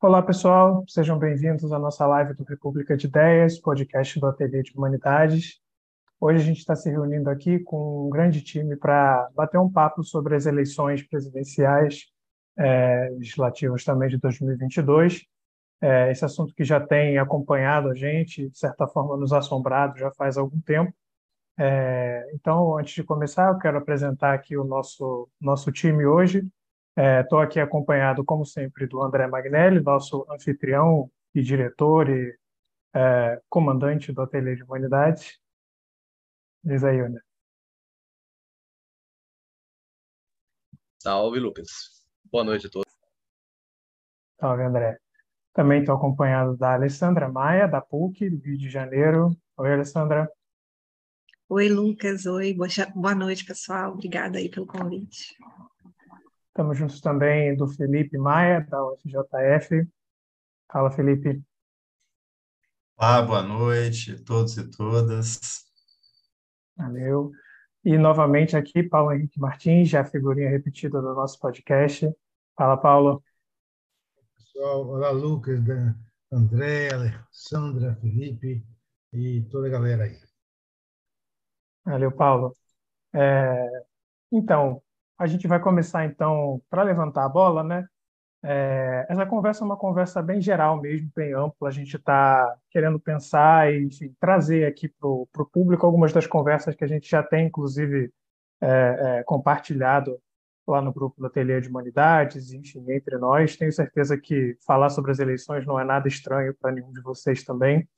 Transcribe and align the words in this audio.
Olá, 0.00 0.22
pessoal, 0.22 0.84
sejam 0.86 1.18
bem-vindos 1.18 1.72
à 1.72 1.78
nossa 1.78 2.06
live 2.06 2.32
do 2.32 2.44
República 2.44 2.96
de 2.96 3.08
Ideias, 3.08 3.58
podcast 3.58 4.20
do 4.20 4.26
Ateliê 4.28 4.62
de 4.62 4.72
Humanidades. 4.76 5.58
Hoje 6.20 6.40
a 6.40 6.44
gente 6.44 6.58
está 6.58 6.76
se 6.76 6.88
reunindo 6.88 7.28
aqui 7.28 7.58
com 7.58 8.06
um 8.06 8.08
grande 8.08 8.40
time 8.40 8.76
para 8.76 9.28
bater 9.34 9.58
um 9.58 9.68
papo 9.68 10.04
sobre 10.04 10.36
as 10.36 10.46
eleições 10.46 11.02
presidenciais, 11.02 12.04
é, 12.56 13.08
legislativas 13.10 13.82
também 13.82 14.08
de 14.08 14.18
2022. 14.18 15.24
É, 15.80 16.12
esse 16.12 16.24
assunto 16.24 16.54
que 16.54 16.62
já 16.62 16.78
tem 16.78 17.18
acompanhado 17.18 17.88
a 17.88 17.94
gente, 17.94 18.48
de 18.48 18.56
certa 18.56 18.86
forma 18.86 19.16
nos 19.16 19.32
assombrado 19.32 19.98
já 19.98 20.12
faz 20.12 20.38
algum 20.38 20.60
tempo. 20.60 20.94
É, 21.58 22.24
então, 22.34 22.78
antes 22.78 22.94
de 22.94 23.02
começar, 23.02 23.48
eu 23.48 23.58
quero 23.58 23.78
apresentar 23.78 24.32
aqui 24.32 24.56
o 24.56 24.62
nosso, 24.62 25.28
nosso 25.40 25.72
time 25.72 26.06
hoje. 26.06 26.48
Estou 26.98 27.40
é, 27.40 27.44
aqui 27.44 27.60
acompanhado, 27.60 28.24
como 28.24 28.44
sempre, 28.44 28.84
do 28.84 29.00
André 29.00 29.28
Magnelli, 29.28 29.80
nosso 29.80 30.26
anfitrião 30.28 31.08
e 31.32 31.40
diretor 31.40 32.10
e 32.10 32.36
é, 32.92 33.40
comandante 33.48 34.12
do 34.12 34.20
Ateliê 34.20 34.56
de 34.56 34.64
Humanidades. 34.64 35.38
Diz 36.64 36.82
aí, 36.82 36.98
André. 36.98 37.20
Salve, 41.00 41.38
Lucas. 41.38 42.04
Boa 42.24 42.42
noite 42.42 42.66
a 42.66 42.70
todos. 42.70 42.92
Salve, 44.40 44.64
André. 44.64 44.98
Também 45.52 45.80
estou 45.80 45.94
acompanhado 45.94 46.56
da 46.56 46.74
Alessandra 46.74 47.28
Maia, 47.28 47.68
da 47.68 47.80
PUC, 47.80 48.28
do 48.28 48.38
Rio 48.44 48.58
de 48.58 48.68
Janeiro. 48.68 49.36
Oi, 49.56 49.72
Alessandra. 49.72 50.28
Oi, 51.48 51.68
Lucas. 51.68 52.26
Oi, 52.26 52.56
boa 52.92 53.14
noite, 53.14 53.44
pessoal. 53.44 53.92
Obrigada 53.92 54.38
aí 54.38 54.48
pelo 54.48 54.66
convite. 54.66 55.36
Estamos 56.58 56.76
juntos 56.76 57.00
também 57.00 57.56
do 57.56 57.68
Felipe 57.68 58.18
Maia, 58.18 58.66
da 58.68 58.84
UFJF. 58.84 59.88
Fala, 60.66 60.90
Felipe. 60.90 61.40
Olá, 62.96 63.22
boa 63.22 63.42
noite 63.44 64.10
a 64.10 64.24
todos 64.24 64.56
e 64.56 64.68
todas. 64.68 65.38
Valeu. 66.76 67.30
E 67.84 67.96
novamente 67.96 68.56
aqui, 68.56 68.82
Paulo 68.82 69.12
Henrique 69.12 69.38
Martins, 69.38 69.88
já 69.88 70.04
figurinha 70.04 70.50
repetida 70.50 71.00
do 71.00 71.14
nosso 71.14 71.38
podcast. 71.38 72.12
Fala, 72.56 72.76
Paulo. 72.76 73.22
Pessoal, 74.36 74.84
olá, 74.84 75.10
Lucas, 75.10 75.60
André, 76.32 76.92
Alessandra, 76.92 77.94
Felipe 78.00 78.66
e 79.12 79.42
toda 79.42 79.68
a 79.68 79.70
galera 79.70 80.02
aí. 80.02 80.18
Valeu, 81.84 82.10
Paulo. 82.10 82.52
É, 83.14 83.84
então, 84.32 84.82
a 85.18 85.26
gente 85.26 85.48
vai 85.48 85.60
começar, 85.60 86.04
então, 86.06 86.62
para 86.70 86.82
levantar 86.82 87.24
a 87.24 87.28
bola, 87.28 87.64
né? 87.64 87.86
É, 88.42 89.04
essa 89.08 89.26
conversa 89.26 89.64
é 89.64 89.66
uma 89.66 89.76
conversa 89.76 90.22
bem 90.22 90.40
geral 90.40 90.80
mesmo, 90.80 91.10
bem 91.14 91.32
ampla. 91.32 91.68
A 91.68 91.72
gente 91.72 91.96
está 91.96 92.56
querendo 92.70 93.00
pensar 93.00 93.72
e 93.72 93.84
enfim, 93.84 94.14
trazer 94.20 94.64
aqui 94.66 94.88
para 94.88 95.08
o 95.08 95.26
público 95.52 95.84
algumas 95.84 96.12
das 96.12 96.26
conversas 96.26 96.74
que 96.74 96.84
a 96.84 96.86
gente 96.86 97.10
já 97.10 97.22
tem, 97.22 97.46
inclusive, 97.48 98.12
é, 98.60 99.18
é, 99.20 99.22
compartilhado 99.24 100.20
lá 100.66 100.80
no 100.82 100.92
grupo 100.92 101.20
do 101.20 101.26
Ateliê 101.26 101.60
de 101.60 101.68
Humanidades, 101.68 102.52
enfim, 102.52 102.84
entre 102.92 103.16
nós. 103.18 103.56
Tenho 103.56 103.72
certeza 103.72 104.16
que 104.16 104.56
falar 104.66 104.90
sobre 104.90 105.10
as 105.10 105.18
eleições 105.18 105.66
não 105.66 105.80
é 105.80 105.84
nada 105.84 106.06
estranho 106.06 106.54
para 106.60 106.70
nenhum 106.70 106.92
de 106.92 107.00
vocês 107.00 107.42
também. 107.42 107.88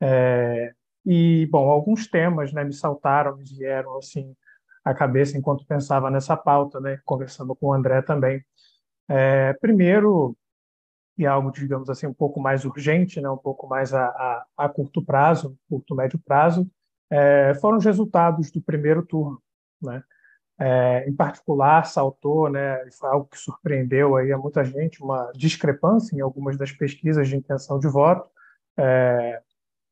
É, 0.00 0.74
e, 1.06 1.46
bom, 1.50 1.70
alguns 1.70 2.08
temas 2.08 2.52
né, 2.52 2.64
me 2.64 2.72
saltaram, 2.72 3.36
me 3.36 3.44
vieram, 3.44 3.96
assim, 3.98 4.34
a 4.84 4.94
cabeça 4.94 5.38
enquanto 5.38 5.66
pensava 5.66 6.10
nessa 6.10 6.36
pauta, 6.36 6.78
né, 6.78 7.00
conversando 7.04 7.54
com 7.56 7.68
o 7.68 7.72
André 7.72 8.02
também. 8.02 8.44
É, 9.08 9.52
primeiro, 9.54 10.36
e 11.16 11.26
algo, 11.26 11.50
digamos 11.50 11.88
assim, 11.88 12.06
um 12.06 12.14
pouco 12.14 12.40
mais 12.40 12.64
urgente, 12.64 13.20
né, 13.20 13.30
um 13.30 13.36
pouco 13.36 13.66
mais 13.66 13.94
a, 13.94 14.06
a, 14.06 14.46
a 14.58 14.68
curto 14.68 15.02
prazo, 15.02 15.56
curto, 15.68 15.94
médio 15.94 16.18
prazo, 16.18 16.68
é, 17.10 17.54
foram 17.54 17.78
os 17.78 17.84
resultados 17.84 18.50
do 18.50 18.60
primeiro 18.60 19.04
turno. 19.04 19.40
Né? 19.80 20.02
É, 20.58 21.08
em 21.08 21.14
particular, 21.14 21.86
saltou, 21.86 22.50
né, 22.50 22.78
foi 22.92 23.08
algo 23.08 23.26
que 23.26 23.38
surpreendeu 23.38 24.16
aí 24.16 24.32
a 24.32 24.38
muita 24.38 24.64
gente, 24.64 25.02
uma 25.02 25.30
discrepância 25.34 26.14
em 26.16 26.20
algumas 26.20 26.56
das 26.56 26.72
pesquisas 26.72 27.28
de 27.28 27.36
intenção 27.36 27.78
de 27.78 27.88
voto. 27.88 28.28
É, 28.76 29.40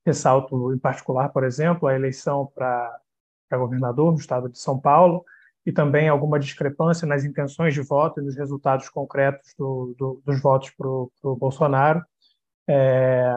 ressalto, 0.04 0.72
em 0.72 0.78
particular, 0.78 1.28
por 1.30 1.44
exemplo, 1.44 1.88
a 1.88 1.94
eleição 1.94 2.46
para 2.54 3.00
para 3.52 3.58
governador 3.58 4.10
no 4.10 4.18
estado 4.18 4.48
de 4.48 4.58
São 4.58 4.78
Paulo, 4.80 5.24
e 5.64 5.70
também 5.70 6.08
alguma 6.08 6.40
discrepância 6.40 7.06
nas 7.06 7.22
intenções 7.22 7.74
de 7.74 7.82
voto 7.82 8.18
e 8.18 8.24
nos 8.24 8.34
resultados 8.34 8.88
concretos 8.88 9.54
do, 9.58 9.94
do, 9.98 10.22
dos 10.24 10.40
votos 10.40 10.70
para 10.70 10.88
o 10.88 11.36
Bolsonaro. 11.36 12.02
É, 12.66 13.30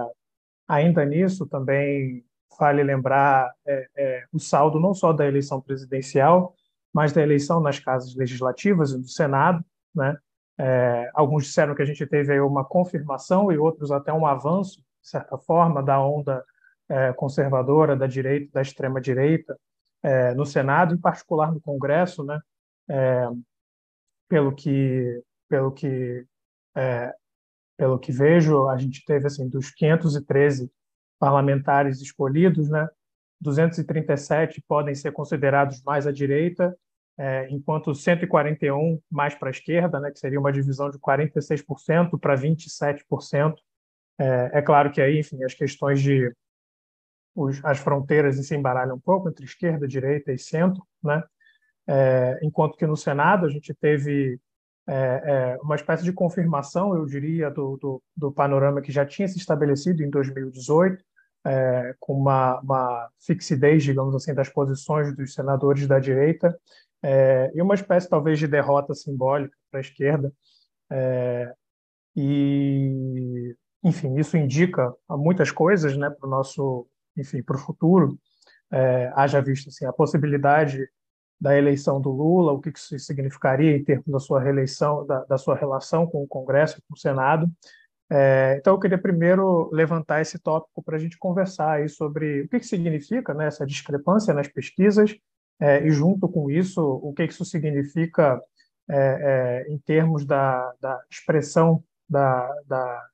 ainda 0.68 1.06
nisso, 1.06 1.46
também 1.46 2.24
vale 2.58 2.82
lembrar 2.82 3.52
é, 3.68 3.88
é, 3.98 4.24
o 4.32 4.40
saldo 4.40 4.80
não 4.80 4.94
só 4.94 5.12
da 5.12 5.28
eleição 5.28 5.60
presidencial, 5.60 6.56
mas 6.94 7.12
da 7.12 7.22
eleição 7.22 7.60
nas 7.60 7.78
casas 7.78 8.16
legislativas 8.16 8.92
e 8.92 8.98
do 8.98 9.08
Senado. 9.10 9.64
Né? 9.94 10.18
É, 10.58 11.12
alguns 11.14 11.44
disseram 11.44 11.76
que 11.76 11.82
a 11.82 11.86
gente 11.86 12.08
teve 12.08 12.40
uma 12.40 12.64
confirmação 12.64 13.52
e 13.52 13.58
outros 13.58 13.92
até 13.92 14.14
um 14.14 14.26
avanço, 14.26 14.78
de 15.02 15.10
certa 15.10 15.38
forma, 15.38 15.84
da 15.84 16.02
onda 16.02 16.44
é, 16.90 17.14
conservadora, 17.14 17.96
da 17.96 18.08
direita, 18.08 18.50
da 18.54 18.62
extrema-direita, 18.62 19.60
é, 20.06 20.36
no 20.36 20.46
Senado, 20.46 20.94
em 20.94 21.00
particular 21.00 21.52
no 21.52 21.60
Congresso, 21.60 22.24
né? 22.24 22.40
É, 22.88 23.28
pelo 24.30 24.54
que 24.54 25.24
pelo 25.50 25.72
que 25.72 26.24
é, 26.76 27.12
pelo 27.76 27.98
que 27.98 28.12
vejo, 28.12 28.70
a 28.70 28.78
gente 28.78 29.04
teve 29.04 29.26
assim 29.26 29.50
dos 29.50 29.72
513 29.72 30.72
parlamentares 31.20 32.02
escolhidos, 32.02 32.70
né? 32.70 32.88
237 33.42 34.64
podem 34.68 34.94
ser 34.94 35.12
considerados 35.12 35.82
mais 35.84 36.06
à 36.06 36.12
direita, 36.12 36.78
é, 37.18 37.48
enquanto 37.50 37.94
141 37.94 39.02
mais 39.10 39.34
para 39.34 39.50
a 39.50 39.52
esquerda, 39.52 40.00
né, 40.00 40.12
que 40.12 40.20
seria 40.20 40.40
uma 40.40 40.52
divisão 40.52 40.90
de 40.90 40.98
46% 41.00 42.18
para 42.20 42.36
27%. 42.36 43.56
É, 44.20 44.60
é 44.60 44.62
claro 44.62 44.92
que 44.92 45.02
aí, 45.02 45.20
enfim, 45.20 45.44
as 45.44 45.54
questões 45.54 46.02
de 46.02 46.34
os, 47.36 47.64
as 47.64 47.78
fronteiras 47.80 48.38
se 48.46 48.56
embaralham 48.56 48.96
um 48.96 49.00
pouco 49.00 49.30
entre 49.30 49.46
esquerda, 49.46 49.88
direita 49.88 50.32
e 50.32 50.40
centro, 50.40 50.84
né? 51.04 51.24
É, 51.88 52.40
enquanto 52.42 52.78
que 52.78 52.88
no 52.88 52.98
Senado 52.98 53.46
a 53.46 53.50
gente 53.50 53.74
teve 53.74 54.40
é, 54.88 54.94
é, 54.96 55.58
uma 55.62 55.76
espécie 55.76 56.04
de 56.04 56.14
confirmação, 56.14 56.96
eu 56.96 57.06
diria, 57.06 57.50
do, 57.52 57.78
do, 57.78 58.04
do, 58.16 58.32
panorama 58.32 58.82
que 58.82 58.92
já 58.92 59.06
tinha 59.06 59.28
se 59.28 59.38
estabelecido 59.38 60.04
em 60.04 60.10
2018, 60.10 61.04
é, 61.46 61.96
com 62.00 62.14
uma, 62.14 62.60
uma 62.62 63.10
fixidez, 63.20 63.84
digamos 63.84 64.16
assim, 64.16 64.34
das 64.34 64.50
posições 64.50 65.16
dos 65.16 65.34
senadores 65.34 65.88
da 65.88 66.00
direita, 66.00 66.58
é, 67.04 67.52
e 67.54 67.62
uma 67.62 67.76
espécie, 67.76 68.10
talvez, 68.10 68.40
de 68.40 68.48
derrota 68.48 68.96
simbólica 68.96 69.56
para 69.70 69.80
a 69.80 69.82
esquerda. 69.82 70.34
É, 70.92 71.54
e, 72.16 73.56
enfim, 73.84 74.18
isso 74.18 74.38
indica 74.38 74.94
muitas 75.10 75.52
coisas 75.52 75.96
né, 75.98 76.10
para 76.10 76.28
o 76.28 76.30
nosso 76.30 76.88
enfim, 77.18 77.42
para 77.42 77.56
o 77.56 77.60
futuro, 77.60 78.18
é, 78.72 79.12
haja 79.16 79.42
visto 79.42 79.70
assim, 79.70 79.86
a 79.86 79.94
possibilidade 79.94 80.88
da 81.40 81.58
eleição 81.58 82.00
do 82.00 82.10
Lula, 82.12 82.54
o 82.54 82.62
que 82.62 82.70
isso 82.70 82.98
significaria 83.00 83.76
em 83.76 83.84
termos 83.84 84.08
da 84.08 84.20
sua 84.20 84.42
reeleição, 84.42 85.06
da, 85.06 85.24
da 85.26 85.38
sua 85.38 85.56
relação 85.56 86.08
com 86.08 86.24
o 86.24 86.28
Congresso, 86.28 86.82
com 86.88 86.96
o 86.96 86.98
Senado. 86.98 87.50
É, 88.10 88.58
então, 88.60 88.74
eu 88.74 88.80
queria 88.80 88.98
primeiro 88.98 89.70
levantar 89.74 90.22
esse 90.22 90.38
tópico 90.40 90.84
para 90.84 90.96
a 90.96 91.00
gente 91.00 91.18
conversar 91.18 91.74
aí 91.74 91.90
sobre 91.90 92.42
o 92.42 92.50
que, 92.50 92.60
que 92.60 92.68
significa 92.68 93.34
né, 93.34 93.48
essa 93.48 93.66
discrepância 93.66 94.34
nas 94.34 94.48
pesquisas 94.48 95.16
é, 95.60 95.86
e, 95.86 95.92
junto 95.92 96.30
com 96.30 96.50
isso, 96.50 96.82
o 96.82 97.14
que, 97.14 97.28
que 97.28 97.34
isso 97.34 97.46
significa 97.46 98.42
é, 98.90 99.66
é 99.68 99.74
em 99.74 99.80
termos 99.80 100.26
da, 100.26 100.72
da 100.80 101.02
expressão 101.10 101.84
da, 102.08 102.48
da, 102.68 103.08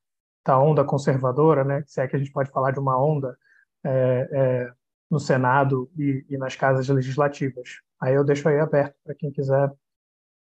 da, 0.44 0.58
onda 0.58 0.84
conservadora, 0.84 1.64
né, 1.64 1.82
se 1.86 2.00
é 2.00 2.06
que 2.06 2.16
a 2.16 2.18
gente 2.18 2.32
pode 2.32 2.50
falar 2.50 2.72
de 2.72 2.78
uma 2.78 3.02
onda 3.02 3.36
é, 3.84 4.28
é, 4.32 4.72
no 5.10 5.18
Senado 5.18 5.90
e, 5.96 6.24
e, 6.28 6.38
nas 6.38 6.56
casas 6.56 6.88
legislativas. 6.88 7.80
Aí 8.00 8.14
eu 8.14 8.24
deixo 8.24 8.48
aí 8.48 8.58
aberto 8.58 8.94
para 9.04 9.14
quem 9.14 9.30
quiser 9.30 9.70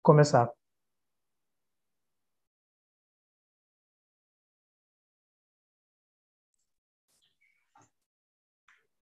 começar. 0.03 0.49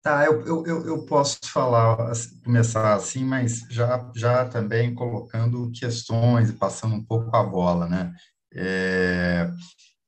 Tá, 0.02 0.25
eu, 0.25 0.46
eu, 0.46 0.87
eu 0.87 1.05
posso 1.05 1.40
falar, 1.50 2.12
começar 2.44 2.94
assim, 2.94 3.25
mas 3.25 3.67
já, 3.69 4.08
já 4.14 4.49
também 4.49 4.94
colocando 4.94 5.69
questões 5.72 6.49
e 6.49 6.52
passando 6.52 6.94
um 6.94 7.05
pouco 7.05 7.34
a 7.34 7.43
bola, 7.43 7.88
né? 7.88 8.14
É, 8.55 9.50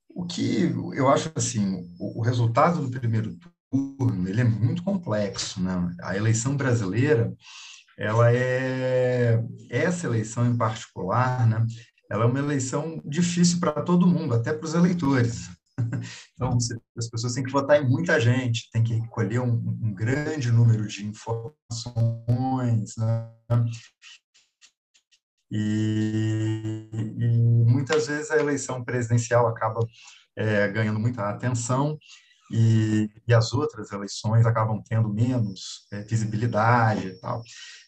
o 0.09 0.25
que 0.25 0.73
eu 0.95 1.09
acho 1.09 1.33
assim, 1.35 1.85
o, 1.99 2.21
o 2.21 2.23
resultado 2.23 2.81
do 2.81 3.01
primeiro 3.01 3.37
turno, 3.71 4.29
ele 4.29 4.41
é 4.41 4.45
muito 4.45 4.83
complexo, 4.83 5.61
né? 5.61 5.95
A 6.03 6.17
eleição 6.17 6.57
brasileira, 6.57 7.33
ela 7.97 8.33
é 8.33 9.43
essa 9.69 10.07
eleição 10.07 10.47
em 10.47 10.57
particular, 10.57 11.47
né? 11.47 11.67
ela 12.11 12.25
é 12.25 12.27
uma 12.27 12.39
eleição 12.39 13.03
difícil 13.05 13.61
para 13.61 13.83
todo 13.83 14.07
mundo, 14.07 14.35
até 14.35 14.53
para 14.53 14.65
os 14.65 14.75
eleitores. 14.75 15.51
Então, 16.35 16.57
as 16.97 17.09
pessoas 17.09 17.35
têm 17.35 17.45
que 17.45 17.53
votar 17.53 17.81
em 17.81 17.89
muita 17.89 18.21
gente, 18.21 18.69
tem 18.73 18.83
que 18.83 18.95
recolher 18.95 19.39
um, 19.39 19.53
um 19.81 19.95
grande 19.95 20.51
número 20.51 20.89
de 20.89 21.07
informações, 21.07 21.55
né? 22.97 23.31
E, 25.51 26.89
e, 26.93 27.39
muitas 27.65 28.09
vezes 28.09 28.31
a 28.33 28.39
eleição 28.39 28.85
presidencial 28.85 29.47
acaba 29.47 29.81
é, 30.37 30.67
ganhando 30.69 30.99
muita 30.99 31.29
atenção 31.29 31.97
e, 32.51 33.11
e, 33.27 33.35
as 33.35 33.53
outras 33.53 33.93
eleições 33.93 34.47
acabam 34.47 34.83
tendo 34.83 35.09
menos 35.09 35.87
é, 35.93 36.03
visibilidade 36.03 37.09
e 37.09 37.21
tal. 37.21 37.43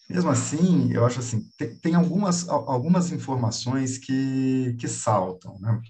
Mesmo 0.08 0.30
assim, 0.30 0.92
eu 0.92 1.04
acho 1.06 1.20
assim, 1.20 1.42
tem, 1.56 1.76
tem 1.76 1.94
algumas, 1.94 2.48
algumas 2.48 3.12
informações 3.12 3.98
que, 3.98 4.76
que 4.78 4.88
saltam. 4.88 5.58
Né? 5.60 5.80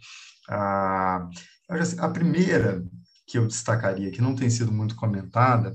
Ah, 0.49 1.29
assim, 1.69 1.99
a 1.99 2.09
primeira 2.09 2.85
que 3.27 3.39
eu 3.39 3.47
destacaria, 3.47 4.11
que 4.11 4.21
não 4.21 4.35
tem 4.35 4.51
sido 4.51 4.73
muito 4.73 4.97
comentada, 4.97 5.73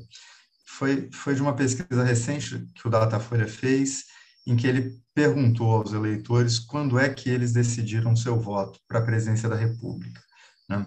foi, 0.66 1.10
foi 1.12 1.36
de 1.36 1.42
uma 1.42 1.56
pesquisa 1.56 2.04
recente 2.04 2.66
que 2.76 2.88
o 2.88 2.90
Datafolha 2.90 3.48
fez, 3.48 4.04
em 4.46 4.56
que 4.56 4.68
ele 4.68 5.00
perguntou 5.14 5.72
aos 5.72 5.94
eleitores 5.94 6.60
quando 6.60 7.00
é 7.00 7.10
que 7.10 7.30
eles 7.30 7.54
decidiram 7.54 8.16
seu 8.16 8.40
voto 8.40 8.80
para 8.88 9.00
a 9.00 9.06
presidência 9.06 9.50
da 9.50 9.56
República. 9.56 10.22
Né? 10.70 10.86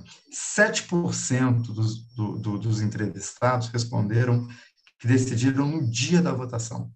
7% 0.57 1.63
dos, 1.63 2.15
do, 2.15 2.39
do, 2.39 2.59
dos 2.59 2.81
entrevistados 2.81 3.69
responderam 3.69 4.47
que 4.99 5.07
decidiram 5.07 5.69
no 5.69 5.89
dia 5.89 6.21
da 6.21 6.33
votação. 6.33 6.91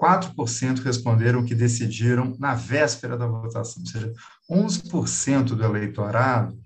4% 0.00 0.82
responderam 0.82 1.44
que 1.44 1.54
decidiram 1.54 2.36
na 2.38 2.54
véspera 2.54 3.16
da 3.16 3.26
votação, 3.26 3.82
ou 3.82 3.88
seja, 3.88 4.12
11% 4.50 5.44
do 5.54 5.64
eleitorado 5.64 6.58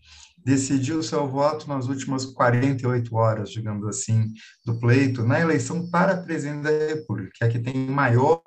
decidiu 0.45 1.03
seu 1.03 1.29
voto 1.29 1.69
nas 1.69 1.87
últimas 1.87 2.25
48 2.25 3.15
horas, 3.15 3.51
digamos 3.51 3.87
assim, 3.87 4.33
do 4.65 4.79
pleito, 4.81 5.23
na 5.25 5.39
eleição 5.39 5.89
para 5.91 6.17
presidente 6.17 6.63
da 6.63 6.71
República, 6.71 7.31
que 7.35 7.45
é 7.45 7.49
que 7.49 7.59
tem 7.59 7.89
maior 7.89 8.43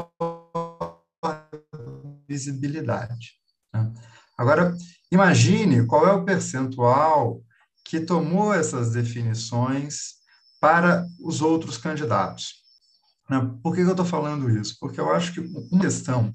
visibilidade. 2.27 3.33
Né? 3.73 3.93
Agora, 4.37 4.75
imagine 5.13 5.85
qual 5.85 6.07
é 6.07 6.11
o 6.11 6.23
percentual 6.25 7.41
que 7.85 7.99
tomou 7.99 8.53
essas 8.53 8.91
definições 8.91 10.15
para 10.59 11.05
os 11.19 11.41
outros 11.41 11.77
candidatos. 11.77 12.63
Né? 13.29 13.51
Por 13.61 13.75
que 13.75 13.81
eu 13.81 13.91
estou 13.91 14.05
falando 14.05 14.49
isso? 14.49 14.77
Porque 14.79 14.99
eu 14.99 15.11
acho 15.11 15.33
que 15.33 15.39
uma 15.39 15.81
questão 15.81 16.31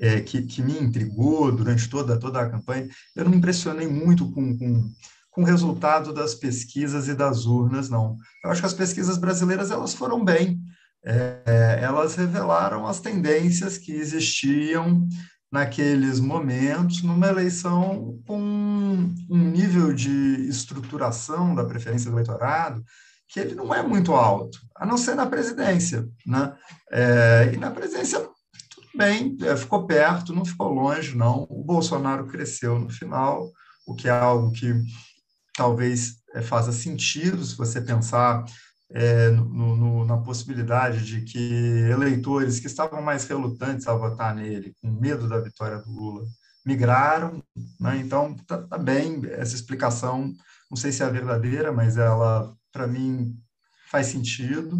é, 0.00 0.20
que, 0.20 0.42
que, 0.42 0.62
me 0.62 0.78
intrigou 0.78 1.52
durante 1.52 1.88
toda, 1.88 2.18
toda 2.18 2.40
a 2.40 2.48
campanha, 2.48 2.88
eu 3.14 3.24
não 3.24 3.30
me 3.30 3.36
impressionei 3.36 3.86
muito 3.86 4.30
com, 4.32 4.56
com, 4.56 4.90
com 5.30 5.42
o 5.42 5.44
resultado 5.44 6.12
das 6.12 6.34
pesquisas 6.34 7.08
e 7.08 7.14
das 7.14 7.46
urnas, 7.46 7.88
não. 7.88 8.16
Eu 8.42 8.50
acho 8.50 8.60
que 8.60 8.66
as 8.66 8.74
pesquisas 8.74 9.18
brasileiras 9.18 9.70
elas 9.70 9.94
foram 9.94 10.24
bem, 10.24 10.60
é, 11.04 11.80
elas 11.82 12.14
revelaram 12.14 12.86
as 12.86 13.00
tendências 13.00 13.76
que 13.76 13.92
existiam 13.92 15.06
naqueles 15.54 16.18
momentos, 16.18 17.00
numa 17.00 17.28
eleição 17.28 18.20
com 18.26 18.40
um 19.30 19.38
nível 19.38 19.94
de 19.94 20.48
estruturação 20.48 21.54
da 21.54 21.64
preferência 21.64 22.10
do 22.10 22.16
eleitorado 22.16 22.84
que 23.28 23.38
ele 23.38 23.54
não 23.54 23.72
é 23.72 23.80
muito 23.80 24.12
alto, 24.14 24.58
a 24.74 24.84
não 24.84 24.98
ser 24.98 25.14
na 25.14 25.26
presidência. 25.26 26.08
Né? 26.26 26.52
É, 26.90 27.52
e 27.54 27.56
na 27.56 27.70
presidência, 27.70 28.18
tudo 28.68 28.88
bem, 28.96 29.36
é, 29.42 29.56
ficou 29.56 29.86
perto, 29.86 30.34
não 30.34 30.44
ficou 30.44 30.72
longe, 30.72 31.16
não. 31.16 31.46
O 31.48 31.62
Bolsonaro 31.62 32.26
cresceu 32.26 32.76
no 32.76 32.90
final, 32.90 33.48
o 33.86 33.94
que 33.94 34.08
é 34.08 34.10
algo 34.10 34.50
que 34.50 34.74
talvez 35.56 36.16
é, 36.34 36.42
faça 36.42 36.72
sentido 36.72 37.44
se 37.44 37.56
você 37.56 37.80
pensar 37.80 38.44
é, 38.94 39.28
no, 39.30 39.74
no, 39.76 40.04
na 40.04 40.16
possibilidade 40.18 41.04
de 41.04 41.22
que 41.22 41.38
eleitores 41.90 42.60
que 42.60 42.68
estavam 42.68 43.02
mais 43.02 43.24
relutantes 43.24 43.88
a 43.88 43.94
votar 43.94 44.32
nele, 44.32 44.72
com 44.80 44.88
medo 44.88 45.28
da 45.28 45.40
vitória 45.40 45.78
do 45.78 45.90
Lula, 45.90 46.24
migraram. 46.64 47.42
Né? 47.80 47.98
Então, 47.98 48.36
está 48.40 48.62
tá 48.62 48.78
bem 48.78 49.20
essa 49.30 49.56
explicação, 49.56 50.32
não 50.70 50.76
sei 50.76 50.92
se 50.92 51.02
é 51.02 51.10
verdadeira, 51.10 51.72
mas 51.72 51.96
ela, 51.96 52.54
para 52.72 52.86
mim, 52.86 53.36
faz 53.90 54.06
sentido. 54.06 54.78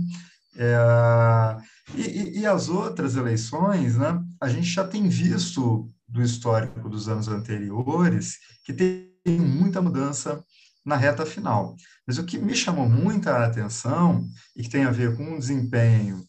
É, 0.56 1.56
e, 1.96 2.38
e, 2.38 2.46
as 2.46 2.68
outras 2.68 3.16
eleições, 3.16 3.96
né, 3.96 4.22
a 4.40 4.48
gente 4.48 4.68
já 4.68 4.86
tem 4.86 5.08
visto 5.08 5.90
do 6.06 6.22
histórico 6.22 6.88
dos 6.88 7.08
anos 7.08 7.26
anteriores 7.26 8.38
que 8.64 8.72
tem 8.72 9.10
muita 9.26 9.82
mudança 9.82 10.44
na 10.84 10.96
reta 10.96 11.24
final. 11.24 11.76
Mas 12.06 12.18
o 12.18 12.24
que 12.24 12.38
me 12.38 12.54
chamou 12.54 12.88
muita 12.88 13.44
atenção 13.44 14.28
e 14.56 14.62
que 14.62 14.68
tem 14.68 14.84
a 14.84 14.90
ver 14.90 15.16
com 15.16 15.34
o 15.34 15.38
desempenho 15.38 16.24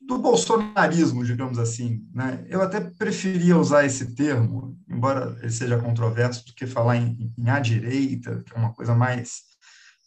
do 0.00 0.18
bolsonarismo, 0.18 1.24
digamos 1.24 1.58
assim, 1.58 2.04
né? 2.12 2.44
eu 2.48 2.62
até 2.62 2.80
preferia 2.80 3.56
usar 3.56 3.84
esse 3.84 4.14
termo, 4.14 4.76
embora 4.88 5.38
ele 5.40 5.52
seja 5.52 5.78
controverso, 5.78 6.44
do 6.46 6.54
que 6.54 6.66
falar 6.66 6.96
em, 6.96 7.32
em 7.38 7.48
à 7.50 7.60
direita, 7.60 8.42
que 8.44 8.52
é 8.52 8.58
uma 8.58 8.72
coisa 8.72 8.94
mais, 8.94 9.42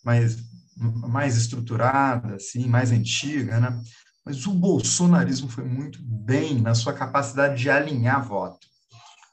mais, 0.04 0.38
mais 0.76 1.38
estruturada, 1.38 2.36
assim, 2.36 2.68
mais 2.68 2.92
antiga, 2.92 3.60
né? 3.60 3.82
Mas 4.26 4.46
o 4.46 4.54
bolsonarismo 4.54 5.50
foi 5.50 5.66
muito 5.66 6.00
bem 6.02 6.62
na 6.62 6.74
sua 6.74 6.94
capacidade 6.94 7.62
de 7.62 7.70
alinhar 7.70 8.26
voto. 8.26 8.68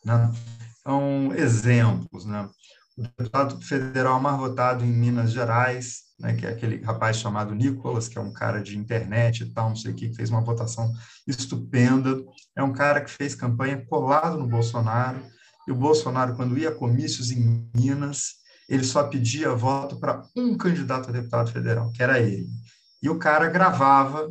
Né? 0.05 0.33
Então, 0.81 1.33
exemplos, 1.35 2.25
né? 2.25 2.49
O 2.96 3.02
deputado 3.02 3.60
federal 3.62 4.20
mais 4.20 4.37
votado 4.37 4.84
em 4.84 4.92
Minas 4.92 5.32
Gerais, 5.32 6.02
né, 6.19 6.34
que 6.34 6.46
é 6.46 6.50
aquele 6.50 6.82
rapaz 6.82 7.16
chamado 7.16 7.54
Nicolas, 7.54 8.08
que 8.08 8.19
é 8.19 8.20
um 8.20 8.32
cara 8.32 8.60
de 8.60 8.76
internet 8.76 9.42
e 9.42 9.52
tal, 9.52 9.70
não 9.70 9.76
sei 9.76 9.92
o 9.92 9.94
que, 9.94 10.08
que 10.08 10.16
fez 10.16 10.31
uma 10.31 10.40
votação 10.40 10.92
estupenda. 11.26 12.22
É 12.56 12.62
um 12.62 12.72
cara 12.72 13.00
que 13.00 13.10
fez 13.10 13.34
campanha 13.34 13.84
colado 13.87 14.37
no 14.37 14.46
Bolsonaro, 14.46 15.20
e 15.66 15.72
o 15.72 15.76
Bolsonaro, 15.76 16.34
quando 16.34 16.58
ia 16.58 16.70
a 16.70 16.75
comícios 16.75 17.31
em 17.31 17.70
Minas, 17.75 18.40
ele 18.69 18.84
só 18.84 19.04
pedia 19.04 19.54
voto 19.54 19.98
para 19.98 20.25
um 20.37 20.56
candidato 20.56 21.09
a 21.09 21.12
deputado 21.12 21.50
federal, 21.50 21.90
que 21.92 22.02
era 22.02 22.18
ele. 22.18 22.49
E 23.02 23.09
o 23.09 23.18
cara 23.18 23.49
gravava, 23.49 24.28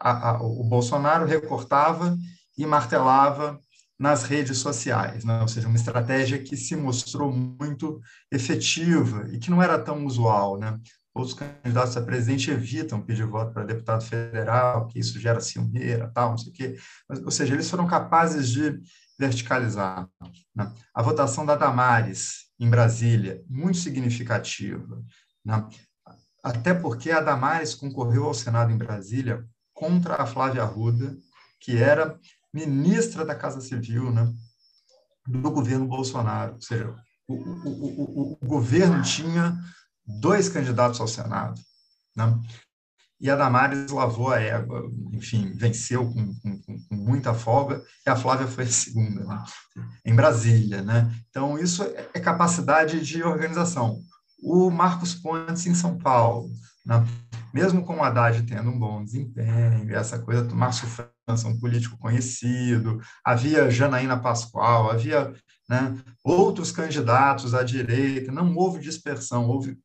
a, 0.00 0.30
a, 0.30 0.42
o 0.42 0.64
Bolsonaro 0.64 1.26
recortava 1.26 2.16
e 2.56 2.66
martelava 2.66 3.60
nas 4.00 4.22
redes 4.22 4.56
sociais, 4.56 5.26
né? 5.26 5.42
ou 5.42 5.46
seja, 5.46 5.68
uma 5.68 5.76
estratégia 5.76 6.42
que 6.42 6.56
se 6.56 6.74
mostrou 6.74 7.30
muito 7.30 8.00
efetiva 8.32 9.28
e 9.30 9.38
que 9.38 9.50
não 9.50 9.62
era 9.62 9.78
tão 9.78 10.06
usual. 10.06 10.58
Né? 10.58 10.80
Outros 11.14 11.34
candidatos 11.34 11.98
a 11.98 12.00
presidente 12.00 12.50
evitam 12.50 13.02
pedir 13.02 13.26
voto 13.26 13.52
para 13.52 13.62
deputado 13.62 14.02
federal, 14.02 14.86
que 14.86 14.98
isso 14.98 15.20
gera 15.20 15.38
ciumeira, 15.38 16.10
tal, 16.14 16.30
não 16.30 16.38
sei 16.38 16.50
o 16.50 16.54
quê. 16.54 16.78
Mas, 17.06 17.22
ou 17.22 17.30
seja, 17.30 17.52
eles 17.52 17.68
foram 17.68 17.86
capazes 17.86 18.48
de 18.48 18.80
verticalizar. 19.18 20.08
Né? 20.56 20.72
A 20.94 21.02
votação 21.02 21.44
da 21.44 21.54
Damares 21.54 22.46
em 22.58 22.70
Brasília, 22.70 23.44
muito 23.50 23.76
significativa. 23.76 25.04
Né? 25.44 25.68
Até 26.42 26.72
porque 26.72 27.10
a 27.10 27.20
Damares 27.20 27.74
concorreu 27.74 28.24
ao 28.24 28.34
Senado 28.34 28.72
em 28.72 28.78
Brasília 28.78 29.44
contra 29.74 30.14
a 30.14 30.26
Flávia 30.26 30.62
Arruda, 30.62 31.14
que 31.60 31.76
era 31.76 32.18
ministra 32.52 33.24
da 33.24 33.34
Casa 33.34 33.60
Civil 33.60 34.10
né, 34.10 34.32
do 35.26 35.50
governo 35.50 35.86
Bolsonaro. 35.86 36.54
Ou 36.54 36.60
seja, 36.60 36.94
o, 37.28 37.34
o, 37.34 38.32
o, 38.34 38.38
o 38.40 38.46
governo 38.46 39.02
tinha 39.02 39.58
dois 40.04 40.48
candidatos 40.48 41.00
ao 41.00 41.08
Senado. 41.08 41.60
Né? 42.16 42.38
E 43.20 43.28
a 43.28 43.36
Damares 43.36 43.90
lavou 43.90 44.32
a 44.32 44.40
égua, 44.40 44.90
enfim, 45.12 45.52
venceu 45.54 46.10
com, 46.10 46.34
com, 46.36 46.60
com, 46.62 46.94
muita 46.96 47.34
folga, 47.34 47.84
e 48.06 48.10
a 48.10 48.16
Flávia 48.16 48.46
foi 48.46 48.64
a 48.64 48.68
segunda, 48.68 49.24
né? 49.24 49.44
em 50.04 50.14
Brasília. 50.14 50.80
Né? 50.80 51.14
Então, 51.28 51.58
isso 51.58 51.82
é 52.14 52.18
capacidade 52.18 53.04
de 53.04 53.22
organização. 53.22 54.02
O 54.42 54.70
Marcos 54.70 55.14
Pontes, 55.14 55.66
em 55.66 55.74
São 55.74 55.98
Paulo, 55.98 56.50
né? 56.84 57.06
Mesmo 57.52 57.84
com 57.84 57.96
o 57.96 58.02
Haddad 58.02 58.42
tendo 58.42 58.70
um 58.70 58.78
bom 58.78 59.04
desempenho, 59.04 59.94
essa 59.94 60.18
coisa 60.18 60.44
Márcio 60.54 60.88
França, 60.88 61.48
um 61.48 61.58
político 61.58 61.98
conhecido, 61.98 63.00
havia 63.24 63.70
Janaína 63.70 64.18
Pascoal, 64.18 64.90
havia 64.90 65.32
né, 65.68 65.96
outros 66.24 66.72
candidatos 66.72 67.54
à 67.54 67.62
direita, 67.62 68.32
não 68.32 68.54
houve 68.56 68.80
dispersão, 68.80 69.48
houve 69.48 69.78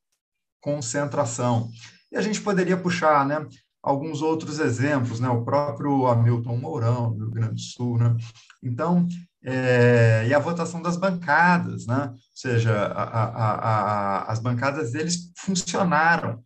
concentração. 0.59 1.69
E 2.11 2.17
a 2.17 2.21
gente 2.21 2.41
poderia 2.41 2.75
puxar 2.75 3.25
né, 3.25 3.45
alguns 3.83 4.21
outros 4.23 4.59
exemplos, 4.59 5.19
né, 5.19 5.29
o 5.29 5.43
próprio 5.43 6.07
Hamilton 6.07 6.57
Mourão, 6.57 7.13
do 7.13 7.25
Rio 7.25 7.31
Grande 7.31 7.53
do 7.53 7.59
Sul. 7.59 7.99
Né? 7.99 8.15
Então, 8.63 9.07
é, 9.43 10.25
e 10.27 10.33
a 10.33 10.39
votação 10.39 10.81
das 10.81 10.97
bancadas, 10.97 11.85
né? 11.85 12.09
ou 12.09 12.17
seja, 12.33 12.87
a, 12.87 13.03
a, 13.03 13.55
a, 13.59 14.31
as 14.31 14.39
bancadas 14.39 14.91
deles 14.91 15.31
funcionaram 15.37 16.41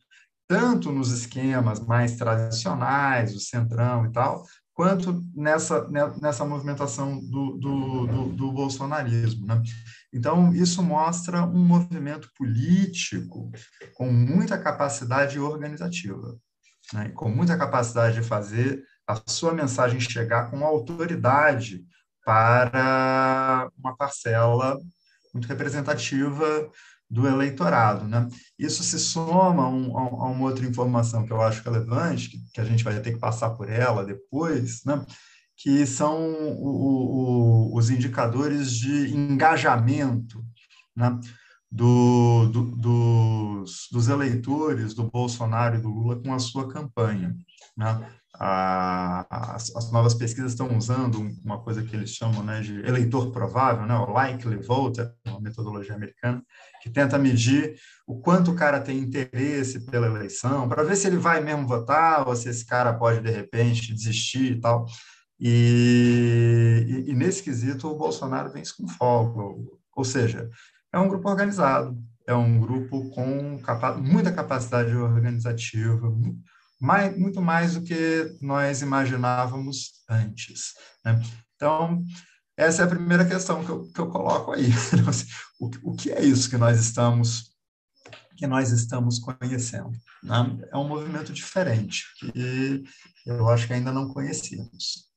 tanto 0.49 0.91
nos 0.91 1.11
esquemas 1.11 1.79
mais 1.79 2.15
tradicionais, 2.15 3.35
o 3.35 3.39
centrão 3.39 4.07
e 4.07 4.11
tal, 4.11 4.43
quanto 4.73 5.23
nessa, 5.35 5.87
nessa 6.19 6.43
movimentação 6.43 7.19
do, 7.19 7.51
do, 7.57 8.07
do, 8.07 8.29
do 8.29 8.51
bolsonarismo. 8.51 9.45
Né? 9.45 9.61
Então, 10.11 10.51
isso 10.51 10.81
mostra 10.81 11.43
um 11.43 11.63
movimento 11.63 12.31
político 12.35 13.51
com 13.93 14.11
muita 14.11 14.57
capacidade 14.57 15.39
organizativa, 15.39 16.35
né? 16.93 17.09
com 17.09 17.29
muita 17.29 17.55
capacidade 17.55 18.15
de 18.15 18.27
fazer 18.27 18.83
a 19.05 19.21
sua 19.27 19.53
mensagem 19.53 19.99
chegar 19.99 20.49
com 20.49 20.65
autoridade 20.65 21.85
para 22.25 23.69
uma 23.77 23.95
parcela 23.95 24.79
muito 25.31 25.47
representativa 25.47 26.71
do 27.09 27.27
eleitorado. 27.27 28.07
Né? 28.07 28.27
Isso 28.57 28.83
se 28.83 28.99
soma 28.99 29.63
a, 29.63 29.69
um, 29.69 29.97
a, 29.97 30.29
uma 30.29 30.45
outra 30.45 30.65
informação 30.65 31.25
que 31.25 31.31
eu 31.31 31.41
acho 31.41 31.63
relevante, 31.63 32.29
que, 32.29 32.37
que, 32.53 32.61
a 32.61 32.65
gente 32.65 32.83
vai 32.83 32.99
ter 32.99 33.13
que 33.13 33.19
passar 33.19 33.51
por 33.51 33.69
ela 33.69 34.05
depois, 34.05 34.83
né? 34.85 35.03
que 35.57 35.85
são 35.85 36.17
o, 36.17 37.71
o, 37.71 37.77
os 37.77 37.89
indicadores 37.89 38.71
de 38.71 39.13
engajamento 39.13 40.43
né? 40.95 41.19
do, 41.71 42.47
do, 42.47 42.63
dos, 42.75 43.87
dos 43.91 44.07
eleitores 44.07 44.93
do 44.93 45.09
Bolsonaro 45.09 45.77
e 45.77 45.81
do 45.81 45.89
Lula 45.89 46.21
com 46.21 46.33
a 46.33 46.39
sua 46.39 46.67
campanha. 46.67 47.35
Né? 47.75 48.09
As, 48.39 49.75
as, 49.75 49.91
novas 49.91 50.13
pesquisas 50.13 50.53
estão 50.53 50.77
usando 50.77 51.19
uma 51.43 51.59
coisa 51.59 51.83
que 51.83 51.93
eles 51.93 52.11
chamam 52.11 52.41
né, 52.41 52.61
de 52.61 52.79
eleitor 52.87 53.31
provável, 53.31 53.85
né, 53.85 53.93
o 53.95 54.09
likely 54.13 54.55
voter, 54.55 55.11
uma 55.27 55.41
metodologia 55.41 55.93
americana, 55.93 56.41
que 56.81 56.89
tenta 56.89 57.19
medir 57.19 57.75
o 58.07 58.21
quanto 58.21 58.51
o 58.51 58.55
cara 58.55 58.79
tem 58.79 58.97
interesse 58.97 59.85
pela 59.87 60.07
eleição, 60.07 60.69
para 60.69 60.83
ver 60.83 60.95
se 60.95 61.07
ele 61.07 61.17
vai 61.17 61.41
mesmo 61.41 61.67
votar 61.67 62.25
ou 62.25 62.33
se 62.33 62.47
esse 62.47 62.65
cara 62.65 62.93
pode, 62.93 63.19
de 63.19 63.29
repente, 63.29 63.93
desistir 63.93 64.53
e 64.53 64.61
tal. 64.61 64.85
E, 65.37 66.85
e, 66.87 67.11
e 67.11 67.13
nesse 67.13 67.43
quesito, 67.43 67.89
o 67.89 67.97
Bolsonaro 67.97 68.53
vence 68.53 68.73
com 68.75 68.87
folga, 68.87 69.61
ou 69.95 70.03
seja, 70.05 70.49
é 70.93 70.97
um 70.97 71.09
grupo 71.09 71.29
organizado, 71.29 71.97
é 72.25 72.33
um 72.33 72.57
grupo 72.57 73.09
com 73.09 73.59
capa 73.59 73.95
muita 73.95 74.31
capacidade 74.31 74.95
organizativa, 74.95 76.09
mais, 76.79 77.17
muito 77.17 77.41
mais 77.41 77.73
do 77.75 77.83
que 77.83 78.37
nós 78.41 78.81
imaginávamos 78.81 80.03
antes. 80.09 80.73
Né? 81.03 81.19
Então, 81.55 82.03
essa 82.55 82.83
é 82.83 82.85
a 82.85 82.89
primeira 82.89 83.25
questão 83.25 83.63
que 83.63 83.69
eu, 83.69 83.91
que 83.91 83.99
eu 83.99 84.09
coloco 84.09 84.51
aí. 84.53 84.69
o, 85.59 85.69
o 85.83 85.95
que 85.95 86.11
é 86.11 86.21
isso 86.21 86.49
que 86.49 86.57
nós 86.57 86.79
estamos 86.79 87.49
que 88.35 88.47
nós 88.47 88.71
estamos 88.71 89.19
conhecendo? 89.19 89.91
Né? 90.23 90.67
É 90.71 90.77
um 90.77 90.87
movimento 90.87 91.33
diferente 91.33 92.05
que 92.17 92.83
eu 93.25 93.49
acho 93.49 93.67
que 93.67 93.73
ainda 93.73 93.91
não 93.91 94.07
conhecíamos. 94.07 95.09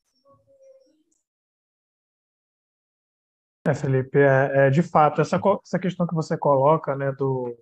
É, 3.65 3.73
Felipe, 3.75 4.19
é, 4.19 4.67
é, 4.67 4.71
de 4.71 4.83
fato, 4.83 5.21
essa, 5.21 5.41
essa 5.65 5.79
questão 5.79 6.05
que 6.05 6.15
você 6.15 6.37
coloca, 6.37 6.97
né, 6.97 7.13
do, 7.13 7.57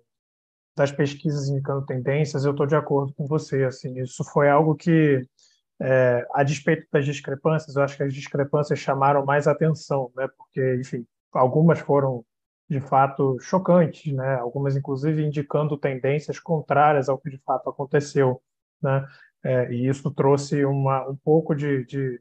das 0.81 0.91
pesquisas 0.91 1.47
indicando 1.47 1.85
tendências, 1.85 2.43
eu 2.43 2.51
estou 2.51 2.65
de 2.65 2.75
acordo 2.75 3.13
com 3.13 3.27
você. 3.27 3.63
Assim, 3.63 3.99
isso 3.99 4.23
foi 4.23 4.49
algo 4.49 4.75
que, 4.75 5.25
é, 5.79 6.27
a 6.33 6.43
despeito 6.43 6.87
das 6.91 7.05
discrepâncias, 7.05 7.75
eu 7.75 7.83
acho 7.83 7.95
que 7.95 8.03
as 8.03 8.13
discrepâncias 8.13 8.79
chamaram 8.79 9.23
mais 9.25 9.47
atenção, 9.47 10.11
né? 10.15 10.27
Porque, 10.37 10.75
enfim, 10.75 11.05
algumas 11.31 11.79
foram 11.79 12.25
de 12.67 12.79
fato 12.79 13.37
chocantes, 13.39 14.11
né? 14.13 14.35
Algumas, 14.35 14.75
inclusive, 14.75 15.23
indicando 15.23 15.77
tendências 15.77 16.39
contrárias 16.39 17.09
ao 17.09 17.17
que 17.17 17.29
de 17.29 17.37
fato 17.45 17.69
aconteceu, 17.69 18.41
né? 18.81 19.07
É, 19.43 19.71
e 19.71 19.87
isso 19.87 20.09
trouxe 20.11 20.65
uma, 20.65 21.07
um 21.07 21.15
pouco 21.15 21.55
de, 21.55 21.85
de 21.85 22.19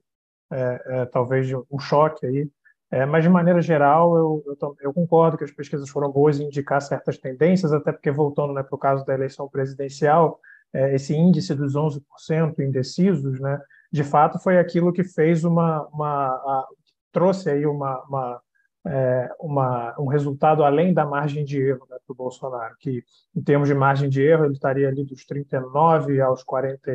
é, 0.52 0.82
é 0.86 1.06
talvez, 1.06 1.50
um 1.70 1.78
choque 1.78 2.26
aí 2.26 2.50
é, 2.90 3.06
mas, 3.06 3.22
de 3.22 3.30
maneira 3.30 3.62
geral, 3.62 4.16
eu, 4.16 4.44
eu, 4.46 4.76
eu, 4.80 4.92
concordo 4.92 5.38
que 5.38 5.44
as 5.44 5.52
pesquisas 5.52 5.88
foram 5.88 6.10
boas 6.10 6.40
em 6.40 6.46
indicar 6.46 6.82
certas 6.82 7.16
tendências, 7.18 7.72
até 7.72 7.92
porque, 7.92 8.10
voltando 8.10 8.52
né, 8.52 8.64
para 8.64 8.74
o 8.74 8.78
caso 8.78 9.04
da 9.04 9.14
eleição 9.14 9.48
presidencial, 9.48 10.40
é, 10.72 10.94
esse 10.94 11.14
índice 11.14 11.54
dos 11.54 11.74
11% 11.74 12.58
indecisos, 12.58 13.38
né, 13.38 13.60
de 13.92 14.02
fato, 14.02 14.40
foi 14.40 14.58
aquilo 14.58 14.92
que 14.92 15.04
fez 15.04 15.44
uma. 15.44 15.86
uma 15.92 16.26
a, 16.26 16.66
trouxe 17.12 17.50
aí 17.50 17.64
uma, 17.64 18.02
uma, 18.04 18.40
é, 18.86 19.30
uma, 19.38 19.94
um 19.98 20.06
resultado 20.06 20.64
além 20.64 20.92
da 20.92 21.04
margem 21.06 21.44
de 21.44 21.60
erro 21.60 21.86
né, 21.88 21.96
para 22.04 22.12
o 22.12 22.16
Bolsonaro, 22.16 22.74
que, 22.80 23.04
em 23.36 23.42
termos 23.42 23.68
de 23.68 23.74
margem 23.74 24.08
de 24.08 24.20
erro, 24.20 24.44
ele 24.46 24.54
estaria 24.54 24.88
ali 24.88 25.04
dos 25.04 25.24
39 25.24 26.20
aos 26.20 26.42
40, 26.42 26.90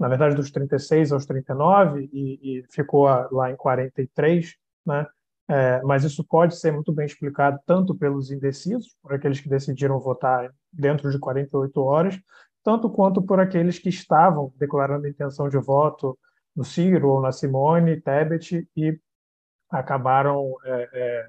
na 0.00 0.08
verdade, 0.08 0.34
dos 0.34 0.50
36 0.50 1.12
aos 1.12 1.26
39, 1.26 2.08
e, 2.12 2.58
e 2.58 2.64
ficou 2.68 3.06
lá 3.30 3.50
em 3.52 3.56
43 3.56 4.60
né? 4.84 5.06
É, 5.48 5.82
mas 5.82 6.04
isso 6.04 6.24
pode 6.24 6.56
ser 6.56 6.72
muito 6.72 6.92
bem 6.92 7.04
explicado 7.04 7.58
tanto 7.66 7.94
pelos 7.94 8.30
indecisos, 8.30 8.96
por 9.02 9.12
aqueles 9.12 9.40
que 9.40 9.48
decidiram 9.48 9.98
votar 9.98 10.50
dentro 10.72 11.10
de 11.10 11.18
48 11.18 11.82
horas, 11.82 12.18
tanto 12.62 12.88
quanto 12.88 13.20
por 13.20 13.40
aqueles 13.40 13.78
que 13.78 13.88
estavam 13.88 14.52
declarando 14.56 15.08
intenção 15.08 15.48
de 15.48 15.58
voto 15.58 16.18
no 16.54 16.64
Ciro 16.64 17.08
ou 17.10 17.20
na 17.20 17.32
Simone 17.32 18.00
Tebet 18.00 18.68
e 18.76 18.98
acabaram 19.68 20.54
é, 20.64 20.88
é, 20.92 21.28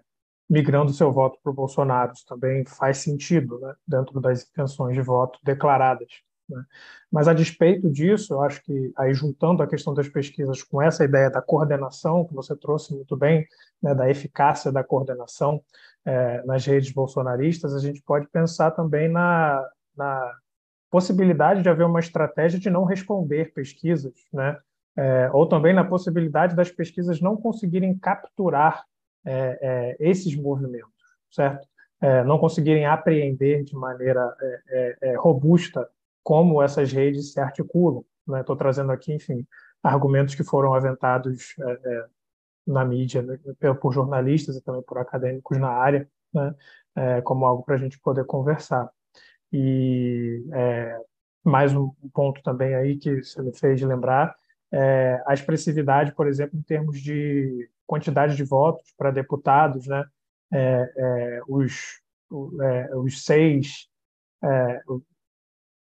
migrando 0.50 0.94
seu 0.94 1.12
voto 1.12 1.40
para 1.42 1.52
o 1.52 1.56
Bolsonaro. 1.56 2.14
Isso 2.14 2.26
também 2.26 2.66
faz 2.66 2.98
sentido 2.98 3.60
né, 3.60 3.74
dentro 3.88 4.22
das 4.22 4.44
intenções 4.44 4.96
de 4.96 5.02
voto 5.02 5.40
declaradas. 5.44 6.08
Né? 6.50 6.64
Mas, 7.12 7.28
a 7.28 7.34
despeito 7.34 7.90
disso, 7.90 8.34
eu 8.34 8.42
acho 8.42 8.62
que, 8.64 8.92
aí 8.98 9.14
juntando 9.14 9.64
a 9.64 9.68
questão 9.68 9.94
das 9.94 10.08
pesquisas 10.08 10.62
com 10.64 10.82
essa 10.82 11.04
ideia 11.04 11.30
da 11.30 11.42
coordenação, 11.42 12.26
que 12.26 12.34
você 12.34 12.56
trouxe 12.56 12.94
muito 12.94 13.16
bem, 13.16 13.48
né, 13.82 13.94
da 13.96 14.10
eficácia 14.10 14.72
da 14.72 14.84
coordenação 14.84 15.62
é, 16.06 16.44
nas 16.46 16.66
redes 16.66 16.92
bolsonaristas, 16.92 17.74
a 17.74 17.80
gente 17.80 18.02
pode 18.02 18.28
pensar 18.28 18.72
também 18.72 19.08
na, 19.10 19.66
na 19.96 20.34
possibilidade 20.90 21.64
de 21.64 21.70
haver 21.70 21.86
uma 21.86 22.00
estratégia 22.00 22.60
de 22.60 22.70
não 22.70 22.84
responder 22.84 23.54
pesquisas, 23.54 24.14
né? 24.32 24.60
É, 24.96 25.28
ou 25.34 25.48
também 25.48 25.74
na 25.74 25.84
possibilidade 25.84 26.56
das 26.56 26.70
pesquisas 26.70 27.20
não 27.20 27.36
conseguirem 27.36 27.98
capturar 27.98 28.86
é, 29.26 29.58
é, 29.60 29.98
esses 30.00 30.36
movimentos, 30.36 30.94
certo? 31.32 31.68
É, 32.00 32.24
não 32.24 32.38
conseguirem 32.38 32.86
apreender 32.86 33.64
de 33.64 33.74
maneira 33.76 34.36
é, 35.02 35.16
robusta 35.18 35.90
como 36.24 36.62
essas 36.62 36.92
redes 36.92 37.34
se 37.34 37.40
articulam. 37.40 38.04
Estou 38.40 38.56
né? 38.56 38.60
trazendo 38.60 38.92
aqui, 38.92 39.14
enfim, 39.14 39.46
argumentos 39.84 40.34
que 40.34 40.44
foram 40.44 40.74
aventados 40.74 41.54
é, 41.60 41.72
é, 41.72 42.06
na 42.66 42.86
mídia 42.86 43.22
né? 43.22 43.38
por 43.82 43.94
jornalistas 43.94 44.56
e 44.56 44.62
também 44.62 44.82
por 44.82 44.98
acadêmicos 44.98 45.58
na 45.58 45.70
área, 45.70 46.10
né? 46.34 46.56
é, 46.96 47.22
como 47.22 47.46
algo 47.46 47.64
para 47.64 47.76
a 47.76 47.78
gente 47.78 48.00
poder 48.00 48.26
conversar. 48.26 48.90
E 49.52 50.44
é, 50.54 50.98
mais 51.44 51.76
um 51.76 51.92
ponto 52.14 52.42
também 52.42 52.74
aí 52.74 52.98
que 52.98 53.22
você 53.22 53.42
me 53.42 53.56
fez 53.56 53.82
lembrar, 53.82 54.36
é, 54.72 55.22
a 55.28 55.34
expressividade, 55.34 56.14
por 56.16 56.28
exemplo, 56.28 56.58
em 56.58 56.64
termos 56.64 57.00
de 57.00 57.70
quantidade 57.86 58.36
de 58.36 58.44
votos 58.44 58.92
para 58.98 59.12
deputados, 59.12 59.86
né? 59.86 60.04
É, 60.56 61.42
os, 61.48 62.00
os 62.30 63.24
seis 63.26 63.88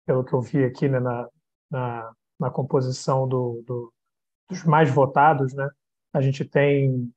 pelo 0.09 0.23
que 0.23 0.33
eu 0.33 0.41
vi 0.41 0.65
aqui 0.65 0.89
né, 0.89 0.99
na, 0.99 1.29
na, 1.69 2.11
na, 2.39 2.49
composição 2.49 3.27
do, 3.27 3.63
do, 3.67 3.93
dos 4.49 4.63
mais 4.63 4.89
votados, 4.89 5.53
né, 5.53 5.69
a 6.11 6.19
gente 6.19 6.43
tem 6.43 7.13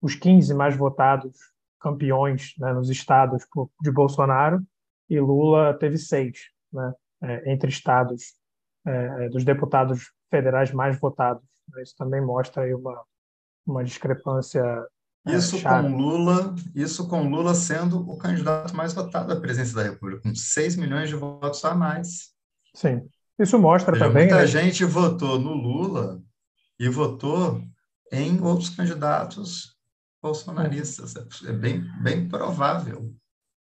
os 0.00 0.14
15 0.14 0.54
mais 0.54 0.76
votados 0.76 1.36
campeões 1.80 2.54
né, 2.56 2.72
nos 2.72 2.88
estados 2.88 3.44
de 3.82 3.90
Bolsonaro 3.90 4.64
e 5.10 5.18
Lula 5.18 5.76
teve 5.76 5.98
seis 5.98 6.38
né, 6.72 6.94
é, 7.20 7.52
entre 7.52 7.68
estados 7.68 8.36
é, 8.86 9.24
é 9.24 9.28
dos 9.28 9.44
deputados 9.44 10.12
federais 10.30 10.70
mais 10.70 10.96
votados. 11.00 11.42
Isso 11.82 11.96
também 11.98 12.20
mostra 12.20 12.62
aí 12.62 12.72
uma, 12.72 13.02
uma 13.66 13.82
discrepância 13.82 14.62
é, 15.26 15.34
isso 15.34 15.60
com 15.60 15.96
Lula, 15.96 16.54
isso 16.72 17.08
com 17.08 17.28
Lula 17.28 17.52
sendo 17.56 18.08
o 18.08 18.16
candidato 18.16 18.76
mais 18.76 18.94
votado 18.94 19.32
à 19.32 19.40
presidência 19.40 19.74
da 19.74 19.82
República, 19.82 20.22
com 20.22 20.32
6 20.32 20.76
milhões 20.76 21.08
de 21.08 21.16
votos 21.16 21.64
a 21.64 21.74
mais. 21.74 22.35
Sim. 22.76 23.08
Isso 23.38 23.58
mostra 23.58 23.94
seja, 23.94 24.06
também. 24.06 24.24
Muita 24.24 24.42
né? 24.42 24.46
gente 24.46 24.84
votou 24.84 25.38
no 25.38 25.54
Lula 25.54 26.20
e 26.78 26.88
votou 26.90 27.62
em 28.12 28.38
outros 28.42 28.68
candidatos 28.68 29.74
bolsonaristas. 30.22 31.14
É 31.46 31.52
bem, 31.52 31.82
bem 32.02 32.28
provável. 32.28 33.14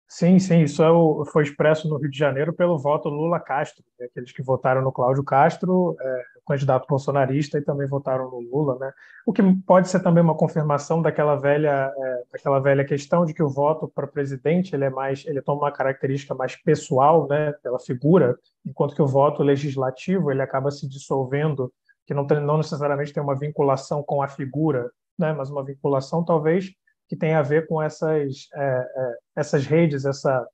Sim, 0.07 0.39
sim, 0.39 0.61
isso 0.63 0.81
é 0.81 0.89
o, 0.89 1.25
foi 1.25 1.43
expresso 1.43 1.89
no 1.89 1.97
Rio 1.97 2.09
de 2.09 2.17
Janeiro 2.17 2.53
pelo 2.53 2.77
voto 2.77 3.09
Lula-Castro, 3.09 3.83
né? 3.99 4.05
aqueles 4.05 4.31
que 4.31 4.41
votaram 4.41 4.81
no 4.81 4.91
Cláudio 4.91 5.23
Castro, 5.23 5.95
é, 5.99 6.23
candidato 6.51 6.87
bolsonarista, 6.87 7.57
e 7.57 7.61
também 7.61 7.87
votaram 7.87 8.29
no 8.29 8.39
Lula, 8.39 8.77
né? 8.77 8.91
O 9.25 9.31
que 9.31 9.41
pode 9.65 9.87
ser 9.87 10.01
também 10.01 10.21
uma 10.21 10.35
confirmação 10.35 11.01
daquela 11.01 11.35
velha, 11.35 11.93
é, 11.95 12.23
daquela 12.31 12.59
velha 12.59 12.83
questão 12.83 13.25
de 13.25 13.33
que 13.33 13.41
o 13.41 13.49
voto 13.49 13.87
para 13.87 14.05
presidente 14.05 14.75
ele 14.75 14.85
é 14.85 14.89
mais, 14.89 15.25
ele 15.25 15.41
toma 15.41 15.63
uma 15.63 15.71
característica 15.71 16.35
mais 16.35 16.55
pessoal, 16.55 17.27
né, 17.27 17.53
pela 17.63 17.79
figura, 17.79 18.37
enquanto 18.65 18.95
que 18.95 19.01
o 19.01 19.07
voto 19.07 19.41
legislativo 19.43 20.31
ele 20.31 20.41
acaba 20.41 20.71
se 20.71 20.87
dissolvendo 20.87 21.71
que 22.05 22.13
não, 22.13 22.27
tem, 22.27 22.39
não 22.41 22.57
necessariamente 22.57 23.13
tem 23.13 23.23
uma 23.23 23.37
vinculação 23.37 24.03
com 24.03 24.21
a 24.21 24.27
figura, 24.27 24.91
né, 25.17 25.31
mas 25.33 25.49
uma 25.49 25.63
vinculação 25.63 26.25
talvez 26.25 26.71
que 27.07 27.15
tenha 27.15 27.39
a 27.39 27.43
ver 27.43 27.67
com 27.67 27.81
essas, 27.81 28.47
é, 28.53 28.63
é, 28.63 29.17
essas 29.35 29.65
redes, 29.65 30.05
essa 30.05 30.45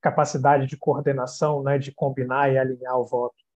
capacidade 0.00 0.66
de 0.66 0.76
coordenação, 0.76 1.62
né, 1.62 1.78
de 1.78 1.92
combinar 1.92 2.52
e 2.52 2.58
alinhar 2.58 2.98
o 2.98 3.06
voto. 3.06 3.49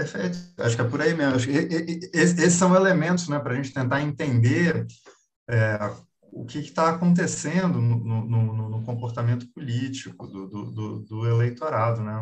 Perfeito, 0.00 0.38
acho 0.62 0.76
que 0.76 0.80
é 0.80 0.88
por 0.88 1.02
aí 1.02 1.12
mesmo. 1.12 1.34
Acho 1.34 1.46
que 1.46 1.52
esses 2.14 2.54
são 2.54 2.74
elementos 2.74 3.28
né, 3.28 3.38
para 3.38 3.52
a 3.52 3.56
gente 3.56 3.74
tentar 3.74 4.00
entender 4.00 4.86
é, 5.46 5.76
o 6.22 6.46
que 6.46 6.58
está 6.60 6.88
acontecendo 6.88 7.78
no, 7.82 8.24
no, 8.24 8.68
no, 8.70 8.84
comportamento 8.84 9.46
político 9.52 10.26
do, 10.26 10.48
do, 10.48 11.00
do, 11.00 11.26
eleitorado. 11.28 12.00
Né? 12.00 12.14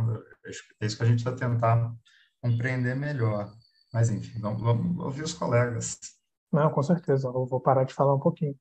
É 0.81 0.87
isso 0.87 0.97
que 0.97 1.05
a 1.05 1.07
gente 1.07 1.23
vai 1.23 1.37
tentar 1.37 1.95
compreender 2.43 2.97
melhor. 2.97 3.49
Mas, 3.93 4.11
enfim, 4.11 4.41
vamos, 4.41 4.61
vamos 4.61 5.05
ouvir 5.05 5.23
os 5.23 5.33
colegas. 5.33 5.99
Não, 6.53 6.69
com 6.71 6.83
certeza. 6.83 7.29
Eu 7.29 7.47
vou 7.47 7.61
parar 7.61 7.85
de 7.85 7.95
falar 7.95 8.17
um 8.17 8.21
pouquinho. 8.21 8.59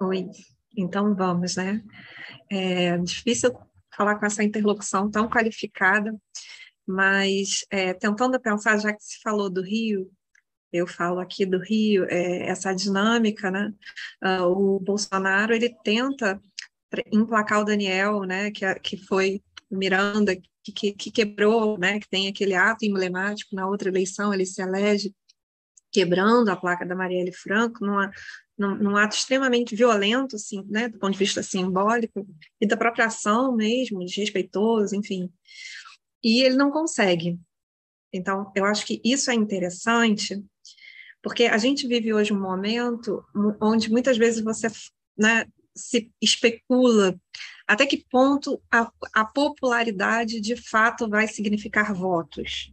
Oi, 0.00 0.30
então 0.76 1.14
vamos, 1.14 1.56
né? 1.56 1.82
É 2.50 2.96
difícil 2.98 3.56
falar 3.96 4.18
com 4.18 4.26
essa 4.26 4.44
interlocução 4.44 5.10
tão 5.10 5.28
qualificada, 5.28 6.14
mas 6.86 7.64
é, 7.70 7.94
tentando 7.94 8.38
pensar, 8.40 8.78
já 8.78 8.92
que 8.92 9.02
se 9.02 9.20
falou 9.22 9.50
do 9.50 9.62
Rio, 9.62 10.10
eu 10.72 10.86
falo 10.86 11.20
aqui 11.20 11.46
do 11.46 11.58
Rio, 11.58 12.04
é, 12.08 12.48
essa 12.48 12.74
dinâmica, 12.74 13.50
né? 13.50 13.72
Uh, 14.22 14.76
o 14.76 14.80
Bolsonaro 14.80 15.54
ele 15.54 15.74
tenta 15.82 16.40
emplacar 17.12 17.60
o 17.60 17.64
Daniel, 17.64 18.22
né? 18.24 18.50
Que, 18.50 18.74
que 18.80 18.96
foi 18.96 19.42
Miranda 19.70 20.36
que, 20.36 20.72
que, 20.72 20.92
que 20.92 21.10
quebrou, 21.10 21.78
né? 21.78 21.98
Que 21.98 22.08
tem 22.08 22.28
aquele 22.28 22.54
ato 22.54 22.84
emblemático 22.84 23.54
na 23.54 23.66
outra 23.66 23.88
eleição, 23.88 24.32
ele 24.32 24.46
se 24.46 24.60
elege 24.62 25.14
quebrando 25.92 26.50
a 26.50 26.56
placa 26.56 26.84
da 26.84 26.94
Marielle 26.94 27.32
Franco 27.32 27.84
numa 27.84 28.10
num, 28.58 28.74
num, 28.76 28.96
ato 28.96 29.16
extremamente 29.16 29.76
violento, 29.76 30.36
assim, 30.36 30.64
né, 30.68 30.88
do 30.88 30.98
ponto 30.98 31.12
de 31.12 31.18
vista 31.18 31.42
simbólico, 31.42 32.26
e 32.60 32.66
da 32.66 32.76
própria 32.76 33.06
ação 33.06 33.54
mesmo, 33.54 34.04
desrespeitoso, 34.04 34.94
enfim. 34.94 35.30
E 36.22 36.42
ele 36.42 36.56
não 36.56 36.70
consegue. 36.70 37.38
Então, 38.12 38.50
eu 38.54 38.64
acho 38.64 38.86
que 38.86 39.00
isso 39.04 39.30
é 39.30 39.34
interessante, 39.34 40.42
porque 41.22 41.44
a 41.44 41.58
gente 41.58 41.86
vive 41.86 42.14
hoje 42.14 42.32
um 42.32 42.40
momento 42.40 43.24
onde 43.60 43.90
muitas 43.90 44.16
vezes 44.16 44.42
você 44.42 44.68
né, 45.16 45.46
se 45.74 46.10
especula 46.22 47.18
até 47.66 47.84
que 47.84 48.04
ponto 48.08 48.62
a, 48.70 48.90
a 49.12 49.24
popularidade 49.24 50.40
de 50.40 50.56
fato 50.56 51.08
vai 51.08 51.26
significar 51.26 51.92
votos. 51.92 52.72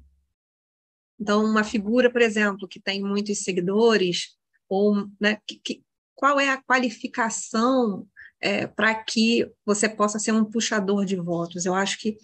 Então, 1.20 1.44
uma 1.44 1.64
figura, 1.64 2.12
por 2.12 2.22
exemplo, 2.22 2.68
que 2.68 2.80
tem 2.80 3.02
muitos 3.02 3.40
seguidores, 3.40 4.38
ou 4.70 5.08
né, 5.20 5.38
que, 5.48 5.60
que, 5.64 5.84
qual 6.16 6.40
é 6.40 6.50
a 6.50 6.62
qualificação 6.62 8.08
é, 8.44 8.68
para 8.68 8.94
que 8.94 9.50
você 9.66 9.88
possa 9.88 10.20
ser 10.20 10.34
um 10.34 10.44
puxador 10.44 11.06
de 11.06 11.16
votos. 11.16 11.66
Eu 11.66 11.74
acho 11.74 11.98
que 11.98 12.18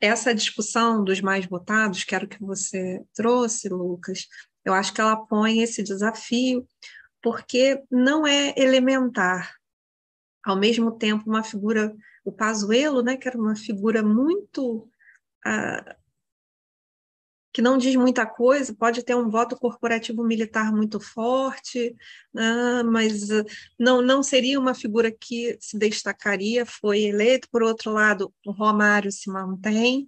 essa 0.00 0.34
discussão 0.34 1.02
dos 1.02 1.20
mais 1.20 1.46
votados, 1.46 2.04
que 2.04 2.14
era 2.14 2.24
o 2.24 2.28
que 2.28 2.40
você 2.40 3.02
trouxe, 3.14 3.68
Lucas, 3.68 4.26
eu 4.64 4.72
acho 4.72 4.92
que 4.92 5.00
ela 5.00 5.16
põe 5.16 5.60
esse 5.60 5.82
desafio, 5.82 6.66
porque 7.22 7.82
não 7.90 8.26
é 8.26 8.54
elementar. 8.56 9.54
Ao 10.44 10.56
mesmo 10.56 10.92
tempo, 10.92 11.28
uma 11.28 11.42
figura, 11.42 11.94
o 12.24 12.30
Pazuello, 12.30 13.02
né, 13.02 13.16
que 13.16 13.26
era 13.26 13.36
uma 13.36 13.56
figura 13.56 14.02
muito 14.02 14.88
ah, 15.44 15.96
que 17.56 17.62
não 17.62 17.78
diz 17.78 17.96
muita 17.96 18.26
coisa, 18.26 18.74
pode 18.74 19.02
ter 19.02 19.14
um 19.16 19.30
voto 19.30 19.56
corporativo 19.56 20.22
militar 20.22 20.70
muito 20.70 21.00
forte, 21.00 21.96
né, 22.30 22.82
mas 22.82 23.30
uh, 23.30 23.42
não, 23.78 24.02
não 24.02 24.22
seria 24.22 24.60
uma 24.60 24.74
figura 24.74 25.10
que 25.10 25.56
se 25.58 25.78
destacaria, 25.78 26.66
foi 26.66 27.04
eleito. 27.04 27.48
Por 27.50 27.62
outro 27.62 27.92
lado, 27.92 28.30
o 28.44 28.52
Romário 28.52 29.10
se 29.10 29.30
mantém, 29.30 30.06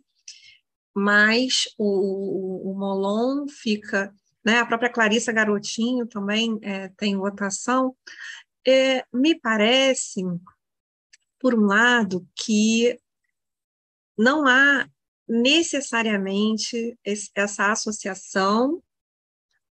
mas 0.94 1.64
o, 1.78 1.86
o, 1.86 2.70
o 2.70 2.78
Molon 2.78 3.48
fica, 3.48 4.12
né, 4.44 4.58
a 4.58 4.66
própria 4.66 4.92
Clarissa 4.92 5.32
Garotinho 5.32 6.06
também 6.06 6.58
é, 6.60 6.88
tem 6.98 7.16
votação. 7.16 7.96
É, 8.66 9.02
me 9.10 9.40
parece, 9.40 10.20
por 11.40 11.54
um 11.54 11.64
lado, 11.64 12.28
que 12.36 13.00
não 14.18 14.46
há 14.46 14.86
necessariamente 15.28 16.98
essa 17.04 17.70
associação 17.70 18.82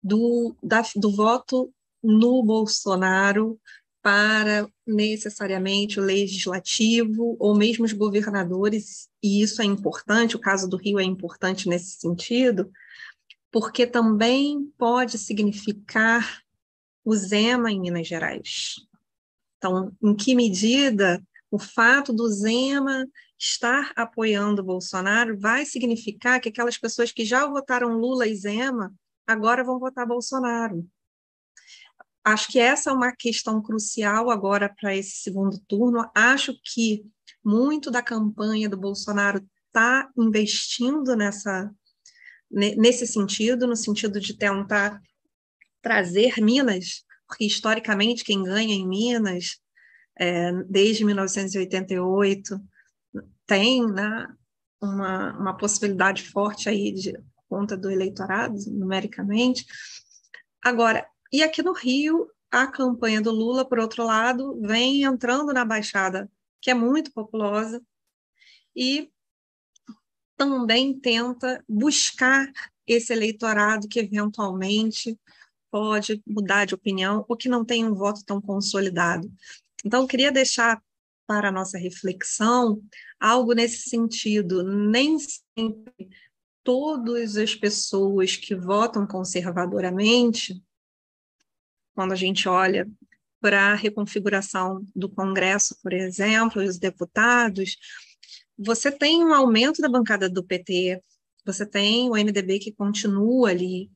do, 0.03 0.55
da, 0.61 0.83
do 0.95 1.11
voto 1.11 1.73
no 2.03 2.43
Bolsonaro 2.43 3.59
para 4.01 4.69
necessariamente 4.85 5.99
o 5.99 6.03
legislativo 6.03 7.35
ou 7.39 7.55
mesmo 7.55 7.85
os 7.85 7.93
governadores, 7.93 9.09
e 9.23 9.41
isso 9.41 9.63
é 9.63 9.65
importante, 9.65 10.35
o 10.35 10.39
caso 10.39 10.69
do 10.69 10.77
Rio 10.77 10.99
é 10.99 11.03
importante 11.03 11.67
nesse 11.67 11.97
sentido, 11.97 12.71
porque 13.51 13.87
também 13.87 14.71
pode 14.77 15.17
significar 15.17 16.43
o 17.03 17.15
Zema 17.15 17.71
em 17.71 17.79
Minas 17.79 18.07
Gerais. 18.07 18.75
Então, 19.57 19.91
em 20.03 20.15
que 20.15 20.35
medida 20.35 21.23
o 21.55 21.59
fato 21.59 22.11
do 22.11 22.27
Zema 22.27 23.07
estar 23.39 23.93
apoiando 23.95 24.61
Bolsonaro 24.61 25.39
vai 25.39 25.65
significar 25.65 26.41
que 26.41 26.49
aquelas 26.49 26.77
pessoas 26.77 27.13
que 27.13 27.23
já 27.23 27.45
votaram 27.45 27.97
Lula 27.97 28.27
e 28.27 28.35
Zema 28.35 28.93
agora 29.25 29.63
vão 29.63 29.79
votar 29.79 30.05
Bolsonaro. 30.05 30.85
Acho 32.25 32.51
que 32.51 32.59
essa 32.59 32.89
é 32.89 32.93
uma 32.93 33.15
questão 33.15 33.61
crucial 33.61 34.29
agora 34.29 34.67
para 34.67 34.93
esse 34.93 35.21
segundo 35.21 35.57
turno. 35.65 36.09
Acho 36.13 36.53
que 36.61 37.05
muito 37.41 37.89
da 37.89 38.01
campanha 38.01 38.67
do 38.67 38.75
Bolsonaro 38.75 39.41
está 39.67 40.09
investindo 40.17 41.15
nessa 41.15 41.73
nesse 42.51 43.07
sentido, 43.07 43.65
no 43.65 43.75
sentido 43.75 44.19
de 44.19 44.37
tentar 44.37 45.01
trazer 45.81 46.35
Minas, 46.37 47.03
porque 47.27 47.45
historicamente 47.45 48.23
quem 48.23 48.43
ganha 48.43 48.73
em 48.73 48.87
Minas, 48.87 49.59
é, 50.17 50.51
desde 50.63 51.03
1988, 51.05 52.59
tem 53.45 53.85
né, 53.85 54.27
uma, 54.81 55.37
uma 55.37 55.57
possibilidade 55.57 56.23
forte 56.23 56.69
aí 56.69 56.91
de 56.91 57.13
conta 57.47 57.77
do 57.77 57.89
eleitorado, 57.89 58.57
numericamente. 58.67 59.65
Agora, 60.63 61.07
e 61.31 61.43
aqui 61.43 61.61
no 61.61 61.73
Rio, 61.73 62.29
a 62.51 62.67
campanha 62.67 63.21
do 63.21 63.31
Lula, 63.31 63.65
por 63.65 63.79
outro 63.79 64.03
lado, 64.03 64.59
vem 64.61 65.03
entrando 65.03 65.53
na 65.53 65.65
Baixada, 65.65 66.29
que 66.61 66.71
é 66.71 66.73
muito 66.73 67.11
populosa, 67.11 67.81
e 68.75 69.11
também 70.37 70.97
tenta 70.99 71.63
buscar 71.67 72.51
esse 72.85 73.13
eleitorado 73.13 73.87
que 73.87 73.99
eventualmente 73.99 75.17
pode 75.71 76.21
mudar 76.25 76.65
de 76.65 76.75
opinião 76.75 77.25
ou 77.27 77.35
que 77.35 77.49
não 77.49 77.65
tem 77.65 77.85
um 77.85 77.93
voto 77.93 78.23
tão 78.25 78.41
consolidado. 78.41 79.31
Então, 79.85 80.07
queria 80.07 80.31
deixar 80.31 80.81
para 81.27 81.49
a 81.49 81.51
nossa 81.51 81.77
reflexão 81.77 82.81
algo 83.19 83.53
nesse 83.53 83.87
sentido. 83.89 84.63
Nem 84.63 85.17
sempre 85.19 86.09
todas 86.63 87.37
as 87.37 87.53
pessoas 87.53 88.35
que 88.35 88.55
votam 88.55 89.05
conservadoramente, 89.05 90.59
quando 91.93 92.13
a 92.13 92.15
gente 92.15 92.49
olha 92.49 92.89
para 93.39 93.71
a 93.71 93.75
reconfiguração 93.75 94.83
do 94.95 95.07
Congresso, 95.07 95.77
por 95.83 95.93
exemplo, 95.93 96.63
e 96.63 96.67
os 96.67 96.79
deputados, 96.79 97.77
você 98.57 98.91
tem 98.91 99.23
um 99.23 99.33
aumento 99.33 99.81
da 99.81 99.87
bancada 99.87 100.27
do 100.27 100.43
PT, 100.43 100.99
você 101.45 101.63
tem 101.63 102.09
o 102.09 102.15
MDB 102.15 102.57
que 102.57 102.71
continua 102.71 103.49
ali, 103.49 103.91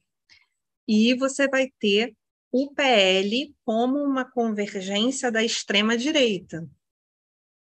e 0.88 1.16
você 1.16 1.48
vai 1.48 1.72
ter 1.80 2.16
o 2.52 2.74
PL 2.74 3.56
como 3.64 4.00
uma 4.04 4.26
convergência 4.26 5.32
da 5.32 5.44
extrema-direita. 5.44 6.68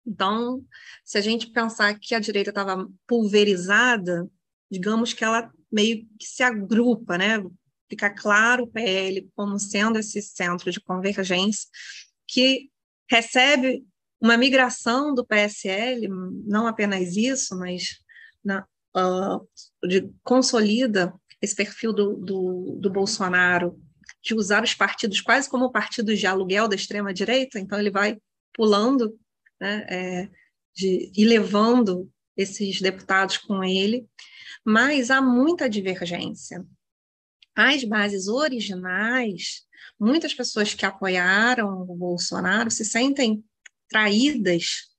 Então, 0.07 0.65
se 1.05 1.17
a 1.17 1.21
gente 1.21 1.51
pensar 1.51 1.99
que 1.99 2.15
a 2.15 2.21
direita 2.21 2.51
estava 2.51 2.89
pulverizada, 3.07 4.29
digamos 4.71 5.13
que 5.13 5.25
ela 5.25 5.51
meio 5.71 6.07
que 6.19 6.27
se 6.27 6.43
agrupa, 6.43 7.17
né? 7.17 7.43
Fica 7.89 8.11
claro 8.11 8.65
o 8.65 8.67
PL 8.67 9.31
como 9.37 9.59
sendo 9.59 9.99
esse 9.99 10.21
centro 10.21 10.71
de 10.73 10.81
convergência 10.81 11.69
que 12.27 12.71
recebe 13.09 13.85
uma 14.21 14.37
migração 14.37 15.15
do 15.15 15.27
PSL, 15.27 16.09
não 16.47 16.67
apenas 16.67 17.17
isso, 17.17 17.59
mas 17.59 18.01
na, 18.43 18.67
uh, 18.97 19.47
de, 19.87 20.11
consolida 20.23 21.13
esse 21.41 21.55
perfil 21.55 21.93
do, 21.93 22.17
do, 22.17 22.79
do 22.81 22.91
Bolsonaro 22.91 23.79
de 24.23 24.35
usar 24.35 24.63
os 24.63 24.75
partidos 24.75 25.21
quase 25.21 25.49
como 25.49 25.73
partidos 25.73 26.19
de 26.19 26.27
aluguel 26.27 26.69
da 26.69 26.77
extrema 26.77 27.13
direita, 27.13 27.59
então 27.59 27.79
ele 27.79 27.91
vai 27.91 28.19
pulando 28.55 29.19
né, 29.61 29.87
é, 29.89 30.31
de 30.75 31.11
ir 31.15 31.25
levando 31.25 32.11
esses 32.37 32.81
deputados 32.81 33.39
com 33.39 33.63
ele, 33.63 34.07
mas 34.65 35.11
há 35.11 35.21
muita 35.21 35.69
divergência. 35.69 36.65
As 37.55 37.85
bases 37.85 38.29
originais, 38.29 39.63
muitas 39.99 40.33
pessoas 40.33 40.75
que 40.75 40.87
apoiaram 40.87 41.83
o 41.83 41.97
Bolsonaro 41.97 42.71
se 42.71 42.85
sentem 42.85 43.45
traídas. 43.89 44.91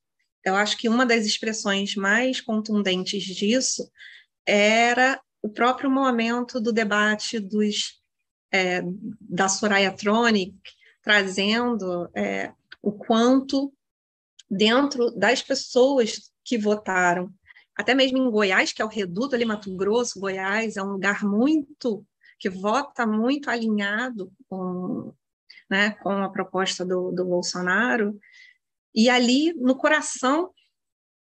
Eu 0.45 0.55
acho 0.55 0.77
que 0.77 0.87
uma 0.87 1.05
das 1.05 1.25
expressões 1.25 1.95
mais 1.95 2.39
contundentes 2.39 3.23
disso 3.23 3.89
era 4.45 5.19
o 5.41 5.49
próprio 5.49 5.89
momento 5.89 6.59
do 6.59 6.71
debate 6.71 7.39
dos, 7.39 8.02
é, 8.53 8.83
da 9.19 9.49
Soraya 9.49 9.91
Tronic, 9.91 10.55
trazendo 11.01 12.07
é, 12.15 12.53
o 12.81 12.91
quanto 12.91 13.73
dentro 14.49 15.09
das 15.11 15.41
pessoas 15.41 16.31
que 16.43 16.57
votaram, 16.57 17.33
até 17.75 17.95
mesmo 17.95 18.19
em 18.19 18.29
Goiás, 18.29 18.71
que 18.71 18.81
é 18.81 18.85
o 18.85 18.89
reduto 18.89 19.33
ali, 19.33 19.43
Mato 19.43 19.75
Grosso, 19.75 20.19
Goiás, 20.19 20.77
é 20.77 20.83
um 20.83 20.91
lugar 20.91 21.23
muito 21.23 22.05
que 22.37 22.49
vota 22.49 23.07
muito 23.07 23.49
alinhado 23.49 24.31
com, 24.47 25.13
né, 25.69 25.91
com 25.91 26.11
a 26.11 26.29
proposta 26.29 26.85
do, 26.85 27.11
do 27.11 27.25
Bolsonaro, 27.25 28.19
e 28.93 29.09
ali 29.09 29.53
no 29.53 29.75
coração 29.75 30.51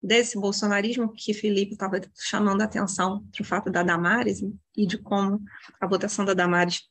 desse 0.02 0.38
bolsonarismo 0.38 1.10
que 1.10 1.32
Felipe 1.32 1.72
estava 1.72 1.98
chamando 2.14 2.60
a 2.60 2.64
atenção 2.64 3.24
para 3.32 3.40
o 3.40 3.44
fato 3.44 3.70
da 3.70 3.82
Damares 3.82 4.42
e 4.76 4.86
de 4.86 4.98
como 4.98 5.40
a 5.80 5.86
votação 5.86 6.26
da 6.26 6.34
Damares 6.34 6.82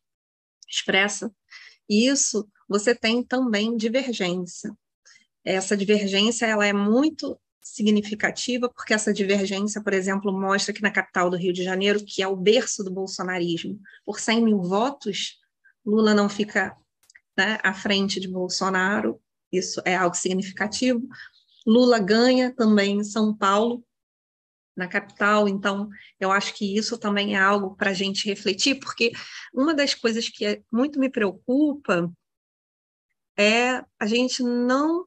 expressa 0.76 1.32
isso, 1.90 2.48
você 2.68 2.96
tem 2.96 3.24
também 3.24 3.76
divergência. 3.76 4.76
Essa 5.44 5.76
divergência 5.76 6.46
ela 6.46 6.66
é 6.66 6.74
muito 6.74 7.38
significativa, 7.62 8.70
porque 8.70 8.94
essa 8.94 9.14
divergência, 9.14 9.82
por 9.82 9.94
exemplo, 9.94 10.32
mostra 10.32 10.74
que 10.74 10.82
na 10.82 10.92
capital 10.92 11.30
do 11.30 11.38
Rio 11.38 11.54
de 11.54 11.64
Janeiro, 11.64 12.04
que 12.04 12.22
é 12.22 12.28
o 12.28 12.36
berço 12.36 12.84
do 12.84 12.92
bolsonarismo, 12.92 13.80
por 14.06 14.20
100 14.20 14.44
mil 14.44 14.62
votos, 14.62 15.40
Lula 15.86 16.14
não 16.14 16.30
fica 16.30 16.76
né, 17.38 17.60
à 17.64 17.74
frente 17.74 18.20
de 18.20 18.28
Bolsonaro, 18.28 19.20
isso 19.52 19.82
é 19.86 19.96
algo 19.96 20.16
significativo. 20.16 21.08
Lula 21.66 22.00
ganha 22.00 22.54
também 22.54 22.98
em 22.98 23.04
São 23.04 23.36
Paulo, 23.36 23.84
na 24.76 24.88
capital, 24.88 25.48
então 25.48 25.90
eu 26.20 26.32
acho 26.32 26.54
que 26.56 26.76
isso 26.76 26.98
também 26.98 27.36
é 27.36 27.40
algo 27.40 27.76
para 27.76 27.92
a 27.92 27.94
gente 27.94 28.28
refletir, 28.28 28.80
porque 28.80 29.12
uma 29.54 29.74
das 29.74 29.94
coisas 29.94 30.28
que 30.30 30.46
é, 30.46 30.62
muito 30.72 31.00
me 31.00 31.10
preocupa 31.10 32.12
é 33.38 33.84
a 34.00 34.06
gente 34.06 34.44
não 34.44 35.02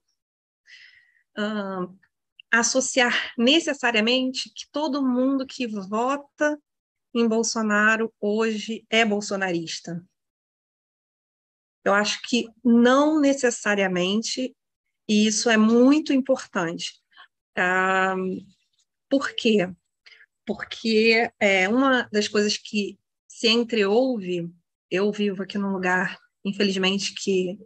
uh, 1.37 1.99
associar 2.53 3.33
necessariamente 3.37 4.51
que 4.55 4.67
todo 4.71 5.07
mundo 5.07 5.47
que 5.47 5.67
vota 5.67 6.59
em 7.15 7.27
Bolsonaro 7.27 8.13
hoje 8.21 8.85
é 8.91 9.05
bolsonarista. 9.05 10.05
Eu 11.85 11.95
acho 11.95 12.21
que 12.29 12.49
não 12.65 13.21
necessariamente, 13.21 14.55
e 15.09 15.27
isso 15.27 15.49
é 15.49 15.57
muito 15.57 16.13
importante. 16.13 17.01
Ah, 17.57 18.17
por 19.09 19.35
quê? 19.35 19.71
Porque 20.45 21.31
é 21.41 21.69
uma 21.69 22.09
das 22.13 22.29
coisas 22.29 22.57
que 22.57 22.99
se 23.29 23.49
entreouve, 23.49 24.51
eu 24.91 25.13
vivo 25.13 25.43
aqui 25.43 25.59
num 25.59 25.73
lugar, 25.73 26.19
infelizmente, 26.45 27.15
que 27.15 27.59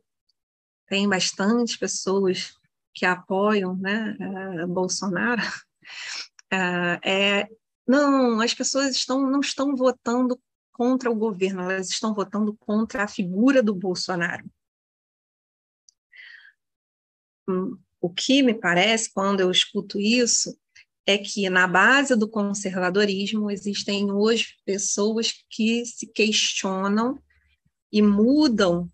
tem 0.86 1.08
bastante 1.08 1.78
pessoas 1.78 2.52
que 2.92 3.06
apoiam 3.06 3.76
né, 3.76 4.16
uh, 4.64 4.66
Bolsonaro, 4.66 5.42
uh, 5.42 6.98
é, 7.06 7.48
não, 7.86 8.40
as 8.40 8.54
pessoas 8.54 8.96
estão, 8.96 9.20
não 9.30 9.40
estão 9.40 9.74
votando 9.76 10.40
contra 10.72 11.10
o 11.10 11.14
governo, 11.14 11.62
elas 11.62 11.88
estão 11.90 12.14
votando 12.14 12.56
contra 12.56 13.04
a 13.04 13.08
figura 13.08 13.62
do 13.62 13.74
Bolsonaro. 13.74 14.50
Hum, 17.48 17.78
o 18.00 18.08
que 18.08 18.42
me 18.42 18.54
parece, 18.54 19.12
quando 19.12 19.40
eu 19.40 19.50
escuto 19.50 20.00
isso, 20.00 20.58
é 21.10 21.18
que 21.18 21.50
na 21.50 21.66
base 21.66 22.14
do 22.16 22.28
conservadorismo 22.28 23.50
existem 23.50 24.12
hoje 24.12 24.54
pessoas 24.64 25.32
que 25.50 25.84
se 25.84 26.06
questionam 26.06 27.20
e 27.92 28.00
mudam 28.00 28.90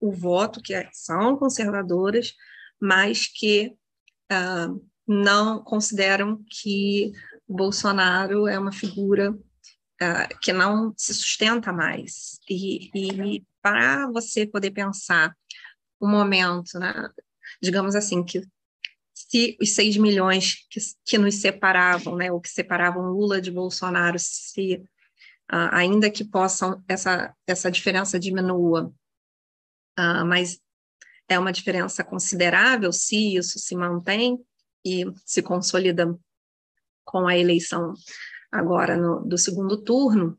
o 0.00 0.10
voto, 0.10 0.62
que 0.62 0.74
são 0.92 1.36
conservadoras, 1.36 2.32
mas 2.80 3.26
que 3.26 3.74
uh, 4.32 4.84
não 5.06 5.62
consideram 5.62 6.42
que 6.48 7.12
Bolsonaro 7.46 8.48
é 8.48 8.58
uma 8.58 8.72
figura 8.72 9.32
uh, 9.32 10.38
que 10.40 10.52
não 10.52 10.94
se 10.96 11.12
sustenta 11.12 11.72
mais. 11.72 12.40
E, 12.48 12.90
e 12.94 13.46
para 13.60 14.10
você 14.10 14.46
poder 14.46 14.70
pensar 14.70 15.36
o 16.00 16.06
um 16.06 16.10
momento, 16.10 16.78
né, 16.78 17.10
digamos 17.62 17.94
assim, 17.94 18.24
que 18.24 18.42
se 19.28 19.56
os 19.60 19.74
6 19.74 19.96
milhões 19.96 20.66
que, 20.70 20.80
que 21.04 21.18
nos 21.18 21.36
separavam, 21.36 22.16
né, 22.16 22.30
ou 22.30 22.40
que 22.40 22.48
separavam 22.48 23.10
Lula 23.10 23.40
de 23.40 23.50
Bolsonaro, 23.50 24.18
se 24.18 24.76
uh, 25.52 25.68
ainda 25.72 26.10
que 26.10 26.24
possam 26.24 26.82
essa, 26.88 27.34
essa 27.46 27.70
diferença 27.70 28.18
diminua, 28.18 28.92
uh, 29.98 30.24
mas 30.26 30.60
é 31.28 31.38
uma 31.38 31.52
diferença 31.52 32.04
considerável 32.04 32.92
se 32.92 33.36
isso 33.36 33.58
se 33.58 33.74
mantém 33.74 34.38
e 34.84 35.04
se 35.24 35.42
consolida 35.42 36.18
com 37.04 37.26
a 37.26 37.36
eleição 37.36 37.94
agora 38.50 38.96
no, 38.96 39.24
do 39.26 39.38
segundo 39.38 39.82
turno, 39.82 40.36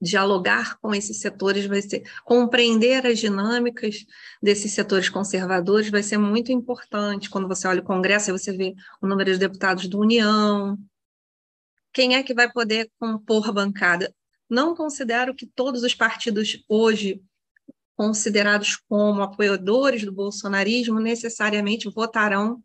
dialogar 0.00 0.78
com 0.80 0.94
esses 0.94 1.20
setores 1.20 1.66
vai 1.66 1.80
ser 1.80 2.02
compreender 2.24 3.06
as 3.06 3.18
dinâmicas 3.18 4.04
desses 4.42 4.72
setores 4.72 5.08
conservadores 5.08 5.90
vai 5.90 6.02
ser 6.02 6.18
muito 6.18 6.52
importante. 6.52 7.30
Quando 7.30 7.48
você 7.48 7.66
olha 7.66 7.80
o 7.80 7.84
Congresso 7.84 8.30
aí 8.30 8.38
você 8.38 8.56
vê 8.56 8.74
o 9.00 9.06
número 9.06 9.32
de 9.32 9.38
deputados 9.38 9.88
da 9.88 9.98
União. 9.98 10.78
Quem 11.92 12.16
é 12.16 12.22
que 12.22 12.34
vai 12.34 12.50
poder 12.50 12.90
compor 12.98 13.52
bancada? 13.52 14.14
Não 14.50 14.74
considero 14.74 15.34
que 15.34 15.46
todos 15.46 15.82
os 15.82 15.94
partidos 15.94 16.62
hoje 16.68 17.22
considerados 17.96 18.76
como 18.88 19.22
apoiadores 19.22 20.04
do 20.04 20.12
bolsonarismo 20.12 20.98
necessariamente 20.98 21.88
votarão 21.88 22.62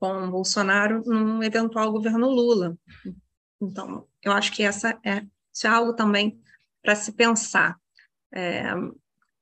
com 0.00 0.30
Bolsonaro 0.30 1.02
num 1.06 1.42
eventual 1.42 1.92
governo 1.92 2.28
Lula. 2.28 2.76
Então, 3.60 4.08
eu 4.20 4.32
acho 4.32 4.50
que 4.52 4.64
essa 4.64 4.98
é, 5.04 5.24
isso 5.52 5.66
é 5.66 5.70
algo 5.70 5.94
também 5.94 6.40
para 6.82 6.94
se 6.96 7.12
pensar. 7.12 7.76
É, 8.34 8.72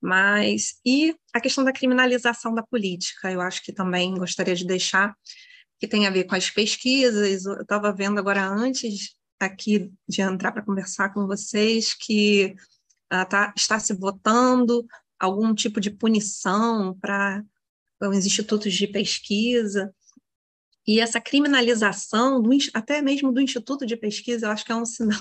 mas, 0.01 0.81
e 0.85 1.14
a 1.33 1.40
questão 1.40 1.62
da 1.62 1.73
criminalização 1.73 2.55
da 2.55 2.62
política, 2.62 3.31
eu 3.31 3.40
acho 3.40 3.62
que 3.62 3.73
também 3.73 4.14
gostaria 4.14 4.55
de 4.55 4.66
deixar, 4.66 5.14
que 5.79 5.87
tem 5.87 6.07
a 6.07 6.11
ver 6.11 6.25
com 6.25 6.35
as 6.35 6.51
pesquisas, 6.51 7.44
eu 7.44 7.61
estava 7.61 7.92
vendo 7.92 8.18
agora 8.18 8.46
antes 8.46 9.14
aqui 9.38 9.90
de 10.09 10.20
entrar 10.20 10.53
para 10.53 10.64
conversar 10.64 11.12
com 11.12 11.27
vocês, 11.27 11.94
que 11.94 12.55
uh, 13.12 13.29
tá, 13.29 13.53
está 13.57 13.79
se 13.79 13.94
votando 13.94 14.87
algum 15.18 15.55
tipo 15.55 15.81
de 15.81 15.90
punição 15.90 16.96
para 16.99 17.42
os 18.03 18.27
institutos 18.27 18.73
de 18.73 18.87
pesquisa. 18.87 19.94
E 20.87 20.99
essa 20.99 21.20
criminalização, 21.20 22.40
do, 22.40 22.51
até 22.75 23.01
mesmo 23.03 23.33
do 23.33 23.40
instituto 23.40 23.87
de 23.87 23.96
pesquisa, 23.96 24.46
eu 24.46 24.51
acho 24.51 24.64
que 24.64 24.73
é 24.73 24.77
um 24.77 24.87
sinal 24.87 25.20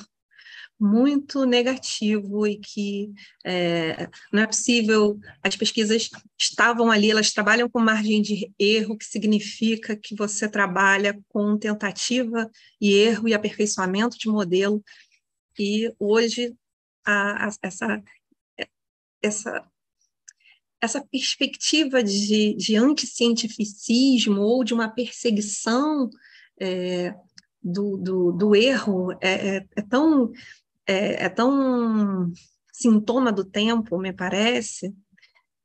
muito 0.79 1.45
negativo 1.45 2.47
e 2.47 2.57
que 2.57 3.11
é, 3.45 4.09
não 4.31 4.43
é 4.43 4.47
possível. 4.47 5.19
As 5.43 5.55
pesquisas 5.55 6.09
estavam 6.39 6.89
ali, 6.89 7.11
elas 7.11 7.31
trabalham 7.31 7.69
com 7.69 7.79
margem 7.79 8.21
de 8.21 8.51
erro, 8.57 8.97
que 8.97 9.05
significa 9.05 9.95
que 9.95 10.15
você 10.15 10.47
trabalha 10.47 11.19
com 11.27 11.57
tentativa 11.57 12.49
e 12.79 12.93
erro 12.93 13.27
e 13.27 13.33
aperfeiçoamento 13.33 14.17
de 14.17 14.29
modelo. 14.29 14.83
E 15.57 15.93
hoje 15.99 16.55
a, 17.05 17.47
a, 17.47 17.51
essa, 17.61 18.01
essa, 19.21 19.69
essa 20.81 21.01
perspectiva 21.11 22.01
de, 22.01 22.53
de 22.55 22.75
anticientificismo 22.75 24.41
ou 24.41 24.63
de 24.63 24.73
uma 24.73 24.87
perseguição 24.87 26.09
é, 26.59 27.13
do, 27.61 27.97
do, 27.97 28.31
do, 28.31 28.55
erro 28.55 29.11
é, 29.21 29.57
é, 29.57 29.67
é 29.75 29.81
tão, 29.81 30.31
é, 30.89 31.25
é, 31.25 31.29
tão 31.29 32.33
sintoma 32.73 33.31
do 33.31 33.45
tempo, 33.45 33.99
me 33.99 34.11
parece, 34.11 34.91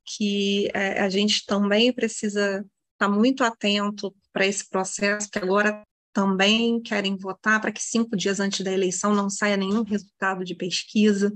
que 0.05 0.71
é, 0.75 1.01
a 1.01 1.09
gente 1.09 1.47
também 1.47 1.91
precisa 1.91 2.59
estar 2.59 2.67
tá 2.99 3.09
muito 3.09 3.43
atento 3.43 4.15
para 4.31 4.47
esse 4.47 4.69
processo 4.69 5.31
que 5.31 5.39
agora 5.39 5.83
também 6.13 6.81
querem 6.83 7.17
votar 7.17 7.59
para 7.59 7.73
que 7.73 7.83
cinco 7.83 8.15
dias 8.15 8.39
antes 8.39 8.63
da 8.63 8.71
eleição 8.71 9.15
não 9.15 9.31
saia 9.31 9.57
nenhum 9.57 9.83
resultado 9.83 10.45
de 10.45 10.55
pesquisa. 10.55 11.35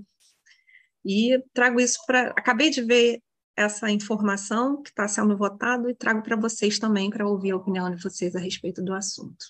E 1.03 1.42
trago 1.55 1.81
isso 1.81 1.98
para. 2.07 2.31
Acabei 2.33 2.68
de 2.68 2.83
ver 2.83 3.22
essa 3.57 3.90
informação 3.90 4.83
que 4.83 4.90
está 4.90 5.09
sendo 5.09 5.37
votado 5.37 5.88
e 5.88 5.94
trago 5.94 6.22
para 6.22 6.37
vocês 6.37 6.79
também 6.79 7.09
para 7.09 7.27
ouvir 7.27 7.53
a 7.53 7.57
opinião 7.57 7.90
de 7.90 8.03
vocês 8.03 8.37
a 8.37 8.38
respeito 8.38 8.83
do 8.83 8.92
assunto. 8.92 9.46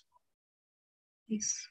Isso. 1.29 1.68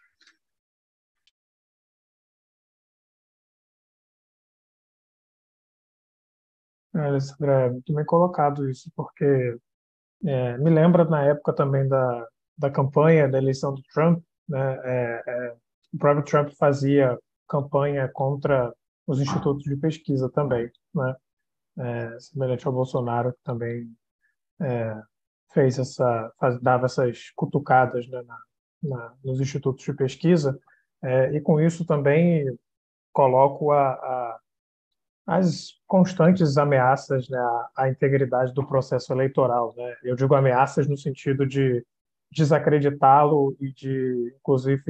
Alessandra, 7.05 7.65
é 7.65 7.69
muito 7.69 7.93
bem 7.93 8.05
colocado 8.05 8.69
isso, 8.69 8.91
porque 8.95 9.57
é, 10.25 10.57
me 10.57 10.69
lembra 10.69 11.05
na 11.05 11.23
época 11.23 11.53
também 11.53 11.87
da, 11.87 12.27
da 12.57 12.71
campanha 12.71 13.29
da 13.29 13.37
eleição 13.37 13.73
do 13.73 13.81
Trump, 13.93 14.23
né? 14.47 14.79
É, 14.83 15.23
é, 15.27 15.55
o 15.93 15.97
próprio 15.97 16.25
Trump 16.25 16.49
fazia 16.57 17.17
campanha 17.47 18.09
contra 18.09 18.73
os 19.05 19.21
institutos 19.21 19.63
de 19.63 19.75
pesquisa 19.77 20.29
também, 20.29 20.69
né? 20.93 21.15
É, 21.79 22.19
semelhante 22.19 22.65
ao 22.65 22.73
Bolsonaro, 22.73 23.31
que 23.33 23.39
também 23.43 23.87
é, 24.59 25.01
fez 25.53 25.77
essa, 25.77 26.33
dava 26.61 26.85
essas 26.85 27.31
cutucadas 27.35 28.07
né, 28.07 28.21
na, 28.23 28.39
na, 28.81 29.13
nos 29.23 29.39
institutos 29.39 29.85
de 29.85 29.93
pesquisa, 29.93 30.59
é, 31.03 31.31
e 31.33 31.41
com 31.41 31.61
isso 31.61 31.85
também 31.85 32.45
coloco 33.13 33.71
a, 33.71 33.93
a, 33.93 34.26
as 35.27 35.73
constantes 35.85 36.57
ameaças 36.57 37.27
né, 37.27 37.37
à, 37.75 37.89
integridade 37.89 38.53
do 38.53 38.65
processo 38.65 39.11
eleitoral. 39.11 39.73
Né? 39.75 39.95
Eu 40.01 40.15
digo 40.15 40.33
ameaças 40.33 40.87
no 40.87 40.97
sentido 40.97 41.45
de 41.45 41.85
desacreditá-lo 42.31 43.55
e 43.59 43.73
de, 43.73 44.33
inclusive, 44.37 44.81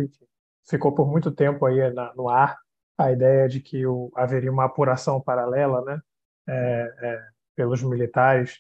ficou 0.70 0.94
por 0.94 1.10
muito 1.10 1.32
tempo 1.32 1.66
aí 1.66 1.92
na, 1.92 2.14
no 2.16 2.30
ar 2.30 2.56
a 2.98 3.12
ideia 3.12 3.48
de 3.48 3.60
que 3.60 3.86
o, 3.86 4.12
haveria 4.16 4.52
uma 4.52 4.66
apuração 4.66 5.20
paralela, 5.20 5.82
né, 5.84 6.00
é, 6.48 6.94
é, 7.02 7.22
pelos 7.56 7.84
militares 7.84 8.60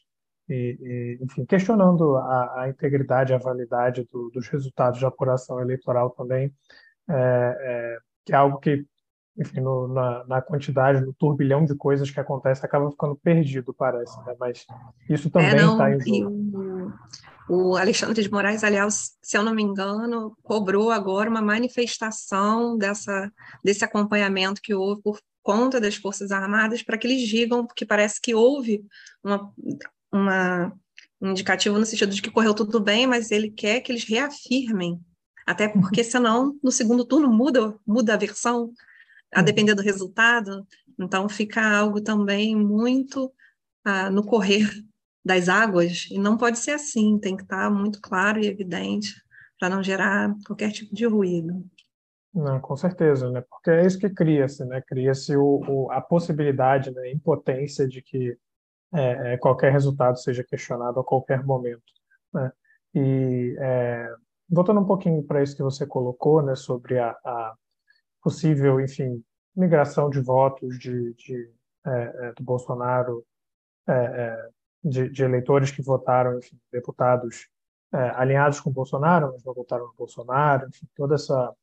e, 0.49 1.17
e, 1.19 1.23
enfim, 1.23 1.45
questionando 1.45 2.15
a, 2.15 2.61
a 2.61 2.69
integridade, 2.69 3.33
a 3.33 3.37
validade 3.37 4.07
do, 4.11 4.29
dos 4.29 4.47
resultados 4.47 4.99
de 4.99 5.05
apuração 5.05 5.59
eleitoral 5.59 6.09
também, 6.11 6.53
é, 7.09 7.57
é 7.59 7.97
que 8.25 8.33
é 8.33 8.35
algo 8.35 8.59
que, 8.59 8.85
enfim, 9.37 9.59
no, 9.59 9.87
na, 9.87 10.25
na, 10.25 10.41
quantidade, 10.41 11.05
no 11.05 11.13
turbilhão 11.13 11.63
de 11.63 11.75
coisas 11.75 12.09
que 12.09 12.19
acontece, 12.19 12.65
acaba 12.65 12.89
ficando 12.89 13.15
perdido, 13.15 13.73
parece, 13.73 14.17
né? 14.25 14.35
mas 14.39 14.65
isso 15.09 15.29
também 15.29 15.55
está 15.55 15.91
é, 15.91 15.95
em 15.95 16.21
jogo. 16.21 16.93
O, 17.47 17.71
o 17.71 17.77
Alexandre 17.77 18.23
de 18.23 18.31
Moraes, 18.31 18.63
aliás, 18.63 19.11
se 19.21 19.37
eu 19.37 19.43
não 19.43 19.53
me 19.53 19.63
engano, 19.63 20.35
cobrou 20.43 20.91
agora 20.91 21.29
uma 21.29 21.41
manifestação 21.41 22.77
dessa, 22.77 23.31
desse 23.63 23.85
acompanhamento 23.85 24.61
que 24.61 24.73
houve 24.73 25.01
por 25.01 25.19
conta 25.43 25.79
das 25.79 25.95
Forças 25.95 26.31
Armadas 26.31 26.83
para 26.83 26.97
que 26.97 27.07
eles 27.07 27.21
digam, 27.27 27.65
porque 27.65 27.85
parece 27.85 28.19
que 28.19 28.35
houve 28.35 28.83
uma, 29.23 29.53
uma 30.11 30.73
um 31.21 31.31
indicativo 31.31 31.79
no 31.79 31.85
sentido 31.85 32.13
de 32.13 32.21
que 32.21 32.31
correu 32.31 32.53
tudo 32.53 32.79
bem, 32.79 33.07
mas 33.07 33.31
ele 33.31 33.49
quer 33.49 33.81
que 33.81 33.91
eles 33.91 34.03
reafirmem, 34.03 34.99
até 35.45 35.67
porque 35.67 36.03
senão 36.03 36.57
no 36.63 36.71
segundo 36.71 37.05
turno 37.05 37.31
muda 37.31 37.75
muda 37.85 38.13
a 38.13 38.17
versão 38.17 38.71
a 39.33 39.39
uhum. 39.39 39.45
depender 39.45 39.75
do 39.75 39.81
resultado, 39.81 40.65
então 40.99 41.27
fica 41.27 41.61
algo 41.61 42.01
também 42.01 42.55
muito 42.55 43.31
ah, 43.83 44.09
no 44.09 44.23
correr 44.23 44.69
das 45.23 45.49
águas 45.49 46.07
e 46.09 46.17
não 46.17 46.37
pode 46.37 46.57
ser 46.59 46.71
assim, 46.71 47.19
tem 47.19 47.35
que 47.35 47.43
estar 47.43 47.69
muito 47.69 47.99
claro 48.01 48.39
e 48.39 48.47
evidente 48.47 49.13
para 49.59 49.69
não 49.69 49.83
gerar 49.83 50.33
qualquer 50.45 50.71
tipo 50.71 50.95
de 50.95 51.05
ruído. 51.05 51.65
Não, 52.33 52.59
com 52.59 52.75
certeza, 52.75 53.29
né? 53.31 53.43
Porque 53.49 53.71
é 53.71 53.85
isso 53.85 53.97
que 53.97 54.09
cria-se, 54.09 54.63
né? 54.63 54.81
Cria-se 54.85 55.33
a 55.89 56.01
possibilidade, 56.01 56.91
né? 56.91 57.01
a 57.01 57.11
impotência 57.11 57.87
de 57.87 58.01
que 58.01 58.37
é, 58.93 59.33
é, 59.33 59.37
qualquer 59.37 59.71
resultado 59.71 60.19
seja 60.19 60.43
questionado 60.43 60.99
a 60.99 61.03
qualquer 61.03 61.43
momento. 61.43 61.81
Né? 62.33 62.51
E 62.93 63.55
é, 63.59 64.13
voltando 64.49 64.79
um 64.79 64.85
pouquinho 64.85 65.23
para 65.23 65.41
isso 65.41 65.55
que 65.55 65.63
você 65.63 65.85
colocou, 65.85 66.41
né, 66.41 66.55
sobre 66.55 66.99
a, 66.99 67.09
a 67.25 67.55
possível, 68.21 68.79
enfim, 68.81 69.23
migração 69.55 70.09
de 70.09 70.19
votos 70.19 70.77
de, 70.77 71.13
de 71.13 71.51
é, 71.85 71.91
é 71.91 72.33
do 72.33 72.43
Bolsonaro, 72.43 73.25
é, 73.87 74.49
de, 74.83 75.09
de, 75.09 75.23
eleitores 75.23 75.71
que 75.71 75.81
votaram, 75.81 76.37
enfim, 76.37 76.57
deputados 76.71 77.47
alinhados 78.15 78.59
com 78.59 78.69
Bolsonaro, 78.69 79.31
mas 79.31 79.43
não 79.45 79.53
votaram 79.53 79.87
no 79.87 79.93
Bolsonaro, 79.93 80.67
enfim, 80.67 80.85
toda 80.93 81.15
essa 81.15 81.53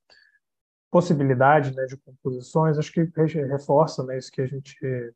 possibilidade 0.91 1.75
né, 1.75 1.85
de 1.85 1.97
composições, 1.99 2.79
acho 2.79 2.93
que 2.93 3.03
reforça 3.43 4.03
né, 4.05 4.17
isso 4.17 4.33
que 4.33 4.41
a 4.41 4.47
gente 4.47 5.15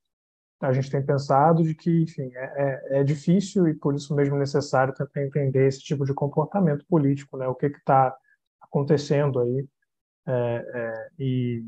a 0.61 0.72
gente 0.72 0.90
tem 0.90 1.05
pensado 1.05 1.62
de 1.62 1.74
que, 1.74 2.03
enfim, 2.03 2.31
é, 2.35 2.40
é, 2.57 3.01
é, 3.01 3.05
difícil 3.05 3.68
e 3.68 3.74
por 3.74 3.94
isso 3.94 4.14
mesmo 4.14 4.37
necessário 4.37 4.92
tentar 4.92 5.22
entender 5.22 5.68
esse 5.68 5.81
tipo 5.81 6.05
de 6.05 6.12
comportamento 6.12 6.85
político, 6.87 7.37
né? 7.37 7.46
O 7.46 7.55
que 7.55 7.66
está 7.66 8.16
acontecendo 8.61 9.40
aí 9.40 9.68
é, 10.28 10.64
é, 10.74 11.08
e 11.18 11.64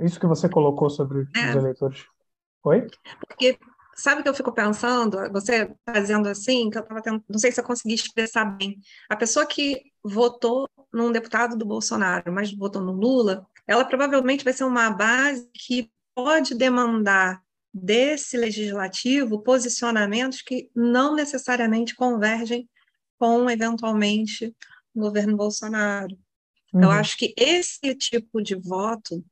isso 0.00 0.20
que 0.20 0.26
você 0.26 0.48
colocou 0.48 0.90
sobre 0.90 1.20
os 1.20 1.28
é. 1.34 1.52
eleitores. 1.52 2.04
Oi? 2.64 2.86
Porque 3.26 3.58
sabe 3.96 4.20
o 4.20 4.22
que 4.22 4.28
eu 4.28 4.34
fico 4.34 4.52
pensando? 4.52 5.16
Você 5.32 5.74
fazendo 5.86 6.28
assim, 6.28 6.68
que 6.70 6.78
eu 6.78 6.82
estava 6.82 7.00
tentando, 7.00 7.24
não 7.28 7.38
sei 7.38 7.50
se 7.50 7.60
eu 7.60 7.64
consegui 7.64 7.94
expressar 7.94 8.44
bem. 8.44 8.78
A 9.08 9.16
pessoa 9.16 9.46
que 9.46 9.82
votou 10.02 10.68
num 10.92 11.10
deputado 11.10 11.56
do 11.56 11.64
Bolsonaro, 11.64 12.32
mas 12.32 12.54
votou 12.54 12.82
no 12.82 12.92
Lula, 12.92 13.46
ela 13.66 13.84
provavelmente 13.84 14.44
vai 14.44 14.52
ser 14.52 14.64
uma 14.64 14.90
base 14.90 15.48
que 15.52 15.90
pode 16.14 16.54
demandar 16.54 17.42
desse 17.72 18.36
legislativo 18.36 19.42
posicionamentos 19.42 20.42
que 20.42 20.70
não 20.76 21.14
necessariamente 21.14 21.96
convergem 21.96 22.68
com, 23.18 23.48
eventualmente, 23.50 24.54
o 24.94 25.00
governo 25.00 25.36
Bolsonaro. 25.36 26.16
Uhum. 26.74 26.82
Eu 26.82 26.90
acho 26.90 27.16
que 27.16 27.32
esse 27.38 27.94
tipo 27.94 28.42
de 28.42 28.56
voto, 28.56 29.24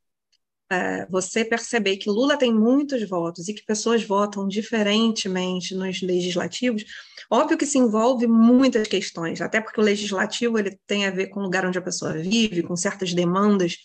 é, 0.70 1.04
você 1.06 1.44
perceber 1.44 1.96
que 1.96 2.08
Lula 2.08 2.38
tem 2.38 2.54
muitos 2.54 3.06
votos 3.08 3.48
e 3.48 3.54
que 3.54 3.64
pessoas 3.64 4.04
votam 4.04 4.46
diferentemente 4.46 5.74
nos 5.74 6.00
legislativos, 6.00 6.84
óbvio 7.28 7.58
que 7.58 7.66
se 7.66 7.78
envolve 7.78 8.28
muitas 8.28 8.86
questões, 8.86 9.40
até 9.40 9.60
porque 9.60 9.80
o 9.80 9.84
legislativo 9.84 10.56
ele 10.56 10.78
tem 10.86 11.04
a 11.04 11.10
ver 11.10 11.26
com 11.26 11.40
o 11.40 11.42
lugar 11.42 11.66
onde 11.66 11.78
a 11.78 11.82
pessoa 11.82 12.12
vive, 12.12 12.62
com 12.62 12.76
certas 12.76 13.12
demandas 13.12 13.76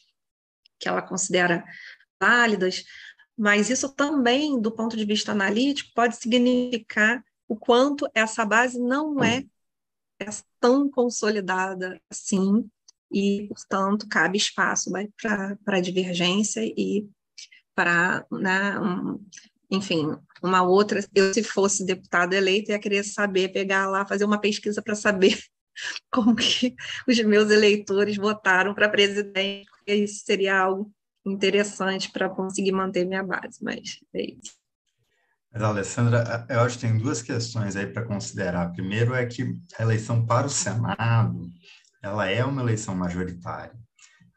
que 0.79 0.87
ela 0.87 1.01
considera 1.01 1.65
válidas, 2.21 2.83
mas 3.35 3.71
isso 3.71 3.89
também, 3.89 4.61
do 4.61 4.71
ponto 4.71 4.95
de 4.95 5.03
vista 5.03 5.31
analítico, 5.31 5.91
pode 5.95 6.15
significar 6.15 7.23
o 7.47 7.55
quanto 7.55 8.07
essa 8.13 8.45
base 8.45 8.79
não 8.79 9.23
é, 9.23 9.43
é 10.19 10.25
tão 10.59 10.89
consolidada 10.89 11.99
assim, 12.09 12.69
e, 13.11 13.47
portanto, 13.47 14.07
cabe 14.07 14.37
espaço 14.37 14.91
para 15.63 15.81
divergência 15.81 16.61
e 16.65 17.07
para, 17.75 18.25
né, 18.31 18.79
um, 18.79 19.23
enfim, 19.69 20.17
uma 20.41 20.63
outra. 20.63 21.03
Eu, 21.13 21.33
se 21.33 21.43
fosse 21.43 21.85
deputado 21.85 22.33
eleito, 22.33 22.71
ia 22.71 22.79
querer 22.79 23.03
saber, 23.03 23.49
pegar 23.49 23.87
lá, 23.87 24.05
fazer 24.05 24.25
uma 24.25 24.39
pesquisa 24.39 24.81
para 24.81 24.95
saber 24.95 25.37
como 26.11 26.35
que 26.35 26.75
os 27.07 27.19
meus 27.19 27.49
eleitores 27.51 28.17
votaram 28.17 28.73
para 28.73 28.89
presidente, 28.89 29.69
porque 29.69 29.93
isso 29.93 30.23
seria 30.25 30.57
algo 30.59 30.91
interessante 31.25 32.11
para 32.11 32.29
conseguir 32.29 32.71
manter 32.71 33.05
minha 33.05 33.23
base, 33.23 33.59
mas 33.61 33.99
é 34.13 34.23
isso. 34.23 34.55
Mas, 35.51 35.63
Alessandra, 35.63 36.45
eu 36.49 36.59
acho 36.61 36.77
que 36.77 36.87
tem 36.87 36.97
duas 36.97 37.21
questões 37.21 37.75
aí 37.75 37.87
para 37.87 38.05
considerar. 38.05 38.71
Primeiro 38.73 39.13
é 39.13 39.25
que 39.25 39.55
a 39.77 39.83
eleição 39.83 40.25
para 40.25 40.47
o 40.47 40.49
Senado, 40.49 41.49
ela 42.01 42.27
é 42.27 42.43
uma 42.43 42.61
eleição 42.61 42.95
majoritária. 42.95 43.75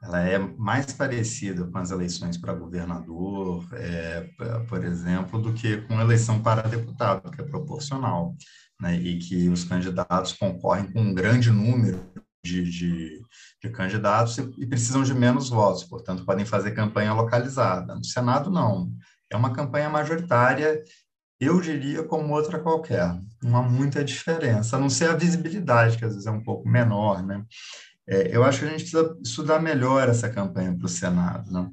Ela 0.03 0.21
é 0.21 0.39
mais 0.39 0.93
parecida 0.93 1.67
com 1.67 1.77
as 1.77 1.91
eleições 1.91 2.39
para 2.39 2.55
governador, 2.55 3.67
é, 3.75 4.31
por 4.67 4.83
exemplo, 4.83 5.41
do 5.41 5.53
que 5.53 5.79
com 5.83 6.01
eleição 6.01 6.43
para 6.43 6.63
deputado, 6.63 7.31
que 7.31 7.41
é 7.41 7.45
proporcional, 7.45 8.35
né? 8.81 8.97
e 8.97 9.19
que 9.19 9.49
os 9.49 9.65
candidatos 9.65 10.33
concorrem 10.33 10.91
com 10.91 11.03
um 11.03 11.15
grande 11.15 11.51
número 11.51 12.11
de, 12.43 12.63
de, 12.65 13.23
de, 13.63 13.71
candidatos 13.71 14.39
e, 14.39 14.67
precisam 14.67 15.03
de 15.03 15.13
menos 15.13 15.51
votos, 15.51 15.85
portanto, 15.85 16.25
podem 16.25 16.47
fazer 16.47 16.71
campanha 16.71 17.13
localizada. 17.13 17.95
No 17.95 18.05
Senado, 18.05 18.51
não. 18.51 18.91
É 19.31 19.37
uma 19.37 19.53
campanha 19.53 19.91
majoritária, 19.91 20.83
eu 21.41 21.61
diria, 21.61 22.03
como 22.03 22.35
outra 22.35 22.59
qualquer. 22.59 23.19
Não 23.43 23.57
há 23.57 23.63
muita 23.63 24.05
diferença, 24.05 24.77
a 24.77 24.79
não 24.79 24.91
ser 24.91 25.09
a 25.09 25.17
visibilidade, 25.17 25.97
que 25.97 26.05
às 26.05 26.13
vezes 26.13 26.27
é 26.27 26.31
um 26.31 26.43
pouco 26.43 26.69
menor, 26.69 27.23
né? 27.23 27.43
É, 28.07 28.37
eu 28.37 28.45
acho 28.45 28.59
que 28.61 28.65
a 28.67 28.69
gente 28.69 28.91
precisa 28.91 29.17
estudar 29.25 29.61
melhor 29.61 30.09
essa 30.09 30.29
campanha 30.29 30.77
para 30.77 30.85
o 30.85 30.89
Senado. 30.89 31.51
Né? 31.51 31.71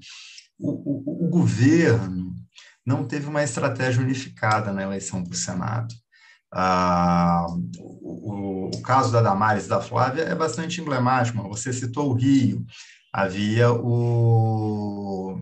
O, 0.59 1.23
o, 1.23 1.25
o 1.25 1.29
governo 1.29 2.33
não 2.85 3.03
teve 3.05 3.27
uma 3.27 3.43
estratégia 3.43 4.01
unificada 4.01 4.71
na 4.71 4.83
eleição 4.83 5.23
para 5.23 5.33
o 5.33 5.35
Senado. 5.35 5.93
Ah, 6.53 7.45
o, 7.79 8.69
o, 8.73 8.81
caso 8.81 9.11
da 9.11 9.21
Damares 9.21 9.65
e 9.65 9.69
da 9.69 9.81
Flávia 9.81 10.23
é 10.23 10.35
bastante 10.35 10.79
emblemático. 10.79 11.41
Você 11.49 11.73
citou 11.73 12.11
o 12.11 12.13
Rio, 12.13 12.65
havia 13.11 13.71
o, 13.71 15.41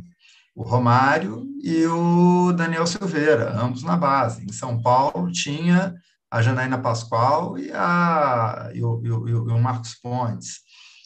o 0.56 0.64
Romário 0.64 1.46
e 1.62 1.86
o 1.86 2.54
Daniel 2.54 2.88
Silveira, 2.88 3.52
ambos 3.60 3.84
na 3.84 3.98
base. 3.98 4.46
Em 4.46 4.54
São 4.54 4.82
Paulo 4.82 5.30
tinha 5.32 5.94
a 6.32 6.42
Janaína 6.42 6.78
Pascoal 6.78 7.58
e, 7.58 7.72
a, 7.74 8.72
e, 8.74 8.82
o, 8.82 9.02
e 9.04 9.12
o, 9.12 9.28
e 9.28 9.34
o 9.34 9.60
Marcos 9.60 9.96
Pontes. 9.96 10.62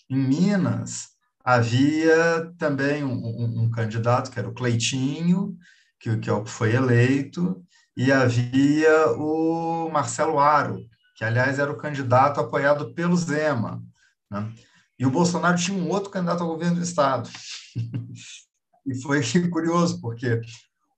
Em 0.07 0.17
Minas, 0.17 1.07
havia 1.43 2.51
também 2.57 3.03
um, 3.03 3.11
um, 3.11 3.63
um, 3.63 3.71
candidato, 3.71 4.29
que 4.29 4.37
era 4.37 4.47
o 4.47 4.53
Cleitinho, 4.53 5.57
que, 5.99 6.15
que 6.17 6.29
foi 6.45 6.75
eleito, 6.75 7.63
e 7.97 8.11
havia 8.11 9.11
o 9.17 9.89
Marcelo 9.91 10.39
Aro, 10.39 10.79
que, 11.15 11.23
aliás, 11.23 11.59
era 11.59 11.71
o 11.71 11.77
candidato 11.77 12.39
apoiado 12.39 12.93
pelo 12.93 13.15
Zema. 13.15 13.83
Né? 14.31 14.51
E 14.97 15.05
o 15.05 15.11
Bolsonaro 15.11 15.57
tinha 15.57 15.77
um 15.77 15.89
outro 15.89 16.09
candidato 16.09 16.43
ao 16.43 16.49
governo 16.49 16.75
do 16.75 16.83
Estado. 16.83 17.29
e 18.85 18.95
foi 18.95 19.21
curioso, 19.49 19.99
porque 20.01 20.41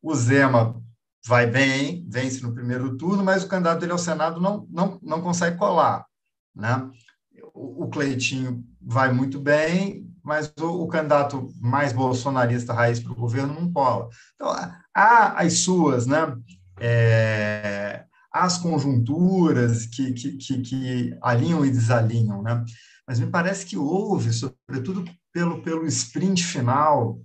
o 0.01 0.13
Zema 0.15 0.81
vai 1.25 1.45
bem, 1.45 2.05
vence 2.09 2.41
no 2.41 2.53
primeiro 2.53 2.97
turno, 2.97 3.23
mas 3.23 3.43
o 3.43 3.47
candidato 3.47 3.79
dele 3.79 3.91
ao 3.91 3.97
Senado 3.97 4.41
não, 4.41 4.67
não, 4.69 4.99
não 5.01 5.21
consegue 5.21 5.57
colar. 5.57 6.05
Né? 6.55 6.89
O, 7.53 7.85
o 7.85 7.89
Cleitinho 7.89 8.63
vai 8.81 9.13
muito 9.13 9.39
bem, 9.39 10.09
mas 10.23 10.51
o, 10.59 10.83
o 10.83 10.87
candidato 10.87 11.49
mais 11.59 11.93
bolsonarista 11.93 12.73
raiz 12.73 12.99
para 12.99 13.11
o 13.11 13.15
governo 13.15 13.53
não 13.53 13.71
cola. 13.71 14.09
Então, 14.35 14.49
há 14.93 15.41
as 15.41 15.59
suas, 15.59 16.07
né? 16.07 16.35
É, 16.79 18.05
as 18.31 18.57
conjunturas 18.57 19.85
que, 19.85 20.13
que, 20.13 20.37
que, 20.37 20.61
que, 20.61 21.17
alinham 21.21 21.65
e 21.65 21.69
desalinham, 21.69 22.41
né? 22.41 22.63
Mas 23.07 23.19
me 23.19 23.27
parece 23.27 23.65
que 23.65 23.77
houve, 23.77 24.31
sobretudo 24.31 25.03
pelo, 25.33 25.61
pelo 25.61 25.85
sprint 25.85 26.43
final 26.43 27.19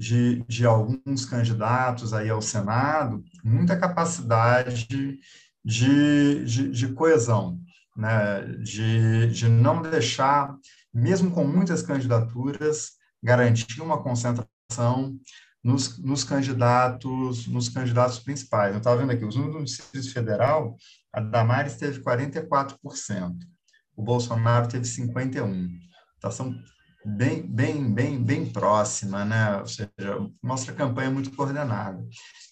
de, 0.00 0.42
de 0.48 0.64
alguns 0.64 1.26
candidatos 1.26 2.14
aí 2.14 2.30
ao 2.30 2.40
Senado, 2.40 3.22
muita 3.44 3.78
capacidade 3.78 4.88
de, 4.88 6.42
de, 6.42 6.70
de 6.70 6.88
coesão, 6.94 7.60
né? 7.94 8.46
de, 8.62 9.26
de 9.26 9.46
não 9.46 9.82
deixar, 9.82 10.56
mesmo 10.92 11.30
com 11.30 11.44
muitas 11.44 11.82
candidaturas, 11.82 12.92
garantir 13.22 13.82
uma 13.82 14.02
concentração 14.02 15.18
nos, 15.62 15.98
nos 15.98 16.24
candidatos 16.24 17.46
nos 17.46 17.68
candidatos 17.68 18.20
principais. 18.20 18.72
Eu 18.72 18.78
estava 18.78 18.96
vendo 18.96 19.12
aqui, 19.12 19.26
os 19.26 19.36
números 19.36 19.56
do 19.56 19.64
Distrito 19.64 20.14
Federal, 20.14 20.78
a 21.12 21.20
Damares 21.20 21.76
teve 21.76 22.00
44%, 22.00 22.78
o 23.94 24.02
Bolsonaro 24.02 24.66
teve 24.66 24.86
51%. 24.86 25.68
Então, 26.16 26.30
são 26.30 26.54
bem, 27.04 27.42
bem, 27.42 27.92
bem, 27.92 28.22
bem 28.22 28.46
próxima, 28.46 29.24
né? 29.24 29.58
Ou 29.58 29.66
seja, 29.66 29.88
mostra 30.42 30.72
a 30.72 30.76
campanha 30.76 31.10
muito 31.10 31.30
coordenada. 31.34 32.04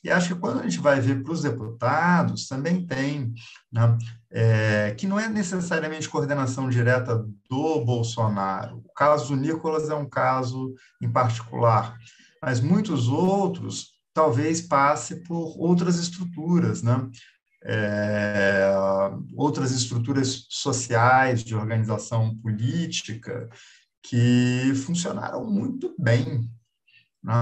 E 0.02 0.11
acho 0.11 0.34
que 0.34 0.40
quando 0.40 0.61
a 0.61 0.62
gente 0.62 0.78
vai 0.78 1.00
ver 1.00 1.22
para 1.22 1.32
os 1.32 1.42
deputados, 1.42 2.48
também 2.48 2.87
tem, 2.87 3.32
né? 3.70 3.96
É, 4.30 4.94
que 4.96 5.06
não 5.06 5.18
é 5.18 5.28
necessariamente 5.28 6.08
coordenação 6.08 6.68
direta 6.68 7.16
do 7.48 7.84
Bolsonaro. 7.84 8.78
O 8.84 8.92
caso 8.94 9.28
do 9.28 9.37
Nicolas 9.37 9.88
é 9.88 9.94
um 9.94 10.08
caso 10.08 10.74
em 11.02 11.11
particular, 11.11 11.96
mas 12.42 12.61
muitos 12.61 13.08
outros 13.08 13.98
talvez 14.14 14.61
passe 14.61 15.22
por 15.22 15.54
outras 15.58 15.96
estruturas, 15.98 16.82
né? 16.82 17.08
É, 17.64 18.70
outras 19.37 19.72
estruturas 19.72 20.46
sociais 20.48 21.42
de 21.42 21.56
organização 21.56 22.34
política 22.37 23.48
que 24.02 24.72
funcionaram 24.87 25.44
muito 25.44 25.94
bem. 25.98 26.50
Né? 27.22 27.34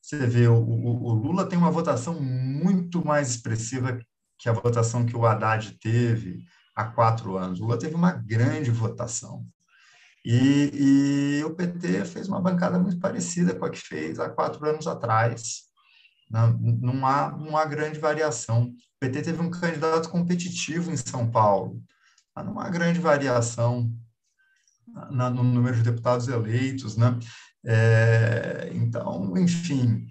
Você 0.00 0.26
vê, 0.26 0.46
o, 0.48 0.54
o, 0.54 1.12
Lula 1.14 1.46
tem 1.46 1.58
uma 1.58 1.70
votação 1.70 2.20
muito 2.20 3.04
mais 3.04 3.30
expressiva 3.30 3.98
que 4.38 4.48
a 4.48 4.52
votação 4.52 5.06
que 5.06 5.16
o 5.16 5.24
Haddad 5.24 5.78
teve 5.80 6.44
há 6.74 6.84
quatro 6.84 7.36
anos. 7.36 7.60
O 7.60 7.64
Lula 7.64 7.78
teve 7.78 7.94
uma 7.94 8.12
grande 8.12 8.70
votação. 8.70 9.46
E, 10.24 11.40
e, 11.40 11.44
o 11.44 11.54
PT 11.54 12.04
fez 12.04 12.28
uma 12.28 12.40
bancada 12.40 12.78
muito 12.78 13.00
parecida 13.00 13.54
com 13.54 13.64
a 13.64 13.70
que 13.70 13.78
fez 13.78 14.20
há 14.20 14.28
quatro 14.28 14.64
anos 14.64 14.86
atrás. 14.86 15.62
Não, 16.30 16.52
não, 16.58 17.06
há, 17.06 17.36
não 17.36 17.56
há 17.56 17.64
grande 17.64 17.98
variação. 17.98 18.64
O 18.66 19.00
PT 19.00 19.22
teve 19.22 19.42
um 19.42 19.50
candidato 19.50 20.08
competitivo 20.08 20.92
em 20.92 20.96
São 20.96 21.28
Paulo, 21.28 21.82
mas 22.34 22.46
não 22.46 22.60
há 22.60 22.68
grande 22.68 23.00
variação 23.00 23.92
na, 25.10 25.30
no 25.30 25.42
número 25.42 25.76
de 25.76 25.82
deputados 25.82 26.28
eleitos. 26.28 26.96
Né? 26.96 27.18
É, 27.64 28.70
então, 28.74 29.36
enfim, 29.36 30.06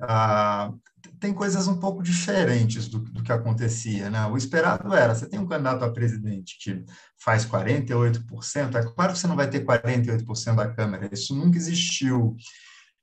ah, 0.00 0.72
tem 1.20 1.32
coisas 1.32 1.66
um 1.68 1.78
pouco 1.78 2.02
diferentes 2.02 2.88
do, 2.88 2.98
do, 2.98 3.22
que 3.22 3.32
acontecia. 3.32 4.10
Né? 4.10 4.26
O 4.26 4.36
esperado 4.36 4.94
era, 4.94 5.14
você 5.14 5.28
tem 5.28 5.38
um 5.38 5.46
candidato 5.46 5.84
a 5.84 5.92
presidente 5.92 6.56
que 6.60 6.84
faz 7.18 7.46
48%, 7.46 8.74
é 8.74 8.82
claro 8.82 9.12
que 9.12 9.18
você 9.18 9.26
não 9.26 9.36
vai 9.36 9.48
ter 9.48 9.64
48% 9.64 10.56
da 10.56 10.70
Câmara, 10.70 11.08
isso 11.12 11.34
nunca 11.34 11.56
existiu. 11.56 12.36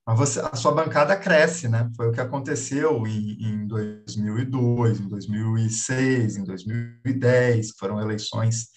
Mas 0.05 0.17
você, 0.17 0.39
a 0.39 0.55
sua 0.55 0.71
bancada 0.71 1.15
cresce, 1.15 1.67
né? 1.67 1.89
Foi 1.95 2.09
o 2.09 2.11
que 2.11 2.19
aconteceu 2.19 3.05
em, 3.05 3.37
em 3.39 3.67
2002, 3.67 4.99
em 4.99 5.07
2006, 5.07 6.37
em 6.37 6.43
2010, 6.43 7.71
que 7.71 7.79
foram 7.79 8.01
eleições 8.01 8.69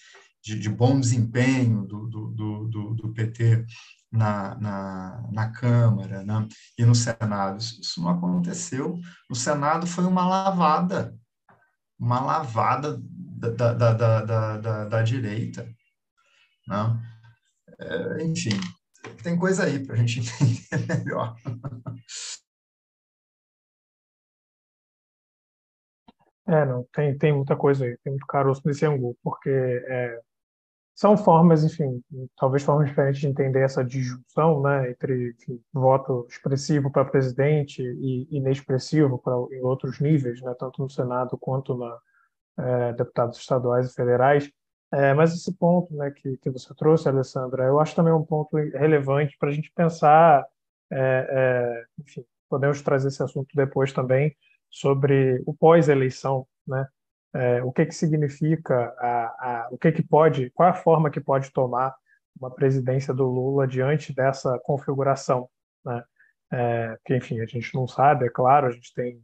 de, 0.45 0.59
de 0.59 0.69
bom 0.69 0.99
desempenho 0.99 1.81
do, 1.87 2.07
do, 2.07 2.27
do, 2.67 2.93
do 2.93 3.13
PT 3.13 3.65
na, 4.11 4.55
na, 4.59 5.29
na, 5.31 5.51
Câmara 5.51 6.23
né? 6.23 6.47
e 6.77 6.85
no 6.85 6.93
Senado. 6.93 7.57
Isso, 7.57 7.81
isso, 7.81 8.01
não 8.01 8.09
aconteceu. 8.09 8.99
No 9.27 9.35
Senado 9.35 9.87
foi 9.87 10.05
uma 10.05 10.27
lavada, 10.27 11.17
uma 11.99 12.21
lavada 12.21 13.01
da, 13.01 13.73
da, 13.73 13.93
da, 13.93 14.57
da, 14.57 14.85
da, 14.85 15.01
direita. 15.01 15.67
Né? 16.67 17.01
É, 17.79 18.23
enfim, 18.23 18.59
tem 19.23 19.35
coisa 19.35 19.63
aí 19.63 19.83
para 19.83 19.95
a 19.95 19.97
gente 19.97 20.19
entender 20.43 21.03
melhor. 21.03 21.35
É, 26.47 26.63
não, 26.63 26.87
tem, 26.93 27.17
tem 27.17 27.33
muita 27.33 27.55
coisa 27.55 27.83
aí, 27.85 27.97
tem 28.03 28.11
muito 28.13 28.27
caroço 28.27 28.61
nesse 28.63 28.85
angu, 28.85 29.17
porque 29.23 29.49
é, 29.49 30.21
são 30.95 31.17
formas, 31.17 31.63
enfim, 31.65 32.01
talvez 32.37 32.63
formas 32.63 32.87
diferentes 32.87 33.19
de 33.19 33.27
entender 33.27 33.59
essa 33.59 33.83
disjunção, 33.83 34.61
né, 34.61 34.91
entre 34.91 35.31
enfim, 35.31 35.61
voto 35.73 36.25
expressivo 36.29 36.89
para 36.89 37.03
presidente 37.03 37.81
e 37.83 38.27
inexpressivo 38.31 39.19
para 39.19 39.33
em 39.51 39.61
outros 39.61 39.99
níveis, 39.99 40.41
né, 40.41 40.55
tanto 40.57 40.81
no 40.81 40.89
Senado 40.89 41.37
quanto 41.37 41.77
na 41.77 41.99
é, 42.57 42.93
deputados 42.93 43.37
estaduais 43.37 43.91
e 43.91 43.93
federais. 43.93 44.49
É, 44.93 45.13
mas 45.13 45.33
esse 45.33 45.53
ponto, 45.57 45.93
né, 45.93 46.11
que, 46.11 46.37
que 46.37 46.49
você 46.49 46.73
trouxe, 46.73 47.09
Alessandra, 47.09 47.65
eu 47.65 47.77
acho 47.79 47.93
também 47.93 48.13
um 48.13 48.23
ponto 48.23 48.55
relevante 48.55 49.35
para 49.37 49.49
a 49.49 49.51
gente 49.51 49.69
pensar, 49.75 50.45
é, 50.89 51.83
enfim, 51.99 52.23
podemos 52.49 52.81
trazer 52.81 53.09
esse 53.09 53.21
assunto 53.21 53.49
depois 53.53 53.91
também 53.91 54.33
sobre 54.69 55.41
o 55.45 55.53
pós-eleição, 55.53 56.47
né? 56.65 56.87
É, 57.35 57.61
o 57.61 57.71
que 57.71 57.85
que 57.85 57.93
significa, 57.93 58.95
a, 58.97 59.65
a, 59.65 59.67
o 59.69 59.77
que 59.77 59.91
que 59.91 60.01
pode, 60.01 60.49
qual 60.51 60.69
a 60.69 60.73
forma 60.73 61.11
que 61.11 61.19
pode 61.19 61.51
tomar 61.51 61.93
uma 62.39 62.49
presidência 62.49 63.13
do 63.13 63.25
Lula 63.25 63.67
diante 63.67 64.13
dessa 64.13 64.57
configuração, 64.59 65.49
né? 65.83 66.03
É, 66.51 66.97
que 67.03 67.15
enfim 67.15 67.41
a 67.41 67.45
gente 67.45 67.73
não 67.75 67.87
sabe, 67.87 68.25
é 68.25 68.29
claro, 68.29 68.67
a 68.67 68.71
gente 68.71 68.93
tem 68.93 69.21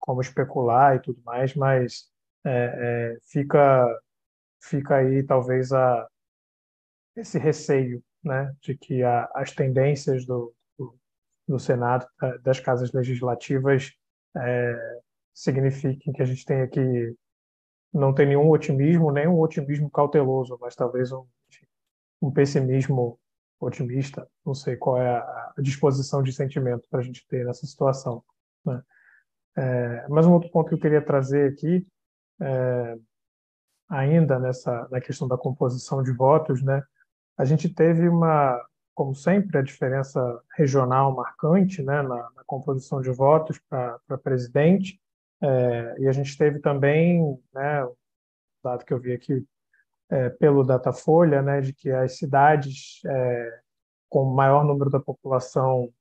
como 0.00 0.20
especular 0.20 0.96
e 0.96 1.00
tudo 1.00 1.22
mais, 1.22 1.54
mas 1.54 2.10
é, 2.44 3.14
é 3.14 3.18
fica 3.30 3.86
fica 4.60 4.96
aí 4.96 5.22
talvez 5.22 5.72
a 5.72 6.08
esse 7.14 7.38
receio, 7.38 8.02
né, 8.24 8.52
de 8.60 8.76
que 8.76 9.02
a, 9.04 9.30
as 9.34 9.52
tendências 9.52 10.26
do, 10.26 10.52
do, 10.76 10.98
do 11.46 11.58
Senado, 11.58 12.06
das 12.42 12.58
casas 12.58 12.92
legislativas, 12.92 13.92
é, 14.36 15.00
signifiquem 15.32 16.12
que 16.12 16.22
a 16.22 16.24
gente 16.24 16.44
tenha 16.44 16.66
que 16.66 17.14
não 17.94 18.12
tem 18.12 18.26
nenhum 18.26 18.50
otimismo, 18.50 19.12
nem 19.12 19.28
um 19.28 19.38
otimismo 19.38 19.88
cauteloso, 19.88 20.58
mas 20.60 20.74
talvez 20.74 21.12
um, 21.12 21.24
um 22.20 22.30
pessimismo 22.30 23.18
otimista. 23.60 24.28
Não 24.44 24.52
sei 24.52 24.76
qual 24.76 25.00
é 25.00 25.16
a, 25.16 25.54
disposição 25.58 26.22
de 26.22 26.32
sentimento 26.32 26.88
para 26.90 27.00
a 27.00 27.02
gente 27.02 27.24
ter 27.28 27.46
nessa 27.46 27.66
situação. 27.66 28.22
Né? 28.66 28.82
É, 29.56 30.08
mas 30.08 30.26
um 30.26 30.32
outro 30.32 30.50
ponto 30.50 30.68
que 30.68 30.74
eu 30.74 30.80
queria 30.80 31.00
trazer 31.00 31.52
aqui, 31.52 31.86
é, 32.40 32.98
ainda 33.88 34.40
nessa 34.40 34.88
na 34.90 35.00
questão 35.00 35.28
da 35.28 35.38
composição 35.38 36.02
de 36.02 36.12
votos, 36.12 36.62
né? 36.62 36.82
A 37.36 37.44
gente 37.44 37.68
teve 37.68 38.08
uma, 38.08 38.60
como 38.94 39.14
sempre, 39.14 39.58
a 39.58 39.62
diferença 39.62 40.20
regional 40.56 41.14
marcante, 41.14 41.82
né, 41.82 42.00
na, 42.02 42.30
na 42.30 42.44
composição 42.46 43.00
de 43.00 43.10
votos 43.10 43.60
para 43.68 44.18
presidente. 44.22 45.00
É, 45.44 46.00
e 46.00 46.08
a 46.08 46.12
gente 46.12 46.36
teve 46.38 46.58
também, 46.58 47.38
né, 47.52 47.86
dado 48.62 48.84
que 48.84 48.94
eu 48.94 48.98
vi 48.98 49.12
aqui 49.12 49.44
é, 50.10 50.30
pelo 50.30 50.64
Datafolha, 50.64 51.42
né, 51.42 51.60
de 51.60 51.74
que 51.74 51.90
as 51.90 52.16
cidades 52.16 53.02
é, 53.04 53.60
com 54.08 54.24
maior 54.24 54.64
número 54.64 54.88
da 54.88 54.98
população 54.98 55.92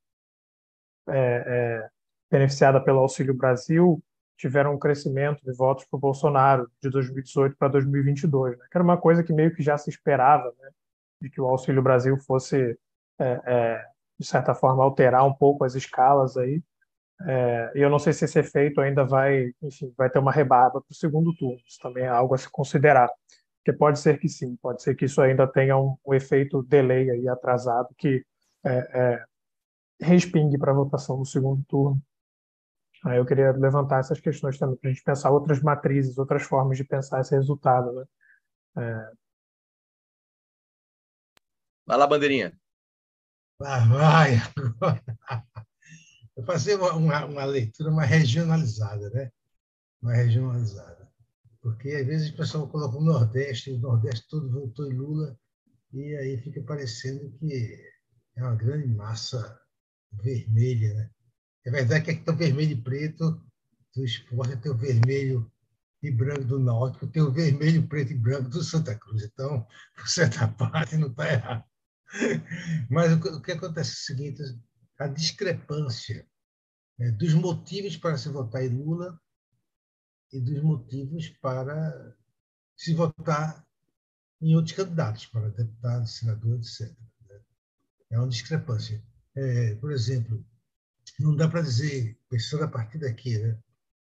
é, 1.10 1.16
é, 1.18 1.90
beneficiada 2.32 2.82
pelo 2.82 3.00
Auxílio 3.00 3.34
Brasil 3.34 4.02
tiveram 4.38 4.74
um 4.74 4.80
crescimento 4.80 5.44
de 5.44 5.52
votos 5.54 5.86
para 5.86 5.98
o 5.98 6.00
Bolsonaro 6.00 6.70
de 6.82 6.90
2018 6.90 7.58
para 7.58 7.68
2022, 7.68 8.58
né, 8.58 8.66
que 8.72 8.78
era 8.78 8.84
uma 8.84 8.98
coisa 8.98 9.24
que 9.24 9.34
meio 9.34 9.54
que 9.54 9.62
já 9.62 9.78
se 9.78 9.90
esperava, 9.90 10.54
né, 10.60 10.70
de 11.22 11.30
que 11.30 11.42
o 11.42 11.48
Auxílio 11.50 11.82
Brasil 11.82 12.18
fosse 12.18 12.78
é, 13.20 13.86
de 14.20 14.26
certa 14.26 14.54
forma, 14.54 14.84
alterar 14.84 15.26
um 15.26 15.34
pouco 15.34 15.64
as 15.64 15.76
escalas 15.76 16.38
aí. 16.38 16.64
É, 17.22 17.72
e 17.76 17.82
eu 17.82 17.90
não 17.90 18.00
sei 18.00 18.12
se 18.14 18.26
esse 18.26 18.40
efeito 18.40 18.82
ainda 18.82 19.06
vai, 19.06 19.54
enfim, 19.62 19.94
vai 19.98 20.10
ter 20.10 20.20
uma 20.20 20.32
rebarba 20.32 20.82
para 20.82 20.92
o 20.92 20.96
segundo 20.96 21.36
turno. 21.36 21.60
Isso 21.68 21.80
também 21.80 22.04
é 22.04 22.08
algo 22.10 22.36
a 22.36 22.38
se 22.38 22.50
considerar. 22.50 23.10
Porque 23.58 23.78
pode 23.78 24.00
ser 24.00 24.20
que 24.20 24.28
sim, 24.28 24.58
pode 24.58 24.84
ser 24.84 24.96
que 24.96 25.06
isso 25.06 25.22
ainda 25.22 25.48
tenha 25.48 25.78
um, 25.78 25.98
um 26.06 26.14
efeito 26.14 26.64
delay 26.64 27.10
aí 27.10 27.28
atrasado 27.30 27.90
que 27.98 28.26
é, 28.66 28.72
é, 28.94 29.26
respingue 30.02 30.58
para 30.58 30.72
a 30.72 30.76
votação 30.76 31.18
no 31.18 31.26
segundo 31.26 31.64
turno. 31.66 32.02
Aí 33.06 33.18
eu 33.18 33.26
queria 33.26 33.52
levantar 33.52 34.00
essas 34.00 34.20
questões 34.20 34.58
também, 34.58 34.78
para 34.78 34.90
a 34.90 34.94
gente 34.94 35.04
pensar 35.04 35.32
outras 35.32 35.62
matrizes, 35.62 36.18
outras 36.18 36.44
formas 36.44 36.78
de 36.78 36.84
pensar 36.86 37.20
esse 37.22 37.36
resultado. 37.36 37.92
Né? 37.94 38.06
É... 38.78 39.12
Vai 41.86 41.98
lá, 41.98 42.08
bandeirinha. 42.08 42.58
Lá 43.60 43.80
vai. 43.80 44.36
Eu 46.36 46.44
fazer 46.44 46.76
uma, 46.76 46.94
uma, 46.94 47.26
uma, 47.26 47.46
leitura 47.46 47.92
mais 47.92 48.10
regionalizada, 48.10 49.10
né? 49.12 49.32
Mais 50.02 50.18
regionalizada. 50.18 51.12
Porque 51.62 51.90
às 51.90 52.06
vezes 52.06 52.30
o 52.30 52.36
pessoal 52.36 52.68
coloca 52.68 52.98
o 52.98 53.04
Nordeste, 53.04 53.72
o 53.72 53.80
Nordeste 53.80 54.28
todo 54.28 54.52
voltou 54.52 54.92
em 54.92 54.96
Lula, 54.96 55.38
e 55.94 56.16
aí 56.16 56.38
fica 56.38 56.62
parecendo 56.64 57.32
que 57.38 57.80
é 58.36 58.44
uma 58.44 58.56
grande 58.56 58.88
massa 58.88 59.60
vermelha, 60.12 60.94
né? 60.94 61.10
É 61.66 61.72
verdade 61.72 62.04
que 62.04 62.12
aqui 62.12 62.24
tem 62.26 62.34
o 62.34 62.38
vermelho 62.38 62.72
e 62.72 62.82
preto 62.82 63.42
do 63.96 64.04
esporte, 64.04 64.58
tem 64.58 64.72
o 64.72 64.78
vermelho 64.78 65.52
e 66.02 66.12
branco 66.12 66.44
do 66.44 66.60
Náutico, 66.60 67.08
tem 67.08 67.22
o 67.22 67.32
vermelho, 67.32 67.88
preto 67.88 68.12
e 68.12 68.18
branco 68.18 68.50
do 68.50 68.62
Santa 68.64 68.96
Cruz. 68.96 69.24
Então, 69.24 69.66
por 69.96 70.08
certa 70.10 70.48
parte, 70.48 70.98
não 70.98 71.08
está 71.08 71.32
errado. 71.32 71.64
Mas 72.90 73.14
o 73.14 73.42
que 73.42 73.52
acontece 73.52 73.92
é 73.92 73.94
o 73.94 73.98
seguinte: 73.98 74.44
a 75.04 75.08
discrepância 75.08 76.26
né, 76.98 77.12
dos 77.12 77.34
motivos 77.34 77.98
para 77.98 78.18
se 78.18 78.30
votar 78.30 78.64
em 78.64 78.70
Lula 78.70 79.20
e 80.32 80.40
dos 80.40 80.62
motivos 80.64 81.28
para 81.42 82.16
se 82.76 82.94
votar 82.94 83.66
em 84.42 84.56
outros 84.56 84.76
candidatos, 84.76 85.26
para 85.26 85.50
deputado, 85.50 86.08
senador, 86.08 86.58
etc. 86.58 86.90
Né? 87.30 87.42
É 88.12 88.18
uma 88.18 88.30
discrepância. 88.30 89.04
É, 89.36 89.76
por 89.76 89.92
exemplo, 89.92 90.46
não 91.20 91.36
dá 91.36 91.50
para 91.50 91.62
dizer, 91.62 92.18
pensando 92.30 92.64
a 92.64 92.68
partir 92.68 93.00
daqui, 93.00 93.38
né, 93.38 93.60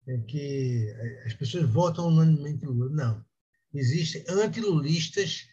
é 0.06 0.18
que 0.18 0.94
as 1.26 1.34
pessoas 1.34 1.68
votam 1.68 2.06
unanimemente 2.06 2.66
Lula. 2.66 2.90
Não. 2.90 3.24
Existem 3.72 4.24
antilulistas 4.28 5.48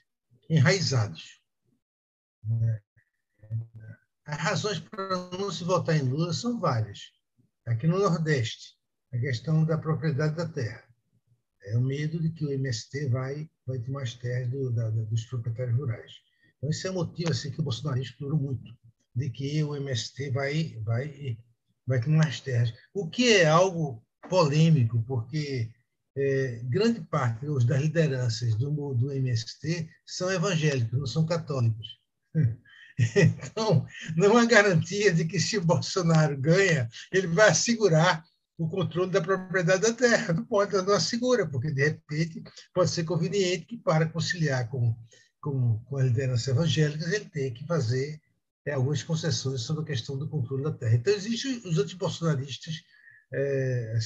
enraizados. 0.49 1.41
Né? 2.43 2.81
As 4.31 4.37
razões 4.37 4.79
para 4.79 5.29
não 5.37 5.51
se 5.51 5.65
votar 5.65 5.93
em 5.97 6.03
Lula 6.03 6.31
são 6.31 6.57
várias. 6.57 7.11
Aqui 7.67 7.85
no 7.85 7.99
Nordeste, 7.99 8.77
a 9.13 9.19
questão 9.19 9.65
da 9.65 9.77
propriedade 9.77 10.37
da 10.37 10.47
terra. 10.47 10.81
É 11.63 11.77
o 11.77 11.81
medo 11.81 12.17
de 12.17 12.29
que 12.29 12.45
o 12.45 12.51
MST 12.53 13.09
vai, 13.09 13.49
vai 13.67 13.79
tomar 13.79 14.03
as 14.03 14.13
terras 14.13 14.49
do, 14.49 14.71
da, 14.71 14.89
dos 14.89 15.25
proprietários 15.25 15.75
rurais. 15.75 16.13
Então, 16.55 16.69
esse 16.69 16.87
é 16.87 16.91
o 16.91 16.93
motivo 16.93 17.29
assim, 17.29 17.51
que 17.51 17.59
o 17.59 17.63
Bolsonaro 17.63 18.01
explorou 18.01 18.39
muito 18.39 18.73
de 19.13 19.29
que 19.29 19.61
o 19.65 19.75
MST 19.75 20.29
vai, 20.29 20.79
vai, 20.81 21.37
vai 21.85 22.01
tomar 22.01 22.27
as 22.27 22.39
terras. 22.39 22.73
O 22.93 23.09
que 23.09 23.33
é 23.33 23.49
algo 23.49 24.01
polêmico, 24.29 25.03
porque 25.05 25.69
é, 26.15 26.61
grande 26.63 27.01
parte 27.01 27.45
das 27.45 27.81
lideranças 27.81 28.55
do, 28.55 28.93
do 28.93 29.11
MST 29.11 29.89
são 30.05 30.31
evangélicos, 30.31 30.97
não 30.97 31.05
são 31.05 31.25
católicos. 31.25 31.99
Então, 33.15 33.85
não 34.15 34.37
há 34.37 34.45
garantia 34.45 35.13
de 35.13 35.25
que, 35.25 35.39
se 35.39 35.57
o 35.57 35.65
Bolsonaro 35.65 36.37
ganha, 36.37 36.89
ele 37.11 37.27
vai 37.27 37.49
assegurar 37.49 38.23
o 38.57 38.67
controle 38.69 39.11
da 39.11 39.21
propriedade 39.21 39.81
da 39.81 39.93
terra. 39.93 40.33
Não 40.33 40.45
pode, 40.45 40.73
não 40.73 40.93
assegura, 40.93 41.47
porque, 41.47 41.71
de 41.71 41.83
repente, 41.83 42.43
pode 42.73 42.91
ser 42.91 43.03
conveniente 43.03 43.65
que, 43.65 43.77
para 43.77 44.07
conciliar 44.07 44.69
com, 44.69 44.95
com, 45.41 45.79
com 45.85 45.97
a 45.97 46.03
liderança 46.03 46.51
evangélica, 46.51 47.05
ele 47.05 47.25
tenha 47.25 47.51
que 47.51 47.65
fazer 47.65 48.19
é, 48.65 48.73
algumas 48.73 49.01
concessões 49.03 49.61
sobre 49.61 49.83
a 49.83 49.87
questão 49.87 50.17
do 50.17 50.29
controle 50.29 50.63
da 50.63 50.71
terra. 50.71 50.95
Então, 50.95 51.13
existem 51.13 51.61
os 51.65 51.77
antibolsonaristas, 51.77 52.75
é, 53.33 53.97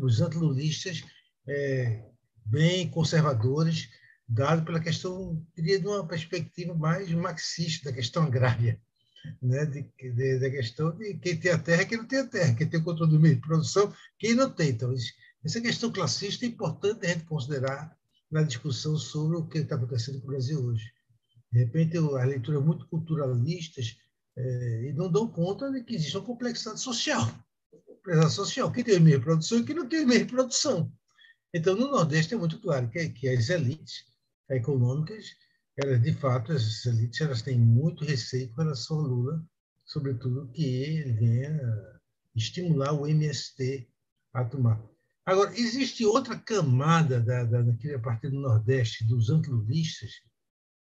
os 0.00 0.20
antilulistas, 0.20 1.02
é, 1.48 2.04
bem 2.44 2.88
conservadores, 2.90 3.88
dado 4.32 4.64
pela 4.64 4.80
questão, 4.80 5.44
diria, 5.54 5.78
de 5.78 5.86
uma 5.86 6.06
perspectiva 6.06 6.74
mais 6.74 7.10
marxista 7.12 7.90
da 7.90 7.96
questão 7.96 8.24
agrária, 8.24 8.80
né? 9.42 9.66
de, 9.66 9.82
de, 9.98 10.38
da 10.38 10.50
questão 10.50 10.90
de 10.96 11.14
quem 11.18 11.36
tem 11.36 11.52
a 11.52 11.58
terra 11.58 11.84
quem 11.84 11.98
não 11.98 12.06
tem 12.06 12.20
a 12.20 12.26
terra, 12.26 12.54
quem 12.54 12.66
tem 12.66 12.80
o 12.80 12.84
controle 12.84 13.12
do 13.12 13.20
meio 13.20 13.34
de 13.34 13.42
produção, 13.42 13.92
quem 14.18 14.34
não 14.34 14.50
tem. 14.50 14.70
Então, 14.70 14.92
essa 15.44 15.60
questão 15.60 15.92
classista 15.92 16.46
é 16.46 16.48
importante 16.48 17.04
a 17.04 17.10
gente 17.10 17.24
considerar 17.24 17.94
na 18.30 18.42
discussão 18.42 18.96
sobre 18.96 19.36
o 19.36 19.46
que 19.46 19.58
está 19.58 19.74
acontecendo 19.74 20.18
no 20.18 20.26
Brasil 20.26 20.64
hoje. 20.64 20.90
De 21.52 21.58
repente, 21.58 21.98
as 21.98 22.26
leituras 22.26 22.64
muito 22.64 22.88
culturalistas 22.88 23.98
é, 24.34 24.88
e 24.88 24.92
não 24.94 25.12
dão 25.12 25.28
conta 25.28 25.70
de 25.70 25.84
que 25.84 25.94
existe 25.94 26.16
uma 26.16 26.24
complexidade 26.24 26.80
social. 26.80 27.30
Complexidade 27.86 28.32
social, 28.32 28.72
quem 28.72 28.82
tem 28.82 28.98
meio 28.98 29.18
de 29.18 29.24
produção 29.24 29.58
e 29.58 29.64
quem 29.64 29.76
não 29.76 29.86
tem 29.86 30.06
meio 30.06 30.24
de 30.24 30.32
produção. 30.32 30.90
Então, 31.52 31.76
no 31.76 31.90
Nordeste 31.90 32.32
é 32.32 32.36
muito 32.38 32.58
claro 32.58 32.88
que, 32.88 33.10
que 33.10 33.28
as 33.28 33.50
elites 33.50 34.10
econômicas, 34.56 35.26
elas, 35.76 36.02
de 36.02 36.12
fato, 36.12 36.52
as 36.52 36.84
elites 36.84 37.20
elas 37.20 37.42
têm 37.42 37.58
muito 37.58 38.04
receio 38.04 38.50
com 38.50 38.62
relação 38.62 38.98
ao 38.98 39.02
Lula, 39.02 39.44
sobretudo 39.84 40.50
que 40.52 40.64
ele 40.64 41.12
venha 41.12 41.60
estimular 42.34 42.92
o 42.92 43.06
MST 43.06 43.88
a 44.32 44.44
tomar. 44.44 44.82
Agora, 45.24 45.52
existe 45.52 46.04
outra 46.04 46.36
camada 46.36 47.20
da, 47.20 47.44
da, 47.44 47.62
daquele 47.62 47.98
Partido 47.98 48.36
do 48.36 48.42
Nordeste, 48.42 49.06
dos 49.06 49.30
antilulistas, 49.30 50.10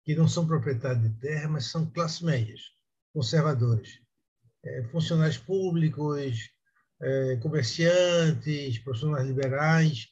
que 0.04 0.14
não 0.14 0.28
são 0.28 0.46
proprietários 0.46 1.02
de 1.02 1.18
terra, 1.18 1.48
mas 1.48 1.66
são 1.66 1.90
classes 1.90 2.20
médias, 2.20 2.60
conservadores. 3.12 4.00
É, 4.64 4.84
funcionários 4.84 5.38
públicos, 5.38 6.50
é, 7.00 7.36
comerciantes, 7.36 8.78
profissionais 8.78 9.26
liberais, 9.26 10.08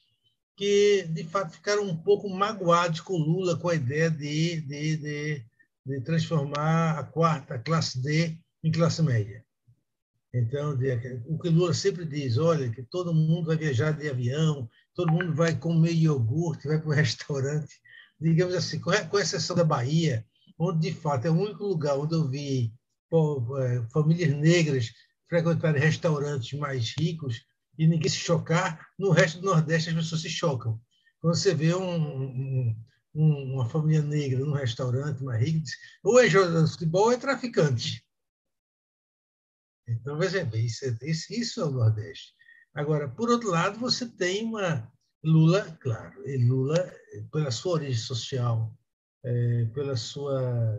que, 0.57 1.03
de 1.03 1.23
fato, 1.23 1.53
ficaram 1.53 1.83
um 1.83 1.95
pouco 1.95 2.27
magoados 2.27 2.99
com 2.99 3.15
Lula, 3.15 3.55
com 3.55 3.69
a 3.69 3.75
ideia 3.75 4.09
de, 4.09 4.59
de, 4.61 4.97
de, 4.97 5.45
de 5.85 6.01
transformar 6.01 6.97
a 6.97 7.03
quarta 7.03 7.59
classe 7.59 8.01
D 8.01 8.35
em 8.63 8.71
classe 8.71 9.03
média. 9.03 9.45
Então, 10.33 10.77
o 11.27 11.37
que 11.37 11.49
Lula 11.49 11.73
sempre 11.73 12.05
diz, 12.05 12.37
olha, 12.37 12.71
que 12.71 12.81
todo 12.83 13.13
mundo 13.13 13.45
vai 13.45 13.55
viajar 13.55 13.91
de 13.91 14.09
avião, 14.09 14.67
todo 14.95 15.11
mundo 15.11 15.33
vai 15.33 15.55
comer 15.55 15.93
iogurte, 15.93 16.67
vai 16.67 16.79
para 16.79 16.89
o 16.89 16.93
restaurante, 16.93 17.79
digamos 18.19 18.55
assim, 18.55 18.79
com, 18.79 18.91
com 19.09 19.19
exceção 19.19 19.55
da 19.55 19.63
Bahia, 19.63 20.25
onde, 20.57 20.89
de 20.89 20.93
fato, 20.93 21.25
é 21.27 21.29
o 21.29 21.39
único 21.39 21.65
lugar 21.65 21.97
onde 21.97 22.15
eu 22.15 22.27
vi 22.27 22.73
é, 23.13 23.83
famílias 23.93 24.35
negras 24.35 24.91
frequentarem 25.29 25.81
restaurantes 25.81 26.57
mais 26.57 26.95
ricos, 26.97 27.45
e 27.77 27.87
ninguém 27.87 28.09
se 28.09 28.17
chocar, 28.17 28.87
no 28.97 29.11
resto 29.11 29.39
do 29.39 29.45
Nordeste 29.45 29.89
as 29.89 29.95
pessoas 29.95 30.21
se 30.21 30.29
chocam. 30.29 30.81
Quando 31.19 31.35
você 31.35 31.53
vê 31.53 31.75
um, 31.75 32.75
um, 33.13 33.53
uma 33.53 33.69
família 33.69 34.01
negra 34.01 34.39
num 34.39 34.53
restaurante, 34.53 35.21
uma 35.21 35.35
rica, 35.35 35.63
ou 36.03 36.19
é 36.19 36.29
jogador 36.29 36.63
de 36.63 36.71
futebol 36.71 37.05
ou 37.05 37.11
é 37.11 37.17
traficante. 37.17 38.03
Então, 39.87 40.17
veja 40.17 40.43
bem, 40.43 40.65
isso 40.65 40.85
é, 40.85 40.97
isso 41.03 41.61
é 41.61 41.65
o 41.65 41.71
Nordeste. 41.71 42.33
Agora, 42.73 43.07
por 43.07 43.29
outro 43.29 43.49
lado, 43.49 43.79
você 43.79 44.07
tem 44.07 44.45
uma 44.45 44.91
Lula, 45.23 45.77
claro, 45.81 46.27
e 46.27 46.37
Lula, 46.37 46.93
pela 47.31 47.49
sua 47.51 47.73
origem 47.73 47.97
social, 47.97 48.71
é, 49.23 49.65
pela 49.73 49.95
sua, 49.95 50.77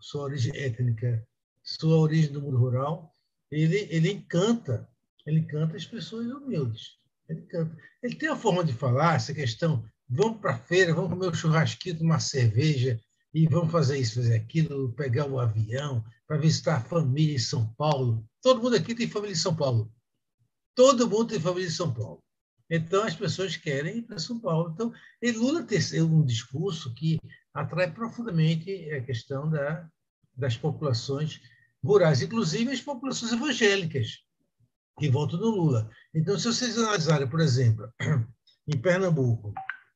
sua 0.00 0.22
origem 0.24 0.56
étnica, 0.56 1.26
sua 1.62 1.98
origem 1.98 2.32
do 2.32 2.42
mundo 2.42 2.58
rural, 2.58 3.14
ele, 3.50 3.86
ele 3.90 4.10
encanta 4.10 4.89
ele 5.26 5.42
canta 5.42 5.76
as 5.76 5.86
pessoas 5.86 6.26
humildes. 6.26 6.98
Ele 7.28 7.42
canta. 7.42 7.76
Ele 8.02 8.14
tem 8.14 8.28
a 8.28 8.36
forma 8.36 8.64
de 8.64 8.72
falar, 8.72 9.16
essa 9.16 9.34
questão, 9.34 9.84
vamos 10.08 10.40
para 10.40 10.54
a 10.54 10.58
feira, 10.58 10.94
vamos 10.94 11.10
comer 11.10 11.28
um 11.28 11.34
churrasquinho, 11.34 11.98
tomar 11.98 12.20
cerveja, 12.20 13.00
e 13.32 13.46
vamos 13.46 13.70
fazer 13.70 13.98
isso, 13.98 14.16
fazer 14.16 14.34
aquilo, 14.34 14.92
pegar 14.94 15.26
o 15.26 15.38
avião 15.38 16.04
para 16.26 16.38
visitar 16.38 16.76
a 16.76 16.80
família 16.80 17.36
em 17.36 17.38
São 17.38 17.72
Paulo. 17.74 18.24
Todo 18.42 18.62
mundo 18.62 18.76
aqui 18.76 18.94
tem 18.94 19.08
família 19.08 19.32
em 19.32 19.36
São 19.36 19.54
Paulo. 19.54 19.92
Todo 20.74 21.08
mundo 21.08 21.28
tem 21.28 21.40
família 21.40 21.68
em 21.68 21.72
São 21.72 21.92
Paulo. 21.92 22.20
Então, 22.68 23.04
as 23.04 23.14
pessoas 23.14 23.56
querem 23.56 23.98
ir 23.98 24.02
para 24.02 24.18
São 24.18 24.40
Paulo. 24.40 24.72
Então, 24.72 24.92
Lula 25.36 25.62
tem 25.62 25.78
um 26.02 26.24
discurso 26.24 26.92
que 26.94 27.20
atrai 27.54 27.92
profundamente 27.92 28.90
a 28.92 29.00
questão 29.02 29.48
da, 29.48 29.88
das 30.36 30.56
populações 30.56 31.40
rurais, 31.84 32.22
inclusive 32.22 32.72
as 32.72 32.80
populações 32.80 33.32
evangélicas 33.32 34.24
que 35.00 35.08
votam 35.08 35.40
no 35.40 35.48
Lula. 35.48 35.90
Então, 36.14 36.38
se 36.38 36.44
vocês 36.44 36.76
analisarem, 36.76 37.26
por 37.26 37.40
exemplo, 37.40 37.90
em 38.68 38.78
Pernambuco, 38.78 39.54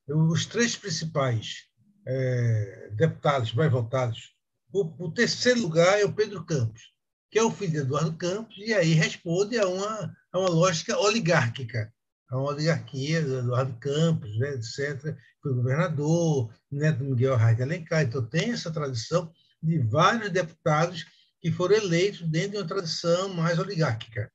os 0.09 0.47
três 0.47 0.75
principais 0.77 1.67
é, 2.07 2.91
deputados 2.93 3.53
mais 3.53 3.71
votados, 3.71 4.33
o, 4.73 5.05
o, 5.05 5.13
terceiro 5.13 5.61
lugar 5.61 6.01
é 6.01 6.05
o 6.05 6.13
Pedro 6.13 6.45
Campos, 6.45 6.83
que 7.31 7.39
é 7.39 7.43
o 7.43 7.51
filho 7.51 7.73
de 7.73 7.79
Eduardo 7.79 8.17
Campos, 8.17 8.57
e 8.57 8.73
aí 8.73 8.95
responde 8.95 9.59
a 9.59 9.69
uma, 9.69 10.17
a 10.33 10.39
uma 10.39 10.49
lógica 10.49 10.99
oligárquica, 10.99 11.93
a 12.31 12.39
uma 12.39 12.51
oligarquia 12.51 13.23
do 13.23 13.39
Eduardo 13.41 13.75
Campos, 13.79 14.37
né, 14.39 14.55
etc., 14.55 15.15
foi 15.43 15.55
governador, 15.55 16.51
neto 16.73 17.05
Miguel 17.05 17.35
Arraes 17.35 17.59
de 17.59 17.63
Alencar, 17.63 18.03
então 18.03 18.25
tem 18.25 18.53
essa 18.53 18.73
tradição 18.73 19.31
de 19.63 19.79
vários 19.79 20.31
deputados 20.31 21.05
que 21.41 21.53
foram 21.53 21.77
eleitos 21.77 22.23
dentro 22.23 22.53
de 22.53 22.57
uma 22.57 22.67
tradição 22.67 23.29
mais 23.35 23.59
oligárquica, 23.59 24.33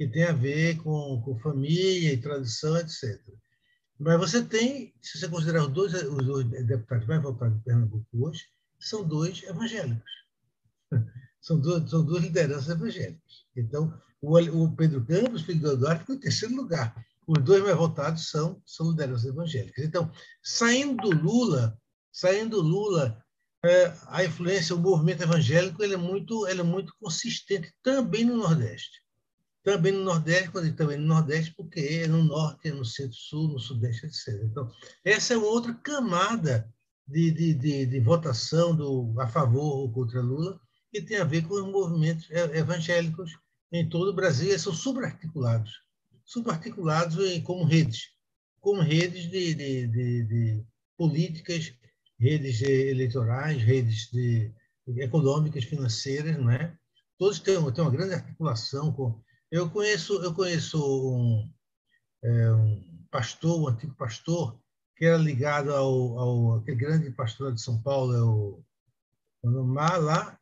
que 0.00 0.08
tem 0.08 0.24
a 0.24 0.32
ver 0.32 0.78
com, 0.78 1.20
com 1.20 1.38
família 1.40 2.14
e 2.14 2.16
tradição, 2.16 2.74
etc. 2.78 3.20
Mas 3.98 4.18
você 4.18 4.42
tem, 4.42 4.94
se 5.02 5.18
você 5.18 5.28
considerar 5.28 5.66
os 5.66 5.72
dois, 5.74 5.92
os 5.92 6.24
dois 6.24 6.46
deputados 6.66 7.06
mais 7.06 7.22
votados 7.22 7.58
em 7.58 7.60
Pernambuco 7.60 8.06
hoje, 8.14 8.46
são 8.78 9.06
dois 9.06 9.42
evangélicos. 9.42 10.10
São 11.42 11.58
duas, 11.58 11.88
são 11.88 12.04
duas 12.04 12.22
lideranças 12.22 12.68
evangélicas. 12.68 13.46
Então, 13.56 13.98
o, 14.20 14.38
o 14.38 14.76
Pedro 14.76 15.02
Campos, 15.06 15.40
filho 15.40 15.60
do 15.60 15.72
Eduardo, 15.72 16.00
ficou 16.00 16.14
em 16.14 16.20
terceiro 16.20 16.54
lugar. 16.54 16.94
Os 17.26 17.42
dois 17.42 17.62
mais 17.62 17.76
votados 17.76 18.28
são, 18.28 18.62
são 18.66 18.90
lideranças 18.90 19.24
evangélicas. 19.24 19.82
Então, 19.82 20.12
saindo 20.42 21.08
do 21.08 21.16
Lula, 21.16 21.78
saindo 22.12 22.56
do 22.56 22.62
Lula, 22.62 23.24
é, 23.64 23.94
a 24.08 24.22
influência, 24.22 24.76
o 24.76 24.78
movimento 24.78 25.22
evangélico, 25.22 25.82
ele 25.82 25.94
é 25.94 25.96
muito, 25.96 26.46
ele 26.46 26.60
é 26.60 26.64
muito 26.64 26.94
consistente 27.00 27.72
também 27.82 28.22
no 28.22 28.36
Nordeste. 28.36 29.00
Também 29.62 29.92
no 29.92 30.04
Nordeste, 30.04 30.50
quando 30.50 30.74
também 30.74 30.96
no 30.96 31.06
Nordeste, 31.06 31.54
porque 31.54 31.80
é 31.80 32.08
no 32.08 32.24
Norte, 32.24 32.68
é 32.68 32.72
no 32.72 32.84
Centro-Sul, 32.84 33.48
no 33.48 33.58
Sudeste, 33.58 34.06
etc. 34.06 34.42
Então, 34.44 34.70
essa 35.04 35.34
é 35.34 35.36
outra 35.36 35.74
camada 35.74 36.72
de, 37.06 37.30
de, 37.30 37.54
de, 37.54 37.86
de 37.86 38.00
votação 38.00 38.74
do, 38.74 39.14
a 39.20 39.26
favor 39.26 39.80
ou 39.80 39.92
contra 39.92 40.20
Lula, 40.20 40.60
que 40.90 41.02
tem 41.02 41.18
a 41.18 41.24
ver 41.24 41.46
com 41.46 41.54
os 41.54 41.70
movimentos 41.70 42.28
evangélicos 42.30 43.32
em 43.72 43.88
todo 43.88 44.10
o 44.10 44.14
Brasil, 44.14 44.48
eles 44.48 44.62
são 44.62 44.72
subarticulados, 44.72 45.82
subarticulados 46.24 47.16
como 47.44 47.64
redes, 47.64 48.10
como 48.60 48.80
redes 48.80 49.30
de, 49.30 49.54
de, 49.54 49.86
de, 49.86 50.24
de 50.24 50.64
políticas, 50.96 51.72
redes 52.18 52.60
eleitorais, 52.62 53.62
redes 53.62 54.10
de, 54.10 54.52
econômicas, 54.98 55.64
financeiras, 55.64 56.36
não 56.36 56.50
é? 56.50 56.76
Todos 57.18 57.38
têm, 57.38 57.56
têm 57.72 57.84
uma 57.84 57.90
grande 57.90 58.14
articulação 58.14 58.92
com. 58.92 59.20
Eu 59.50 59.68
conheço, 59.68 60.22
eu 60.22 60.32
conheço 60.32 60.78
um, 60.78 61.52
é, 62.22 62.52
um 62.52 63.04
pastor, 63.10 63.60
um 63.60 63.68
antigo 63.68 63.94
pastor, 63.96 64.56
que 64.96 65.04
era 65.04 65.16
ligado 65.16 65.74
ao, 65.74 66.18
ao 66.18 66.54
aquele 66.56 66.76
grande 66.76 67.10
pastor 67.10 67.52
de 67.52 67.60
São 67.60 67.82
Paulo, 67.82 68.14
é 68.14 68.22
o, 68.22 68.62
o 69.42 69.64
Mala, 69.64 70.38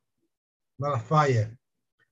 Malafaia. 0.79 1.59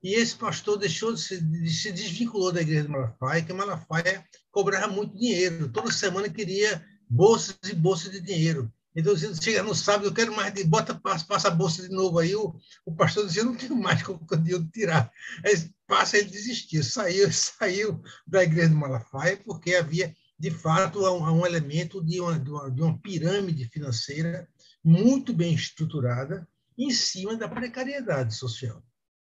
E 0.03 0.14
esse 0.14 0.36
pastor 0.36 0.78
deixou 0.78 1.12
de 1.12 1.20
se, 1.20 1.40
de, 1.40 1.70
se 1.70 1.92
desvinculou 1.92 2.53
da 2.53 2.62
igreja 2.62 2.84
de 2.84 2.88
Malafaia, 2.88 3.44
que 3.44 3.53
Malafaia 3.53 4.24
cobrava 4.51 4.88
muito 4.88 5.18
dinheiro. 5.18 5.70
Toda 5.70 5.90
semana 5.90 6.30
queria 6.30 6.82
bolsas 7.11 7.59
e 7.64 7.74
bolsas 7.74 8.12
de 8.12 8.20
dinheiro. 8.20 8.72
Então, 8.94 9.14
se 9.14 9.42
chega 9.42 9.62
no 9.62 9.74
sábado, 9.74 10.07
eu 10.07 10.14
quero 10.14 10.34
mais, 10.34 10.55
bota, 10.64 10.94
passa, 10.94 11.26
passa 11.26 11.49
a 11.49 11.51
bolsa 11.51 11.82
de 11.82 11.94
novo 11.94 12.18
aí. 12.18 12.34
O, 12.34 12.57
o 12.86 12.94
pastor 12.94 13.26
dizia, 13.26 13.44
não 13.44 13.55
tenho 13.55 13.76
mais 13.76 14.03
como 14.03 14.26
eu 14.49 14.66
tirar. 14.70 15.12
Aí 15.44 15.76
passa, 15.87 16.18
ele 16.18 16.30
desistiu. 16.30 16.82
Saiu, 16.82 17.30
saiu 17.32 18.03
da 18.26 18.43
igreja 18.43 18.68
de 18.68 18.74
Malafaia 18.74 19.37
porque 19.45 19.74
havia, 19.74 20.14
de 20.39 20.51
fato, 20.51 21.01
um, 21.01 21.41
um 21.41 21.47
elemento 21.47 22.05
de 22.05 22.20
uma, 22.20 22.39
de 22.39 22.51
uma, 22.51 22.70
de 22.70 22.82
uma 22.82 22.99
pirâmide 22.99 23.64
financeira 23.66 24.49
muito 24.84 25.32
bem 25.32 25.55
estruturada, 25.55 26.47
em 26.78 26.91
cima 26.91 27.37
da 27.37 27.49
precariedade 27.49 28.34
social. 28.34 28.82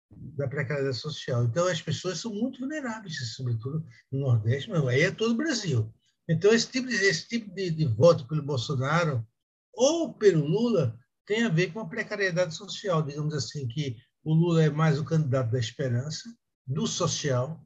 Da 0.09 0.47
precariedade 0.47 0.97
social. 0.97 1.43
Então, 1.43 1.67
as 1.67 1.81
pessoas 1.81 2.19
são 2.19 2.33
muito 2.33 2.59
vulneráveis, 2.59 3.33
sobretudo 3.35 3.85
no 4.11 4.19
Nordeste, 4.19 4.69
mas 4.69 4.87
aí 4.87 5.01
é 5.01 5.11
todo 5.11 5.31
o 5.31 5.37
Brasil. 5.37 5.91
Então, 6.29 6.53
esse 6.53 6.69
tipo 6.69 6.87
de, 6.87 6.95
esse 6.95 7.27
tipo 7.27 7.53
de, 7.53 7.71
de 7.71 7.85
voto 7.85 8.27
pelo 8.27 8.43
Bolsonaro 8.43 9.25
ou 9.73 10.13
pelo 10.13 10.45
Lula 10.45 10.97
tem 11.25 11.43
a 11.43 11.49
ver 11.49 11.73
com 11.73 11.79
a 11.79 11.87
precariedade 11.87 12.55
social. 12.55 13.01
Digamos 13.01 13.33
assim, 13.33 13.67
que 13.67 13.97
o 14.23 14.33
Lula 14.33 14.63
é 14.63 14.69
mais 14.69 14.99
o 14.99 15.05
candidato 15.05 15.51
da 15.51 15.59
esperança, 15.59 16.23
do 16.69 16.87
social, 16.87 17.61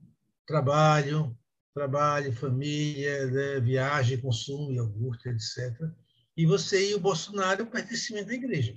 trabalho, 0.48 1.38
trabalho, 1.76 2.34
família, 2.34 3.28
né, 3.28 3.60
viagem, 3.60 4.20
consumo, 4.20 4.72
iogurte, 4.72 5.30
etc. 5.30 5.78
E 6.36 6.46
você 6.46 6.90
e 6.90 6.96
o 6.96 7.00
Bolsonaro 7.00 7.64
o 7.64 7.68
pertencimento 7.68 8.32
à 8.32 8.34
igreja 8.34 8.76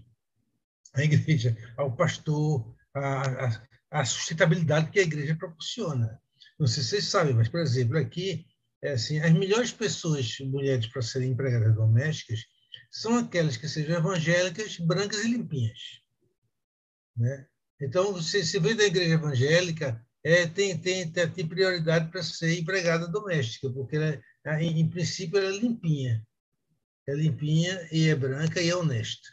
à 0.97 1.05
igreja, 1.05 1.57
ao 1.77 1.95
pastor, 1.95 2.75
a 3.91 4.05
sustentabilidade 4.05 4.91
que 4.91 4.99
a 4.99 5.03
igreja 5.03 5.37
proporciona. 5.37 6.21
Não 6.59 6.67
sei 6.67 6.83
se 6.83 6.91
vocês 6.91 7.05
sabem, 7.05 7.35
mas, 7.35 7.49
por 7.49 7.61
exemplo, 7.61 7.99
aqui, 7.99 8.47
é 8.83 8.93
assim, 8.93 9.21
as 9.21 9.33
melhores 9.33 9.73
pessoas, 9.73 10.39
mulheres, 10.41 10.87
para 10.87 11.03
serem 11.03 11.31
empregadas 11.31 11.75
domésticas, 11.75 12.41
são 12.91 13.19
aquelas 13.19 13.57
que 13.57 13.69
sejam 13.69 13.97
evangélicas, 13.97 14.79
brancas 14.79 15.25
e 15.25 15.29
limpinhas. 15.29 16.01
Né? 17.17 17.47
Então, 17.81 18.13
você 18.13 18.43
se 18.43 18.59
vem 18.59 18.75
da 18.75 18.85
igreja 18.85 19.15
evangélica, 19.15 20.06
é, 20.27 20.45
tem, 20.45 20.77
tem, 20.77 21.09
tem 21.09 21.47
prioridade 21.47 22.11
para 22.11 22.21
ser 22.21 22.59
empregada 22.59 23.07
doméstica, 23.07 23.71
porque, 23.71 23.95
ela, 23.95 24.61
em, 24.61 24.81
em 24.81 24.89
princípio, 24.89 25.39
ela 25.39 25.55
é 25.55 25.59
limpinha. 25.59 26.27
É 27.09 27.15
limpinha 27.15 27.89
e 27.93 28.09
é 28.09 28.15
branca 28.17 28.61
e 28.61 28.69
é 28.69 28.75
honesta. 28.75 29.29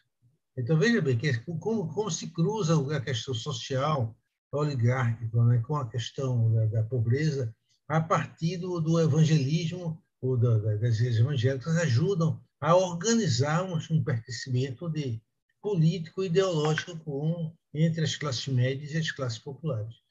Então, 0.55 0.77
veja 0.77 1.01
bem, 1.01 1.17
que, 1.17 1.33
como, 1.57 1.91
como 1.91 2.11
se 2.11 2.27
cruza 2.27 2.75
a 2.95 3.01
questão 3.01 3.33
social, 3.33 4.15
oligárquica, 4.51 5.43
né, 5.45 5.63
com 5.65 5.77
a 5.77 5.89
questão 5.89 6.53
da, 6.53 6.65
da, 6.67 6.83
pobreza, 6.83 7.51
a 7.87 7.99
partir 7.99 8.57
do, 8.57 8.79
do 8.79 8.99
evangelismo, 8.99 9.99
ou 10.21 10.37
da, 10.37 10.59
das 10.59 10.99
igrejas 10.99 11.17
evangélicas, 11.17 11.75
ajudam 11.77 12.39
a 12.61 12.75
organizar 12.75 13.63
um, 13.63 13.79
um 13.89 14.03
pertencimento 14.03 14.87
de, 14.87 15.19
político 15.59 16.21
e 16.21 16.27
ideológico 16.27 16.99
com, 16.99 17.51
entre 17.73 18.03
as 18.03 18.15
classes 18.15 18.47
médias 18.47 18.91
e 18.91 18.97
as 18.97 19.09
classes 19.09 19.39
populares. 19.39 20.02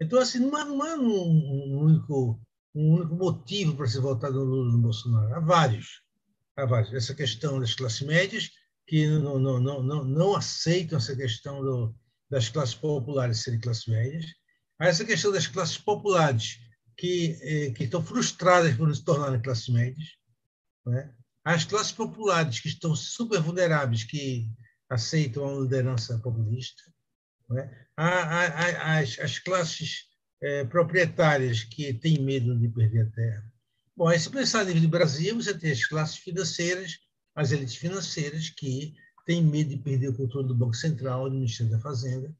Então, 0.00 0.18
assim, 0.18 0.38
não 0.38 0.56
há, 0.56 0.64
não 0.64 0.82
há 0.82 0.94
um, 0.96 1.06
um, 1.06 1.78
único, 1.80 2.40
um 2.74 2.94
único 2.94 3.14
motivo 3.14 3.76
para 3.76 3.86
se 3.86 3.98
votar 4.00 4.30
no 4.30 4.44
Lula 4.44 4.72
no 4.72 4.78
Bolsonaro. 4.78 5.34
Há 5.34 5.40
vários. 5.40 6.02
Há 6.56 6.64
vários. 6.64 6.92
Essa 6.94 7.14
questão 7.14 7.58
das 7.60 7.74
classes 7.74 8.02
médias 8.02 8.50
que 8.86 9.06
não, 9.06 9.38
não, 9.38 9.60
não, 9.60 9.82
não, 9.82 10.04
não 10.04 10.36
aceitam 10.36 10.98
essa 10.98 11.14
questão 11.14 11.62
do, 11.62 11.94
das 12.30 12.48
classes 12.48 12.74
populares 12.74 13.42
serem 13.42 13.60
classes 13.60 13.86
médias, 13.86 14.24
há 14.78 14.86
essa 14.86 15.04
questão 15.04 15.30
das 15.30 15.46
classes 15.46 15.78
populares 15.78 16.58
que, 16.96 17.38
eh, 17.42 17.70
que 17.72 17.84
estão 17.84 18.02
frustradas 18.02 18.74
por 18.76 18.94
se 18.94 19.04
tornarem 19.04 19.40
classes 19.40 19.68
médias, 19.68 20.08
né? 20.86 21.14
as 21.44 21.64
classes 21.64 21.92
populares 21.92 22.60
que 22.60 22.68
estão 22.68 22.94
super 22.94 23.40
vulneráveis, 23.40 24.04
que 24.04 24.50
aceitam 24.88 25.46
a 25.48 25.60
liderança 25.60 26.18
populista, 26.18 26.82
né? 27.48 27.86
As, 28.04 29.18
as 29.18 29.38
classes 29.38 30.04
eh, 30.40 30.64
proprietárias 30.64 31.64
que 31.64 31.92
têm 31.94 32.18
medo 32.20 32.56
de 32.56 32.68
perder 32.68 33.02
a 33.02 33.10
terra. 33.10 33.52
Bom, 33.96 34.08
aí 34.08 34.18
se 34.18 34.30
pensar 34.30 34.64
de 34.64 34.86
Brasil, 34.86 35.34
você 35.34 35.56
tem 35.58 35.72
as 35.72 35.84
classes 35.84 36.18
financeiras 36.18 36.98
as 37.38 37.52
elites 37.52 37.76
financeiras 37.76 38.50
que 38.50 38.94
têm 39.24 39.44
medo 39.44 39.70
de 39.70 39.76
perder 39.76 40.08
o 40.08 40.14
controle 40.14 40.48
do 40.48 40.56
Banco 40.56 40.74
Central, 40.74 41.30
do 41.30 41.36
Ministério 41.36 41.70
da 41.70 41.78
Fazenda. 41.78 42.34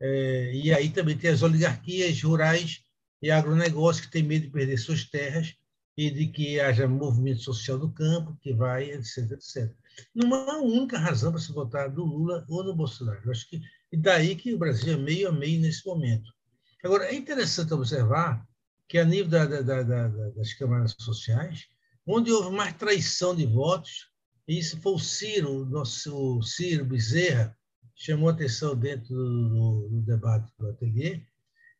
É, 0.00 0.52
e 0.52 0.74
aí 0.74 0.90
também 0.90 1.16
tem 1.16 1.30
as 1.30 1.42
oligarquias 1.42 2.20
rurais 2.20 2.82
e 3.22 3.30
agronegócio 3.30 4.02
que 4.02 4.10
têm 4.10 4.24
medo 4.24 4.46
de 4.46 4.50
perder 4.50 4.76
suas 4.78 5.04
terras 5.04 5.54
e 5.96 6.10
de 6.10 6.26
que 6.26 6.58
haja 6.58 6.88
movimento 6.88 7.40
social 7.40 7.78
do 7.78 7.92
campo, 7.92 8.36
que 8.40 8.52
vai, 8.52 8.90
etc, 8.90 9.30
etc. 9.30 9.72
Não 10.12 10.34
há 10.34 10.58
uma 10.58 10.58
única 10.58 10.98
razão 10.98 11.30
para 11.30 11.40
se 11.40 11.52
votar 11.52 11.88
do 11.88 12.04
Lula 12.04 12.44
ou 12.48 12.64
do 12.64 12.74
Bolsonaro. 12.74 13.20
Eu 13.24 13.30
acho 13.30 13.48
que 13.48 13.60
e 13.92 13.96
daí 13.96 14.34
que 14.34 14.54
o 14.54 14.58
Brasil 14.58 14.94
é 14.94 14.96
meio 14.96 15.28
a 15.28 15.32
meio 15.32 15.60
nesse 15.60 15.86
momento. 15.86 16.32
Agora, 16.82 17.04
é 17.04 17.14
interessante 17.14 17.74
observar 17.74 18.44
que, 18.88 18.98
a 18.98 19.04
nível 19.04 19.28
da, 19.28 19.44
da, 19.44 19.82
da, 19.82 20.08
das 20.30 20.54
câmaras 20.54 20.96
sociais, 20.98 21.66
onde 22.06 22.32
houve 22.32 22.56
mais 22.56 22.74
traição 22.74 23.36
de 23.36 23.46
votos, 23.46 24.10
isso 24.48 24.80
foi 24.80 24.92
o 24.92 24.98
Ciro, 24.98 25.64
nosso 25.66 26.42
Ciro 26.42 26.84
Bezerra, 26.84 27.56
chamou 27.94 28.30
atenção 28.30 28.74
dentro 28.74 29.14
do, 29.14 29.88
do 29.90 30.02
debate 30.02 30.50
do 30.58 30.68
ateliê, 30.68 31.22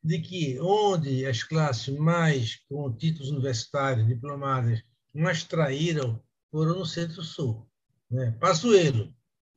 de 0.05 0.21
que 0.21 0.61
onde 0.61 1.27
as 1.27 1.43
classes 1.43 1.97
mais 1.97 2.57
com 2.69 2.95
títulos 2.95 3.31
universitários, 3.31 4.07
diplomadas, 4.07 4.83
mais 5.15 5.45
traíram 5.45 6.23
foram 6.51 6.79
no 6.79 6.87
Centro-Sul. 6.87 7.67
Né? 8.11 8.31
Pazuello, 8.41 9.13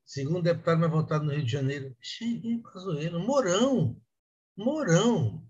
segundo 0.05 0.43
deputado 0.43 0.79
mais 0.79 0.91
votado 0.91 1.25
no 1.25 1.31
Rio 1.31 1.43
de 1.43 1.51
Janeiro. 1.51 1.95
Cheguei 1.99 2.59
Pazuello. 2.59 3.19
Mourão, 3.19 3.99
Mourão, 4.55 5.43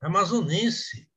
amazonense, 0.00 1.08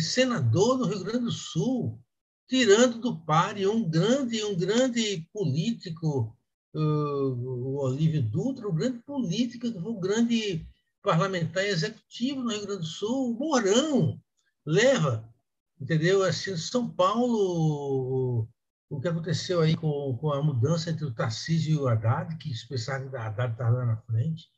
senador 0.00 0.78
no 0.78 0.86
Rio 0.86 1.04
Grande 1.04 1.24
do 1.26 1.32
Sul, 1.32 2.00
tirando 2.48 2.98
do 3.00 3.24
páreo 3.24 3.72
um 3.72 3.88
grande, 3.88 4.44
um 4.44 4.56
grande 4.56 5.26
político, 5.32 6.36
o 6.74 7.82
Olívio 7.82 8.22
Dutra, 8.22 8.68
um 8.68 8.74
grande 8.74 8.98
político, 9.00 9.66
um 9.66 10.00
grande 10.00 10.66
parlamentar 11.02 11.64
executivo 11.64 12.42
no 12.42 12.50
Rio 12.50 12.66
Grande 12.66 12.82
do 12.82 12.86
Sul. 12.86 13.30
O 13.30 13.38
Mourão 13.38 14.20
leva, 14.64 15.28
entendeu? 15.80 16.22
Assim, 16.22 16.56
São 16.56 16.88
Paulo, 16.88 18.21
o 18.92 19.00
que 19.00 19.08
aconteceu 19.08 19.62
aí 19.62 19.74
com, 19.74 20.14
com 20.18 20.30
a 20.32 20.42
mudança 20.42 20.90
entre 20.90 21.06
o 21.06 21.14
Tarcísio 21.14 21.72
e 21.72 21.76
o 21.78 21.88
Haddad, 21.88 22.36
que 22.36 22.52
pensava 22.68 23.08
que 23.08 23.16
o 23.16 23.18
Haddad 23.18 23.52
estava 23.52 23.78
lá 23.78 23.86
na 23.86 23.96
frente, 23.96 24.50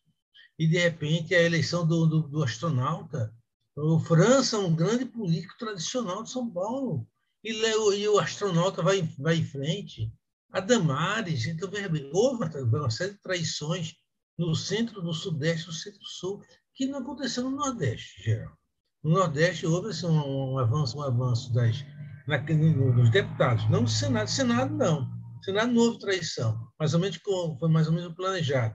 e 0.59 0.67
de 0.67 0.77
repente 0.77 1.35
a 1.37 1.41
eleição 1.41 1.87
do, 1.87 2.05
do, 2.05 2.23
do 2.23 2.43
astronauta. 2.43 3.33
O 3.77 4.01
França, 4.01 4.59
um 4.59 4.75
grande 4.75 5.05
político 5.05 5.57
tradicional 5.57 6.25
de 6.25 6.31
São 6.31 6.51
Paulo, 6.51 7.07
e, 7.45 7.53
e 7.53 8.09
o 8.09 8.19
astronauta 8.19 8.83
vai, 8.83 9.03
vai 9.19 9.37
em 9.37 9.45
frente. 9.45 10.13
A 10.51 10.59
Damares, 10.59 11.47
então, 11.47 11.71
houve 12.13 12.45
uma 12.63 12.91
série 12.91 13.13
de 13.13 13.23
traições 13.23 13.95
no 14.37 14.55
centro, 14.57 15.01
no 15.01 15.15
sudeste, 15.15 15.69
no 15.69 15.73
centro-sul, 15.73 16.43
que 16.75 16.87
não 16.87 16.99
aconteceu 16.99 17.45
no 17.45 17.57
Nordeste, 17.57 18.21
geral. 18.21 18.57
No 19.01 19.13
Nordeste 19.13 19.65
houve 19.65 19.91
assim, 19.91 20.07
um, 20.07 20.55
um 20.55 20.59
avanço, 20.59 20.99
um 20.99 21.03
avanço 21.03 21.53
das, 21.53 21.85
na, 22.27 22.39
nos 22.39 23.11
deputados, 23.11 23.69
não 23.69 23.83
no 23.83 23.89
Senado. 23.89 24.29
Senado 24.29 24.75
não. 24.75 25.13
Senado 25.43 25.73
não 25.73 25.83
houve 25.83 25.99
traição, 25.99 26.59
mais 26.79 26.95
ou 26.95 27.01
menos 27.01 27.17
foi 27.59 27.69
mais 27.69 27.87
ou 27.87 27.93
menos 27.93 28.15
planejado. 28.15 28.75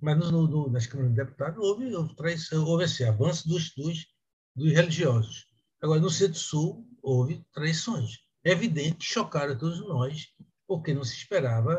Mas 0.00 0.18
no, 0.18 0.46
no, 0.46 0.70
nas 0.70 0.86
câmaras 0.86 1.12
de 1.12 1.16
deputados 1.16 1.58
houve, 1.58 1.94
houve 1.94 2.14
traição, 2.16 2.64
houve 2.64 2.84
esse 2.84 3.02
assim, 3.02 3.12
avanço 3.12 3.48
dos, 3.48 3.72
dos, 3.74 4.06
dos 4.54 4.72
religiosos. 4.72 5.46
Agora, 5.80 6.00
no 6.00 6.10
Centro-Sul, 6.10 6.86
houve 7.02 7.44
traições. 7.54 8.18
É 8.44 8.50
evidente 8.50 8.96
que 8.96 9.04
chocaram 9.04 9.56
todos 9.56 9.80
nós, 9.80 10.26
porque 10.66 10.92
não 10.92 11.04
se 11.04 11.16
esperava 11.16 11.74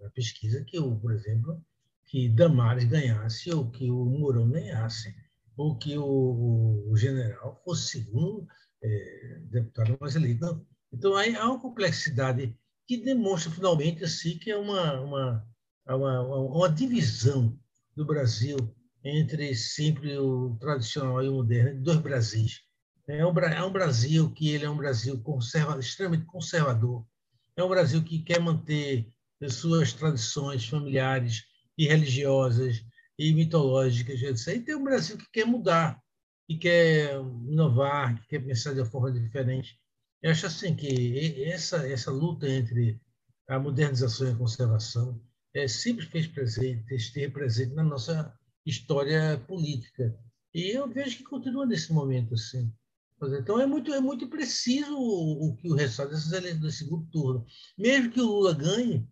na 0.00 0.10
pesquisa 0.10 0.62
que, 0.64 0.78
o, 0.78 0.96
por 0.96 1.12
exemplo, 1.12 1.60
que 2.06 2.28
Damares 2.28 2.84
ganhasse 2.84 3.52
ou 3.52 3.70
que 3.70 3.90
o 3.90 4.04
Mourão 4.04 4.50
ganhasse, 4.50 5.14
ou 5.56 5.76
que 5.76 5.96
o, 5.98 6.84
o 6.88 6.96
general 6.96 7.60
fosse 7.64 7.88
segundo 7.88 8.46
é, 8.82 9.38
deputado 9.50 9.96
mais 10.00 10.16
eleito. 10.16 10.66
Então, 10.92 11.14
aí 11.14 11.34
há 11.36 11.48
uma 11.48 11.60
complexidade 11.60 12.56
que 12.86 12.96
demonstra 12.96 13.50
finalmente 13.50 14.04
assim, 14.04 14.38
que 14.38 14.50
é 14.50 14.56
uma, 14.56 15.00
uma, 15.00 15.46
uma, 15.86 16.38
uma 16.38 16.68
divisão 16.68 17.58
do 17.94 18.04
Brasil 18.04 18.56
entre 19.04 19.54
sempre 19.54 20.16
o 20.18 20.56
tradicional 20.60 21.22
e 21.22 21.28
o 21.28 21.34
moderno, 21.34 21.82
dois 21.82 21.98
Brasis. 21.98 22.60
É 23.08 23.26
um, 23.26 23.38
é 23.38 23.64
um 23.64 23.72
Brasil 23.72 24.30
que 24.30 24.50
ele 24.50 24.64
é 24.64 24.70
um 24.70 24.76
Brasil 24.76 25.20
conserva, 25.22 25.78
extremamente 25.78 26.24
conservador, 26.26 27.04
é 27.56 27.62
um 27.62 27.68
Brasil 27.68 28.02
que 28.02 28.20
quer 28.20 28.40
manter 28.40 29.08
as 29.42 29.54
suas 29.54 29.92
tradições 29.92 30.66
familiares 30.66 31.42
e 31.76 31.86
religiosas 31.86 32.84
e 33.18 33.32
mitológicas, 33.34 34.22
etc. 34.22 34.56
E 34.56 34.60
tem 34.60 34.74
um 34.74 34.84
Brasil 34.84 35.18
que 35.18 35.26
quer 35.32 35.44
mudar, 35.44 36.00
que 36.46 36.56
quer 36.56 37.14
inovar, 37.46 38.20
que 38.22 38.28
quer 38.28 38.44
pensar 38.44 38.74
de 38.74 38.80
uma 38.80 38.90
forma 38.90 39.12
diferente. 39.12 39.78
Eu 40.22 40.30
acho 40.30 40.46
assim 40.46 40.74
que 40.74 41.42
essa 41.44 41.88
essa 41.88 42.10
luta 42.10 42.48
entre 42.48 43.00
a 43.48 43.58
modernização 43.58 44.28
e 44.28 44.32
a 44.32 44.36
conservação 44.36 45.20
é, 45.54 45.68
sempre 45.68 46.06
fez 46.06 46.26
presente, 46.26 46.94
esteve 46.94 47.32
presente 47.32 47.74
na 47.74 47.82
nossa 47.82 48.32
história 48.64 49.38
política. 49.46 50.16
E 50.54 50.70
eu 50.70 50.88
vejo 50.88 51.18
que 51.18 51.24
continua 51.24 51.66
nesse 51.66 51.92
momento 51.92 52.34
assim. 52.34 52.72
Então 53.38 53.60
é 53.60 53.66
muito, 53.66 53.92
é 53.94 54.00
muito 54.00 54.26
preciso 54.26 54.96
o, 54.98 55.54
que 55.54 55.68
o 55.68 55.74
resultado 55.74 56.10
dessas 56.10 56.32
eleições 56.32 56.60
do 56.60 56.70
segundo 56.70 57.06
turno. 57.06 57.46
Mesmo 57.78 58.10
que 58.10 58.20
o 58.20 58.26
Lula 58.26 58.52
ganhe, 58.52 59.06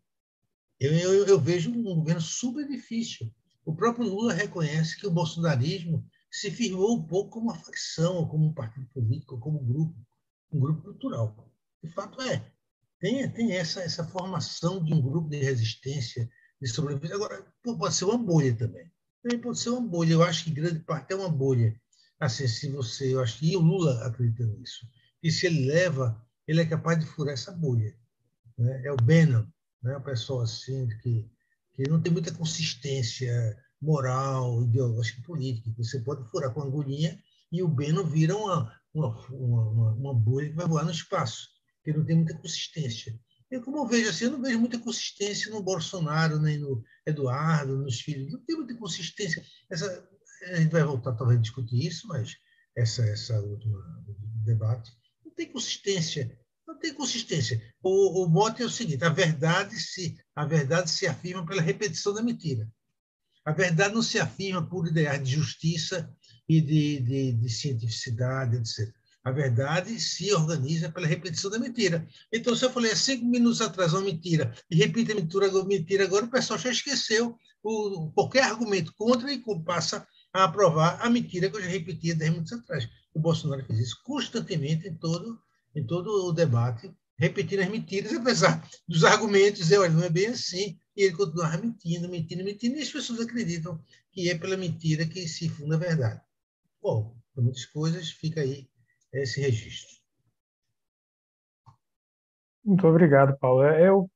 eu, 0.80 0.92
eu, 0.92 1.26
eu, 1.26 1.40
vejo 1.40 1.70
um 1.70 1.82
governo 1.82 2.20
super 2.20 2.66
difícil. 2.66 3.32
O 3.64 3.74
próprio 3.74 4.08
Lula 4.08 4.32
reconhece 4.32 4.98
que 4.98 5.06
o 5.06 5.10
bolsonarismo 5.10 6.04
se 6.30 6.50
firmou 6.50 6.96
um 6.96 7.02
pouco 7.02 7.30
como 7.30 7.46
uma 7.46 7.58
facção, 7.58 8.26
como 8.28 8.46
um 8.46 8.54
partido 8.54 8.86
político, 8.86 9.38
como 9.38 9.60
um 9.60 9.66
grupo, 9.66 9.94
um 10.52 10.60
grupo 10.60 10.82
cultural. 10.82 11.50
De 11.82 11.90
fato 11.90 12.20
é. 12.22 12.44
Tem, 13.00 13.28
tem 13.30 13.52
essa, 13.52 13.80
essa 13.80 14.06
formação 14.06 14.84
de 14.84 14.92
um 14.92 15.00
grupo 15.00 15.28
de 15.28 15.38
resistência, 15.38 16.30
de 16.60 16.68
sobrevivência. 16.68 17.16
Agora, 17.16 17.46
pode 17.62 17.94
ser 17.94 18.04
uma 18.04 18.18
bolha 18.18 18.54
também. 18.54 18.90
Também 19.22 19.40
pode 19.40 19.58
ser 19.58 19.70
uma 19.70 19.80
bolha. 19.80 20.12
Eu 20.12 20.22
acho 20.22 20.44
que 20.44 20.50
grande 20.50 20.80
parte 20.80 21.12
é 21.12 21.16
uma 21.16 21.30
bolha 21.30 21.74
assim, 22.20 22.46
se 22.46 22.68
você, 22.70 23.14
eu 23.14 23.20
acho 23.20 23.38
que 23.38 23.56
o 23.56 23.60
Lula 23.60 24.06
acredita 24.06 24.44
nisso, 24.44 24.86
e 25.22 25.30
se 25.30 25.46
ele 25.46 25.64
leva, 25.66 26.22
ele 26.46 26.60
é 26.60 26.66
capaz 26.66 27.00
de 27.00 27.06
furar 27.06 27.32
essa 27.32 27.50
bolha. 27.50 27.96
Né? 28.58 28.82
É 28.84 28.92
o 28.92 28.96
Bannon, 28.96 29.46
né? 29.82 29.92
uma 29.92 30.00
pessoa 30.00 30.44
assim 30.44 30.86
que, 31.02 31.26
que 31.72 31.88
não 31.88 32.00
tem 32.00 32.12
muita 32.12 32.32
consistência 32.32 33.58
moral, 33.80 34.62
ideológica 34.62 35.20
e 35.20 35.24
política. 35.24 35.70
Você 35.76 36.00
pode 36.00 36.28
furar 36.30 36.52
com 36.52 36.62
a 36.62 36.66
agulhinha 36.66 37.18
e 37.50 37.62
o 37.62 37.68
Bannon 37.68 38.04
vira 38.04 38.36
uma, 38.36 38.72
uma, 38.94 39.26
uma, 39.28 39.92
uma 39.92 40.14
bolha 40.14 40.48
que 40.48 40.56
vai 40.56 40.66
voar 40.66 40.84
no 40.84 40.90
espaço, 40.90 41.48
que 41.82 41.92
não 41.92 42.04
tem 42.04 42.16
muita 42.16 42.36
consistência. 42.36 43.18
Eu, 43.50 43.62
como 43.62 43.78
eu 43.78 43.86
vejo 43.86 44.08
assim, 44.08 44.26
eu 44.26 44.30
não 44.30 44.42
vejo 44.42 44.60
muita 44.60 44.78
consistência 44.78 45.50
no 45.50 45.62
Bolsonaro, 45.62 46.38
nem 46.38 46.58
no 46.58 46.84
Eduardo, 47.04 47.78
nos 47.78 48.00
filhos. 48.00 48.32
Não 48.32 48.44
tem 48.44 48.56
muita 48.56 48.76
consistência. 48.76 49.44
Essa, 49.68 50.08
a 50.52 50.56
gente 50.56 50.70
vai 50.70 50.84
voltar 50.84 51.14
talvez 51.14 51.38
a 51.38 51.42
discutir 51.42 51.84
isso, 51.84 52.06
mas 52.06 52.36
essa, 52.76 53.02
essa 53.02 53.40
última 53.40 53.82
debate 54.44 54.92
não 55.24 55.32
tem 55.32 55.50
consistência. 55.50 56.38
Não 56.66 56.78
tem 56.78 56.94
consistência. 56.94 57.60
O, 57.82 58.24
o 58.24 58.28
mote 58.28 58.62
é 58.62 58.64
o 58.64 58.70
seguinte: 58.70 59.04
a 59.04 59.08
verdade 59.08 59.74
se 59.80 60.16
a 60.36 60.44
verdade 60.44 60.88
se 60.88 61.08
afirma 61.08 61.44
pela 61.44 61.60
repetição 61.60 62.14
da 62.14 62.22
mentira. 62.22 62.70
A 63.50 63.52
verdade 63.52 63.92
não 63.92 64.00
se 64.00 64.16
afirma 64.16 64.64
por 64.64 64.86
ideais 64.86 65.20
de 65.24 65.34
justiça 65.34 66.08
e 66.48 66.60
de, 66.60 67.00
de, 67.00 67.32
de 67.32 67.48
cientificidade, 67.48 68.56
etc. 68.56 68.94
A 69.24 69.32
verdade 69.32 69.98
se 69.98 70.32
organiza 70.32 70.88
pela 70.88 71.08
repetição 71.08 71.50
da 71.50 71.58
mentira. 71.58 72.06
Então, 72.32 72.54
se 72.54 72.64
eu 72.64 72.70
falei 72.70 72.92
há 72.92 72.96
cinco 72.96 73.24
minutos 73.26 73.60
atrás 73.60 73.92
uma 73.92 74.02
mentira 74.02 74.54
e 74.70 74.76
repito 74.76 75.10
a 75.10 75.16
mentira, 75.16 75.64
mentira 75.64 76.04
agora, 76.04 76.26
o 76.26 76.30
pessoal 76.30 76.60
já 76.60 76.70
esqueceu 76.70 77.36
o, 77.60 78.12
qualquer 78.12 78.44
argumento 78.44 78.94
contra 78.94 79.32
e 79.32 79.42
passa 79.64 80.06
a 80.32 80.44
aprovar 80.44 81.04
a 81.04 81.10
mentira 81.10 81.50
que 81.50 81.56
eu 81.56 81.62
já 81.62 81.68
repetia 81.68 82.14
10 82.14 82.30
minutos 82.30 82.52
atrás. 82.52 82.88
O 83.12 83.18
Bolsonaro 83.18 83.66
fez 83.66 83.80
isso 83.80 84.00
constantemente 84.04 84.86
em 84.86 84.94
todo, 84.94 85.40
em 85.74 85.84
todo 85.84 86.28
o 86.28 86.32
debate, 86.32 86.88
repetindo 87.18 87.62
as 87.62 87.68
mentiras, 87.68 88.12
apesar 88.12 88.64
dos 88.86 89.02
argumentos 89.02 89.58
dizer, 89.58 89.78
olha, 89.78 89.90
não 89.90 90.04
é 90.04 90.08
bem 90.08 90.28
assim, 90.28 90.78
e 90.96 91.02
ele 91.02 91.16
continuava 91.16 91.58
mentindo, 91.58 92.08
mentindo, 92.08 92.44
mentindo, 92.44 92.76
e 92.76 92.82
as 92.82 92.90
pessoas 92.90 93.20
acreditam 93.20 93.82
que 94.10 94.30
é 94.30 94.38
pela 94.38 94.56
mentira 94.56 95.06
que 95.06 95.26
se 95.28 95.48
funda 95.48 95.76
a 95.76 95.78
verdade. 95.78 96.20
Bom, 96.82 97.16
por 97.34 97.42
muitas 97.42 97.66
coisas, 97.66 98.10
fica 98.10 98.40
aí 98.40 98.68
esse 99.12 99.40
registro. 99.40 100.00
Muito 102.64 102.86
obrigado, 102.86 103.38
Paulo. 103.38 103.64
Eu 103.64 104.10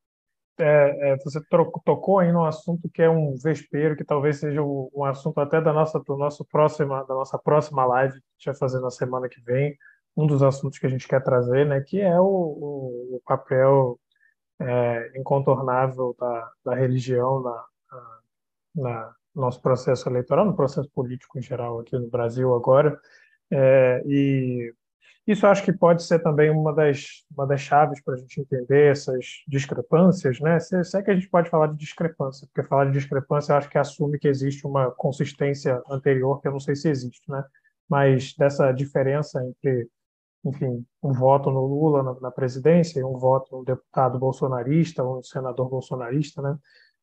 é, 0.58 1.12
é, 1.12 1.16
você 1.16 1.40
tocou 1.84 2.20
aí 2.20 2.30
no 2.30 2.44
assunto 2.44 2.88
que 2.88 3.02
é 3.02 3.10
um 3.10 3.34
vespeiro, 3.36 3.96
que 3.96 4.04
talvez 4.04 4.38
seja 4.38 4.62
um 4.62 5.04
assunto 5.04 5.40
até 5.40 5.60
da 5.60 5.72
nossa, 5.72 5.98
do 5.98 6.16
nosso 6.16 6.44
próxima, 6.44 7.04
da 7.04 7.14
nossa 7.14 7.36
próxima 7.38 7.84
live 7.84 8.12
que 8.12 8.18
a 8.18 8.34
gente 8.38 8.46
vai 8.46 8.54
fazer 8.54 8.80
na 8.80 8.90
semana 8.90 9.28
que 9.28 9.40
vem, 9.40 9.76
um 10.16 10.26
dos 10.26 10.42
assuntos 10.44 10.78
que 10.78 10.86
a 10.86 10.88
gente 10.88 11.08
quer 11.08 11.22
trazer, 11.22 11.66
né, 11.66 11.80
que 11.80 12.00
é 12.00 12.20
o, 12.20 12.24
o, 12.24 13.16
o 13.16 13.22
papel 13.26 13.98
é, 14.64 15.12
incontornável 15.18 16.16
da, 16.18 16.50
da 16.64 16.74
religião 16.74 17.42
na, 17.42 17.64
na, 18.74 19.14
no 19.34 19.42
nosso 19.42 19.60
processo 19.60 20.08
eleitoral, 20.08 20.44
no 20.44 20.56
processo 20.56 20.88
político 20.90 21.38
em 21.38 21.42
geral 21.42 21.80
aqui 21.80 21.96
no 21.98 22.08
Brasil 22.08 22.54
agora, 22.54 23.00
é, 23.50 24.02
e 24.06 24.74
isso 25.26 25.46
acho 25.46 25.64
que 25.64 25.72
pode 25.72 26.02
ser 26.02 26.18
também 26.18 26.50
uma 26.50 26.72
das, 26.74 27.24
uma 27.34 27.46
das 27.46 27.60
chaves 27.60 28.00
para 28.02 28.14
a 28.14 28.16
gente 28.16 28.40
entender 28.40 28.90
essas 28.90 29.42
discrepâncias, 29.48 30.38
né? 30.38 30.60
Se, 30.60 30.84
se, 30.84 30.98
é 30.98 31.02
que 31.02 31.10
a 31.10 31.14
gente 31.14 31.28
pode 31.30 31.48
falar 31.48 31.68
de 31.68 31.78
discrepância, 31.78 32.46
porque 32.52 32.68
falar 32.68 32.86
de 32.86 32.92
discrepância 32.92 33.56
acho 33.56 33.70
que 33.70 33.78
assume 33.78 34.18
que 34.18 34.28
existe 34.28 34.66
uma 34.66 34.90
consistência 34.90 35.82
anterior 35.88 36.42
que 36.42 36.48
eu 36.48 36.52
não 36.52 36.60
sei 36.60 36.76
se 36.76 36.90
existe, 36.90 37.22
né? 37.30 37.42
Mas 37.88 38.34
dessa 38.34 38.70
diferença 38.70 39.42
entre, 39.46 39.88
enfim, 40.44 40.84
um 41.02 41.12
voto 41.12 41.50
no 41.50 41.64
Lula 41.64 42.02
na, 42.02 42.20
na 42.20 42.30
presidência 42.30 43.00
e 43.00 43.04
um 43.04 43.16
voto 43.16 43.56
no 43.56 43.64
deputado 43.64 44.18
bolsonarista 44.18 45.02
no 45.02 45.22
senador 45.22 45.68
bolsonarista, 45.68 46.42
né? 46.42 46.56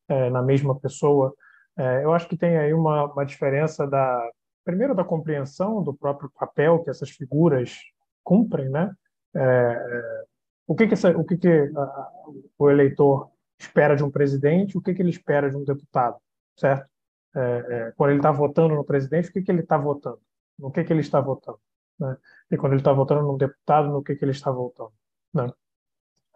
É, 0.08 0.30
na 0.30 0.42
mesma 0.42 0.78
pessoa, 0.78 1.34
é, 1.76 2.04
eu 2.04 2.12
acho 2.12 2.28
que 2.28 2.36
tem 2.36 2.56
aí 2.56 2.72
uma, 2.74 3.12
uma 3.12 3.24
diferença 3.24 3.86
da 3.86 4.30
primeiro 4.64 4.94
da 4.94 5.04
compreensão 5.04 5.82
do 5.82 5.94
próprio 5.94 6.30
papel 6.38 6.82
que 6.82 6.90
essas 6.90 7.10
figuras 7.10 7.76
cumprem, 8.22 8.68
né? 8.68 8.92
É, 9.34 9.40
é, 9.40 10.24
o 10.66 10.74
que 10.74 10.86
que, 10.86 10.94
essa, 10.94 11.10
o, 11.10 11.24
que, 11.24 11.36
que 11.36 11.48
a, 11.48 12.10
o 12.58 12.70
eleitor 12.70 13.30
espera 13.58 13.96
de 13.96 14.04
um 14.04 14.10
presidente, 14.10 14.76
o 14.76 14.80
que, 14.80 14.94
que 14.94 15.02
ele 15.02 15.10
espera 15.10 15.50
de 15.50 15.56
um 15.56 15.64
deputado, 15.64 16.16
certo? 16.56 16.88
É, 17.34 17.40
é 17.40 17.92
quando 17.96 18.10
ele 18.10 18.18
está 18.18 18.30
votando 18.30 18.74
no 18.74 18.84
presidente, 18.84 19.30
o 19.30 19.32
que, 19.32 19.42
que 19.42 19.50
ele 19.50 19.62
está 19.62 19.76
votando? 19.76 20.20
No 20.58 20.70
que, 20.70 20.84
que 20.84 20.92
ele 20.92 21.00
está 21.00 21.20
votando? 21.20 21.58
Né? 22.02 22.16
E 22.50 22.56
quando 22.56 22.72
ele 22.72 22.80
está 22.80 22.92
votando 22.92 23.22
no 23.22 23.38
deputado, 23.38 23.88
no 23.88 24.02
que, 24.02 24.16
que 24.16 24.24
ele 24.24 24.32
está 24.32 24.50
votando? 24.50 24.92
Né? 25.32 25.50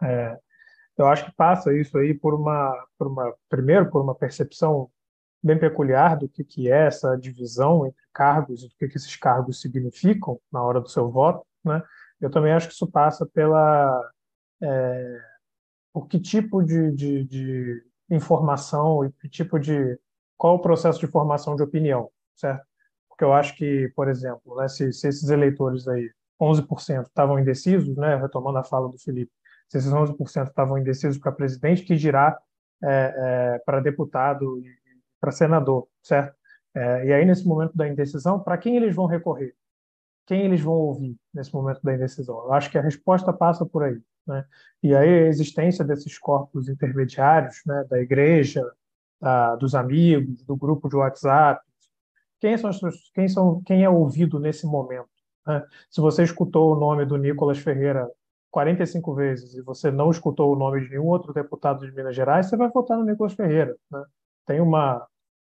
É, 0.01 0.39
eu 0.97 1.07
acho 1.07 1.25
que 1.25 1.35
passa 1.35 1.73
isso 1.73 1.97
aí 1.97 2.13
por 2.13 2.33
uma, 2.33 2.87
por 2.97 3.07
uma, 3.07 3.35
primeiro 3.49 3.89
por 3.91 4.01
uma 4.01 4.15
percepção 4.15 4.89
bem 5.43 5.59
peculiar 5.59 6.17
do 6.17 6.27
que, 6.27 6.43
que 6.43 6.71
é 6.71 6.87
essa 6.87 7.15
divisão 7.17 7.85
entre 7.85 8.01
cargos 8.13 8.63
e 8.63 8.69
do 8.69 8.75
que, 8.75 8.87
que 8.87 8.97
esses 8.97 9.15
cargos 9.15 9.61
significam 9.61 10.39
na 10.51 10.63
hora 10.63 10.79
do 10.81 10.89
seu 10.89 11.11
voto, 11.11 11.45
né? 11.63 11.83
Eu 12.19 12.31
também 12.31 12.51
acho 12.51 12.67
que 12.67 12.73
isso 12.73 12.87
passa 12.87 13.27
pela 13.27 14.11
é, 14.63 15.21
por 15.93 16.07
que 16.07 16.19
tipo 16.19 16.63
de, 16.63 16.91
de, 16.91 17.23
de 17.25 17.83
informação 18.09 19.05
e 19.05 19.11
que 19.11 19.29
tipo 19.29 19.59
de 19.59 19.99
qual 20.35 20.55
o 20.55 20.61
processo 20.61 20.99
de 20.99 21.07
formação 21.07 21.55
de 21.55 21.61
opinião, 21.61 22.09
certo? 22.35 22.65
Porque 23.17 23.25
eu 23.25 23.33
acho 23.33 23.55
que, 23.55 23.91
por 23.95 24.07
exemplo, 24.07 24.55
né, 24.57 24.67
se, 24.67 24.93
se 24.93 25.07
esses 25.07 25.27
eleitores 25.29 25.87
aí, 25.87 26.11
11% 26.39 27.07
estavam 27.07 27.39
indecisos, 27.39 27.97
né, 27.97 28.15
retomando 28.15 28.59
a 28.59 28.63
fala 28.63 28.87
do 28.87 28.99
Felipe, 28.99 29.31
se 29.67 29.79
esses 29.79 29.91
11% 29.91 30.49
estavam 30.49 30.77
indecisos 30.77 31.17
para 31.17 31.31
presidente, 31.31 31.81
que 31.81 31.95
dirá 31.95 32.37
é, 32.83 33.55
é, 33.57 33.59
para 33.65 33.79
deputado 33.79 34.59
e 34.59 34.71
para 35.19 35.31
senador, 35.31 35.87
certo? 36.03 36.35
É, 36.75 37.07
e 37.07 37.13
aí, 37.13 37.25
nesse 37.25 37.47
momento 37.47 37.75
da 37.75 37.87
indecisão, 37.87 38.39
para 38.39 38.55
quem 38.55 38.77
eles 38.77 38.95
vão 38.95 39.07
recorrer? 39.07 39.55
Quem 40.27 40.43
eles 40.43 40.61
vão 40.61 40.75
ouvir 40.75 41.17
nesse 41.33 41.51
momento 41.51 41.81
da 41.81 41.95
indecisão? 41.95 42.37
Eu 42.45 42.53
acho 42.53 42.69
que 42.69 42.77
a 42.77 42.81
resposta 42.81 43.33
passa 43.33 43.65
por 43.65 43.81
aí. 43.81 43.99
Né? 44.27 44.45
E 44.83 44.95
aí 44.95 45.09
a 45.09 45.27
existência 45.27 45.83
desses 45.83 46.19
corpos 46.19 46.69
intermediários, 46.69 47.61
né, 47.65 47.83
da 47.89 47.99
igreja, 47.99 48.63
da, 49.19 49.55
dos 49.55 49.73
amigos, 49.73 50.43
do 50.43 50.55
grupo 50.55 50.87
de 50.87 50.97
WhatsApp, 50.97 51.66
quem 52.39 52.57
são, 52.57 52.71
quem 53.13 53.27
são 53.27 53.61
quem 53.63 53.83
é 53.83 53.89
ouvido 53.89 54.39
nesse 54.39 54.65
momento? 54.65 55.09
Né? 55.45 55.63
Se 55.89 56.01
você 56.01 56.23
escutou 56.23 56.73
o 56.73 56.79
nome 56.79 57.05
do 57.05 57.17
Nicolas 57.17 57.57
Ferreira 57.57 58.09
45 58.51 59.13
vezes 59.13 59.53
e 59.55 59.61
você 59.61 59.91
não 59.91 60.09
escutou 60.09 60.53
o 60.53 60.55
nome 60.55 60.81
de 60.81 60.89
nenhum 60.89 61.05
outro 61.05 61.33
deputado 61.33 61.85
de 61.85 61.95
Minas 61.95 62.15
Gerais, 62.15 62.47
você 62.47 62.57
vai 62.57 62.69
votar 62.69 62.97
no 62.97 63.05
Nicolas 63.05 63.33
Ferreira. 63.33 63.75
Né? 63.91 64.03
Tem 64.45 64.61
uma, 64.61 65.05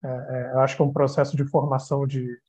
é, 0.04 0.08
é, 0.08 0.52
acho 0.60 0.76
que 0.76 0.82
é 0.82 0.86
um 0.86 0.94
processo 0.94 1.36
de 1.36 1.46
formação 1.46 2.06
de, 2.06 2.40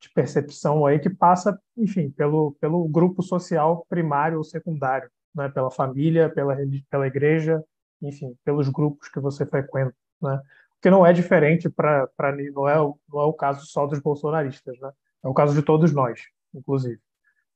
de 0.00 0.10
percepção 0.14 0.84
aí 0.86 0.98
que 0.98 1.10
passa, 1.10 1.58
enfim, 1.76 2.10
pelo, 2.10 2.52
pelo 2.60 2.86
grupo 2.88 3.22
social 3.22 3.86
primário 3.88 4.38
ou 4.38 4.44
secundário 4.44 5.10
né, 5.34 5.48
pela 5.48 5.70
família, 5.70 6.30
pela, 6.30 6.56
pela 6.88 7.06
igreja, 7.06 7.62
enfim, 8.00 8.36
pelos 8.44 8.68
grupos 8.68 9.08
que 9.08 9.20
você 9.20 9.44
frequenta, 9.44 9.94
né? 10.22 10.40
Que 10.84 10.90
não 10.90 11.06
é 11.06 11.12
diferente 11.14 11.70
para 11.70 12.06
não 12.52 12.68
é 12.68 12.76
não 12.76 13.20
é 13.20 13.24
o 13.24 13.32
caso 13.32 13.64
só 13.64 13.86
dos 13.86 13.98
bolsonaristas, 14.00 14.78
né? 14.78 14.92
É 15.24 15.28
o 15.28 15.32
caso 15.32 15.54
de 15.54 15.62
todos 15.62 15.92
nós, 15.92 16.20
inclusive. 16.52 17.00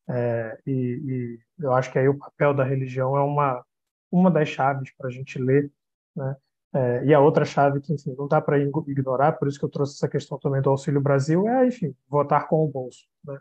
É, 0.08 0.58
e, 0.66 0.72
e, 0.72 1.38
eu 1.58 1.74
acho 1.74 1.92
que 1.92 1.98
aí 1.98 2.08
o 2.08 2.16
papel 2.16 2.54
da 2.54 2.64
religião 2.64 3.14
é 3.16 3.20
uma 3.20 3.62
uma 4.10 4.30
das 4.30 4.48
chaves 4.48 4.90
para 4.96 5.08
a 5.08 5.10
gente 5.10 5.38
ler, 5.38 5.70
né? 6.16 6.36
É, 6.74 7.04
e 7.04 7.12
a 7.12 7.20
outra 7.20 7.44
chave 7.44 7.80
que, 7.80 7.92
enfim, 7.92 8.14
não 8.16 8.26
dá 8.26 8.40
para 8.40 8.58
ignorar, 8.58 9.32
por 9.32 9.48
isso 9.48 9.58
que 9.58 9.64
eu 9.64 9.70
trouxe 9.70 9.96
essa 9.96 10.08
questão 10.08 10.38
também 10.38 10.62
do 10.62 10.70
Auxílio 10.70 11.00
Brasil, 11.00 11.46
é, 11.48 11.66
enfim, 11.66 11.94
votar 12.08 12.48
com 12.48 12.64
o 12.64 12.68
bolso. 12.68 13.06
Né? 13.24 13.38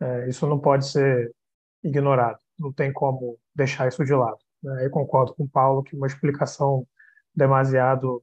É, 0.00 0.28
isso 0.28 0.46
não 0.46 0.58
pode 0.58 0.86
ser 0.86 1.34
ignorado 1.82 2.38
não 2.62 2.72
tem 2.72 2.92
como 2.92 3.38
deixar 3.54 3.88
isso 3.88 4.04
de 4.04 4.14
lado. 4.14 4.38
Né? 4.62 4.86
Eu 4.86 4.90
concordo 4.90 5.34
com 5.34 5.44
o 5.44 5.48
Paulo 5.48 5.82
que 5.82 5.96
uma 5.96 6.06
explicação 6.06 6.86
demasiado 7.34 8.22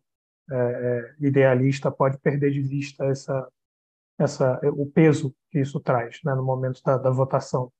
é, 0.52 0.56
é, 0.56 1.16
idealista 1.20 1.92
pode 1.92 2.18
perder 2.20 2.52
de 2.52 2.62
vista 2.62 3.06
essa, 3.06 3.48
essa, 4.18 4.60
o 4.74 4.86
peso 4.86 5.34
que 5.52 5.60
isso 5.60 5.80
traz 5.80 6.20
né, 6.24 6.34
no 6.36 6.44
momento 6.44 6.82
da, 6.84 6.98
da 6.98 7.10
votação. 7.10 7.72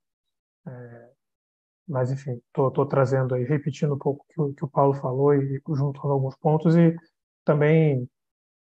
É, 0.68 1.10
mas, 1.88 2.12
enfim, 2.12 2.40
estou 2.48 2.86
trazendo 2.86 3.34
aí, 3.34 3.44
repetindo 3.44 3.96
um 3.96 3.98
pouco 3.98 4.26
o 4.38 4.54
que, 4.54 4.64
o 4.64 4.70
Paulo 4.70 4.94
falou 4.94 5.34
e 5.34 5.62
juntando 5.70 6.14
alguns 6.14 6.36
pontos 6.36 6.76
e 6.76 6.96
também 7.44 8.08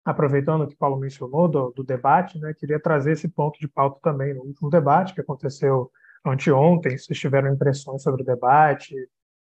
aproveitando 0.04 0.62
o 0.62 0.68
que 0.68 0.74
o 0.74 0.78
Paulo 0.78 0.98
mencionou 0.98 1.48
do, 1.48 1.70
do 1.70 1.84
debate, 1.84 2.38
né, 2.38 2.52
queria 2.52 2.80
trazer 2.80 3.12
esse 3.12 3.28
ponto 3.28 3.58
de 3.58 3.68
pauta 3.68 4.00
também 4.02 4.34
no 4.34 4.42
último 4.42 4.68
debate 4.68 5.14
que 5.14 5.20
aconteceu 5.20 5.90
anteontem, 6.24 6.98
vocês 6.98 7.18
tiveram 7.18 7.52
impressões 7.52 8.02
sobre 8.02 8.22
o 8.22 8.24
debate, 8.24 8.94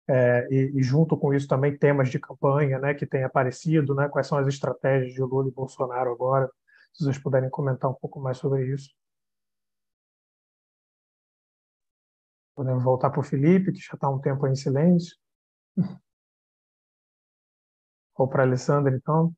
é, 0.07 0.47
e, 0.51 0.79
e, 0.79 0.83
junto 0.83 1.17
com 1.17 1.33
isso 1.33 1.47
também 1.47 1.75
temas 1.75 2.09
de 2.09 2.19
campanha 2.19 2.77
né, 2.77 2.93
que 2.93 3.07
têm 3.07 3.23
aparecido, 3.23 3.95
né, 3.95 4.07
quais 4.07 4.27
são 4.27 4.37
as 4.37 4.47
estratégias 4.47 5.13
de 5.13 5.21
Lula 5.21 5.47
e 5.47 5.51
Bolsonaro 5.51 6.11
agora, 6.11 6.47
se 6.93 7.03
vocês 7.03 7.17
puderem 7.17 7.49
comentar 7.49 7.89
um 7.89 7.95
pouco 7.95 8.19
mais 8.19 8.37
sobre 8.37 8.71
isso. 8.71 8.89
Podemos 12.55 12.83
voltar 12.83 13.09
para 13.09 13.19
o 13.19 13.23
Felipe, 13.23 13.71
que 13.73 13.79
já 13.79 13.95
está 13.95 14.09
um 14.09 14.19
tempo 14.19 14.47
em 14.47 14.55
silêncio. 14.55 15.17
Ou 18.15 18.29
para 18.29 18.43
a 18.43 18.45
Alessandra, 18.45 18.95
então. 18.95 19.35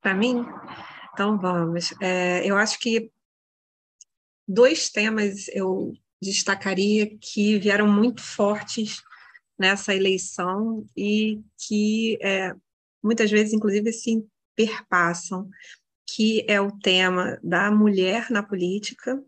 Para 0.00 0.14
mim? 0.14 0.44
Então 1.12 1.38
vamos. 1.38 1.94
É, 2.00 2.44
eu 2.44 2.56
acho 2.56 2.80
que 2.80 3.12
dois 4.48 4.90
temas 4.90 5.46
eu 5.48 5.92
destacaria 6.20 7.16
que 7.18 7.60
vieram 7.60 7.86
muito 7.86 8.22
fortes 8.22 9.00
nessa 9.62 9.94
eleição 9.94 10.84
e 10.96 11.40
que 11.56 12.18
é, 12.20 12.52
muitas 13.00 13.30
vezes, 13.30 13.52
inclusive, 13.52 13.92
se 13.92 14.26
perpassam, 14.56 15.48
que 16.04 16.44
é 16.48 16.60
o 16.60 16.72
tema 16.72 17.38
da 17.44 17.70
mulher 17.70 18.28
na 18.28 18.42
política. 18.42 19.22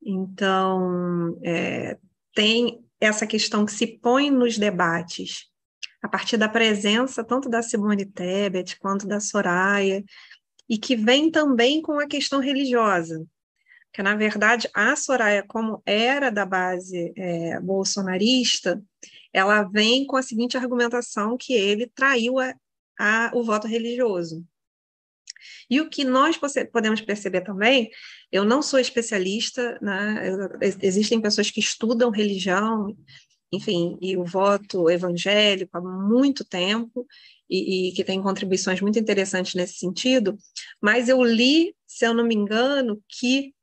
Então, 0.00 1.36
é, 1.42 1.98
tem 2.36 2.80
essa 3.00 3.26
questão 3.26 3.66
que 3.66 3.72
se 3.72 3.98
põe 3.98 4.30
nos 4.30 4.56
debates 4.56 5.46
a 6.00 6.08
partir 6.08 6.36
da 6.36 6.48
presença 6.48 7.24
tanto 7.24 7.48
da 7.48 7.62
Simone 7.62 8.06
Tebet 8.06 8.78
quanto 8.78 9.08
da 9.08 9.18
Soraya, 9.18 10.04
e 10.68 10.78
que 10.78 10.94
vem 10.94 11.32
também 11.32 11.82
com 11.82 11.98
a 11.98 12.06
questão 12.06 12.38
religiosa 12.38 13.26
que 13.96 14.02
na 14.02 14.14
verdade 14.14 14.68
a 14.74 14.94
Soraya, 14.94 15.42
como 15.42 15.82
era 15.86 16.30
da 16.30 16.44
base 16.44 17.14
é, 17.16 17.58
bolsonarista, 17.60 18.78
ela 19.32 19.62
vem 19.62 20.06
com 20.06 20.16
a 20.16 20.22
seguinte 20.22 20.56
argumentação 20.56 21.36
que 21.36 21.52
ele 21.52 21.86
traiu 21.94 22.38
a, 22.38 22.54
a, 22.98 23.30
o 23.34 23.42
voto 23.42 23.66
religioso. 23.66 24.44
E 25.70 25.80
o 25.80 25.88
que 25.88 26.04
nós 26.04 26.38
podemos 26.72 27.00
perceber 27.00 27.42
também, 27.42 27.90
eu 28.30 28.44
não 28.44 28.62
sou 28.62 28.78
especialista, 28.78 29.78
né, 29.80 30.28
existem 30.82 31.20
pessoas 31.20 31.50
que 31.50 31.60
estudam 31.60 32.10
religião, 32.10 32.96
enfim, 33.52 33.96
e 34.00 34.16
o 34.16 34.24
voto 34.24 34.90
evangélico 34.90 35.76
há 35.76 35.80
muito 35.80 36.44
tempo, 36.44 37.06
e, 37.48 37.88
e, 37.88 37.92
que 37.92 38.02
tem 38.02 38.20
contribuições 38.20 38.80
muito 38.80 38.98
interessantes 38.98 39.54
nesse 39.54 39.74
sentido, 39.74 40.36
mas 40.80 41.08
eu 41.08 41.22
li, 41.22 41.74
se 41.86 42.04
eu 42.04 42.12
não 42.12 42.24
me 42.24 42.34
engano, 42.34 43.00
que 43.08 43.54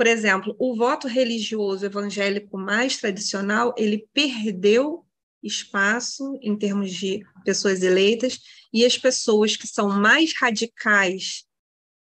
por 0.00 0.06
exemplo, 0.06 0.56
o 0.58 0.74
voto 0.74 1.06
religioso 1.06 1.84
evangélico 1.84 2.56
mais 2.56 2.96
tradicional, 2.96 3.74
ele 3.76 4.08
perdeu 4.14 5.04
espaço 5.42 6.38
em 6.40 6.56
termos 6.56 6.90
de 6.90 7.22
pessoas 7.44 7.82
eleitas, 7.82 8.40
e 8.72 8.86
as 8.86 8.96
pessoas 8.96 9.56
que 9.56 9.66
são 9.66 9.90
mais 9.90 10.32
radicais 10.34 11.44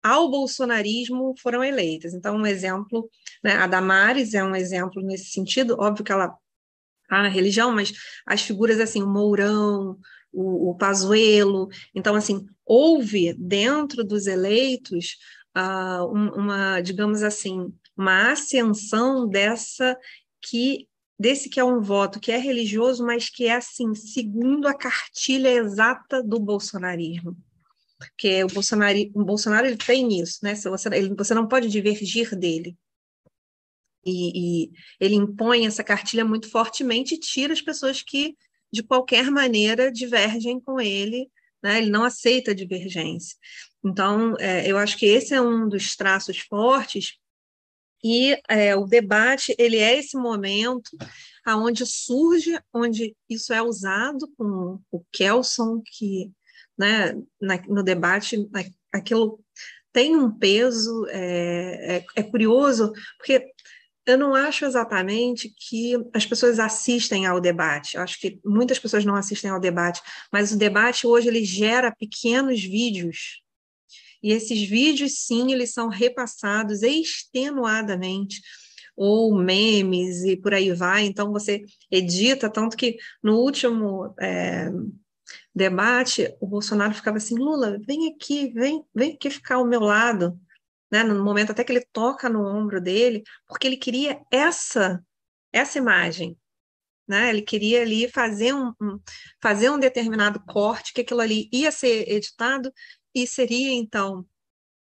ao 0.04 0.30
bolsonarismo 0.30 1.34
foram 1.40 1.64
eleitas. 1.64 2.14
Então, 2.14 2.36
um 2.36 2.46
exemplo, 2.46 3.10
né, 3.42 3.54
a 3.54 3.68
Damares 3.68 4.34
é 4.34 4.44
um 4.44 4.54
exemplo 4.54 5.02
nesse 5.02 5.32
sentido, 5.32 5.78
óbvio 5.80 6.04
que 6.04 6.12
ela 6.12 6.38
na 7.10 7.30
religião, 7.30 7.72
mas 7.72 7.94
as 8.26 8.42
figuras 8.42 8.82
assim, 8.82 9.02
o 9.02 9.08
Mourão, 9.08 9.98
o, 10.34 10.72
o 10.72 10.76
Pazuello, 10.76 11.70
então, 11.96 12.16
assim, 12.16 12.46
houve 12.66 13.34
dentro 13.40 14.04
dos 14.04 14.28
eleitos 14.28 15.16
uh, 15.58 16.06
uma, 16.06 16.82
digamos 16.82 17.24
assim, 17.24 17.74
uma 17.98 18.32
ascensão 18.32 19.28
dessa 19.28 19.98
que 20.42 20.88
desse 21.20 21.50
que 21.50 21.60
é 21.60 21.64
um 21.64 21.82
voto 21.82 22.20
que 22.20 22.32
é 22.32 22.38
religioso, 22.38 23.04
mas 23.04 23.28
que 23.28 23.46
é 23.46 23.56
assim, 23.56 23.96
segundo 23.96 24.68
a 24.68 24.74
cartilha 24.74 25.50
exata 25.50 26.22
do 26.22 26.40
bolsonarismo. 26.40 27.36
Porque 27.98 28.44
o 28.44 28.48
Bolsonaro, 28.48 29.00
o 29.16 29.26
Bolsonaro 29.26 29.66
ele 29.66 29.78
tem 29.78 30.20
isso, 30.20 30.38
né? 30.44 30.54
Você, 30.54 30.88
ele, 30.90 31.16
você 31.16 31.34
não 31.34 31.48
pode 31.48 31.70
divergir 31.70 32.38
dele. 32.38 32.78
E, 34.06 34.66
e, 34.66 34.72
ele 35.00 35.16
impõe 35.16 35.66
essa 35.66 35.84
cartilha 35.84 36.24
muito 36.24 36.50
fortemente 36.50 37.16
e 37.16 37.20
tira 37.20 37.52
as 37.52 37.62
pessoas 37.62 38.04
que, 38.04 38.38
de 38.72 38.84
qualquer 38.84 39.32
maneira, 39.32 39.92
divergem 39.92 40.60
com 40.60 40.80
ele, 40.80 41.30
né? 41.64 41.80
ele 41.80 41.90
não 41.90 42.04
aceita 42.04 42.54
divergência. 42.54 43.36
Então, 43.84 44.36
é, 44.40 44.70
eu 44.70 44.78
acho 44.78 44.98
que 44.98 45.06
esse 45.06 45.34
é 45.34 45.42
um 45.42 45.68
dos 45.68 45.96
traços 45.96 46.40
fortes 46.40 47.18
e 48.04 48.38
é, 48.48 48.76
o 48.76 48.86
debate 48.86 49.56
ele 49.58 49.78
é 49.78 49.98
esse 49.98 50.16
momento 50.18 50.92
aonde 51.46 51.86
surge, 51.86 52.60
onde 52.74 53.16
isso 53.30 53.54
é 53.54 53.62
usado 53.62 54.28
com 54.38 54.80
o 54.92 55.04
Kelson, 55.12 55.82
que 55.86 56.32
né, 56.78 57.14
na, 57.42 57.58
no 57.68 57.84
debate 57.84 58.48
aquilo 58.94 59.40
tem 59.92 60.16
um 60.16 60.32
peso, 60.32 61.06
é, 61.10 61.98
é, 61.98 62.06
é 62.16 62.24
curioso, 62.24 62.92
porque 63.18 63.52
eu 64.06 64.18
não 64.18 64.36
acho 64.36 64.64
exatamente 64.64 65.54
que 65.58 65.96
as 66.14 66.26
pessoas 66.26 66.60
assistem 66.60 67.26
ao 67.26 67.42
debate. 67.42 67.98
Eu 67.98 68.04
acho 68.04 68.20
que 68.20 68.40
muitas 68.46 68.80
pessoas 68.80 69.04
não 69.04 69.16
assistem 69.16 69.50
ao 69.50 69.60
debate, 69.60 70.02
mas 70.32 70.52
o 70.52 70.58
debate 70.58 71.08
hoje 71.08 71.28
ele 71.28 71.44
gera 71.44 71.94
pequenos 71.94 72.62
vídeos 72.62 73.42
E 74.28 74.34
esses 74.34 74.62
vídeos, 74.68 75.20
sim, 75.20 75.54
eles 75.54 75.72
são 75.72 75.88
repassados 75.88 76.84
extenuadamente, 76.84 78.42
ou 78.94 79.34
memes 79.34 80.22
e 80.26 80.36
por 80.36 80.54
aí 80.54 80.74
vai. 80.74 81.06
Então, 81.06 81.32
você 81.32 81.64
edita, 81.90 82.50
tanto 82.50 82.76
que 82.76 82.98
no 83.24 83.38
último 83.38 84.14
é, 84.20 84.70
debate, 85.56 86.36
o 86.42 86.46
Bolsonaro 86.46 86.94
ficava 86.94 87.16
assim: 87.16 87.36
Lula, 87.36 87.80
vem 87.88 88.10
aqui, 88.14 88.52
vem, 88.52 88.84
vem 88.94 89.14
aqui 89.14 89.30
ficar 89.30 89.56
ao 89.56 89.66
meu 89.66 89.80
lado. 89.80 90.38
Né? 90.92 91.04
No 91.04 91.24
momento 91.24 91.54
até 91.54 91.64
que 91.64 91.72
ele 91.72 91.88
toca 91.94 92.28
no 92.28 92.46
ombro 92.46 92.82
dele, 92.82 93.24
porque 93.48 93.66
ele 93.66 93.78
queria 93.78 94.20
essa 94.30 95.02
essa 95.54 95.78
imagem, 95.78 96.38
né? 97.08 97.30
Ele 97.30 97.42
queria 97.42 97.82
ali 97.82 98.10
fazer 98.10 98.54
um, 98.54 98.74
um, 98.82 99.00
fazer 99.42 99.70
um 99.70 99.80
determinado 99.80 100.42
corte, 100.46 100.92
que 100.94 101.00
aquilo 101.02 101.22
ali 101.22 101.48
ia 101.54 101.72
ser 101.72 102.12
editado 102.12 102.74
e 103.14 103.26
seria 103.28 103.74
então, 103.74 104.26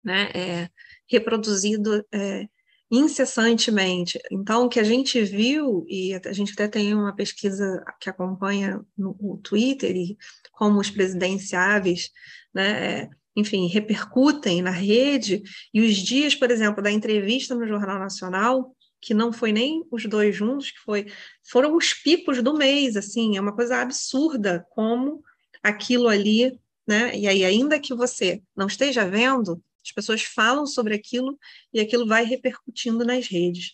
né, 0.05 0.31
é, 0.35 0.71
reproduzido 1.09 2.05
é, 2.13 2.49
incessantemente. 2.91 4.19
Então, 4.31 4.65
o 4.65 4.69
que 4.69 4.81
a 4.81 4.85
gente 4.85 5.23
viu, 5.23 5.85
e 5.89 6.15
a 6.15 6.33
gente 6.33 6.53
até 6.53 6.67
tem 6.67 6.95
uma 6.95 7.15
pesquisa 7.15 7.85
que 8.01 8.09
acompanha 8.09 8.81
no, 8.97 9.39
Twitter, 9.43 9.95
e 9.95 10.17
como 10.53 10.81
os 10.81 10.91
presidenciáveis, 10.91 12.11
né, 12.55 13.03
é, 13.03 13.11
enfim, 13.37 13.67
repercutem 13.69 14.63
na 14.63 14.71
rede, 14.71 15.43
e 15.73 15.81
os 15.81 15.97
dias, 15.97 16.35
por 16.35 16.51
exemplo, 16.51 16.83
da 16.83 16.91
entrevista 16.91 17.55
no 17.55 17.67
Jornal 17.67 17.99
Nacional, 17.99 18.75
que 19.01 19.15
não 19.15 19.33
foi 19.33 19.53
nem 19.53 19.85
os 19.91 20.05
dois 20.07 20.35
juntos, 20.35 20.71
que 20.71 20.79
foi, 20.81 21.07
foram 21.49 21.77
os 21.77 21.93
picos 21.93 22.43
do 22.43 22.55
mês, 22.55 22.97
assim, 22.97 23.37
é 23.37 23.41
uma 23.41 23.55
coisa 23.55 23.81
absurda 23.81 24.67
como 24.71 25.23
aquilo 25.63 26.09
ali, 26.09 26.59
né? 26.89 27.15
E 27.15 27.29
aí, 27.29 27.45
ainda 27.45 27.79
que 27.79 27.95
você 27.95 28.43
não 28.57 28.67
esteja 28.67 29.09
vendo, 29.09 29.63
as 29.85 29.93
pessoas 29.93 30.23
falam 30.23 30.67
sobre 30.67 30.95
aquilo 30.95 31.39
e 31.73 31.81
aquilo 31.81 32.07
vai 32.07 32.25
repercutindo 32.25 33.05
nas 33.05 33.27
redes. 33.27 33.73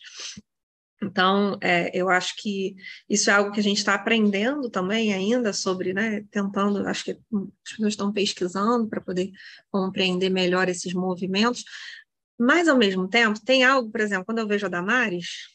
Então, 1.01 1.59
é, 1.61 1.91
eu 1.97 2.09
acho 2.09 2.35
que 2.37 2.75
isso 3.09 3.31
é 3.31 3.35
algo 3.35 3.53
que 3.53 3.61
a 3.61 3.63
gente 3.63 3.79
está 3.79 3.95
aprendendo 3.95 4.71
também 4.71 5.13
ainda 5.13 5.53
sobre, 5.53 5.93
né, 5.93 6.25
tentando, 6.31 6.87
acho 6.89 7.05
que 7.05 7.11
as 7.13 7.73
pessoas 7.73 7.93
estão 7.93 8.13
pesquisando 8.13 8.89
para 8.89 9.01
poder 9.01 9.31
compreender 9.71 10.31
melhor 10.31 10.69
esses 10.69 10.95
movimentos, 10.95 11.65
mas, 12.39 12.67
ao 12.67 12.77
mesmo 12.77 13.09
tempo, 13.09 13.39
tem 13.45 13.65
algo, 13.65 13.91
por 13.91 14.01
exemplo, 14.01 14.25
quando 14.25 14.39
eu 14.39 14.49
vejo 14.49 14.67
a 14.67 14.69
Damares, 14.69 15.55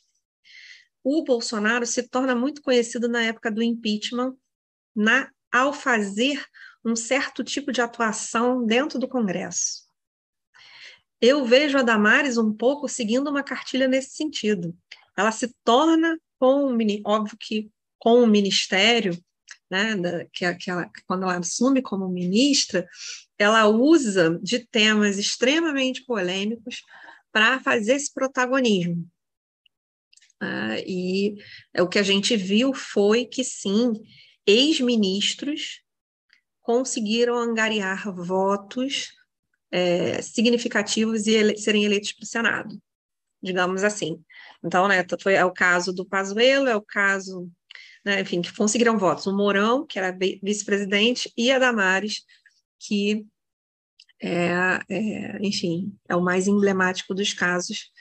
o 1.04 1.24
Bolsonaro 1.24 1.86
se 1.86 2.08
torna 2.08 2.36
muito 2.36 2.62
conhecido 2.62 3.10
na 3.10 3.24
época 3.24 3.52
do 3.52 3.62
impeachment, 3.62 4.36
na, 4.96 5.30
ao 5.52 5.74
fazer 5.74 6.42
um 6.84 6.96
certo 6.96 7.44
tipo 7.44 7.72
de 7.72 7.82
atuação 7.82 8.66
dentro 8.66 8.98
do 8.98 9.08
Congresso. 9.08 9.88
Eu 11.22 11.46
vejo 11.46 11.78
a 11.78 11.84
Damares 11.84 12.38
um 12.38 12.54
pouco 12.54 12.88
seguindo 12.88 13.30
uma 13.30 13.44
cartilha 13.44 13.88
nesse 13.88 14.16
sentido. 14.16 14.76
Ela 15.18 15.32
se 15.32 15.54
torna, 15.64 16.18
com 16.40 16.78
óbvio 17.06 17.38
que 17.38 17.70
com 17.98 18.24
o 18.24 18.28
ministério, 18.28 19.22
né, 19.70 19.96
da, 19.98 20.26
que, 20.26 20.56
que 20.56 20.72
ela, 20.72 20.90
quando 21.06 21.24
ela 21.24 21.38
assume 21.38 21.82
como 21.82 22.08
ministra, 22.08 22.88
ela 23.38 23.68
usa 23.68 24.40
de 24.42 24.60
temas 24.66 25.18
extremamente 25.18 26.06
polêmicos 26.06 26.82
para 27.32 27.60
fazer 27.60 27.96
esse 27.96 28.14
protagonismo. 28.14 29.06
Ah, 30.40 30.80
e 30.80 31.36
o 31.78 31.88
que 31.88 32.00
a 32.00 32.04
gente 32.04 32.38
viu 32.38 32.74
foi 32.74 33.26
que, 33.26 33.44
sim, 33.44 33.92
ex-ministros 34.48 35.82
conseguiram 36.70 37.36
angariar 37.36 38.14
votos 38.14 39.12
é, 39.72 40.22
significativos 40.22 41.26
e 41.26 41.32
ele, 41.32 41.58
serem 41.58 41.84
eleitos 41.84 42.14
para 42.14 42.24
o 42.24 42.28
Senado, 42.28 42.80
digamos 43.42 43.84
assim. 43.84 44.24
Então, 44.64 44.88
né, 44.88 45.04
foi, 45.20 45.34
é 45.34 45.44
o 45.44 45.52
caso 45.52 45.92
do 45.92 46.06
Pazuello, 46.06 46.68
é 46.68 46.76
o 46.76 46.82
caso, 46.84 47.50
né, 48.06 48.22
enfim, 48.22 48.40
que 48.40 48.56
conseguiram 48.56 49.00
votos. 49.00 49.26
O 49.26 49.36
Mourão, 49.36 49.84
que 49.84 49.98
era 49.98 50.16
vice-presidente, 50.44 51.34
e 51.36 51.52
a 51.52 51.58
Damares, 51.58 52.24
que 52.78 53.26
é, 54.22 54.80
é, 54.88 55.40
enfim, 55.42 55.98
é 56.08 56.16
o 56.16 56.22
mais 56.22 56.48
emblemático 56.48 57.16
dos 57.16 57.34
casos 57.34 57.92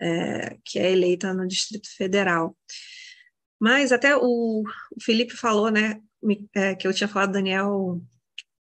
é, 0.00 0.56
que 0.64 0.78
é 0.78 0.90
eleita 0.90 1.34
no 1.34 1.46
Distrito 1.46 1.94
Federal. 1.94 2.56
Mas 3.60 3.92
até 3.92 4.16
o, 4.16 4.62
o 4.62 5.02
Felipe 5.02 5.36
falou, 5.36 5.70
né, 5.70 6.00
é, 6.54 6.74
que 6.74 6.86
eu 6.88 6.94
tinha 6.94 7.06
falado 7.06 7.32
Daniel, 7.32 8.00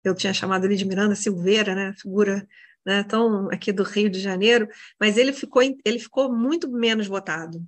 eu 0.08 0.16
tinha 0.16 0.34
chamado 0.34 0.66
ele 0.66 0.76
de 0.76 0.86
Miranda 0.86 1.16
Silveira, 1.16 1.76
né, 1.76 1.94
figura 1.98 2.48
né, 2.86 3.04
tão 3.04 3.50
aqui 3.52 3.72
do 3.72 3.84
Rio 3.84 4.10
de 4.10 4.20
Janeiro, 4.20 4.68
mas 5.00 5.18
ele 5.18 5.34
ficou, 5.34 5.62
ele 5.62 6.00
ficou 6.00 6.34
muito 6.34 6.72
menos 6.72 7.08
votado. 7.08 7.62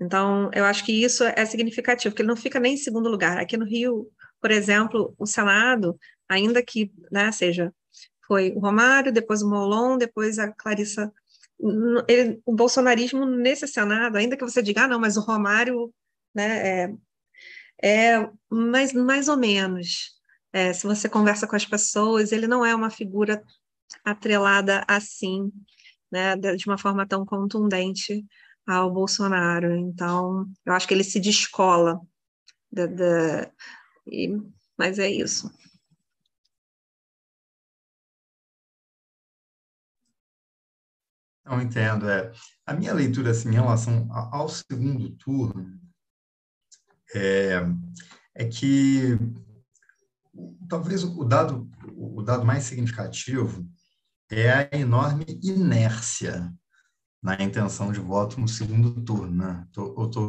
Então, 0.00 0.50
eu 0.52 0.64
acho 0.64 0.84
que 0.84 0.92
isso 0.92 1.24
é 1.24 1.44
significativo, 1.46 2.12
porque 2.12 2.22
ele 2.22 2.28
não 2.28 2.36
fica 2.36 2.60
nem 2.60 2.74
em 2.74 2.76
segundo 2.76 3.08
lugar. 3.08 3.38
Aqui 3.38 3.56
no 3.56 3.64
Rio, 3.64 4.10
por 4.40 4.50
exemplo, 4.50 5.14
o 5.18 5.26
Senado, 5.26 5.98
ainda 6.28 6.62
que 6.62 6.92
né, 7.10 7.30
seja 7.32 7.72
foi 8.26 8.52
o 8.52 8.58
Romário, 8.58 9.12
depois 9.12 9.42
o 9.42 9.48
Molon, 9.48 9.96
depois 9.96 10.38
a 10.38 10.50
Clarissa. 10.52 11.12
Ele, 12.08 12.40
o 12.44 12.54
bolsonarismo 12.54 13.24
nesse 13.24 13.66
Senado, 13.68 14.16
ainda 14.16 14.36
que 14.36 14.44
você 14.44 14.62
diga, 14.62 14.84
ah, 14.84 14.88
não, 14.88 14.98
mas 14.98 15.16
o 15.16 15.20
Romário 15.20 15.92
né, 16.34 16.90
é, 17.82 18.12
é 18.12 18.30
mais, 18.50 18.92
mais 18.92 19.28
ou 19.28 19.36
menos. 19.36 20.14
É, 20.54 20.72
se 20.72 20.86
você 20.86 21.08
conversa 21.08 21.48
com 21.48 21.56
as 21.56 21.66
pessoas, 21.66 22.30
ele 22.30 22.46
não 22.46 22.64
é 22.64 22.72
uma 22.72 22.88
figura 22.88 23.42
atrelada 24.04 24.84
assim, 24.86 25.52
né, 26.12 26.36
de 26.36 26.64
uma 26.68 26.78
forma 26.78 27.04
tão 27.08 27.26
contundente 27.26 28.24
ao 28.64 28.88
Bolsonaro. 28.92 29.74
Então, 29.74 30.46
eu 30.64 30.72
acho 30.72 30.86
que 30.86 30.94
ele 30.94 31.02
se 31.02 31.18
descola. 31.18 32.00
Da, 32.70 32.86
da, 32.86 33.52
e, 34.06 34.28
mas 34.78 35.00
é 35.00 35.10
isso. 35.10 35.50
Não 41.44 41.60
entendo. 41.60 42.08
É. 42.08 42.32
A 42.64 42.74
minha 42.74 42.94
leitura 42.94 43.32
assim, 43.32 43.48
em 43.48 43.54
relação 43.54 44.06
ao 44.12 44.48
segundo 44.48 45.10
turno 45.16 45.80
é, 47.12 47.60
é 48.36 48.44
que 48.44 49.18
talvez 50.68 51.04
o 51.04 51.24
dado, 51.24 51.70
o 51.96 52.22
dado 52.22 52.44
mais 52.44 52.64
significativo 52.64 53.66
é 54.30 54.50
a 54.50 54.68
enorme 54.72 55.24
inércia 55.42 56.52
na 57.22 57.36
intenção 57.40 57.92
de 57.92 58.00
voto 58.00 58.40
no 58.40 58.48
segundo 58.48 59.02
turno. 59.02 59.44
Né? 59.44 59.66
Eu 59.76 60.04
estou 60.06 60.28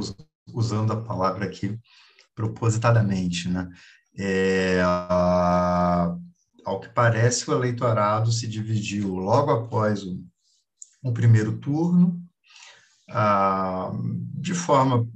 usando 0.53 0.93
a 0.93 1.01
palavra 1.01 1.45
aqui 1.45 1.77
propositadamente. 2.33 3.49
Né? 3.49 3.69
É, 4.17 4.81
a, 4.83 6.15
ao 6.65 6.79
que 6.79 6.89
parece, 6.89 7.49
o 7.49 7.53
eleitorado 7.53 8.31
se 8.31 8.47
dividiu 8.47 9.15
logo 9.15 9.51
após 9.51 10.03
o 10.03 10.23
um 11.03 11.13
primeiro 11.13 11.59
turno, 11.59 12.19
ah, 13.09 13.91
de 14.33 14.55
forma 14.55 15.07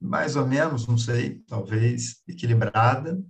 mais 0.00 0.36
ou 0.36 0.46
menos, 0.46 0.86
não 0.86 0.98
sei, 0.98 1.40
talvez 1.46 2.22
equilibrada. 2.28 3.22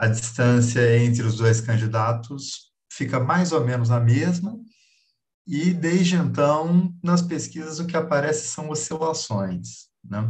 A 0.00 0.08
distância 0.08 0.98
entre 0.98 1.22
os 1.22 1.36
dois 1.36 1.60
candidatos 1.60 2.70
fica 2.90 3.20
mais 3.20 3.52
ou 3.52 3.64
menos 3.64 3.90
a 3.90 4.00
mesma, 4.00 4.58
e 5.46 5.74
desde 5.74 6.16
então, 6.16 6.94
nas 7.02 7.20
pesquisas, 7.20 7.78
o 7.78 7.86
que 7.86 7.96
aparece 7.96 8.48
são 8.48 8.70
oscilações. 8.70 9.88
Né? 10.02 10.26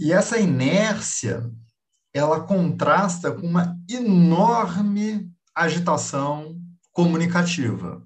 E 0.00 0.12
essa 0.12 0.38
inércia, 0.38 1.50
ela 2.14 2.40
contrasta 2.40 3.32
com 3.32 3.46
uma 3.46 3.76
enorme 3.88 5.30
agitação 5.54 6.58
comunicativa 6.90 8.02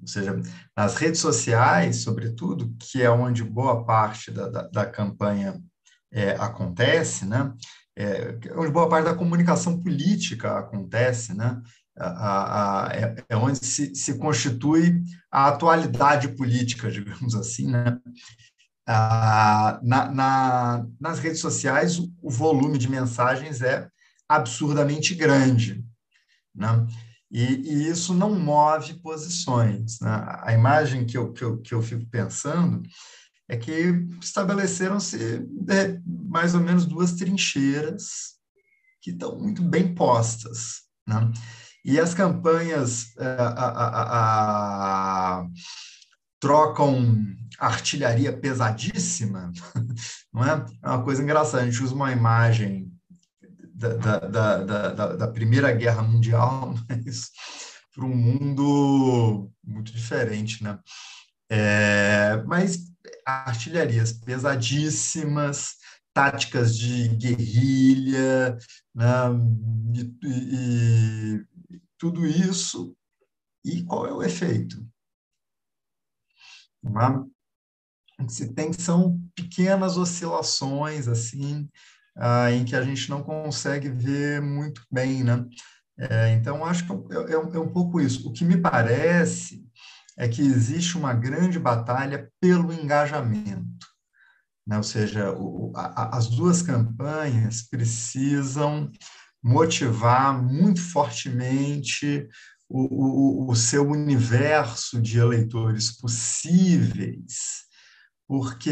ou 0.00 0.06
seja, 0.06 0.40
nas 0.76 0.96
redes 0.96 1.20
sociais, 1.20 2.02
sobretudo, 2.02 2.74
que 2.78 3.02
é 3.02 3.10
onde 3.10 3.42
boa 3.42 3.84
parte 3.84 4.30
da, 4.30 4.48
da, 4.48 4.62
da 4.62 4.86
campanha 4.86 5.60
é, 6.12 6.30
acontece, 6.32 7.26
né? 7.26 7.52
É, 8.00 8.38
onde 8.56 8.72
boa 8.72 8.88
parte 8.88 9.04
da 9.04 9.14
comunicação 9.14 9.78
política 9.78 10.58
acontece, 10.58 11.34
né? 11.34 11.60
A, 11.98 12.86
a, 12.86 12.94
é, 12.94 13.14
é, 13.28 13.36
onde 13.36 13.58
se, 13.58 13.94
se 13.94 14.16
constitui 14.16 15.02
a 15.30 15.48
atualidade 15.48 16.28
política, 16.28 16.88
digamos 16.90 17.34
assim, 17.34 17.70
né? 17.70 18.00
Na, 18.88 20.10
na, 20.10 20.86
nas 20.98 21.18
redes 21.18 21.40
sociais, 21.40 21.98
o, 21.98 22.10
o 22.22 22.30
volume 22.30 22.78
de 22.78 22.90
mensagens 22.90 23.60
é 23.60 23.86
absurdamente 24.26 25.14
grande, 25.14 25.84
né? 26.54 26.86
E, 27.30 27.44
e, 27.44 27.88
isso 27.88 28.14
não 28.14 28.34
move 28.34 28.94
posições. 28.94 30.00
Né? 30.00 30.10
A 30.42 30.54
imagem 30.54 31.04
que 31.04 31.18
eu, 31.18 31.32
que, 31.32 31.44
eu, 31.44 31.58
que 31.58 31.74
eu 31.74 31.82
fico 31.82 32.04
pensando 32.06 32.82
é 33.50 33.56
que 33.56 34.06
estabeleceram-se 34.22 35.44
é, 35.68 35.98
mais 36.28 36.54
ou 36.54 36.60
menos 36.60 36.86
duas 36.86 37.14
trincheiras 37.14 38.36
que 39.02 39.10
estão 39.10 39.36
muito 39.36 39.60
bem 39.60 39.92
postas. 39.92 40.82
Né? 41.04 41.32
E 41.84 41.98
as 41.98 42.14
campanhas 42.14 43.12
a, 43.18 43.48
a, 43.48 44.02
a, 45.40 45.46
trocam 46.38 47.16
artilharia 47.58 48.32
pesadíssima, 48.32 49.50
não 50.32 50.44
é? 50.44 50.64
É 50.84 50.88
uma 50.88 51.02
coisa 51.02 51.20
engraçada. 51.20 51.64
A 51.64 51.66
gente 51.66 51.82
usa 51.82 51.92
uma 51.92 52.12
imagem 52.12 52.92
da, 53.74 53.94
da, 53.94 54.58
da, 54.58 55.16
da 55.16 55.28
Primeira 55.28 55.72
Guerra 55.72 56.02
Mundial, 56.02 56.72
mas 56.88 57.30
para 57.92 58.04
um 58.04 58.14
mundo 58.14 59.50
muito 59.64 59.92
diferente, 59.92 60.62
né? 60.62 60.78
É, 61.50 62.40
mas 62.46 62.78
artilharias 63.46 64.12
pesadíssimas, 64.12 65.76
táticas 66.12 66.76
de 66.76 67.08
guerrilha, 67.08 68.58
né? 68.94 69.06
e, 69.94 71.44
e, 71.74 71.80
tudo 71.98 72.26
isso. 72.26 72.96
E 73.64 73.82
qual 73.84 74.06
é 74.06 74.12
o 74.12 74.22
efeito? 74.22 74.84
O 76.82 78.26
que 78.26 78.32
se 78.32 78.52
tem 78.52 78.72
são 78.72 79.20
pequenas 79.34 79.96
oscilações 79.96 81.08
assim 81.08 81.68
ah, 82.16 82.50
em 82.50 82.64
que 82.64 82.74
a 82.74 82.82
gente 82.82 83.08
não 83.08 83.22
consegue 83.22 83.88
ver 83.88 84.40
muito 84.40 84.82
bem, 84.90 85.22
né? 85.22 85.46
É, 85.98 86.32
então 86.32 86.64
acho 86.64 86.86
que 86.86 86.92
é, 87.14 87.32
é, 87.32 87.34
é 87.34 87.58
um 87.58 87.72
pouco 87.72 88.00
isso. 88.00 88.28
O 88.28 88.32
que 88.32 88.44
me 88.44 88.56
parece 88.56 89.66
é 90.20 90.28
que 90.28 90.42
existe 90.42 90.98
uma 90.98 91.14
grande 91.14 91.58
batalha 91.58 92.30
pelo 92.38 92.70
engajamento. 92.74 93.86
Né? 94.66 94.76
Ou 94.76 94.82
seja, 94.82 95.32
o, 95.32 95.72
a, 95.74 96.14
as 96.14 96.28
duas 96.28 96.60
campanhas 96.60 97.62
precisam 97.62 98.92
motivar 99.42 100.38
muito 100.42 100.82
fortemente 100.82 102.28
o, 102.68 103.46
o, 103.46 103.50
o 103.50 103.56
seu 103.56 103.88
universo 103.88 105.00
de 105.00 105.18
eleitores 105.18 105.90
possíveis, 105.90 107.64
porque 108.28 108.70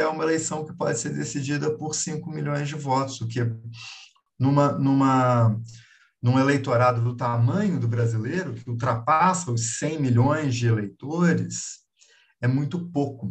é 0.00 0.08
uma 0.08 0.24
eleição 0.24 0.64
que 0.64 0.72
pode 0.72 0.98
ser 0.98 1.10
decidida 1.10 1.76
por 1.76 1.94
5 1.94 2.30
milhões 2.30 2.68
de 2.68 2.74
votos, 2.74 3.20
o 3.20 3.28
que 3.28 3.40
numa, 4.40 4.72
numa 4.72 5.60
num 6.22 6.38
eleitorado 6.38 7.02
do 7.02 7.16
tamanho 7.16 7.80
do 7.80 7.88
brasileiro, 7.88 8.54
que 8.54 8.70
ultrapassa 8.70 9.50
os 9.50 9.78
100 9.78 10.00
milhões 10.00 10.54
de 10.54 10.68
eleitores, 10.68 11.80
é 12.40 12.46
muito 12.46 12.88
pouco. 12.90 13.28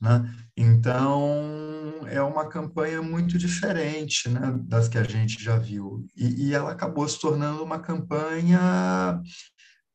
Né? 0.00 0.22
Então, 0.56 2.06
é 2.06 2.22
uma 2.22 2.48
campanha 2.48 3.02
muito 3.02 3.36
diferente 3.36 4.28
né, 4.28 4.54
das 4.62 4.88
que 4.88 4.98
a 4.98 5.02
gente 5.02 5.42
já 5.42 5.56
viu. 5.58 6.06
E, 6.16 6.48
e 6.48 6.54
ela 6.54 6.70
acabou 6.70 7.08
se 7.08 7.18
tornando 7.18 7.64
uma 7.64 7.80
campanha 7.80 9.20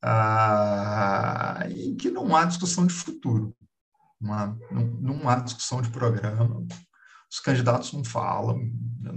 ah, 0.02 1.66
em 1.70 1.96
que 1.96 2.10
não 2.10 2.36
há 2.36 2.46
discussão 2.46 2.86
de 2.86 2.94
futuro, 2.94 3.56
não 4.20 4.34
há, 4.34 4.56
não, 4.72 4.86
não 4.86 5.30
há 5.30 5.36
discussão 5.36 5.82
de 5.82 5.90
programa, 5.90 6.66
os 7.32 7.40
candidatos 7.40 7.94
não 7.94 8.04
falam, 8.04 8.60
não, 9.00 9.14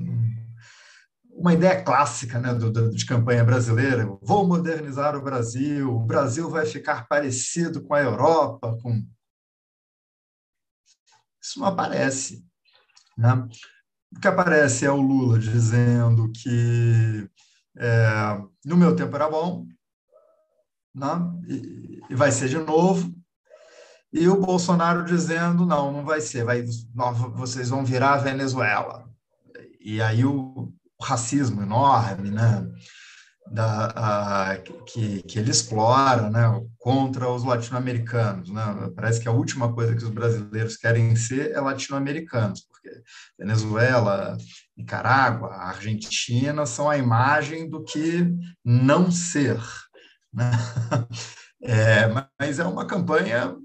uma 1.34 1.54
ideia 1.54 1.82
clássica 1.82 2.38
né, 2.38 2.54
do, 2.54 2.70
do, 2.70 2.90
de 2.90 3.06
campanha 3.06 3.44
brasileira, 3.44 4.06
vou 4.20 4.46
modernizar 4.46 5.16
o 5.16 5.22
Brasil, 5.22 5.90
o 5.90 6.04
Brasil 6.04 6.48
vai 6.48 6.66
ficar 6.66 7.06
parecido 7.08 7.82
com 7.82 7.94
a 7.94 8.00
Europa, 8.00 8.78
com... 8.82 9.04
Isso 11.42 11.58
não 11.58 11.66
aparece. 11.66 12.44
Né? 13.16 13.32
O 14.14 14.20
que 14.20 14.28
aparece 14.28 14.84
é 14.84 14.90
o 14.90 15.00
Lula 15.00 15.38
dizendo 15.38 16.30
que 16.30 17.28
é, 17.78 18.40
no 18.64 18.76
meu 18.76 18.94
tempo 18.94 19.16
era 19.16 19.28
bom, 19.28 19.66
né? 20.94 21.08
e, 21.48 22.00
e 22.10 22.14
vai 22.14 22.30
ser 22.30 22.48
de 22.48 22.58
novo, 22.58 23.12
e 24.12 24.28
o 24.28 24.38
Bolsonaro 24.38 25.04
dizendo 25.04 25.64
não, 25.64 25.90
não 25.90 26.04
vai 26.04 26.20
ser, 26.20 26.44
vai, 26.44 26.62
vocês 27.34 27.70
vão 27.70 27.82
virar 27.82 28.14
a 28.14 28.18
Venezuela. 28.18 29.10
E 29.80 30.02
aí 30.02 30.24
o, 30.24 30.70
racismo 31.02 31.62
enorme, 31.62 32.30
né? 32.30 32.66
Da, 33.50 33.86
a, 33.96 34.56
que, 34.86 35.22
que 35.24 35.38
ele 35.38 35.50
explora 35.50 36.30
né, 36.30 36.64
contra 36.78 37.28
os 37.28 37.42
latino-americanos. 37.42 38.48
Né? 38.48 38.90
Parece 38.94 39.20
que 39.20 39.28
a 39.28 39.32
última 39.32 39.72
coisa 39.72 39.94
que 39.94 40.04
os 40.04 40.10
brasileiros 40.10 40.76
querem 40.76 41.14
ser 41.16 41.50
é 41.50 41.60
latino-americanos, 41.60 42.62
porque 42.62 42.88
Venezuela, 43.38 44.38
Nicarágua, 44.76 45.54
Argentina 45.54 46.64
são 46.64 46.88
a 46.88 46.96
imagem 46.96 47.68
do 47.68 47.82
que 47.82 48.32
não 48.64 49.10
ser. 49.10 49.60
Né? 50.32 50.50
É, 51.64 52.08
mas 52.40 52.58
é 52.58 52.64
uma 52.64 52.84
campanha 52.84 53.56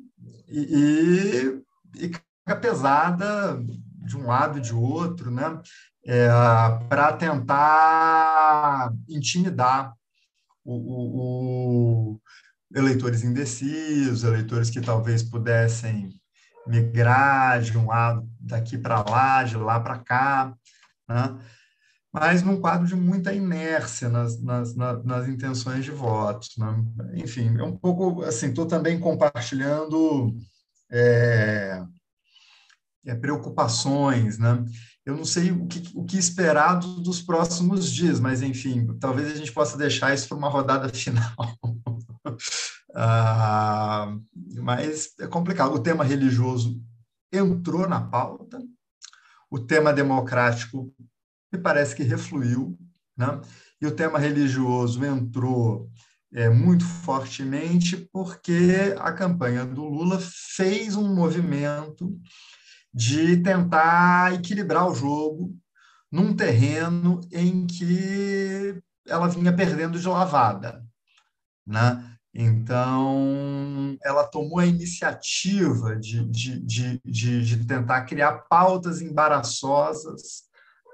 e, 0.47 1.61
e, 1.95 2.05
e 2.05 2.55
pesada 2.61 3.59
de 4.07 4.15
um 4.15 4.25
lado 4.25 4.57
e 4.57 4.61
de 4.61 4.73
outro, 4.73 5.29
né? 5.29 5.59
É, 6.07 6.29
para 6.87 7.11
tentar 7.13 8.93
intimidar 9.09 9.93
o, 10.63 10.73
o, 10.73 12.13
o, 12.13 12.21
eleitores 12.73 13.23
indecisos, 13.23 14.23
eleitores 14.23 14.69
que 14.69 14.79
talvez 14.79 15.21
pudessem 15.21 16.17
migrar 16.65 17.61
de 17.61 17.77
um 17.77 17.87
lado 17.87 18.25
daqui 18.39 18.77
para 18.77 19.03
lá, 19.03 19.43
de 19.43 19.57
lá 19.57 19.81
para 19.81 19.99
cá, 19.99 20.55
né? 21.09 21.37
mas 22.11 22.41
num 22.41 22.59
quadro 22.59 22.87
de 22.87 22.95
muita 22.95 23.33
inércia 23.33 24.07
nas, 24.07 24.41
nas, 24.41 24.75
nas, 24.75 25.03
nas 25.03 25.27
intenções 25.27 25.83
de 25.83 25.91
votos. 25.91 26.55
Né? 26.57 26.85
Enfim, 27.15 27.57
é 27.57 27.63
um 27.63 27.75
pouco 27.75 28.23
assim, 28.23 28.47
estou 28.47 28.65
também 28.65 28.97
compartilhando 28.97 30.33
é, 30.89 31.83
é, 33.05 33.15
preocupações, 33.15 34.37
né? 34.37 34.63
Eu 35.07 35.15
não 35.15 35.23
sei 35.23 35.51
o 35.51 35.65
que, 35.67 35.89
o 35.95 36.03
que 36.03 36.17
esperar 36.17 36.79
do, 36.79 36.99
dos 36.99 37.21
próximos 37.21 37.89
dias, 37.89 38.19
mas, 38.19 38.41
enfim, 38.41 38.85
talvez 38.99 39.31
a 39.31 39.35
gente 39.35 39.53
possa 39.53 39.77
deixar 39.77 40.13
isso 40.13 40.27
para 40.27 40.37
uma 40.37 40.49
rodada 40.49 40.89
final. 40.93 41.33
ah, 42.93 44.13
mas 44.61 45.13
é 45.17 45.25
complicado. 45.25 45.73
O 45.73 45.79
tema 45.79 46.03
religioso 46.03 46.83
entrou 47.31 47.87
na 47.87 48.01
pauta, 48.01 48.61
o 49.49 49.57
tema 49.57 49.93
democrático 49.93 50.93
me 51.53 51.57
parece 51.57 51.95
que 51.95 52.03
refluiu, 52.03 52.77
né? 53.15 53.39
e 53.81 53.87
o 53.87 53.91
tema 53.91 54.19
religioso 54.19 55.05
entrou 55.05 55.89
é, 56.33 56.49
muito 56.49 56.83
fortemente 56.83 57.95
porque 58.11 58.93
a 58.99 59.13
campanha 59.13 59.65
do 59.65 59.85
Lula 59.85 60.19
fez 60.19 60.97
um 60.97 61.15
movimento 61.15 62.19
de 62.93 63.37
tentar 63.37 64.33
equilibrar 64.33 64.87
o 64.87 64.95
jogo 64.95 65.55
num 66.11 66.35
terreno 66.35 67.21
em 67.31 67.65
que 67.67 68.81
ela 69.05 69.27
vinha 69.27 69.55
perdendo 69.55 69.99
de 69.99 70.07
lavada, 70.07 70.83
né? 71.65 72.03
Então, 72.33 73.97
ela 74.03 74.23
tomou 74.23 74.59
a 74.59 74.65
iniciativa 74.65 75.95
de, 75.95 76.23
de, 76.29 76.59
de, 76.59 77.01
de, 77.03 77.43
de 77.43 77.65
tentar 77.65 78.03
criar 78.03 78.43
pautas 78.47 79.01
embaraçosas 79.01 80.43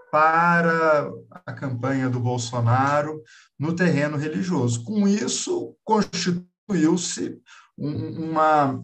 para 0.10 1.10
a 1.46 1.52
campanha 1.52 2.10
do 2.10 2.20
Bolsonaro 2.20 3.22
no 3.60 3.76
terreno 3.76 4.16
religioso. 4.16 4.84
Com 4.84 5.08
isso, 5.08 5.76
constituiu-se 5.84 7.42
uma, 7.78 8.82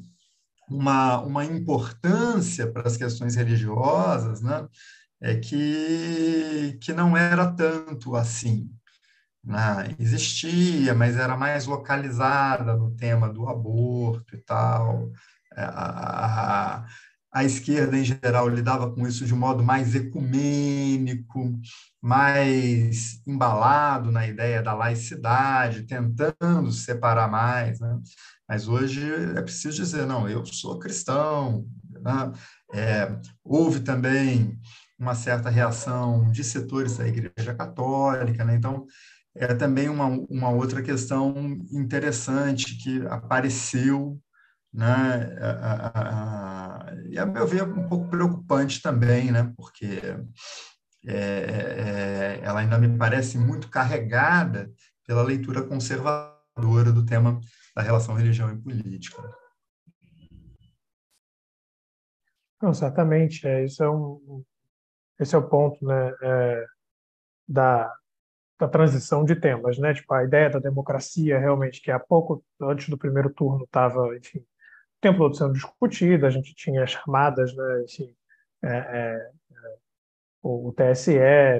uma, 0.69 1.19
uma 1.21 1.45
importância 1.45 2.71
para 2.71 2.87
as 2.87 2.97
questões 2.97 3.35
religiosas, 3.35 4.41
né? 4.41 4.67
é 5.21 5.35
que, 5.35 6.77
que 6.81 6.93
não 6.93 7.15
era 7.15 7.51
tanto 7.51 8.15
assim. 8.15 8.69
Né? 9.43 9.95
Existia, 9.99 10.93
mas 10.93 11.17
era 11.17 11.35
mais 11.37 11.65
localizada 11.65 12.75
no 12.75 12.91
tema 12.95 13.29
do 13.31 13.47
aborto 13.47 14.35
e 14.35 14.39
tal. 14.39 15.11
É, 15.55 15.61
a, 15.61 16.83
a, 16.83 16.85
a 17.31 17.43
esquerda, 17.43 17.97
em 17.97 18.03
geral, 18.03 18.47
lidava 18.49 18.91
com 18.91 19.07
isso 19.07 19.25
de 19.25 19.33
um 19.33 19.37
modo 19.37 19.63
mais 19.63 19.95
ecumênico, 19.95 21.59
mais 22.01 23.21
embalado 23.27 24.11
na 24.11 24.27
ideia 24.27 24.61
da 24.61 24.73
laicidade, 24.73 25.83
tentando 25.83 26.71
separar 26.71 27.29
mais. 27.29 27.79
Né? 27.79 27.99
Mas 28.49 28.67
hoje 28.67 29.07
é 29.37 29.41
preciso 29.43 29.77
dizer, 29.77 30.07
não, 30.07 30.27
eu 30.27 30.43
sou 30.43 30.79
cristão. 30.79 31.67
Né? 32.01 32.31
É, 32.73 33.15
houve 33.43 33.81
também 33.81 34.59
uma 34.97 35.13
certa 35.13 35.51
reação 35.51 36.31
de 36.31 36.43
setores 36.43 36.97
da 36.97 37.07
Igreja 37.07 37.53
Católica, 37.53 38.43
né? 38.43 38.55
então 38.55 38.87
é 39.35 39.53
também 39.53 39.87
uma, 39.87 40.07
uma 40.07 40.49
outra 40.49 40.81
questão 40.81 41.33
interessante 41.71 42.75
que 42.75 43.05
apareceu, 43.05 44.19
né? 44.73 45.29
e 47.11 47.19
a 47.19 47.27
meu 47.27 47.45
ver 47.45 47.63
um 47.63 47.87
pouco 47.87 48.09
preocupante 48.09 48.81
também, 48.81 49.31
né? 49.31 49.53
porque 49.55 50.01
é, 51.05 51.13
é, 51.13 52.39
ela 52.41 52.61
ainda 52.61 52.79
me 52.79 52.97
parece 52.97 53.37
muito 53.37 53.69
carregada 53.69 54.71
pela 55.05 55.21
leitura 55.21 55.61
conservadora 55.61 56.91
do 56.91 57.05
tema 57.05 57.39
da 57.79 57.83
relação 57.83 58.13
religião 58.13 58.51
e 58.53 58.61
política. 58.61 59.23
Não, 62.61 62.73
certamente, 62.73 63.47
é, 63.47 63.63
isso 63.63 63.81
é 63.81 63.89
um, 63.89 64.43
esse 65.17 65.33
é 65.33 65.37
o 65.37 65.47
ponto 65.47 65.83
né, 65.85 66.13
é, 66.21 66.65
da, 67.47 67.95
da 68.59 68.67
transição 68.67 69.23
de 69.23 69.33
temas, 69.33 69.77
né? 69.77 69.93
Tipo, 69.93 70.13
a 70.13 70.25
ideia 70.25 70.49
da 70.49 70.59
democracia 70.59 71.39
realmente, 71.39 71.81
que 71.81 71.89
há 71.89 71.97
pouco, 71.97 72.43
antes 72.61 72.89
do 72.89 72.97
primeiro 72.97 73.33
turno, 73.33 73.63
estava, 73.63 74.13
enfim, 74.17 74.39
o 74.39 74.45
tempo 74.99 75.19
todo 75.19 75.37
sendo 75.37 75.53
discutida, 75.53 76.27
a 76.27 76.31
gente 76.31 76.53
tinha 76.53 76.85
chamadas, 76.85 77.55
né, 77.55 77.83
enfim, 77.85 78.13
é, 78.61 78.67
é, 78.67 79.31
é 79.53 79.77
o 80.43 80.73
TSE 80.73 81.17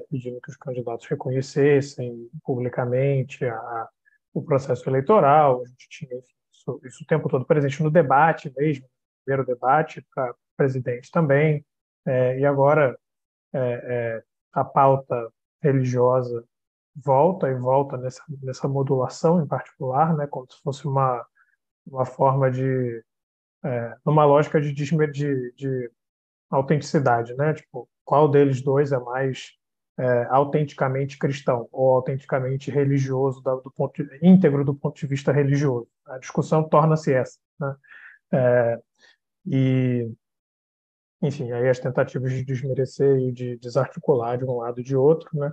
pedindo 0.09 0.41
que 0.41 0.49
os 0.49 0.57
candidatos 0.57 1.07
reconhecessem 1.07 2.29
publicamente 2.43 3.45
a, 3.45 3.89
o 4.33 4.43
processo 4.43 4.87
eleitoral, 4.89 5.61
a 5.61 5.65
gente 5.65 5.89
tinha 5.89 6.17
isso, 6.17 6.79
isso, 6.83 7.03
o 7.03 7.07
tempo 7.07 7.29
todo 7.29 7.45
presente 7.45 7.81
no 7.81 7.89
debate 7.89 8.53
mesmo, 8.55 8.87
primeiro 9.23 9.45
debate 9.45 10.05
para 10.13 10.33
presidente 10.55 11.09
também, 11.11 11.65
é, 12.05 12.39
e 12.39 12.45
agora 12.45 12.97
é, 13.53 13.59
é, 13.59 14.23
a 14.53 14.63
pauta 14.63 15.31
religiosa 15.61 16.43
volta 16.95 17.49
e 17.49 17.55
volta 17.55 17.97
nessa, 17.97 18.23
nessa 18.41 18.67
modulação 18.67 19.41
em 19.41 19.47
particular, 19.47 20.15
né, 20.15 20.27
como 20.27 20.45
se 20.51 20.59
fosse 20.61 20.87
uma, 20.87 21.25
uma 21.85 22.05
forma 22.05 22.51
de, 22.51 23.03
é, 23.63 23.95
numa 24.05 24.25
lógica 24.25 24.59
de, 24.59 24.73
de, 24.73 25.53
de 25.55 25.91
autenticidade, 26.49 27.33
né, 27.35 27.53
tipo, 27.53 27.87
qual 28.03 28.29
deles 28.29 28.61
dois 28.61 28.91
é 28.91 28.99
mais 28.99 29.58
é, 29.99 30.27
autenticamente 30.29 31.17
cristão 31.17 31.67
ou 31.73 31.95
autenticamente 31.95 32.71
religioso 32.71 33.41
do, 33.41 33.61
do 33.61 33.71
ponto 33.71 34.01
de, 34.01 34.19
íntegro 34.23 34.63
do 34.63 34.73
ponto 34.73 34.97
de 34.97 35.05
vista 35.05 35.31
religioso. 35.31 35.89
A 36.07 36.17
discussão 36.17 36.63
torna-se 36.63 37.13
essa, 37.13 37.37
né? 37.59 37.75
É, 38.31 38.79
e 39.45 40.11
enfim, 41.21 41.51
aí 41.51 41.67
as 41.67 41.79
tentativas 41.79 42.31
de 42.31 42.45
desmerecer 42.45 43.19
e 43.19 43.31
de 43.33 43.57
desarticular 43.57 44.37
de 44.37 44.45
um 44.45 44.57
lado 44.57 44.79
e 44.79 44.83
de 44.83 44.95
outro, 44.95 45.29
né? 45.33 45.51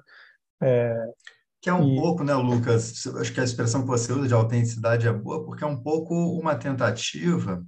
É, 0.62 1.12
que 1.60 1.68
é 1.68 1.74
um 1.74 1.88
e... 1.88 1.96
pouco, 1.96 2.22
né, 2.22 2.32
Lucas? 2.34 3.04
Acho 3.16 3.34
que 3.34 3.40
a 3.40 3.44
expressão 3.44 3.80
que 3.80 3.88
você 3.88 4.12
usa 4.12 4.28
de 4.28 4.34
autenticidade 4.34 5.08
é 5.08 5.12
boa, 5.12 5.44
porque 5.44 5.64
é 5.64 5.66
um 5.66 5.82
pouco 5.82 6.14
uma 6.14 6.54
tentativa 6.54 7.60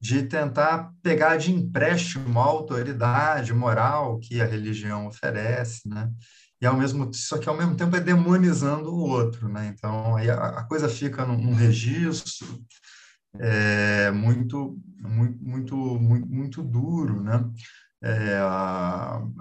de 0.00 0.22
tentar 0.22 0.92
pegar 1.02 1.36
de 1.36 1.52
empréstimo 1.52 2.38
a 2.38 2.44
autoridade 2.44 3.52
moral 3.52 4.18
que 4.18 4.40
a 4.40 4.46
religião 4.46 5.06
oferece, 5.06 5.88
né? 5.88 6.10
E 6.60 6.66
ao 6.66 6.76
mesmo 6.76 7.12
só 7.12 7.38
que 7.38 7.48
ao 7.48 7.56
mesmo 7.56 7.76
tempo 7.76 7.96
é 7.96 8.00
demonizando 8.00 8.90
o 8.90 8.98
outro, 8.98 9.48
né? 9.48 9.72
Então 9.74 10.16
aí 10.16 10.30
a, 10.30 10.34
a 10.34 10.64
coisa 10.64 10.88
fica 10.88 11.24
num, 11.24 11.36
num 11.36 11.54
registro 11.54 12.64
é, 13.38 14.10
muito, 14.10 14.78
muito, 15.00 15.44
muito, 15.44 15.76
muito, 15.76 16.26
muito 16.26 16.62
duro, 16.62 17.22
né? 17.22 17.44
É, 18.02 18.40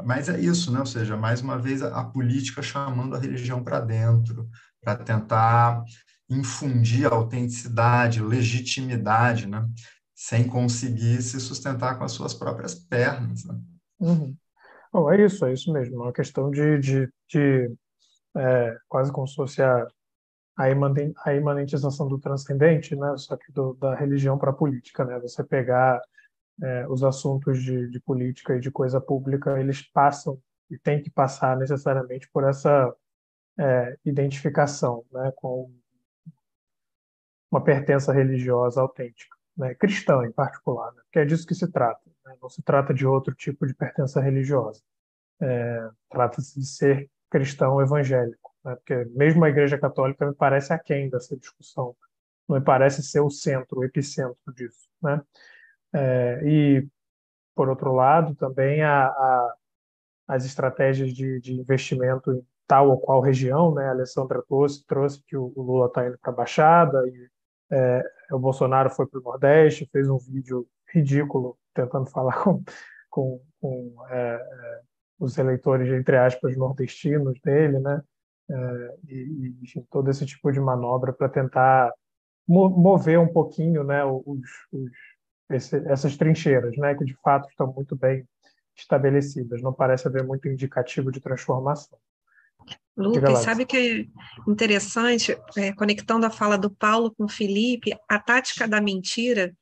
mas 0.04 0.30
é 0.30 0.40
isso, 0.40 0.72
né? 0.72 0.80
Ou 0.80 0.86
seja, 0.86 1.18
mais 1.18 1.42
uma 1.42 1.58
vez 1.58 1.82
a, 1.82 2.00
a 2.00 2.04
política 2.06 2.62
chamando 2.62 3.16
a 3.16 3.20
religião 3.20 3.64
para 3.64 3.80
dentro, 3.80 4.50
para 4.82 4.96
tentar 4.96 5.84
infundir 6.30 7.06
autenticidade, 7.06 8.22
legitimidade, 8.22 9.48
né? 9.48 9.68
Sem 10.16 10.48
conseguir 10.48 11.22
se 11.22 11.40
sustentar 11.40 11.98
com 11.98 12.06
as 12.06 12.14
suas 12.14 12.34
próprias 12.34 12.74
pernas. 12.74 13.44
Né? 13.44 13.60
Uhum. 14.00 14.36
Bom, 14.92 15.12
é 15.12 15.26
isso, 15.26 15.46
é 15.46 15.54
isso 15.54 15.72
mesmo. 15.74 15.96
É 15.96 16.00
uma 16.06 16.14
questão 16.14 16.50
de, 16.50 16.80
de, 16.80 17.14
de 17.28 17.72
é, 18.38 18.78
quase 18.88 19.12
como 19.12 19.28
se 19.28 19.36
fosse 19.36 19.62
a 19.62 19.86
a 20.58 21.34
imanentização 21.34 22.08
do 22.08 22.18
transcendente, 22.18 22.96
né? 22.96 23.16
Só 23.18 23.36
que 23.36 23.52
do, 23.52 23.74
da 23.74 23.94
religião 23.94 24.38
para 24.38 24.52
a 24.52 24.54
política, 24.54 25.04
né? 25.04 25.20
Você 25.20 25.44
pegar 25.44 26.02
é, 26.64 26.88
os 26.88 27.04
assuntos 27.04 27.62
de, 27.62 27.90
de, 27.90 28.00
política 28.00 28.56
e 28.56 28.60
de 28.62 28.72
coisa 28.72 29.02
pública, 29.02 29.60
eles 29.60 29.82
passam 29.82 30.40
e 30.70 30.78
tem 30.78 31.02
que 31.02 31.10
passar 31.10 31.58
necessariamente 31.58 32.30
por 32.32 32.46
essa 32.46 32.94
é, 33.60 33.98
identificação, 34.06 35.06
né? 35.12 35.32
Com 35.36 35.70
uma 37.52 37.62
pertença 37.62 38.14
religiosa 38.14 38.80
autêntica, 38.80 39.35
né? 39.58 39.76
Cristã 39.76 40.26
em 40.26 40.32
particular, 40.32 40.94
né? 40.94 41.02
Porque 41.04 41.20
é 41.20 41.26
disso 41.26 41.48
que 41.48 41.56
se 41.56 41.72
trata. 41.72 42.02
Né? 42.26 42.36
Não 42.42 42.50
se 42.50 42.62
trata 42.62 42.94
de 42.94 43.06
outro 43.06 43.34
tipo 43.34 43.66
de 43.66 43.74
pertença 43.74 44.22
religiosa. 44.22 44.82
É, 45.42 45.90
Trata-se 46.10 46.60
de 46.60 46.66
ser 46.66 47.10
cristão 47.30 47.82
evangélico 47.82 48.56
né? 48.66 48.76
porque 48.76 49.06
mesmo 49.16 49.46
a 49.46 49.50
Igreja 49.50 49.78
Católica 49.78 50.26
me 50.26 50.34
parece 50.34 50.74
aquém 50.74 51.10
dessa 51.10 51.38
discussão, 51.38 51.96
não 52.50 52.58
me 52.58 52.64
parece 52.64 53.04
ser 53.04 53.22
o 53.22 53.30
centro, 53.30 53.80
o 53.80 53.84
epicentro 53.84 54.54
disso. 54.54 54.90
Né? 55.02 55.22
É, 55.94 56.42
e, 56.44 56.88
por 57.56 57.70
outro 57.70 57.94
lado, 57.94 58.36
também 58.36 58.82
a, 58.82 59.06
a, 59.06 59.56
as 60.28 60.46
estratégias 60.46 61.14
de, 61.14 61.40
de, 61.40 61.54
investimento 61.54 62.32
em 62.32 62.46
tal 62.68 62.90
ou 62.90 63.00
qual 63.00 63.22
região, 63.22 63.74
né? 63.74 63.88
a 63.88 63.92
Alessandra 63.92 64.44
trouxe, 64.48 64.86
trouxe 64.86 65.24
que 65.24 65.38
o, 65.38 65.54
Lula 65.56 65.88
está 65.88 66.08
indo 66.08 66.18
para 66.18 66.32
a 66.32 66.36
Baixada, 66.36 67.08
e 67.08 67.30
é, 67.72 68.04
o 68.32 68.40
Bolsonaro 68.40 68.90
foi 68.90 69.08
para 69.08 69.20
o 69.20 69.24
Nordeste, 69.24 69.90
fez 69.92 70.10
um 70.10 70.18
vídeo 70.18 70.68
ridículo 70.94 71.58
tentando 71.74 72.06
falar 72.08 72.36
com, 72.44 72.64
com, 73.10 73.42
com 73.60 73.96
é, 74.10 74.36
é 74.36 74.82
os 75.18 75.38
eleitores, 75.38 75.90
entre 75.94 76.18
aspas, 76.18 76.58
nordestinos 76.58 77.40
dele, 77.42 77.80
né? 77.80 78.02
é, 78.50 78.98
e, 79.08 79.56
enfim, 79.62 79.86
todo 79.90 80.10
esse 80.10 80.26
tipo 80.26 80.52
de 80.52 80.60
manobra 80.60 81.12
para 81.14 81.30
tentar 81.30 81.92
mover 82.48 83.20
um 83.20 83.28
pouquinho 83.28 83.84
né, 83.84 84.06
os, 84.06 84.24
os, 84.72 84.92
esse, 85.50 85.78
essas 85.88 86.16
trincheiras, 86.16 86.78
né, 86.78 86.94
que 86.94 87.04
de 87.04 87.16
fato 87.16 87.50
estão 87.50 87.74
muito 87.74 87.96
bem 87.96 88.28
estabelecidas. 88.76 89.62
Não 89.62 89.74
parece 89.74 90.08
haver 90.08 90.24
muito 90.24 90.48
indicativo 90.48 91.12
de 91.12 91.20
transformação. 91.20 91.98
Lucas, 92.98 93.40
sabe 93.40 93.66
que 93.66 93.78
é 93.78 94.50
interessante, 94.50 95.38
é, 95.58 95.74
conectando 95.74 96.26
a 96.26 96.30
fala 96.30 96.58
do 96.58 96.70
Paulo 96.70 97.14
com 97.14 97.26
o 97.26 97.30
Felipe, 97.30 97.94
a 98.08 98.18
tática 98.20 98.68
da 98.68 98.80
mentira 98.80 99.54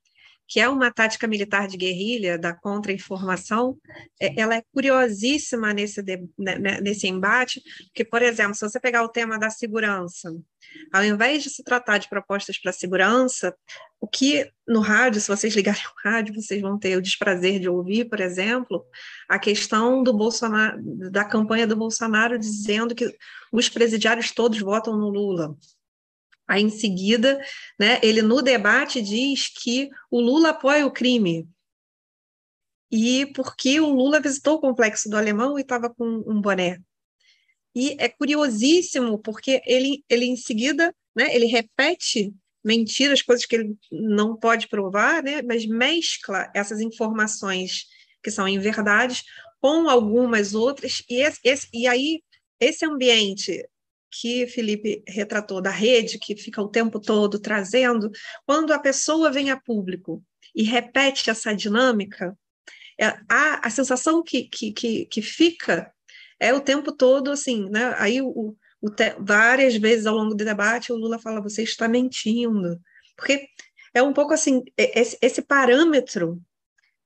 que 0.48 0.60
é 0.60 0.68
uma 0.70 0.92
tática 0.92 1.28
militar 1.28 1.68
de 1.68 1.78
guerrilha 1.78 2.38
da 2.38 2.54
contra-informação, 2.54 3.78
é, 4.20 4.40
ela 4.40 4.56
é 4.56 4.64
curiosíssima 4.74 5.74
nesse, 5.74 6.02
né, 6.04 6.58
né, 6.58 6.82
nesse 6.82 7.08
embate, 7.08 7.62
porque, 7.88 8.06
por 8.06 8.22
exemplo, 8.22 8.56
se 8.56 8.68
você 8.68 8.80
pegar 8.80 9.04
o 9.04 9.10
tema 9.10 9.40
da 9.40 9.50
segurança, 9.50 10.34
ao 10.92 11.04
invés 11.04 11.44
de 11.44 11.50
se 11.50 11.64
tratar 11.64 11.98
de 11.98 12.10
propostas 12.10 12.58
para 12.58 12.72
segurança, 12.72 13.56
o 14.00 14.08
que 14.08 14.50
no 14.68 14.80
rádio, 14.80 15.22
se 15.22 15.28
vocês 15.28 15.56
ligarem 15.56 15.84
o 15.88 16.10
rádio, 16.10 16.36
vocês 16.36 16.62
vão 16.62 16.78
ter 16.78 16.98
o 16.98 17.02
desprazer 17.02 17.60
de 17.60 17.70
ouvir, 17.70 18.10
por 18.10 18.20
exemplo, 18.20 18.86
a 19.30 19.40
questão 19.40 20.04
do 20.04 20.14
Bolsonaro, 20.14 20.82
da 21.10 21.24
campanha 21.24 21.68
do 21.68 21.76
Bolsonaro 21.76 22.38
dizendo 22.38 22.96
que 22.96 23.16
os 23.52 23.70
presidiários 23.70 24.32
todos 24.32 24.60
votam 24.60 24.98
no 24.98 25.10
Lula. 25.10 25.56
Aí, 26.48 26.62
em 26.62 26.70
seguida, 26.70 27.40
né, 27.80 28.00
ele 28.04 28.22
no 28.22 28.42
debate 28.42 29.02
diz 29.02 29.48
que 29.48 29.90
o 30.12 30.20
Lula 30.20 30.50
apoia 30.50 30.86
o 30.86 30.92
crime. 30.92 31.48
E 32.92 33.26
porque 33.28 33.80
o 33.80 33.90
Lula 33.90 34.20
visitou 34.20 34.56
o 34.56 34.62
complexo 34.62 35.10
do 35.10 35.18
Alemão 35.18 35.58
e 35.58 35.62
estava 35.62 35.90
com 35.90 36.06
um 36.28 36.42
boné. 36.42 36.80
E 37.76 37.96
é 38.00 38.08
curiosíssimo, 38.08 39.18
porque 39.18 39.62
ele, 39.66 40.04
ele 40.08 40.26
em 40.26 40.36
seguida, 40.36 40.94
né, 41.16 41.34
ele 41.36 41.46
repete 41.46 42.34
mentiras, 42.64 43.22
coisas 43.22 43.46
que 43.46 43.56
ele 43.56 43.76
não 43.92 44.38
pode 44.38 44.68
provar, 44.68 45.24
né, 45.24 45.42
mas 45.42 45.66
mescla 45.66 46.52
essas 46.54 46.80
informações 46.80 47.88
que 48.24 48.32
são 48.32 48.48
inverdades 48.48 49.24
com 49.60 49.90
algumas 49.90 50.54
outras, 50.54 51.04
e, 51.10 51.22
esse, 51.22 51.40
esse, 51.44 51.68
e 51.74 51.88
aí 51.88 52.22
esse 52.60 52.86
ambiente 52.86 53.66
que 54.20 54.48
Felipe 54.48 55.04
retratou 55.08 55.62
da 55.62 55.72
rede, 55.72 56.20
que 56.20 56.36
fica 56.36 56.62
o 56.62 56.70
tempo 56.70 57.00
todo 57.00 57.40
trazendo, 57.40 58.12
quando 58.46 58.72
a 58.72 58.80
pessoa 58.80 59.32
vem 59.32 59.50
a 59.50 59.60
público 59.60 60.24
e 60.56 60.64
repete 60.64 61.30
essa 61.30 61.56
dinâmica, 61.56 62.38
é, 63.00 63.08
a, 63.28 63.68
a 63.68 63.70
sensação 63.70 64.22
que, 64.22 64.44
que, 64.44 64.72
que, 64.72 65.06
que 65.06 65.22
fica 65.22 65.92
é 66.40 66.54
o 66.54 66.62
tempo 66.62 66.92
todo 66.92 67.32
assim, 67.32 67.70
né? 67.70 67.96
Aí 67.98 68.22
o, 68.22 68.56
o 68.82 68.90
te, 68.90 69.16
várias 69.20 69.76
vezes 69.76 70.06
ao 70.06 70.16
longo 70.16 70.36
do 70.36 70.46
debate 70.46 70.92
o 70.92 70.98
Lula 70.98 71.18
fala: 71.18 71.42
você 71.42 71.64
está 71.64 71.88
mentindo, 71.88 72.80
porque 73.18 73.48
é 73.94 74.04
um 74.04 74.14
pouco 74.14 74.34
assim 74.34 74.64
é, 74.78 75.00
esse, 75.00 75.18
esse 75.22 75.42
parâmetro 75.42 76.40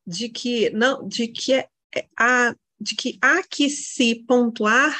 de 0.05 0.27
que 0.27 0.69
não, 0.71 1.07
de 1.07 1.27
que 1.27 1.53
é, 1.53 1.67
é, 1.95 2.05
há, 2.17 2.53
de 2.79 2.95
que 2.95 3.17
há 3.21 3.41
que 3.43 3.69
se 3.69 4.15
pontuar 4.27 4.97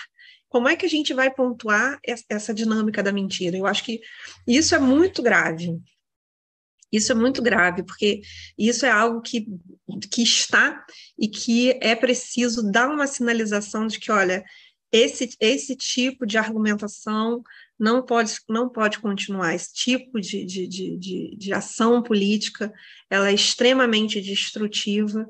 como 0.58 0.70
é 0.70 0.76
que 0.76 0.88
a 0.88 0.90
gente 0.90 1.14
vai 1.14 1.32
pontuar 1.32 2.00
essa 2.28 2.52
dinâmica 2.52 3.04
da 3.04 3.12
mentira? 3.12 3.56
Eu 3.56 3.68
acho 3.68 3.84
que 3.84 4.02
isso 4.48 4.74
é 4.74 4.80
muito 4.80 5.22
grave. 5.22 5.80
Isso 6.92 7.12
é 7.12 7.16
muito 7.16 7.44
grave, 7.44 7.84
porque 7.84 8.22
isso 8.58 8.84
é 8.84 8.90
algo 8.90 9.22
que, 9.22 9.46
que 10.12 10.24
está 10.24 10.84
e 11.16 11.28
que 11.28 11.78
é 11.80 11.96
preciso 11.96 12.72
dar 12.72 12.90
uma 12.90 13.06
sinalização 13.06 13.86
de 13.86 14.00
que, 14.00 14.12
olha, 14.12 14.44
esse, 14.92 15.30
esse 15.40 15.76
tipo 15.76 16.26
de 16.26 16.40
argumentação 16.40 17.44
não 17.78 18.04
pode, 18.04 18.34
não 18.50 18.68
pode 18.68 18.98
continuar. 18.98 19.54
Esse 19.54 19.72
tipo 19.76 20.20
de, 20.20 20.44
de, 20.44 20.68
de, 20.68 21.36
de, 21.38 21.54
ação 21.54 22.02
política 22.02 22.74
ela 23.12 23.30
é 23.30 23.34
extremamente 23.36 24.20
destrutiva, 24.20 25.24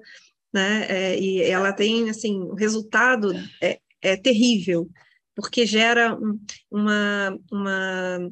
né? 0.53 0.85
É, 0.87 1.19
e 1.19 1.41
ela 1.41 1.73
tem 1.73 2.09
assim, 2.09 2.39
o 2.43 2.53
resultado 2.53 3.33
é, 3.61 3.81
é 4.01 4.15
terrível, 4.15 4.89
porque 5.37 5.67
gera 5.67 6.15
um, 6.15 6.39
uma, 6.71 7.39
uma 7.51 8.31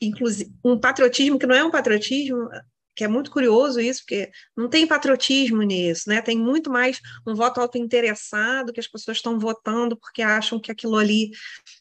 inclusive 0.00 0.52
um 0.62 0.78
patriotismo 0.78 1.38
que 1.38 1.46
não 1.46 1.54
é 1.54 1.64
um 1.64 1.70
patriotismo 1.70 2.48
que 2.94 3.04
é 3.04 3.08
muito 3.08 3.30
curioso 3.30 3.78
isso, 3.78 4.00
porque 4.00 4.30
não 4.56 4.70
tem 4.70 4.86
patriotismo 4.86 5.60
nisso, 5.60 6.08
né? 6.08 6.22
Tem 6.22 6.38
muito 6.38 6.70
mais 6.70 6.98
um 7.26 7.34
voto 7.34 7.60
autointeressado, 7.60 8.72
que 8.72 8.80
as 8.80 8.88
pessoas 8.88 9.18
estão 9.18 9.38
votando 9.38 9.98
porque 9.98 10.22
acham 10.22 10.58
que 10.58 10.72
aquilo 10.72 10.96
ali 10.96 11.30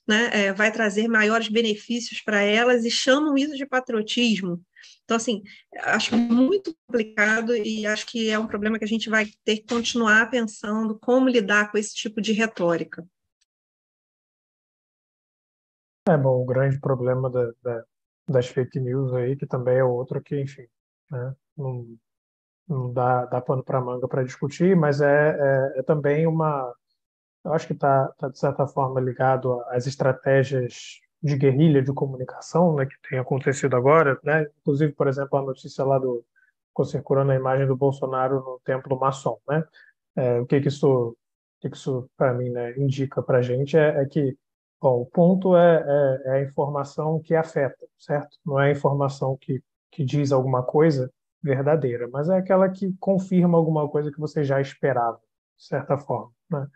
né, 0.06 0.30
é, 0.34 0.54
vai 0.54 0.74
trazer 0.74 1.08
maiores 1.08 1.48
benefícios 1.48 2.22
para 2.22 2.42
elas 2.42 2.84
e 2.84 2.92
chamam 2.92 3.38
isso 3.38 3.56
de 3.56 3.66
patriotismo. 3.66 4.62
Então, 5.06 5.16
assim, 5.16 5.42
acho 5.84 6.18
muito 6.18 6.76
complicado 6.86 7.56
e 7.56 7.88
acho 7.88 8.06
que 8.08 8.30
é 8.30 8.38
um 8.38 8.48
problema 8.48 8.78
que 8.78 8.84
a 8.84 8.88
gente 8.88 9.10
vai 9.10 9.26
ter 9.46 9.58
que 9.58 9.68
continuar 9.74 10.30
pensando 10.30 11.00
como 11.00 11.30
lidar 11.30 11.72
com 11.72 11.78
esse 11.78 11.96
tipo 11.96 12.20
de 12.20 12.34
retórica. 12.34 13.08
É 16.08 16.16
bom, 16.18 16.42
o 16.42 16.46
grande 16.46 16.80
problema 16.80 17.30
da, 17.30 17.52
da, 17.64 17.84
das 18.28 18.48
fake 18.48 18.80
news 18.80 19.12
aí, 19.14 19.36
que 19.36 19.48
também 19.48 19.78
é 19.78 19.84
outro 19.84 20.22
que, 20.22 20.40
enfim, 20.40 20.68
né? 21.10 21.36
Não, 21.58 21.98
não 22.68 22.94
dá, 22.94 23.26
dá 23.26 23.42
pano 23.42 23.64
para 23.64 23.82
manga 23.82 24.08
para 24.08 24.24
discutir, 24.24 24.76
mas 24.76 25.02
é, 25.02 25.38
é, 25.76 25.80
é, 25.80 25.84
também 25.84 26.28
uma. 26.28 26.74
Eu 27.44 27.54
acho 27.54 27.68
que 27.68 27.74
está, 27.74 28.08
tá, 28.20 28.30
de 28.30 28.40
certa 28.40 28.68
forma, 28.68 29.00
ligado 29.02 29.62
às 29.70 29.88
estratégias 29.88 31.00
de 31.24 31.38
guerrilha 31.38 31.82
de 31.82 31.94
comunicação 31.94 32.76
né, 32.76 32.86
que 32.86 32.96
tem 33.10 33.20
acontecido 33.20 33.76
agora. 33.76 34.20
Né? 34.24 34.48
Inclusive, 34.62 34.94
por 34.94 35.08
exemplo, 35.08 35.40
a 35.40 35.42
notícia 35.44 35.84
lá 35.84 36.00
do. 36.00 36.24
ficou 36.70 36.86
circulando 36.86 37.32
a 37.32 37.36
imagem 37.36 37.68
do 37.68 37.76
Bolsonaro 37.76 38.42
no 38.42 38.62
templo 38.64 39.00
maçom. 39.00 39.40
Né? 39.48 39.64
É, 40.16 40.40
o 40.40 40.46
que, 40.46 40.62
que 40.62 40.68
isso, 40.68 41.10
o 41.10 41.18
que, 41.62 41.70
que 41.70 41.78
isso 41.78 42.10
para 42.18 42.34
mim, 42.34 42.50
né, 42.50 42.78
indica 42.78 43.22
para 43.24 43.40
a 43.40 43.42
gente 43.42 43.78
é, 43.78 44.02
é 44.02 44.06
que 44.06 44.38
Bom, 44.86 45.02
o 45.02 45.06
ponto 45.08 45.58
é, 45.58 45.84
é, 45.84 46.22
é, 46.26 46.32
a 46.34 46.42
informação 46.44 47.20
que 47.20 47.34
afeta, 47.34 47.88
certo? 47.98 48.38
Não 48.46 48.60
é 48.60 48.68
a 48.68 48.72
informação 48.72 49.36
que 49.36 49.60
que 49.90 50.06
diz 50.06 50.32
alguma 50.32 50.62
coisa 50.62 51.12
verdadeira, 51.42 52.08
mas 52.12 52.30
é 52.30 52.38
aquela 52.38 52.70
que 52.70 52.94
confirma 53.00 53.58
alguma 53.58 53.90
coisa 53.90 54.12
que 54.12 54.20
você 54.20 54.44
já 54.44 54.62
esperava, 54.62 55.20
de 55.58 55.66
certa 55.66 55.98
forma. 55.98 56.32
Né? 56.52 56.68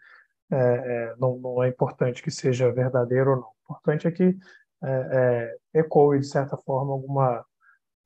É, 0.52 0.58
é, 0.58 1.16
não, 1.20 1.38
não, 1.38 1.62
é 1.62 1.68
importante 1.68 2.24
que 2.24 2.32
seja 2.32 2.72
verdadeiro 2.72 3.30
ou 3.30 3.36
não. 3.36 3.44
O 3.48 3.74
importante 3.74 4.08
é 4.08 4.12
que 4.12 4.36
é, 4.82 5.58
é, 5.74 5.80
ecoe, 5.80 6.20
de 6.20 6.26
certa 6.26 6.58
forma, 6.58 6.94
alguma, 6.94 7.46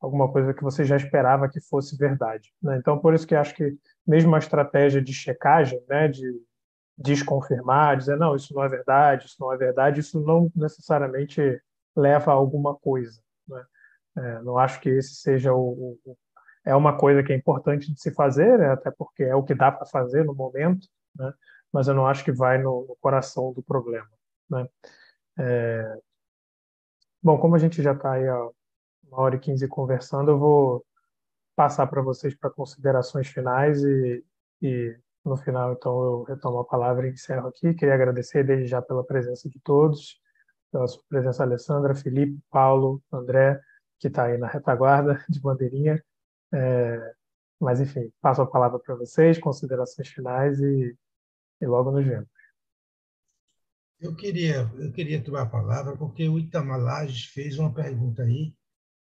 alguma 0.00 0.30
coisa 0.30 0.52
que 0.52 0.62
você 0.62 0.84
já 0.84 0.98
esperava 0.98 1.48
que 1.48 1.60
fosse 1.60 1.96
verdade. 1.96 2.52
Né? 2.62 2.76
Então, 2.76 2.98
por 2.98 3.14
isso 3.14 3.26
que 3.26 3.34
acho 3.34 3.54
que 3.54 3.74
mesmo 4.06 4.34
a 4.34 4.38
estratégia 4.38 5.00
de 5.00 5.14
checagem, 5.14 5.82
né, 5.88 6.08
de 6.08 6.28
desconfirmar, 6.96 7.96
dizer, 7.96 8.16
não, 8.16 8.36
isso 8.36 8.54
não 8.54 8.62
é 8.62 8.68
verdade, 8.68 9.26
isso 9.26 9.36
não 9.40 9.52
é 9.52 9.56
verdade, 9.56 10.00
isso 10.00 10.20
não 10.20 10.50
necessariamente 10.54 11.60
leva 11.96 12.30
a 12.30 12.34
alguma 12.34 12.74
coisa. 12.74 13.20
Né? 13.48 13.64
É, 14.16 14.42
não 14.42 14.58
acho 14.58 14.80
que 14.80 14.88
esse 14.88 15.16
seja 15.16 15.52
o, 15.52 15.98
o, 16.04 16.16
é 16.64 16.74
uma 16.74 16.96
coisa 16.96 17.22
que 17.22 17.32
é 17.32 17.36
importante 17.36 17.92
de 17.92 18.00
se 18.00 18.12
fazer, 18.12 18.58
né? 18.58 18.70
até 18.70 18.90
porque 18.90 19.24
é 19.24 19.34
o 19.34 19.42
que 19.42 19.54
dá 19.54 19.72
para 19.72 19.86
fazer 19.86 20.24
no 20.24 20.34
momento, 20.34 20.88
né? 21.16 21.32
mas 21.72 21.88
eu 21.88 21.94
não 21.94 22.06
acho 22.06 22.24
que 22.24 22.32
vai 22.32 22.58
no, 22.58 22.86
no 22.86 22.96
coração 23.00 23.52
do 23.52 23.62
problema. 23.62 24.08
Né? 24.48 24.68
É... 25.38 25.98
Bom, 27.22 27.38
como 27.38 27.56
a 27.56 27.58
gente 27.58 27.82
já 27.82 27.92
está 27.92 28.12
aí 28.12 28.28
há 28.28 28.38
uma 29.08 29.20
hora 29.20 29.36
e 29.36 29.40
quinze 29.40 29.66
conversando, 29.66 30.30
eu 30.30 30.38
vou 30.38 30.86
passar 31.56 31.86
para 31.86 32.02
vocês 32.02 32.34
para 32.34 32.50
considerações 32.50 33.28
finais 33.28 33.82
e, 33.82 34.24
e 34.60 34.98
no 35.24 35.36
final, 35.36 35.72
então, 35.72 36.02
eu 36.02 36.22
retomo 36.24 36.58
a 36.58 36.64
palavra 36.64 37.08
e 37.08 37.12
encerro 37.12 37.48
aqui. 37.48 37.72
Queria 37.74 37.94
agradecer 37.94 38.44
desde 38.44 38.66
já 38.66 38.82
pela 38.82 39.02
presença 39.02 39.48
de 39.48 39.58
todos, 39.60 40.20
pela 40.70 40.86
sua 40.86 41.02
presença, 41.08 41.42
Alessandra, 41.42 41.94
Felipe, 41.94 42.38
Paulo, 42.50 43.02
André, 43.10 43.58
que 43.98 44.08
está 44.08 44.24
aí 44.24 44.36
na 44.36 44.48
retaguarda 44.48 45.24
de 45.28 45.40
bandeirinha. 45.40 46.04
É, 46.52 47.14
mas, 47.58 47.80
enfim, 47.80 48.12
passo 48.20 48.42
a 48.42 48.46
palavra 48.46 48.78
para 48.78 48.94
vocês, 48.96 49.38
considerações 49.38 50.08
finais 50.08 50.60
e, 50.60 50.94
e 51.60 51.66
logo 51.66 51.90
nos 51.90 52.04
vemos. 52.04 52.28
Eu 53.98 54.14
queria, 54.14 54.70
eu 54.76 54.92
queria 54.92 55.22
tomar 55.22 55.42
a 55.42 55.46
palavra 55.46 55.96
porque 55.96 56.28
o 56.28 56.38
Itamar 56.38 56.78
Lages 56.78 57.24
fez 57.26 57.58
uma 57.58 57.72
pergunta 57.72 58.22
aí 58.22 58.54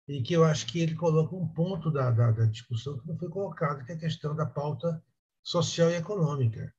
e 0.08 0.22
que 0.22 0.32
eu 0.32 0.44
acho 0.44 0.66
que 0.66 0.80
ele 0.80 0.94
coloca 0.94 1.36
um 1.36 1.46
ponto 1.46 1.90
da, 1.90 2.10
da, 2.10 2.30
da 2.30 2.46
discussão 2.46 2.98
que 2.98 3.06
não 3.06 3.18
foi 3.18 3.28
colocado, 3.28 3.84
que 3.84 3.92
é 3.92 3.94
a 3.94 3.98
questão 3.98 4.34
da 4.34 4.46
pauta 4.46 5.02
social 5.48 5.90
e 5.90 5.94
econômica. 5.94 6.74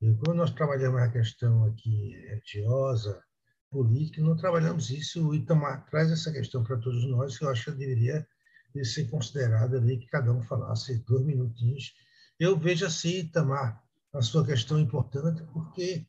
E 0.00 0.14
quando 0.14 0.36
nós 0.36 0.52
trabalhamos 0.52 1.02
a 1.02 1.10
questão 1.10 1.64
aqui 1.64 2.12
religiosa, 2.28 3.20
política, 3.68 4.22
não 4.22 4.36
trabalhamos 4.36 4.88
isso. 4.90 5.26
O 5.26 5.34
Itamar 5.34 5.84
traz 5.90 6.12
essa 6.12 6.30
questão 6.30 6.62
para 6.62 6.76
todos 6.76 7.04
nós, 7.06 7.36
que 7.36 7.44
eu 7.44 7.48
acho 7.48 7.72
que 7.72 7.78
deveria 7.78 8.24
ser 8.84 9.10
considerado 9.10 9.76
ali, 9.76 9.98
que 9.98 10.06
cada 10.06 10.32
um 10.32 10.40
falasse 10.42 11.04
dois 11.08 11.24
minutinhos. 11.26 11.92
Eu 12.38 12.56
vejo 12.56 12.86
assim, 12.86 13.18
Itamar, 13.18 13.82
a 14.12 14.22
sua 14.22 14.46
questão 14.46 14.78
importante, 14.78 15.42
porque, 15.52 16.06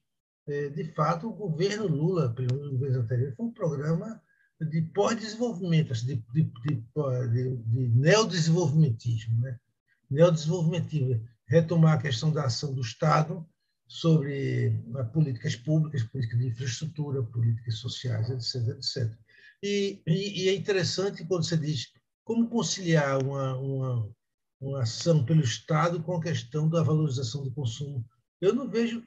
é, 0.48 0.70
de 0.70 0.94
fato, 0.94 1.28
o 1.28 1.34
governo 1.34 1.88
Lula, 1.88 2.32
pelo 2.36 2.70
governo 2.70 3.00
anterior, 3.00 3.34
foi 3.36 3.48
um 3.48 3.52
programa 3.52 4.22
de 4.62 4.84
pós-desenvolvimento, 4.94 5.94
assim, 5.94 6.06
de, 6.06 6.24
de, 6.34 6.44
de, 6.68 7.58
de 7.58 7.88
neodesenvolvimentismo, 7.96 9.42
né? 9.42 9.60
neodesenvolvimentismo, 10.08 11.28
retomar 11.50 11.94
a 11.94 12.02
questão 12.02 12.32
da 12.32 12.46
ação 12.46 12.74
do 12.74 12.82
Estado, 12.82 13.46
sobre 13.88 14.70
né, 14.86 15.04
políticas 15.06 15.56
públicas, 15.56 16.04
políticas 16.04 16.40
de 16.40 16.48
infraestrutura, 16.48 17.24
políticas 17.24 17.80
sociais, 17.80 18.30
etc. 18.30 18.68
etc. 18.78 19.20
E, 19.64 20.02
e, 20.06 20.44
e 20.44 20.50
é 20.50 20.56
interessante 20.56 21.26
quando 21.26 21.44
você 21.44 21.58
diz 21.58 21.92
como 22.24 22.48
conciliar 22.48 23.22
uma, 23.24 23.58
uma, 23.58 24.16
uma 24.62 24.84
ação 24.84 25.26
pelo 25.26 25.42
Estado 25.42 26.04
com 26.04 26.16
a 26.16 26.22
questão 26.22 26.70
da 26.70 26.84
valorização 26.84 27.44
do 27.44 27.52
consumo. 27.52 28.06
Eu 28.40 28.54
não 28.54 28.70
vejo 28.70 29.04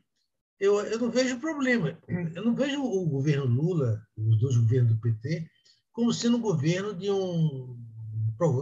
eu, 0.59 0.79
eu 0.81 0.99
não 0.99 1.11
vejo 1.11 1.41
problema. 1.41 1.99
Eu 2.07 2.45
não 2.45 2.55
vejo 2.55 2.81
o 2.81 3.05
governo 3.07 3.47
Lula, 3.47 4.01
os 4.17 4.39
dois 4.39 4.57
governos 4.57 4.95
do 4.95 5.01
PT, 5.01 5.49
como 5.93 6.13
sendo 6.13 6.37
um 6.37 6.41
governo 6.41 6.95
de 6.95 7.11
um 7.11 7.82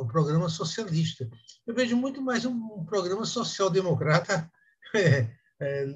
programa 0.06 0.48
socialista. 0.48 1.28
Eu 1.66 1.74
vejo 1.74 1.96
muito 1.96 2.20
mais 2.20 2.44
um 2.44 2.84
programa 2.84 3.24
social-democrata 3.24 4.50
é, 4.94 5.26
é, 5.60 5.86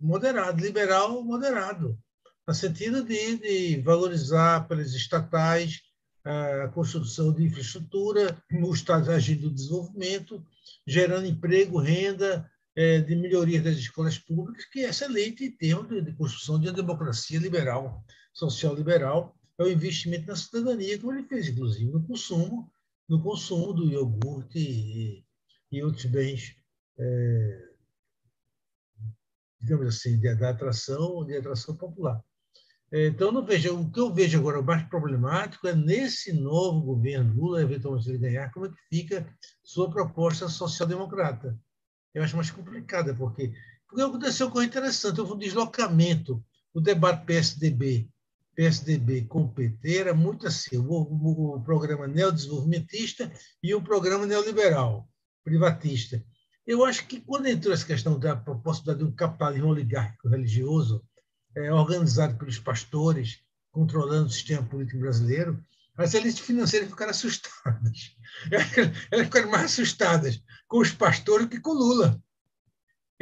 moderado, 0.00 0.62
liberal 0.62 1.22
moderado, 1.22 1.98
no 2.46 2.54
sentido 2.54 3.04
de, 3.04 3.36
de 3.38 3.80
valorizar 3.82 4.66
pelas 4.66 4.94
estatais 4.94 5.80
a 6.24 6.68
construção 6.68 7.32
de 7.32 7.44
infraestrutura, 7.44 8.40
o 8.52 8.72
Estado 8.72 9.10
agindo 9.10 9.48
no 9.48 9.54
desenvolvimento, 9.54 10.44
gerando 10.86 11.26
emprego, 11.26 11.78
renda, 11.78 12.48
é, 12.76 13.00
de 13.00 13.14
melhoria 13.16 13.60
das 13.60 13.76
escolas 13.76 14.18
públicas, 14.18 14.64
que 14.66 14.84
é 14.84 14.88
excelente 14.88 15.44
em 15.44 15.50
termos 15.50 15.88
de, 15.88 16.00
de 16.00 16.12
construção 16.12 16.58
de 16.58 16.68
uma 16.68 16.74
democracia 16.74 17.38
liberal, 17.38 18.04
social 18.32 18.74
liberal, 18.74 19.36
é 19.58 19.64
o 19.64 19.70
investimento 19.70 20.26
na 20.26 20.36
cidadania, 20.36 20.98
como 20.98 21.12
ele 21.12 21.26
fez, 21.28 21.48
inclusive, 21.48 21.90
no 21.90 22.02
consumo, 22.06 22.71
no 23.08 23.22
consumo 23.22 23.72
do 23.72 23.90
iogurte 23.90 24.58
e, 24.58 25.24
e 25.70 25.82
outros 25.82 26.06
bens 26.06 26.56
é, 26.98 27.72
digamos 29.62 29.86
assim, 29.86 30.18
de, 30.18 30.34
da 30.34 30.50
atração, 30.50 31.24
de 31.24 31.36
atração 31.36 31.76
popular. 31.76 32.20
Então, 32.94 33.32
não 33.32 33.44
vejo, 33.44 33.74
o 33.74 33.90
que 33.90 33.98
eu 33.98 34.12
vejo 34.12 34.38
agora 34.38 34.60
mais 34.60 34.82
problemático 34.88 35.66
é 35.66 35.74
nesse 35.74 36.30
novo 36.32 36.82
governo 36.82 37.34
Lula, 37.34 37.62
eventualmente 37.62 38.10
ele 38.10 38.18
ganhar, 38.18 38.52
como 38.52 38.66
é 38.66 38.68
que 38.68 38.76
fica 38.90 39.26
sua 39.64 39.90
proposta 39.90 40.46
social-democrata. 40.46 41.58
Eu 42.12 42.22
acho 42.22 42.36
mais 42.36 42.50
complicada, 42.50 43.14
porque, 43.14 43.54
porque 43.88 44.02
aconteceu 44.02 44.46
uma 44.46 44.52
coisa 44.52 44.68
interessante, 44.68 45.18
houve 45.18 45.32
um 45.32 45.38
deslocamento. 45.38 46.44
O 46.74 46.80
debate 46.80 47.24
PSDB, 47.24 48.10
PSDB 48.54 49.22
com 49.22 49.42
o 49.42 49.48
PT 49.48 49.98
era 49.98 50.14
muito 50.14 50.46
assim, 50.46 50.76
o, 50.76 50.84
o, 50.84 51.56
o 51.56 51.62
programa 51.62 52.06
neodesenvolvimentista 52.06 53.32
e 53.62 53.74
o 53.74 53.82
programa 53.82 54.26
neoliberal, 54.26 55.08
privatista. 55.44 56.22
Eu 56.66 56.84
acho 56.84 57.06
que 57.06 57.20
quando 57.20 57.46
entrou 57.46 57.74
essa 57.74 57.86
questão 57.86 58.18
da 58.18 58.36
possibilidade 58.36 58.98
de 59.00 59.04
um 59.04 59.14
capitalismo 59.14 59.68
oligárquico 59.68 60.28
religioso, 60.28 61.04
é, 61.56 61.72
organizado 61.72 62.36
pelos 62.36 62.58
pastores, 62.58 63.40
controlando 63.70 64.26
o 64.26 64.30
sistema 64.30 64.62
político 64.62 65.00
brasileiro, 65.00 65.62
as 65.96 66.14
elites 66.14 66.40
financeiras 66.40 66.88
ficaram 66.88 67.10
assustadas. 67.10 68.16
Elas 69.10 69.26
ficaram 69.26 69.50
mais 69.50 69.64
assustadas 69.64 70.42
com 70.66 70.78
os 70.78 70.90
pastores 70.92 71.48
que 71.48 71.60
com 71.60 71.72
Lula. 71.72 72.22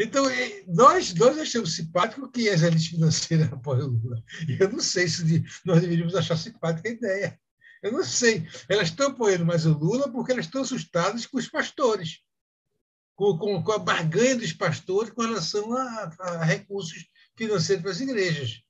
Então, 0.03 0.25
nós, 0.67 1.13
nós 1.13 1.39
achamos 1.39 1.77
simpático 1.77 2.31
que 2.31 2.49
as 2.49 2.63
elites 2.63 2.87
financeiras 2.87 3.53
apoiam 3.53 3.89
o 3.89 3.91
Lula. 3.91 4.25
Eu 4.59 4.71
não 4.71 4.81
sei 4.81 5.07
se 5.07 5.45
nós 5.63 5.83
deveríamos 5.83 6.15
achar 6.15 6.39
simpática 6.39 6.89
a 6.89 6.93
ideia. 6.93 7.39
Eu 7.83 7.93
não 7.93 8.03
sei. 8.03 8.49
Elas 8.67 8.89
estão 8.89 9.09
apoiando 9.09 9.45
mais 9.45 9.67
o 9.67 9.77
Lula 9.77 10.11
porque 10.11 10.33
elas 10.33 10.47
estão 10.47 10.63
assustadas 10.63 11.27
com 11.27 11.37
os 11.37 11.49
pastores, 11.49 12.21
com, 13.15 13.37
com, 13.37 13.63
com 13.63 13.73
a 13.73 13.79
barganha 13.79 14.37
dos 14.37 14.55
pastores 14.55 15.11
com 15.11 15.21
relação 15.21 15.71
a, 15.75 16.11
a 16.19 16.45
recursos 16.45 17.05
financeiros 17.37 17.83
para 17.83 17.93
as 17.93 18.01
igrejas. 18.01 18.63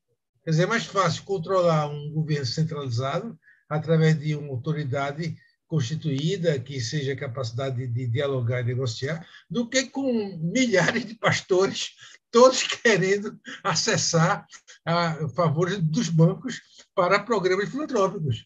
Quer 0.43 0.51
dizer, 0.51 0.63
é 0.65 0.67
mais 0.67 0.85
fácil 0.85 1.23
controlar 1.23 1.87
um 1.87 2.11
governo 2.13 2.47
centralizado 2.47 3.39
através 3.69 4.19
de 4.19 4.35
uma 4.35 4.49
autoridade 4.49 5.37
constituída 5.71 6.59
que 6.59 6.81
seja 6.81 7.15
capacidade 7.15 7.87
de, 7.87 8.07
dialogar 8.09 8.61
e 8.61 8.65
negociar, 8.65 9.25
do 9.49 9.69
que 9.69 9.85
com 9.87 10.37
milhares 10.37 11.07
de 11.07 11.15
pastores, 11.15 11.91
todos 12.29 12.65
querendo 12.83 13.39
acessar 13.63 14.45
a 14.85 15.29
favores 15.29 15.79
dos 15.79 16.09
bancos 16.09 16.61
para 16.93 17.21
programas 17.21 17.69
filantrópicos. 17.69 18.45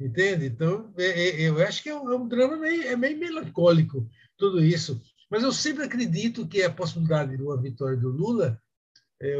Entende? 0.00 0.46
Então, 0.46 0.90
é, 0.96 1.04
é, 1.04 1.42
eu 1.42 1.62
acho 1.62 1.82
que 1.82 1.90
é 1.90 1.94
um, 1.94 2.10
é 2.10 2.16
um 2.16 2.26
drama 2.26 2.56
meio, 2.56 2.82
é 2.84 2.96
meio 2.96 3.18
melancólico 3.18 4.08
tudo 4.38 4.64
isso. 4.64 5.02
Mas 5.30 5.42
eu 5.42 5.52
sempre 5.52 5.84
acredito 5.84 6.48
que 6.48 6.62
a 6.62 6.72
possibilidade 6.72 7.36
de 7.36 7.42
uma 7.42 7.60
vitória 7.60 7.96
do 7.96 8.08
Lula, 8.08 8.58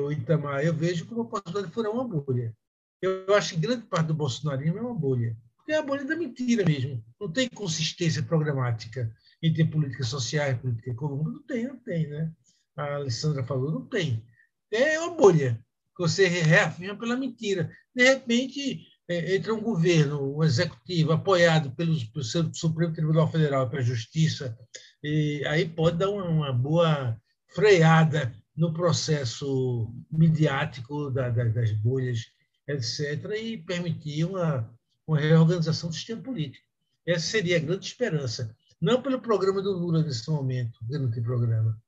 o 0.02 0.12
Itamar, 0.12 0.62
eu 0.62 0.74
vejo 0.74 1.06
como 1.06 1.22
a 1.22 1.24
possibilidade 1.24 1.68
de 1.68 1.72
furar 1.72 1.90
uma 1.90 2.06
bolha. 2.06 2.54
Eu 3.00 3.34
acho 3.34 3.54
que 3.54 3.60
grande 3.60 3.86
parte 3.86 4.08
do 4.08 4.14
bolsonarismo 4.14 4.78
é 4.78 4.82
uma 4.82 4.94
bolha. 4.94 5.36
Porque 5.64 5.72
é 5.72 5.78
a 5.78 5.82
bolha 5.82 6.04
da 6.04 6.14
mentira 6.14 6.62
mesmo. 6.62 7.02
Não 7.18 7.32
tem 7.32 7.48
consistência 7.48 8.22
programática 8.22 9.10
entre 9.42 9.64
políticas 9.64 10.08
sociais, 10.08 10.60
política 10.60 10.90
econômica. 10.90 11.30
Não 11.30 11.42
tem, 11.42 11.66
não 11.66 11.78
tem, 11.78 12.06
né? 12.06 12.30
A 12.76 12.96
Alessandra 12.96 13.42
falou, 13.42 13.72
não 13.72 13.86
tem. 13.86 14.22
É 14.70 15.00
uma 15.00 15.16
bolha 15.16 15.58
que 15.96 16.02
você 16.02 16.28
reafirma 16.28 16.98
pela 16.98 17.16
mentira. 17.16 17.72
De 17.94 18.04
repente, 18.04 18.86
é, 19.08 19.36
entra 19.36 19.54
um 19.54 19.62
governo, 19.62 20.36
um 20.36 20.44
executivo 20.44 21.12
apoiado 21.12 21.70
pelo, 21.70 21.96
pelo 22.10 22.54
Supremo 22.54 22.92
Tribunal 22.92 23.30
Federal, 23.30 23.70
pela 23.70 23.80
Justiça, 23.80 24.58
e 25.02 25.42
aí 25.46 25.66
pode 25.66 25.96
dar 25.96 26.10
uma, 26.10 26.28
uma 26.28 26.52
boa 26.52 27.16
freada 27.54 28.34
no 28.54 28.74
processo 28.74 29.90
midiático 30.10 31.10
da, 31.10 31.30
da, 31.30 31.44
das 31.44 31.72
bolhas 31.72 32.20
etc., 32.66 33.30
e 33.40 33.58
permitir 33.58 34.24
uma, 34.24 34.70
uma 35.06 35.18
reorganização 35.18 35.90
do 35.90 35.94
sistema 35.94 36.22
político. 36.22 36.66
Essa 37.06 37.26
seria 37.26 37.56
a 37.56 37.60
grande 37.60 37.86
esperança. 37.86 38.56
Não 38.80 39.02
pelo 39.02 39.20
programa 39.20 39.62
do 39.62 39.72
Lula 39.72 40.02
nesse 40.02 40.28
momento, 40.30 40.78
que 40.86 40.98
não 40.98 41.10
tem 41.10 41.22
programa, 41.22 41.80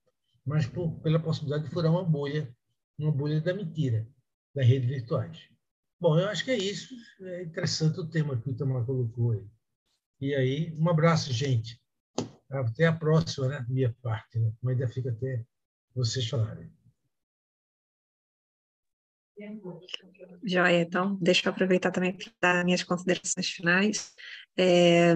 mas 0.45 0.67
por, 0.67 0.93
pela 1.01 1.19
possibilidade 1.19 1.65
de 1.65 1.71
furar 1.71 1.91
uma 1.91 2.05
bolha, 2.05 2.55
uma 2.99 3.13
bolha 3.13 3.41
da 3.41 3.53
mentira, 3.53 4.07
das 4.55 4.67
redes 4.67 4.89
virtuais. 4.89 5.49
Bom, 5.99 6.19
eu 6.19 6.29
acho 6.29 6.45
que 6.45 6.51
é 6.51 6.59
isso. 6.59 6.95
É 7.21 7.43
interessante 7.43 7.99
o 7.99 8.07
tema 8.07 8.37
que 8.41 8.49
o 8.49 8.53
Itamar 8.53 8.85
colocou 8.85 9.33
aí. 9.33 9.47
E 10.21 10.35
aí, 10.35 10.77
um 10.79 10.89
abraço, 10.89 11.33
gente. 11.33 11.81
Até 12.51 12.87
a 12.87 12.93
próxima, 12.93 13.49
né? 13.49 13.67
Minha 13.69 13.95
parte, 14.03 14.39
né? 14.39 14.53
Mas 14.63 14.75
ainda 14.75 14.89
fica 14.89 15.11
até 15.11 15.45
vocês 15.95 16.29
falarem. 16.29 16.71
Joia, 20.45 20.81
então, 20.81 21.19
deixa 21.21 21.49
eu 21.49 21.53
aproveitar 21.53 21.91
também 21.91 22.13
para 22.13 22.33
dar 22.41 22.65
minhas 22.65 22.83
considerações 22.83 23.49
finais. 23.51 24.15
É, 24.57 25.15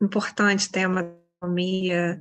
importante 0.00 0.70
tema 0.70 1.02
da 1.02 1.16
economia 1.36 2.20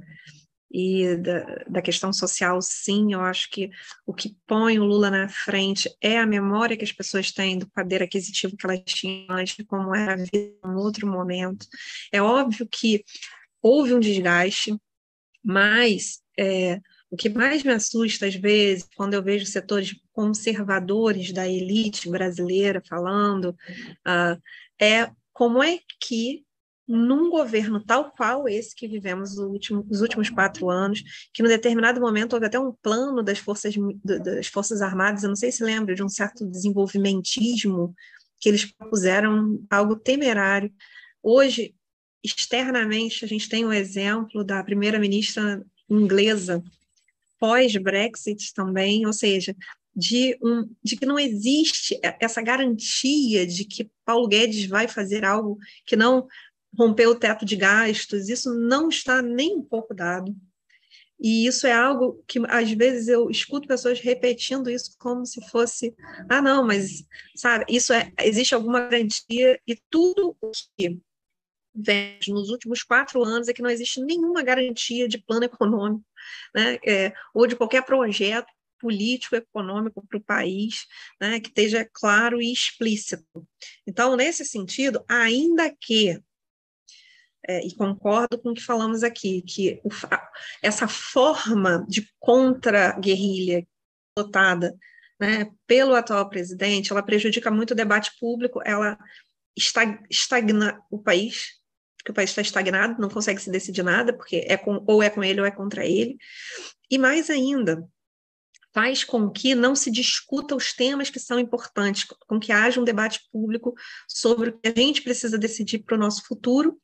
e 0.71 1.15
da, 1.17 1.43
da, 1.69 1.81
questão 1.81 2.11
social, 2.11 2.61
sim, 2.61 3.13
eu 3.13 3.21
acho 3.21 3.49
que 3.49 3.69
o 4.05 4.13
que 4.13 4.35
põe 4.47 4.79
o 4.79 4.83
Lula 4.83 5.09
na 5.09 5.29
frente 5.29 5.89
é 6.01 6.17
a 6.17 6.25
memória 6.25 6.75
que 6.77 6.83
as 6.83 6.91
pessoas 6.91 7.31
têm 7.31 7.57
do 7.57 7.69
poder 7.69 8.01
aquisitivo 8.01 8.57
que 8.57 8.65
elas 8.65 8.81
tinham 8.85 9.27
antes, 9.29 9.65
como 9.67 9.95
era 9.95 10.13
a 10.13 10.17
vida 10.17 10.35
em 10.35 10.75
outro 10.75 11.07
momento. 11.07 11.65
É 12.11 12.21
óbvio 12.21 12.67
que 12.67 13.03
houve 13.61 13.93
um 13.93 13.99
desgaste, 13.99 14.75
mas 15.43 16.21
é, 16.37 16.79
o 17.09 17.15
que 17.15 17.29
mais 17.29 17.63
me 17.63 17.71
assusta, 17.71 18.27
às 18.27 18.35
vezes, 18.35 18.87
quando 18.95 19.13
eu 19.13 19.23
vejo 19.23 19.45
setores 19.45 19.93
conservadores 20.15 21.33
da 21.33 21.45
elite 21.45 22.09
brasileira 22.09 22.81
falando, 22.87 23.49
uh, 24.07 24.41
é 24.81 25.11
como 25.33 25.61
é 25.61 25.77
que, 25.99 26.45
num 26.87 27.29
governo 27.29 27.83
tal 27.83 28.11
qual 28.11 28.47
esse 28.47 28.73
que 28.73 28.87
vivemos 28.87 29.35
nos 29.35 29.45
últimos, 29.45 29.85
nos 29.85 29.99
últimos 29.99 30.29
quatro 30.29 30.69
anos, 30.69 31.03
que 31.33 31.43
em 31.43 31.47
determinado 31.47 31.99
momento 31.99 32.31
houve 32.33 32.45
até 32.45 32.57
um 32.57 32.71
plano 32.71 33.21
das 33.21 33.39
forças, 33.39 33.75
das 34.03 34.47
forças 34.47 34.81
Armadas, 34.81 35.23
eu 35.23 35.29
não 35.29 35.35
sei 35.35 35.51
se 35.51 35.63
lembra, 35.63 35.93
de 35.93 36.01
um 36.01 36.07
certo 36.07 36.45
desenvolvimentismo, 36.45 37.93
que 38.39 38.47
eles 38.47 38.71
propuseram 38.71 39.61
algo 39.69 39.97
temerário. 39.97 40.71
Hoje, 41.21 41.75
externamente, 42.23 43.25
a 43.25 43.27
gente 43.27 43.49
tem 43.49 43.65
o 43.65 43.69
um 43.69 43.73
exemplo 43.73 44.45
da 44.45 44.63
primeira-ministra 44.63 45.61
inglesa, 45.89 46.63
pós-Brexit 47.37 48.53
também, 48.53 49.05
ou 49.05 49.11
seja, 49.11 49.53
de, 49.95 50.37
um, 50.43 50.69
de 50.83 50.97
que 50.97 51.05
não 51.05 51.17
existe 51.17 51.99
essa 52.19 52.41
garantia 52.41 53.47
de 53.47 53.63
que 53.63 53.89
Paulo 54.03 54.27
Guedes 54.27 54.65
vai 54.65 54.87
fazer 54.87 55.23
algo 55.23 55.57
que 55.85 55.95
não 55.95 56.27
romper 56.77 57.07
o 57.07 57.15
teto 57.15 57.45
de 57.45 57.55
gastos, 57.55 58.27
isso 58.27 58.53
não 58.53 58.89
está 58.89 59.21
nem 59.21 59.55
um 59.55 59.63
pouco 59.63 59.93
dado. 59.93 60.35
E 61.17 61.47
isso 61.47 61.65
é 61.65 61.71
algo 61.71 62.21
que, 62.27 62.39
às 62.49 62.69
vezes, 62.71 63.07
eu 63.07 63.29
escuto 63.29 63.69
pessoas 63.69 64.01
repetindo 64.01 64.69
isso 64.69 64.93
como 64.99 65.25
se 65.25 65.39
fosse, 65.49 65.95
ah, 66.29 66.41
não, 66.41 66.65
mas, 66.67 67.05
sabe, 67.33 67.63
isso 67.69 67.93
é, 67.93 68.11
existe 68.19 68.53
alguma 68.53 68.81
garantia, 68.81 69.57
e 69.65 69.77
tudo 69.89 70.35
o 70.41 70.51
que 70.77 70.99
vem 71.73 72.19
nos 72.27 72.49
últimos 72.49 72.83
quatro 72.83 73.23
anos 73.23 73.47
é 73.47 73.53
que 73.53 73.61
não 73.61 73.69
existe 73.69 74.01
nenhuma 74.01 74.41
garantia 74.43 75.07
de 75.07 75.17
plano 75.17 75.45
econômico 75.45 76.05
né, 76.53 76.79
é, 76.85 77.13
ou 77.33 77.45
de 77.47 77.55
qualquer 77.55 77.83
projeto 77.83 78.47
político 78.79 79.35
econômico 79.35 80.05
para 80.07 80.17
o 80.17 80.23
país, 80.23 80.85
né, 81.19 81.39
que 81.39 81.49
esteja 81.49 81.87
claro 81.93 82.41
e 82.41 82.51
explícito. 82.51 83.47
Então, 83.87 84.15
nesse 84.15 84.45
sentido, 84.45 85.03
ainda 85.07 85.73
que 85.79 86.21
é, 87.47 87.65
e 87.65 87.75
concordo 87.75 88.39
com 88.39 88.49
o 88.49 88.53
que 88.53 88.61
falamos 88.61 89.03
aqui, 89.03 89.41
que 89.43 89.79
o, 89.83 89.89
essa 90.61 90.87
forma 90.87 91.85
de 91.87 92.09
contra-guerrilha 92.19 93.65
votada 94.17 94.75
né, 95.19 95.51
pelo 95.67 95.93
atual 95.93 96.27
presidente, 96.29 96.91
ela 96.91 97.03
prejudica 97.03 97.51
muito 97.51 97.71
o 97.71 97.75
debate 97.75 98.11
público, 98.19 98.61
ela 98.65 98.97
estagna 100.09 100.81
o 100.89 100.99
país, 100.99 101.59
que 102.03 102.11
o 102.11 102.13
país 102.13 102.29
está 102.29 102.41
estagnado, 102.41 103.01
não 103.01 103.09
consegue 103.09 103.41
se 103.41 103.49
decidir 103.49 103.83
nada, 103.83 104.13
porque 104.13 104.45
é 104.47 104.57
com, 104.57 104.83
ou 104.87 105.01
é 105.01 105.09
com 105.09 105.23
ele 105.23 105.39
ou 105.39 105.45
é 105.45 105.51
contra 105.51 105.85
ele. 105.85 106.17
E 106.89 106.97
mais 106.97 107.29
ainda, 107.29 107.87
faz 108.75 109.05
com 109.05 109.29
que 109.29 109.55
não 109.55 109.73
se 109.73 109.89
discuta 109.89 110.53
os 110.53 110.73
temas 110.73 111.09
que 111.09 111.17
são 111.17 111.39
importantes, 111.39 112.05
com 112.27 112.37
que 112.37 112.51
haja 112.51 112.81
um 112.81 112.83
debate 112.83 113.21
público 113.31 113.73
sobre 114.05 114.49
o 114.49 114.59
que 114.59 114.67
a 114.67 114.73
gente 114.75 115.01
precisa 115.01 115.37
decidir 115.37 115.79
para 115.79 115.95
o 115.95 115.99
nosso 115.99 116.25
futuro. 116.27 116.77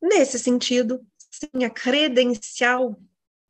Nesse 0.00 0.38
sentido, 0.38 1.00
sim, 1.16 1.64
a 1.64 1.70
credencial 1.70 3.00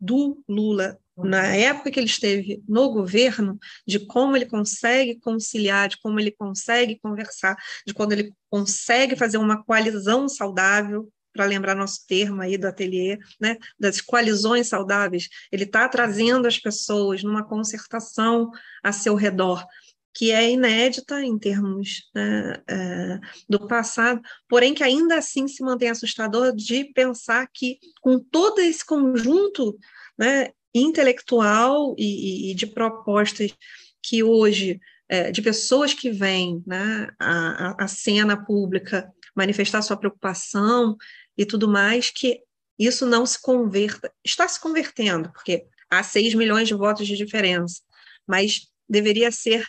do 0.01 0.41
Lula 0.49 0.97
na 1.17 1.45
época 1.49 1.91
que 1.91 1.99
ele 1.99 2.07
esteve 2.07 2.63
no 2.69 2.89
governo, 2.91 3.59
de 3.87 3.99
como 3.99 4.37
ele 4.37 4.47
consegue 4.47 5.19
conciliar, 5.19 5.89
de 5.89 5.99
como 6.01 6.19
ele 6.21 6.31
consegue 6.31 7.01
conversar, 7.01 7.57
de 7.85 7.93
quando 7.93 8.13
ele 8.13 8.33
consegue 8.49 9.17
fazer 9.17 9.39
uma 9.39 9.63
coalizão 9.63 10.29
saudável, 10.29 11.13
para 11.33 11.45
lembrar 11.45 11.75
nosso 11.75 12.07
termo 12.07 12.43
aí 12.43 12.59
do 12.59 12.67
ateliê, 12.67 13.19
né, 13.41 13.57
das 13.79 14.01
coalizões 14.01 14.69
saudáveis, 14.69 15.29
ele 15.51 15.65
está 15.65 15.89
trazendo 15.89 16.47
as 16.47 16.59
pessoas 16.59 17.23
numa 17.23 17.45
concertação 17.45 18.51
a 18.83 18.93
seu 18.93 19.15
redor, 19.15 19.65
que 20.13 20.33
é 20.33 20.51
inédita 20.51 21.23
em 21.23 21.39
termos 21.39 22.11
né, 22.15 22.63
é, 22.69 23.21
do 23.49 23.67
passado, 23.67 24.21
porém 24.49 24.75
que 24.75 24.83
ainda 24.83 25.17
assim 25.17 25.47
se 25.47 25.63
mantém 25.63 25.89
assustador 25.89 26.55
de 26.55 26.85
pensar 26.93 27.49
que 27.53 27.79
com 28.01 28.19
todo 28.19 28.61
esse 28.61 28.85
conjunto 28.85 29.79
né, 30.19 30.51
intelectual 30.75 31.95
e, 31.97 32.51
e 32.51 32.55
de 32.55 32.67
propostas 32.67 33.55
que 34.03 34.23
hoje, 34.23 34.81
é, 35.09 35.31
de 35.31 35.43
pessoas 35.43 35.95
que 35.95 36.11
vêm 36.11 36.63
né, 36.67 37.09
à, 37.19 37.85
à 37.85 37.89
cena 37.89 38.37
pública 38.37 39.11
manifestar 39.35 39.83
sua 39.83 39.97
preocupação 39.97 40.97
e 41.37 41.47
tudo 41.47 41.69
mais, 41.69 42.11
que 42.11 42.43
isso 42.79 43.05
não 43.07 43.27
se 43.27 43.41
converta, 43.41 44.13
está 44.25 44.49
se 44.49 44.61
convertendo, 44.61 45.31
porque 45.33 45.67
há 45.91 46.03
6 46.03 46.35
milhões 46.35 46.69
de 46.69 46.75
votos 46.75 47.07
de 47.07 47.17
diferença, 47.17 47.83
mas 48.27 48.69
deveria 48.89 49.31
ser, 49.31 49.67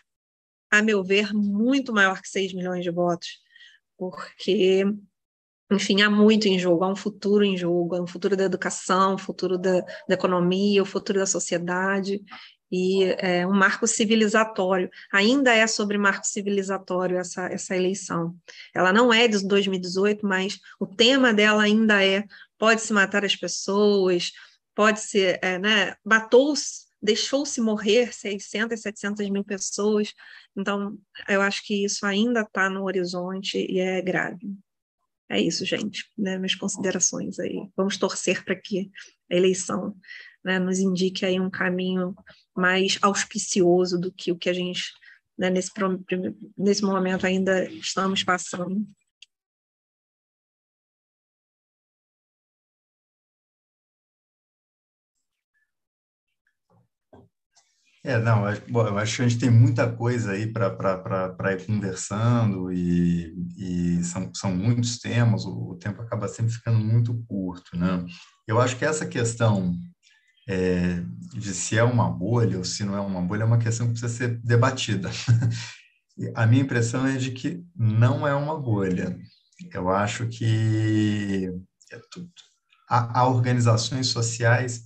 a 0.71 0.81
meu 0.81 1.03
ver, 1.03 1.33
muito 1.33 1.93
maior 1.93 2.21
que 2.21 2.29
6 2.29 2.53
milhões 2.53 2.83
de 2.83 2.91
votos, 2.91 3.39
porque 3.97 4.85
enfim, 5.71 6.01
há 6.01 6.09
muito 6.09 6.47
em 6.47 6.59
jogo, 6.59 6.83
há 6.83 6.89
um 6.89 6.95
futuro 6.95 7.45
em 7.45 7.55
jogo, 7.55 7.95
há 7.95 8.01
um 8.01 8.07
futuro 8.07 8.35
da 8.35 8.43
educação, 8.43 9.15
um 9.15 9.17
futuro 9.17 9.57
da, 9.57 9.79
da 10.07 10.15
economia, 10.15 10.83
o 10.83 10.85
futuro 10.85 11.19
da 11.19 11.25
sociedade, 11.25 12.21
e 12.71 13.03
é, 13.17 13.45
um 13.45 13.53
marco 13.53 13.85
civilizatório. 13.85 14.89
Ainda 15.11 15.53
é 15.53 15.67
sobre 15.67 15.97
marco 15.97 16.25
civilizatório 16.25 17.17
essa, 17.17 17.47
essa 17.47 17.75
eleição. 17.75 18.35
Ela 18.73 18.93
não 18.93 19.13
é 19.13 19.27
de 19.27 19.45
2018, 19.45 20.25
mas 20.25 20.59
o 20.79 20.87
tema 20.87 21.33
dela 21.33 21.63
ainda 21.63 22.03
é 22.03 22.23
pode-se 22.57 22.93
matar 22.93 23.25
as 23.25 23.35
pessoas, 23.35 24.31
pode-se, 24.75 25.39
é, 25.41 25.59
né, 25.59 25.95
matou-se, 26.05 26.85
deixou-se 27.01 27.59
morrer 27.59 28.13
600, 28.13 28.79
700 28.79 29.29
mil 29.29 29.43
pessoas. 29.43 30.13
Então, 30.55 30.97
eu 31.27 31.41
acho 31.41 31.65
que 31.65 31.83
isso 31.83 32.05
ainda 32.05 32.41
está 32.41 32.69
no 32.69 32.83
horizonte 32.83 33.57
e 33.57 33.79
é 33.79 34.01
grave. 34.01 34.47
É 35.27 35.39
isso, 35.39 35.65
gente, 35.65 36.05
né, 36.17 36.37
minhas 36.37 36.55
considerações 36.55 37.39
aí. 37.39 37.67
Vamos 37.75 37.97
torcer 37.97 38.43
para 38.43 38.55
que 38.55 38.91
a 39.31 39.35
eleição 39.35 39.95
né, 40.43 40.59
nos 40.59 40.79
indique 40.79 41.25
aí 41.25 41.39
um 41.39 41.49
caminho 41.49 42.15
mais 42.55 42.97
auspicioso 43.01 43.99
do 43.99 44.11
que 44.11 44.31
o 44.31 44.37
que 44.37 44.49
a 44.49 44.53
gente, 44.53 44.91
né, 45.37 45.49
nesse, 45.49 45.71
nesse 46.57 46.83
momento, 46.83 47.25
ainda 47.25 47.65
estamos 47.71 48.23
passando. 48.23 48.85
É, 58.03 58.17
não, 58.17 58.41
bom, 58.67 58.87
eu 58.87 58.97
acho 58.97 59.17
que 59.17 59.21
a 59.21 59.27
gente 59.27 59.39
tem 59.39 59.51
muita 59.51 59.91
coisa 59.91 60.31
aí 60.31 60.51
para 60.51 61.53
ir 61.53 61.65
conversando 61.67 62.73
e, 62.73 63.31
e, 63.55 64.03
são, 64.03 64.33
são 64.33 64.55
muitos 64.55 64.97
temas, 64.97 65.45
o, 65.45 65.69
o 65.69 65.75
tempo 65.75 66.01
acaba 66.01 66.27
sempre 66.27 66.51
ficando 66.51 66.79
muito 66.79 67.13
curto, 67.27 67.77
né? 67.77 68.03
Eu 68.47 68.59
acho 68.59 68.75
que 68.75 68.83
essa 68.83 69.05
questão 69.05 69.75
é, 70.51 71.01
de 71.33 71.53
se 71.53 71.77
é 71.77 71.83
uma 71.83 72.09
bolha 72.09 72.57
ou 72.57 72.63
se 72.65 72.83
não 72.83 72.95
é 72.95 72.99
uma 72.99 73.21
bolha 73.21 73.43
é 73.43 73.45
uma 73.45 73.57
questão 73.57 73.87
que 73.87 73.93
precisa 73.93 74.13
ser 74.13 74.37
debatida. 74.43 75.09
A 76.35 76.45
minha 76.45 76.61
impressão 76.61 77.07
é 77.07 77.15
de 77.15 77.31
que 77.31 77.63
não 77.75 78.27
é 78.27 78.35
uma 78.35 78.59
bolha. 78.59 79.17
Eu 79.73 79.89
acho 79.89 80.27
que 80.27 81.49
é 81.91 81.99
há, 82.89 83.19
há 83.19 83.27
organizações 83.27 84.07
sociais 84.07 84.83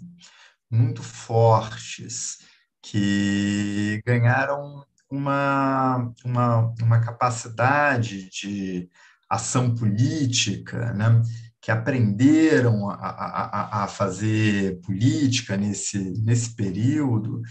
muito 0.69 1.01
fortes 1.01 2.37
que 2.81 4.01
ganharam 4.05 4.85
uma, 5.09 6.13
uma, 6.23 6.73
uma 6.81 6.99
capacidade 6.99 8.29
de 8.29 8.87
ação 9.29 9.73
política, 9.73 10.93
né? 10.93 11.21
Que 11.65 11.71
aprenderam 11.71 12.87
a, 12.91 12.93
a, 12.93 13.83
a 13.83 13.87
fazer 13.87 14.79
política 14.81 15.57
nesse, 15.57 15.97
nesse 16.21 16.55
período 16.55 17.41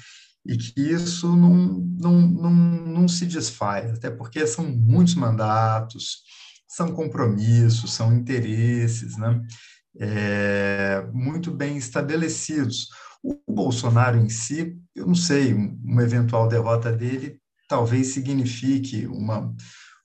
e 0.47 0.57
que 0.57 0.81
isso 0.81 1.35
não, 1.35 1.81
não, 1.99 2.21
não, 2.21 2.51
não 2.53 3.09
se 3.09 3.27
desfaz, 3.27 3.91
até 3.91 4.09
porque 4.09 4.47
são 4.47 4.65
muitos 4.69 5.17
mandatos, 5.17 6.23
são 6.69 6.93
compromissos, 6.93 7.93
são 7.93 8.15
interesses, 8.15 9.17
né? 9.17 9.43
É, 9.99 11.05
muito 11.13 11.51
bem 11.51 11.77
estabelecidos. 11.77 12.91
O 13.21 13.53
Bolsonaro 13.53 14.17
em 14.17 14.29
si, 14.29 14.79
eu 14.95 15.09
não 15.09 15.17
sei, 15.17 15.53
uma 15.53 16.05
eventual 16.05 16.47
derrota 16.47 16.93
dele 16.93 17.41
talvez 17.69 18.09
signifique 18.09 19.09
uma, 19.09 19.53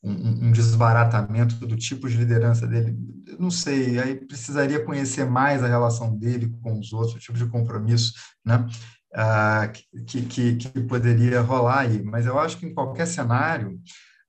um, 0.02 0.48
um, 0.48 0.52
desbaratamento 0.52 1.56
do 1.66 1.76
tipo 1.76 2.08
de 2.08 2.18
liderança 2.18 2.66
dele. 2.66 2.98
Não 3.38 3.52
sei, 3.52 4.00
aí 4.00 4.16
precisaria 4.16 4.84
conhecer 4.84 5.26
mais 5.26 5.64
a 5.64 5.68
relação 5.68 6.16
dele 6.16 6.54
com 6.62 6.80
os 6.80 6.94
outros, 6.94 7.16
o 7.16 7.20
tipo 7.20 7.38
de 7.38 7.46
compromisso 7.48 8.14
né, 8.46 8.66
ah, 9.14 9.72
que, 10.08 10.22
que, 10.22 10.56
que 10.56 10.82
poderia 10.82 11.42
rolar 11.42 11.80
aí. 11.80 12.02
Mas 12.04 12.26
eu 12.26 12.40
acho 12.40 12.58
que 12.58 12.66
em 12.66 12.74
qualquer 12.74 13.08
cenário, 13.08 13.80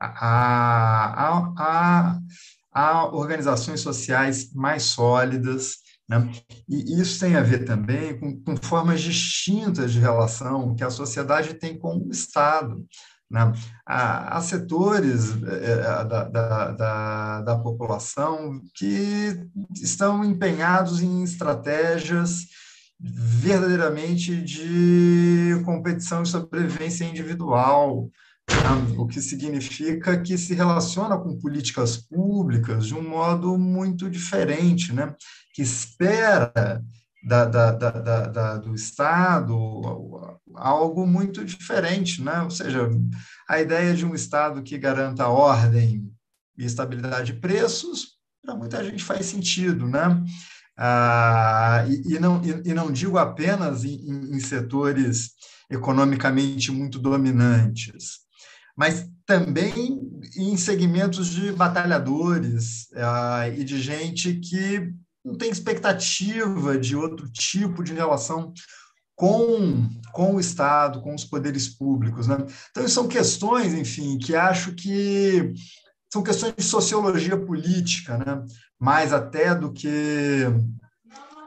há, 0.01 1.45
há, 1.57 2.19
há 2.73 3.07
organizações 3.15 3.81
sociais 3.81 4.53
mais 4.53 4.85
sólidas, 4.85 5.77
né? 6.11 6.29
E 6.69 7.01
isso 7.01 7.21
tem 7.21 7.37
a 7.37 7.41
ver 7.41 7.65
também 7.65 8.19
com, 8.19 8.37
com, 8.43 8.57
formas 8.57 9.01
distintas 9.01 9.93
de 9.93 10.01
relação 10.01 10.75
que 10.75 10.83
a 10.83 10.91
sociedade 10.91 11.55
tem 11.55 11.79
com 11.79 11.99
o 11.99 12.11
Estado. 12.11 12.85
Né? 13.31 13.53
Há, 13.87 14.41
setores 14.41 15.31
é, 15.45 15.77
da, 15.77 16.25
da, 16.25 16.71
da, 16.73 17.41
da, 17.43 17.59
população 17.59 18.61
que 18.75 19.41
estão 19.81 20.25
empenhados 20.25 21.01
em 21.01 21.23
estratégias 21.23 22.47
verdadeiramente 22.99 24.43
de 24.43 25.63
competição 25.65 26.25
e 26.25 26.27
sobrevivência 26.27 27.05
individual, 27.05 28.11
né? 28.51 28.97
o 28.99 29.07
que 29.07 29.23
significa 29.23 30.21
que 30.21 30.37
se 30.37 30.53
relaciona 30.53 31.17
com 31.17 31.39
políticas 31.39 31.97
públicas 31.97 32.87
de 32.87 32.95
um 32.95 33.09
modo 33.09 33.57
muito 33.57 34.11
diferente, 34.11 34.93
né? 34.93 35.15
que 35.55 35.63
espera 35.63 36.83
da, 37.23 37.45
da, 37.45 37.71
da, 37.71 38.57
do 38.57 38.75
Estado 38.75 39.55
algo 40.55 41.07
muito 41.07 41.45
diferente, 41.45 42.23
né? 42.23 42.43
ou 42.43 42.51
seja, 42.51 42.89
a 43.49 43.61
ideia 43.61 43.95
de 43.95 44.05
um 44.07 44.15
Estado 44.15 44.63
que 44.63 44.79
garanta 44.79 45.29
ordem 45.29 46.11
e 46.57 46.65
estabilidade 46.65 47.33
de 47.33 47.41
preços, 47.41 48.19
para 48.43 48.55
muita 48.55 48.85
gente 48.85 49.05
faz 49.05 49.27
sentido, 49.27 49.87
né? 49.87 50.23
Ah, 50.77 51.85
e, 51.89 52.15
e, 52.15 52.19
não, 52.19 52.43
e, 52.43 52.71
e, 52.71 52.75
não 52.75 52.91
digo 52.91 53.19
apenas 53.19 53.85
em, 53.85 53.99
em, 54.35 54.41
setores 54.41 55.33
economicamente 55.71 56.73
muito 56.73 56.99
dominantes, 56.99 58.21
mas 58.75 59.07
também 59.27 60.01
em 60.35 60.57
segmentos 60.57 61.29
de 61.29 61.53
batalhadores 61.53 62.87
ah, 62.97 63.47
e 63.49 63.63
de 63.63 63.79
gente 63.79 64.35
que 64.35 64.91
não 65.25 65.37
tem 65.37 65.51
expectativa 65.51 66.79
de 66.79 66.97
outro 66.97 67.31
tipo 67.31 67.83
de 67.83 67.93
relação 67.93 68.53
com, 69.15 69.87
com 70.13 70.37
o 70.37 70.41
Estado, 70.41 71.03
com 71.03 71.15
os 71.15 71.25
poderes 71.25 71.69
públicos. 71.69 72.27
Né? 72.27 72.39
Então, 72.71 72.89
são 72.89 73.07
questões, 73.07 73.75
enfim, 73.75 74.19
que 74.19 74.35
acho 74.35 74.73
que 74.73 75.53
são 76.11 76.23
questões 76.23 76.55
de 76.57 76.65
sociologia 76.65 77.37
política, 77.37 78.17
né? 78.17 78.43
mais 78.79 79.13
até 79.13 79.55
do 79.55 79.73
que, 79.73 80.47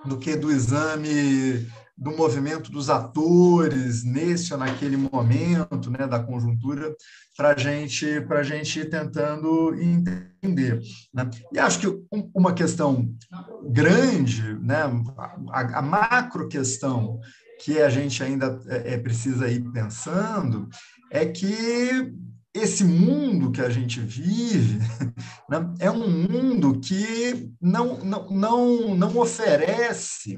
do 0.05 0.19
que 0.19 0.35
do 0.35 0.51
exame 0.51 1.67
do 2.03 2.11
movimento 2.11 2.69
dos 2.69 2.89
atores 2.89 4.03
nesse 4.03 4.51
ou 4.51 4.59
naquele 4.59 4.97
momento 4.97 5.89
né, 5.89 6.05
da 6.05 6.19
conjuntura 6.19 6.93
para 7.35 7.57
gente, 7.57 8.05
a 8.29 8.43
gente 8.43 8.81
ir 8.81 8.89
tentando 8.89 9.73
entender. 9.73 10.81
Né? 11.13 11.29
E 11.53 11.57
acho 11.57 11.79
que 11.79 11.87
uma 12.35 12.53
questão 12.53 13.09
grande, 13.63 14.53
né, 14.55 14.83
a, 15.49 15.79
a 15.79 15.81
macro 15.81 16.49
questão 16.49 17.21
que 17.63 17.79
a 17.79 17.89
gente 17.89 18.21
ainda 18.21 18.61
é, 18.67 18.95
é, 18.95 18.97
precisa 18.97 19.47
ir 19.47 19.63
pensando 19.71 20.67
é 21.09 21.25
que 21.25 22.13
esse 22.53 22.83
mundo 22.83 23.49
que 23.49 23.61
a 23.61 23.69
gente 23.69 24.01
vive 24.01 24.77
né, 25.49 25.73
é 25.79 25.89
um 25.89 26.07
mundo 26.07 26.79
que 26.81 27.49
não, 27.61 27.97
não, 28.03 28.29
não, 28.29 28.95
não 28.95 29.17
oferece 29.17 30.37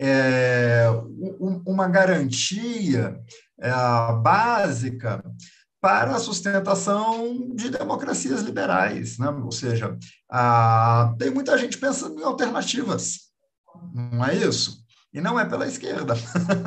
é, 0.00 0.86
uma 1.66 1.88
garantia 1.88 3.20
é, 3.60 3.70
básica 4.22 5.22
para 5.80 6.14
a 6.14 6.20
sustentação 6.20 7.54
de 7.54 7.68
democracias 7.68 8.42
liberais, 8.42 9.18
né? 9.18 9.28
ou 9.28 9.50
seja, 9.50 9.98
a, 10.30 11.12
tem 11.18 11.30
muita 11.30 11.58
gente 11.58 11.76
pensando 11.76 12.20
em 12.20 12.24
alternativas, 12.24 13.32
não 13.92 14.24
é 14.24 14.36
isso? 14.36 14.80
E 15.12 15.20
não 15.20 15.38
é 15.38 15.44
pela 15.44 15.66
esquerda. 15.66 16.14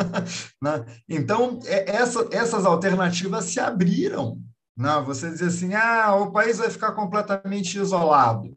né? 0.61 0.85
Então, 1.09 1.59
é, 1.65 1.95
essa, 1.95 2.27
essas 2.29 2.65
alternativas 2.65 3.45
se 3.45 3.59
abriram. 3.59 4.39
Né? 4.77 5.01
Você 5.05 5.31
diz 5.31 5.41
assim, 5.41 5.73
ah, 5.73 6.13
o 6.15 6.31
país 6.31 6.57
vai 6.57 6.69
ficar 6.69 6.91
completamente 6.91 7.79
isolado. 7.79 8.55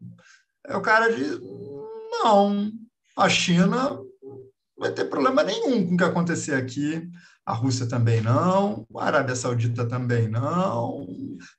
Aí 0.67 0.77
o 0.77 0.83
cara 0.83 1.15
diz, 1.15 1.39
não, 2.11 2.71
a 3.17 3.29
China 3.29 3.99
vai 4.79 4.93
ter 4.93 5.05
problema 5.07 5.43
nenhum 5.43 5.87
com 5.87 5.95
o 5.95 5.97
que 5.97 6.05
acontecer 6.05 6.55
aqui 6.55 7.09
a 7.49 7.53
Rússia 7.55 7.87
também 7.87 8.21
não, 8.21 8.87
a 8.95 9.07
Arábia 9.07 9.35
Saudita 9.35 9.87
também 9.87 10.29
não, 10.29 11.07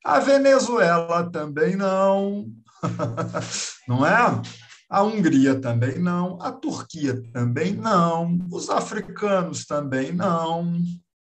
a 0.06 0.20
Venezuela 0.20 1.28
também 1.32 1.76
não, 1.76 2.46
não 3.88 4.06
é? 4.06 4.42
A 4.88 5.02
Hungria 5.02 5.60
também 5.60 5.98
não, 5.98 6.40
a 6.42 6.52
Turquia 6.52 7.20
também 7.34 7.74
não, 7.74 8.38
os 8.52 8.70
africanos 8.70 9.66
também 9.66 10.12
não. 10.12 10.80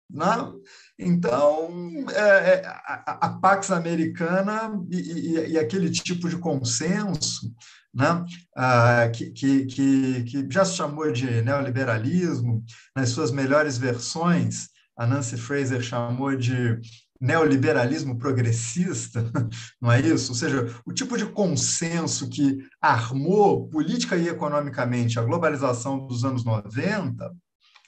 não. 0.09 0.51
Né? 0.51 0.53
Então, 0.99 1.69
é, 2.13 2.19
é, 2.19 2.67
a, 2.67 3.17
a, 3.21 3.29
Pax 3.39 3.71
Americana 3.71 4.77
e, 4.91 4.97
e, 4.97 5.51
e, 5.51 5.57
aquele 5.57 5.89
tipo 5.89 6.27
de 6.27 6.37
consenso 6.37 7.53
né, 7.93 8.23
ah, 8.55 9.09
que, 9.13 9.31
que, 9.31 9.65
que, 9.65 10.47
já 10.49 10.63
se 10.63 10.75
chamou 10.75 11.11
de 11.11 11.41
neoliberalismo, 11.41 12.63
nas 12.95 13.09
suas 13.09 13.31
melhores 13.31 13.77
versões, 13.77 14.69
a 14.95 15.07
Nancy 15.07 15.37
Fraser 15.37 15.81
chamou 15.81 16.35
de 16.35 16.79
neoliberalismo 17.19 18.17
progressista, 18.17 19.29
não 19.81 19.91
é 19.91 19.99
isso? 19.99 20.31
Ou 20.31 20.37
seja, 20.37 20.73
o 20.85 20.93
tipo 20.93 21.17
de 21.17 21.25
consenso 21.25 22.29
que 22.29 22.57
armou 22.81 23.67
política 23.67 24.15
e 24.15 24.27
economicamente 24.27 25.19
a 25.19 25.23
globalização 25.23 26.05
dos 26.05 26.23
anos 26.23 26.45
90 26.45 27.35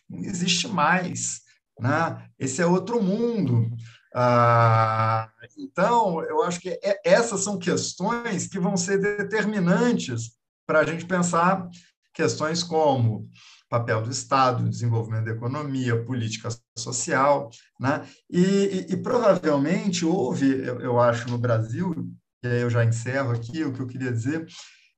não 0.09 0.19
existe 0.19 0.67
mais. 0.67 1.41
Né? 1.79 2.27
Esse 2.37 2.61
é 2.61 2.65
outro 2.65 3.01
mundo. 3.01 3.69
Ah, 4.13 5.29
então, 5.57 6.21
eu 6.23 6.43
acho 6.43 6.59
que 6.59 6.69
é, 6.69 7.01
essas 7.05 7.43
são 7.43 7.57
questões 7.57 8.47
que 8.47 8.59
vão 8.59 8.75
ser 8.75 8.99
determinantes 8.99 10.31
para 10.67 10.79
a 10.79 10.85
gente 10.85 11.05
pensar 11.05 11.67
questões 12.13 12.61
como 12.61 13.29
papel 13.69 14.01
do 14.01 14.11
Estado, 14.11 14.69
desenvolvimento 14.69 15.25
da 15.25 15.31
economia, 15.31 16.03
política 16.03 16.49
social, 16.77 17.49
né? 17.79 18.05
E, 18.29 18.41
e, 18.41 18.93
e 18.93 18.97
provavelmente 18.97 20.05
houve, 20.05 20.61
eu, 20.61 20.81
eu, 20.81 20.99
acho, 20.99 21.29
no 21.29 21.37
Brasil, 21.37 21.95
e 22.43 22.47
aí 22.47 22.61
eu 22.61 22.69
já 22.69 22.83
encerro 22.83 23.31
aqui 23.31 23.63
o 23.63 23.71
que 23.71 23.79
eu 23.79 23.87
queria 23.87 24.11
dizer, 24.11 24.45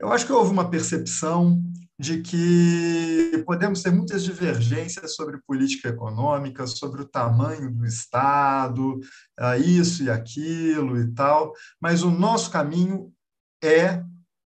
eu 0.03 0.11
acho 0.11 0.25
que 0.25 0.33
houve 0.33 0.51
uma 0.51 0.69
percepção 0.69 1.63
de 1.97 2.21
que 2.21 3.41
podemos 3.45 3.81
ter 3.81 3.89
muitas 3.91 4.21
divergências 4.23 5.15
sobre 5.15 5.41
política 5.47 5.87
econômica, 5.87 6.67
sobre 6.67 7.01
o 7.01 7.07
tamanho 7.07 7.71
do 7.71 7.85
Estado, 7.85 8.99
ah, 9.39 9.57
isso 9.57 10.03
e 10.03 10.09
aquilo 10.09 10.99
e 10.99 11.13
tal, 11.13 11.53
mas 11.79 12.03
o 12.03 12.11
nosso 12.11 12.51
caminho 12.51 13.13
é 13.63 14.03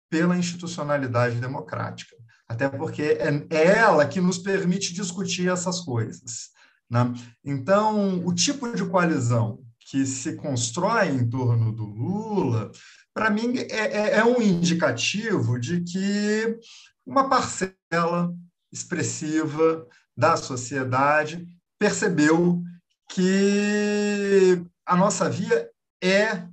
pela 0.09 0.39
institucionalidade 0.39 1.39
democrática, 1.39 2.17
até 2.49 2.67
porque 2.67 3.03
é, 3.03 3.47
é 3.51 3.79
ela 3.79 4.07
que 4.07 4.23
nos 4.23 4.39
permite 4.39 4.95
discutir 4.95 5.51
essas 5.51 5.81
coisas. 5.81 6.49
Né? 6.89 7.13
Então, 7.45 8.25
o 8.25 8.33
tipo 8.33 8.75
de 8.75 8.85
coalizão 8.87 9.59
que 9.79 10.07
se 10.07 10.37
constrói 10.37 11.09
em 11.09 11.29
torno 11.29 11.71
do 11.71 11.85
Lula, 11.85 12.71
para 13.15 13.31
mim, 13.31 13.57
é, 13.57 13.77
é, 13.77 14.11
é 14.19 14.25
um 14.25 14.43
indicativo 14.43 15.59
de 15.59 15.81
que 15.83 16.59
uma 17.07 17.29
parcela 17.29 18.35
expressiva 18.73 19.87
da 20.17 20.37
sociedade 20.37 21.47
percebeu 21.79 22.61
que 23.09 24.61
a 24.85 24.97
nossa 24.97 25.31
via 25.31 25.71
é 26.03 26.45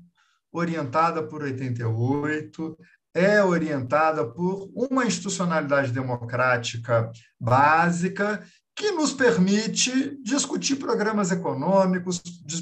orientada 0.52 1.24
por 1.24 1.42
88, 1.42 2.78
é 3.14 3.44
orientada 3.44 4.26
por 4.26 4.70
uma 4.76 5.06
institucionalidade 5.06 5.92
democrática 5.92 7.12
básica 7.40 8.46
que 8.82 8.90
nos 8.90 9.14
permite 9.14 10.18
discutir 10.24 10.78
programas 10.78 11.32
econômicos, 11.32 12.20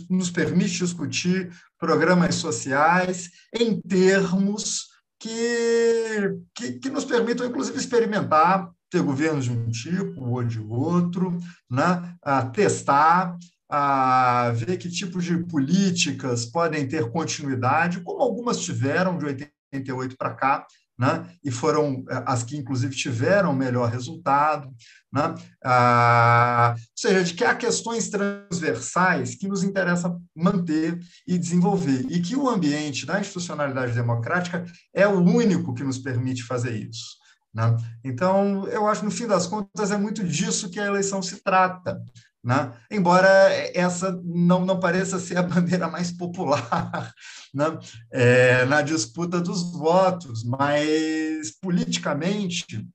nos 0.10 0.30
permite 0.30 0.84
discutir 0.84 1.50
programas 1.78 2.36
sociais 2.36 3.30
em 3.58 3.80
termos 3.80 4.90
que, 5.18 6.36
que, 6.54 6.74
que 6.74 6.90
nos 6.90 7.06
permitam, 7.06 7.48
inclusive, 7.48 7.78
experimentar, 7.78 8.70
ter 8.90 9.02
governos 9.02 9.46
de 9.46 9.52
um 9.52 9.70
tipo 9.70 10.26
ou 10.26 10.44
de 10.44 10.60
outro, 10.60 11.40
né? 11.72 12.14
a 12.22 12.46
testar, 12.48 13.38
a 13.70 14.52
ver 14.54 14.76
que 14.76 14.90
tipo 14.90 15.22
de 15.22 15.38
políticas 15.46 16.46
podem 16.46 16.86
ter 16.86 17.10
continuidade, 17.12 18.02
como 18.02 18.22
algumas 18.22 18.60
tiveram 18.60 19.18
de 19.18 19.26
88 19.72 20.18
para 20.18 20.34
cá, 20.34 20.68
né? 21.00 21.26
e 21.42 21.50
foram 21.50 22.04
eh, 22.10 22.24
as 22.26 22.44
que, 22.44 22.58
inclusive, 22.58 22.94
tiveram 22.94 23.54
melhor 23.56 23.90
resultado. 23.90 24.70
Né? 25.12 25.34
Ah, 25.64 26.76
ou 26.78 26.84
seja, 26.94 27.24
de 27.24 27.34
que 27.34 27.46
há 27.46 27.56
questões 27.56 28.10
transversais 28.10 29.34
que 29.34 29.48
nos 29.48 29.64
interessa 29.64 30.14
manter 30.36 31.00
e 31.26 31.38
desenvolver, 31.38 32.06
e 32.10 32.20
que 32.20 32.36
o 32.36 32.50
ambiente 32.50 33.06
da 33.06 33.18
institucionalidade 33.18 33.94
democrática 33.94 34.66
é 34.94 35.08
o 35.08 35.20
único 35.22 35.74
que 35.74 35.86
nos 35.86 35.98
permite 35.98 36.44
fazer 36.44 36.76
isso. 36.76 37.18
Né? 37.54 37.78
Então, 38.04 38.68
eu 38.68 38.86
acho, 38.86 39.06
no 39.06 39.12
fim 39.12 39.26
das 39.26 39.48
contas, 39.48 39.92
é 39.92 39.98
muito 39.98 40.22
disso 40.24 40.70
que 40.70 40.82
a 40.82 40.86
eleição 40.86 41.22
se 41.22 41.42
trata. 41.42 42.02
Né? 42.44 42.74
Embora 42.90 43.28
essa 43.74 44.12
não, 44.24 44.66
não 44.66 44.80
pareça 44.80 45.20
ser 45.20 45.38
a 45.38 45.44
bandeira 45.44 45.90
mais 45.90 46.12
popular 46.12 47.14
né? 47.54 47.66
é, 48.12 48.66
na 48.66 48.82
disputa 48.82 49.42
dos 49.42 49.74
votos, 49.74 50.44
mas 50.46 51.52
politicamente 51.60 52.88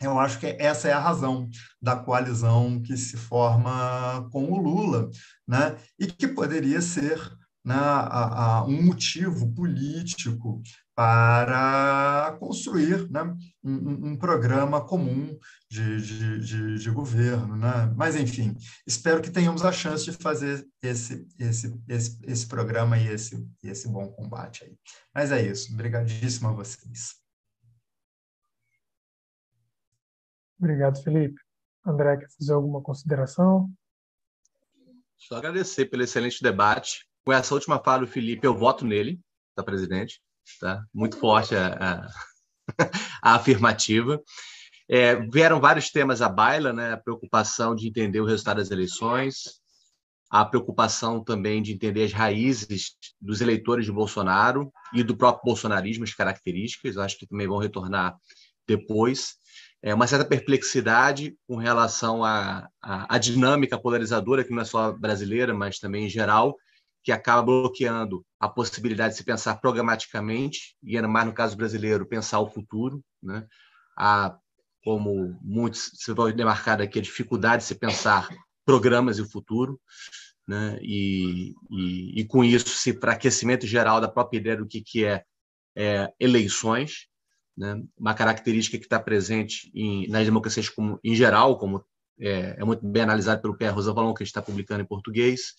eu 0.00 0.18
acho 0.18 0.40
que 0.40 0.56
essa 0.58 0.88
é 0.88 0.92
a 0.92 0.98
razão 0.98 1.48
da 1.80 1.94
coalizão 1.94 2.82
que 2.82 2.96
se 2.96 3.16
forma 3.16 4.28
com 4.32 4.50
o 4.50 4.58
Lula, 4.58 5.08
né? 5.46 5.76
e 5.96 6.08
que 6.08 6.26
poderia 6.26 6.80
ser 6.80 7.20
né, 7.64 7.76
a, 7.76 8.56
a 8.58 8.64
um 8.64 8.82
motivo 8.82 9.52
político 9.54 10.60
para 10.94 12.36
construir 12.38 13.10
né, 13.10 13.22
um, 13.64 14.10
um, 14.10 14.16
programa 14.16 14.84
comum 14.84 15.38
de, 15.70 16.02
de, 16.02 16.40
de, 16.40 16.78
de, 16.78 16.90
governo. 16.90 17.56
Né? 17.56 17.92
Mas, 17.96 18.14
enfim, 18.14 18.54
espero 18.86 19.22
que 19.22 19.30
tenhamos 19.30 19.64
a 19.64 19.72
chance 19.72 20.04
de 20.04 20.12
fazer 20.12 20.66
esse, 20.82 21.26
esse, 21.38 21.82
esse, 21.88 22.18
esse 22.24 22.46
programa 22.46 22.98
e 22.98 23.08
esse, 23.08 23.48
esse 23.62 23.88
bom 23.88 24.08
combate 24.12 24.64
aí. 24.64 24.76
Mas 25.14 25.32
é 25.32 25.40
isso. 25.40 25.72
Obrigadíssimo 25.72 26.50
a 26.50 26.52
vocês. 26.52 27.14
Obrigado, 30.58 31.02
Felipe. 31.02 31.40
André, 31.84 32.18
quer 32.18 32.28
fazer 32.38 32.52
alguma 32.52 32.82
consideração? 32.82 33.68
Só 35.16 35.36
agradecer 35.36 35.86
pelo 35.86 36.02
excelente 36.02 36.42
debate. 36.42 37.08
Com 37.24 37.32
essa 37.32 37.54
última 37.54 37.82
fala 37.82 38.00
do 38.00 38.06
Felipe, 38.06 38.46
eu 38.46 38.54
voto 38.54 38.84
nele, 38.84 39.20
da 39.56 39.64
presidente. 39.64 40.20
Tá? 40.60 40.84
Muito 40.92 41.16
forte 41.16 41.54
a, 41.54 41.74
a, 41.74 42.08
a 43.22 43.34
afirmativa. 43.34 44.20
É, 44.88 45.16
vieram 45.16 45.60
vários 45.60 45.90
temas 45.90 46.20
à 46.20 46.28
baila, 46.28 46.72
né? 46.72 46.92
a 46.92 46.96
preocupação 46.96 47.74
de 47.74 47.88
entender 47.88 48.20
o 48.20 48.26
resultado 48.26 48.58
das 48.58 48.70
eleições, 48.70 49.62
a 50.30 50.44
preocupação 50.44 51.22
também 51.22 51.62
de 51.62 51.72
entender 51.72 52.04
as 52.04 52.12
raízes 52.12 52.96
dos 53.20 53.40
eleitores 53.40 53.84
de 53.84 53.92
Bolsonaro 53.92 54.72
e 54.92 55.02
do 55.02 55.16
próprio 55.16 55.44
bolsonarismo, 55.44 56.04
as 56.04 56.14
características, 56.14 56.96
acho 56.96 57.18
que 57.18 57.26
também 57.26 57.46
vão 57.46 57.58
retornar 57.58 58.16
depois. 58.66 59.34
É 59.82 59.94
uma 59.94 60.06
certa 60.06 60.24
perplexidade 60.24 61.36
com 61.46 61.56
relação 61.56 62.24
à, 62.24 62.68
à, 62.80 63.14
à 63.14 63.18
dinâmica 63.18 63.78
polarizadora, 63.78 64.44
que 64.44 64.52
não 64.52 64.62
é 64.62 64.64
só 64.64 64.92
brasileira, 64.92 65.52
mas 65.52 65.78
também 65.78 66.06
em 66.06 66.08
geral, 66.08 66.56
que 67.02 67.10
acaba 67.10 67.42
bloqueando 67.42 68.24
a 68.38 68.48
possibilidade 68.48 69.14
de 69.14 69.18
se 69.18 69.24
pensar 69.24 69.56
programaticamente, 69.56 70.76
e 70.82 70.96
ainda 70.96 71.08
mais 71.08 71.26
no 71.26 71.32
caso 71.32 71.56
brasileiro, 71.56 72.06
pensar 72.06 72.40
o 72.40 72.50
futuro. 72.50 73.02
Né? 73.22 73.46
Há, 73.96 74.36
como 74.84 75.38
muitos 75.42 75.90
se 75.94 76.12
vai 76.12 76.32
demarcar 76.32 76.80
aqui, 76.80 76.98
a 76.98 77.02
dificuldade 77.02 77.62
de 77.62 77.68
se 77.68 77.74
pensar 77.74 78.28
programas 78.64 79.18
e 79.18 79.22
o 79.22 79.28
futuro. 79.28 79.80
Né? 80.46 80.78
E, 80.80 81.54
e, 81.70 82.20
e 82.20 82.24
com 82.24 82.44
isso, 82.44 82.68
se 82.68 82.92
para 82.92 83.12
aquecimento 83.12 83.66
geral 83.66 84.00
da 84.00 84.08
própria 84.08 84.38
ideia 84.38 84.56
do 84.56 84.66
que, 84.66 84.80
que 84.80 85.04
é, 85.04 85.24
é 85.76 86.12
eleições, 86.20 87.06
né? 87.56 87.82
uma 87.98 88.14
característica 88.14 88.78
que 88.78 88.84
está 88.84 89.00
presente 89.00 89.70
em, 89.74 90.08
nas 90.08 90.24
democracias 90.24 90.68
como, 90.68 91.00
em 91.02 91.14
geral, 91.14 91.58
como 91.58 91.84
é, 92.20 92.56
é 92.58 92.64
muito 92.64 92.86
bem 92.86 93.02
analisado 93.02 93.42
pelo 93.42 93.56
Pierre 93.56 93.74
Rosanvallon, 93.74 94.14
que 94.14 94.22
a 94.22 94.24
gente 94.24 94.30
está 94.30 94.42
publicando 94.42 94.82
em 94.82 94.86
português, 94.86 95.54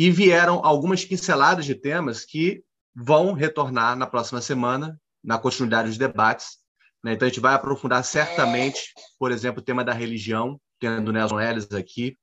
e 0.00 0.10
vieram 0.10 0.64
algumas 0.64 1.04
pinceladas 1.04 1.66
de 1.66 1.74
temas 1.74 2.24
que 2.24 2.64
vão 2.96 3.34
retornar 3.34 3.94
na 3.94 4.06
próxima 4.06 4.40
semana, 4.40 4.98
na 5.22 5.36
continuidade 5.36 5.88
dos 5.88 5.98
debates. 5.98 6.56
Né? 7.04 7.12
Então, 7.12 7.26
a 7.26 7.28
gente 7.28 7.38
vai 7.38 7.52
aprofundar 7.52 8.02
certamente, 8.02 8.94
por 9.18 9.30
exemplo, 9.30 9.60
o 9.60 9.62
tema 9.62 9.84
da 9.84 9.92
religião, 9.92 10.58
tendo 10.78 11.12
Nelson 11.12 11.38
Ellis 11.38 11.70
aqui, 11.72 12.16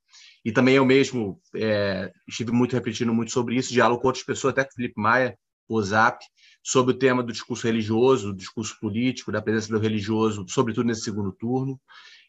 e 0.43 0.51
também 0.51 0.73
eu 0.73 0.83
mesmo 0.83 1.39
é, 1.55 2.11
estive 2.27 2.51
muito 2.51 2.73
repetindo 2.73 3.13
muito 3.13 3.31
sobre 3.31 3.55
isso, 3.55 3.71
diálogo 3.71 4.01
com 4.01 4.07
outras 4.07 4.25
pessoas, 4.25 4.53
até 4.53 4.63
com 4.63 4.71
o 4.71 4.75
Felipe 4.75 4.99
Maia, 4.99 5.37
o 5.69 5.79
Zap, 5.79 6.17
sobre 6.63 6.95
o 6.95 6.97
tema 6.97 7.21
do 7.21 7.31
discurso 7.31 7.67
religioso, 7.67 8.29
do 8.29 8.37
discurso 8.37 8.75
político, 8.81 9.31
da 9.31 9.39
presença 9.39 9.71
do 9.71 9.77
religioso, 9.77 10.47
sobretudo 10.49 10.87
nesse 10.87 11.01
segundo 11.01 11.31
turno. 11.31 11.79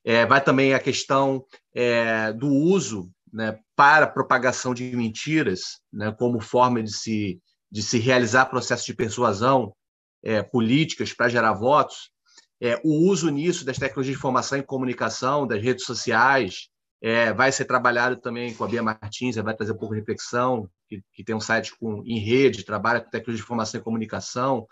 É, 0.05 0.27
vai 0.27 0.45
também 0.45 0.75
a 0.75 0.79
questão 0.79 1.43
é, 1.75 2.35
do 2.35 2.49
uso 2.49 3.11
né, 3.33 3.59
para 3.77 4.07
propagação 4.07 4.75
de 4.75 4.95
mentiras, 4.97 5.81
né, 5.93 6.13
como 6.13 6.41
forma 6.41 6.83
de 6.83 6.93
se, 6.93 7.41
de 7.71 7.83
se 7.83 7.99
realizar 7.99 8.47
processos 8.47 8.87
de 8.87 8.95
persuasão 8.95 9.75
é, 10.23 10.43
políticas 10.43 11.13
para 11.13 11.29
gerar 11.29 11.53
votos, 11.53 12.11
é, 12.61 12.81
o 12.85 13.09
uso 13.09 13.31
nisso 13.31 13.65
das 13.65 13.79
tecnologias 13.79 14.15
de 14.15 14.19
informação 14.19 14.59
e 14.59 14.63
comunicação, 14.63 15.47
das 15.47 15.63
redes 15.63 15.85
sociais, 15.85 16.69
É, 17.01 17.33
vai 17.33 17.53
ser 17.53 17.65
trabalhado 17.65 18.17
também 18.17 18.53
com 18.53 18.65
a 18.65 18.67
Bia 18.67 18.83
Martins, 18.83 19.37
vai 19.37 19.55
trazer 19.55 19.73
um 19.73 19.79
pouco 19.79 19.95
de 19.95 20.01
reflexão, 20.01 20.69
que, 20.89 21.01
que 21.15 21.23
tem 21.23 21.33
um 21.33 21.41
site 21.41 21.71
com, 21.79 22.03
em 22.05 22.19
rede, 22.19 22.65
trabalha 22.65 23.01
com 23.01 23.09
tecnologia 23.09 23.37
de 23.37 23.45
informação 23.45 23.81
e 23.81 23.85
comunicação. 23.85 24.67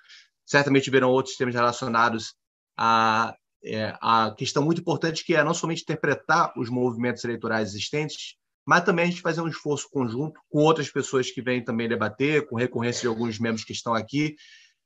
Certamente 0.44 0.90
verão 0.90 1.08
outros 1.12 1.36
temas 1.36 1.54
relacionados 1.54 2.34
a, 2.76 3.32
é, 3.62 3.96
a 4.02 4.34
questão 4.36 4.64
muito 4.64 4.80
importante 4.80 5.24
que 5.24 5.36
é 5.36 5.44
não 5.44 5.54
somente 5.54 5.82
interpretar 5.82 6.52
os 6.56 6.68
movimentos 6.68 7.22
eleitorais 7.24 7.68
existentes, 7.68 8.34
mas 8.66 8.84
também 8.84 9.04
a 9.04 9.08
gente 9.08 9.22
fazer 9.22 9.40
um 9.40 9.48
esforço 9.48 9.88
conjunto 9.90 10.40
com 10.50 10.58
outras 10.58 10.90
pessoas 10.90 11.30
que 11.30 11.40
vêm 11.40 11.64
também 11.64 11.88
debater, 11.88 12.46
com 12.48 12.56
recorrência 12.56 13.02
de 13.02 13.06
alguns 13.06 13.38
membros 13.38 13.64
que 13.64 13.72
estão 13.72 13.94
aqui, 13.94 14.34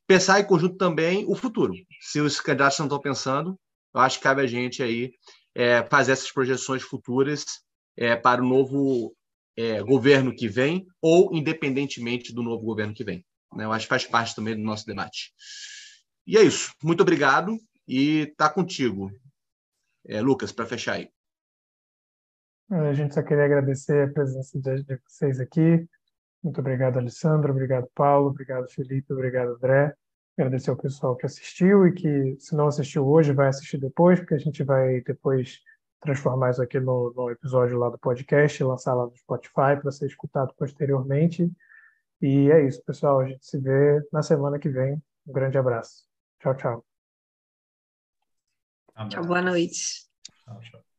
pensar 0.07 0.39
em 0.39 0.45
conjunto 0.45 0.77
também 0.77 1.25
o 1.27 1.35
futuro. 1.35 1.73
Se 2.01 2.21
os 2.21 2.41
candidatos 2.41 2.79
não 2.79 2.87
estão 2.87 3.01
pensando, 3.01 3.59
eu 3.95 4.01
acho 4.01 4.19
que 4.19 4.25
cabe 4.25 4.43
a 4.43 4.47
gente 4.47 4.83
aí 4.83 5.13
é, 5.55 5.83
fazer 5.85 6.13
essas 6.13 6.31
projeções 6.31 6.83
futuras 6.83 7.45
é, 7.97 8.15
para 8.15 8.43
o 8.43 8.47
novo 8.47 9.15
é, 9.57 9.83
governo 9.83 10.35
que 10.35 10.47
vem 10.47 10.87
ou 11.01 11.35
independentemente 11.35 12.35
do 12.35 12.43
novo 12.43 12.63
governo 12.65 12.93
que 12.95 13.05
vem. 13.05 13.25
Né? 13.55 13.65
Eu 13.65 13.73
acho 13.73 13.87
que 13.87 13.91
faz 13.91 14.05
parte 14.05 14.35
também 14.35 14.55
do 14.55 14.63
nosso 14.63 14.85
debate. 14.85 15.33
E 16.27 16.37
é 16.37 16.43
isso. 16.43 16.73
Muito 16.83 17.01
obrigado 17.01 17.57
e 17.89 18.33
tá 18.37 18.49
contigo, 18.49 19.11
é, 20.07 20.21
Lucas, 20.21 20.53
para 20.53 20.67
fechar 20.67 20.95
aí. 20.95 21.09
A 22.71 22.93
gente 22.93 23.15
só 23.15 23.23
queria 23.23 23.45
agradecer 23.45 24.09
a 24.09 24.13
presença 24.13 24.57
de 24.61 24.97
vocês 25.05 25.41
aqui. 25.41 25.89
Muito 26.43 26.61
obrigado, 26.61 26.99
Alessandro. 26.99 27.51
Obrigado, 27.51 27.91
Paulo. 27.95 28.29
Obrigado, 28.29 28.69
Felipe. 28.71 29.13
Obrigado, 29.13 29.55
André. 29.55 29.95
Agradecer 30.39 30.71
ao 30.71 30.77
pessoal 30.77 31.17
que 31.17 31.27
assistiu 31.27 31.87
e 31.87 31.93
que, 31.93 32.37
se 32.39 32.55
não 32.55 32.69
assistiu 32.69 33.07
hoje, 33.07 33.33
vai 33.33 33.49
assistir 33.49 33.79
depois, 33.79 34.21
porque 34.21 34.35
a 34.35 34.39
gente 34.39 34.63
vai 34.63 35.01
depois 35.01 35.61
transformar 36.01 36.51
isso 36.51 36.63
aqui 36.63 36.79
no, 36.79 37.13
no 37.15 37.31
episódio 37.31 37.77
lá 37.77 37.91
do 37.91 37.99
podcast, 37.99 38.63
lançar 38.63 38.95
lá 38.95 39.05
no 39.05 39.17
Spotify 39.17 39.77
para 39.81 39.91
ser 39.91 40.07
escutado 40.07 40.55
posteriormente. 40.57 41.51
E 42.23 42.51
é 42.51 42.67
isso, 42.67 42.83
pessoal. 42.85 43.21
A 43.21 43.27
gente 43.27 43.45
se 43.45 43.59
vê 43.59 44.01
na 44.13 44.23
semana 44.23 44.59
que 44.59 44.69
vem. 44.69 45.03
Um 45.27 45.33
grande 45.33 45.59
abraço. 45.59 46.07
Tchau, 46.39 46.55
tchau. 46.55 46.87
Tchau, 49.09 49.25
boa 49.25 49.43
noite. 49.43 50.07
Tchau, 50.45 50.61
tchau. 50.61 50.90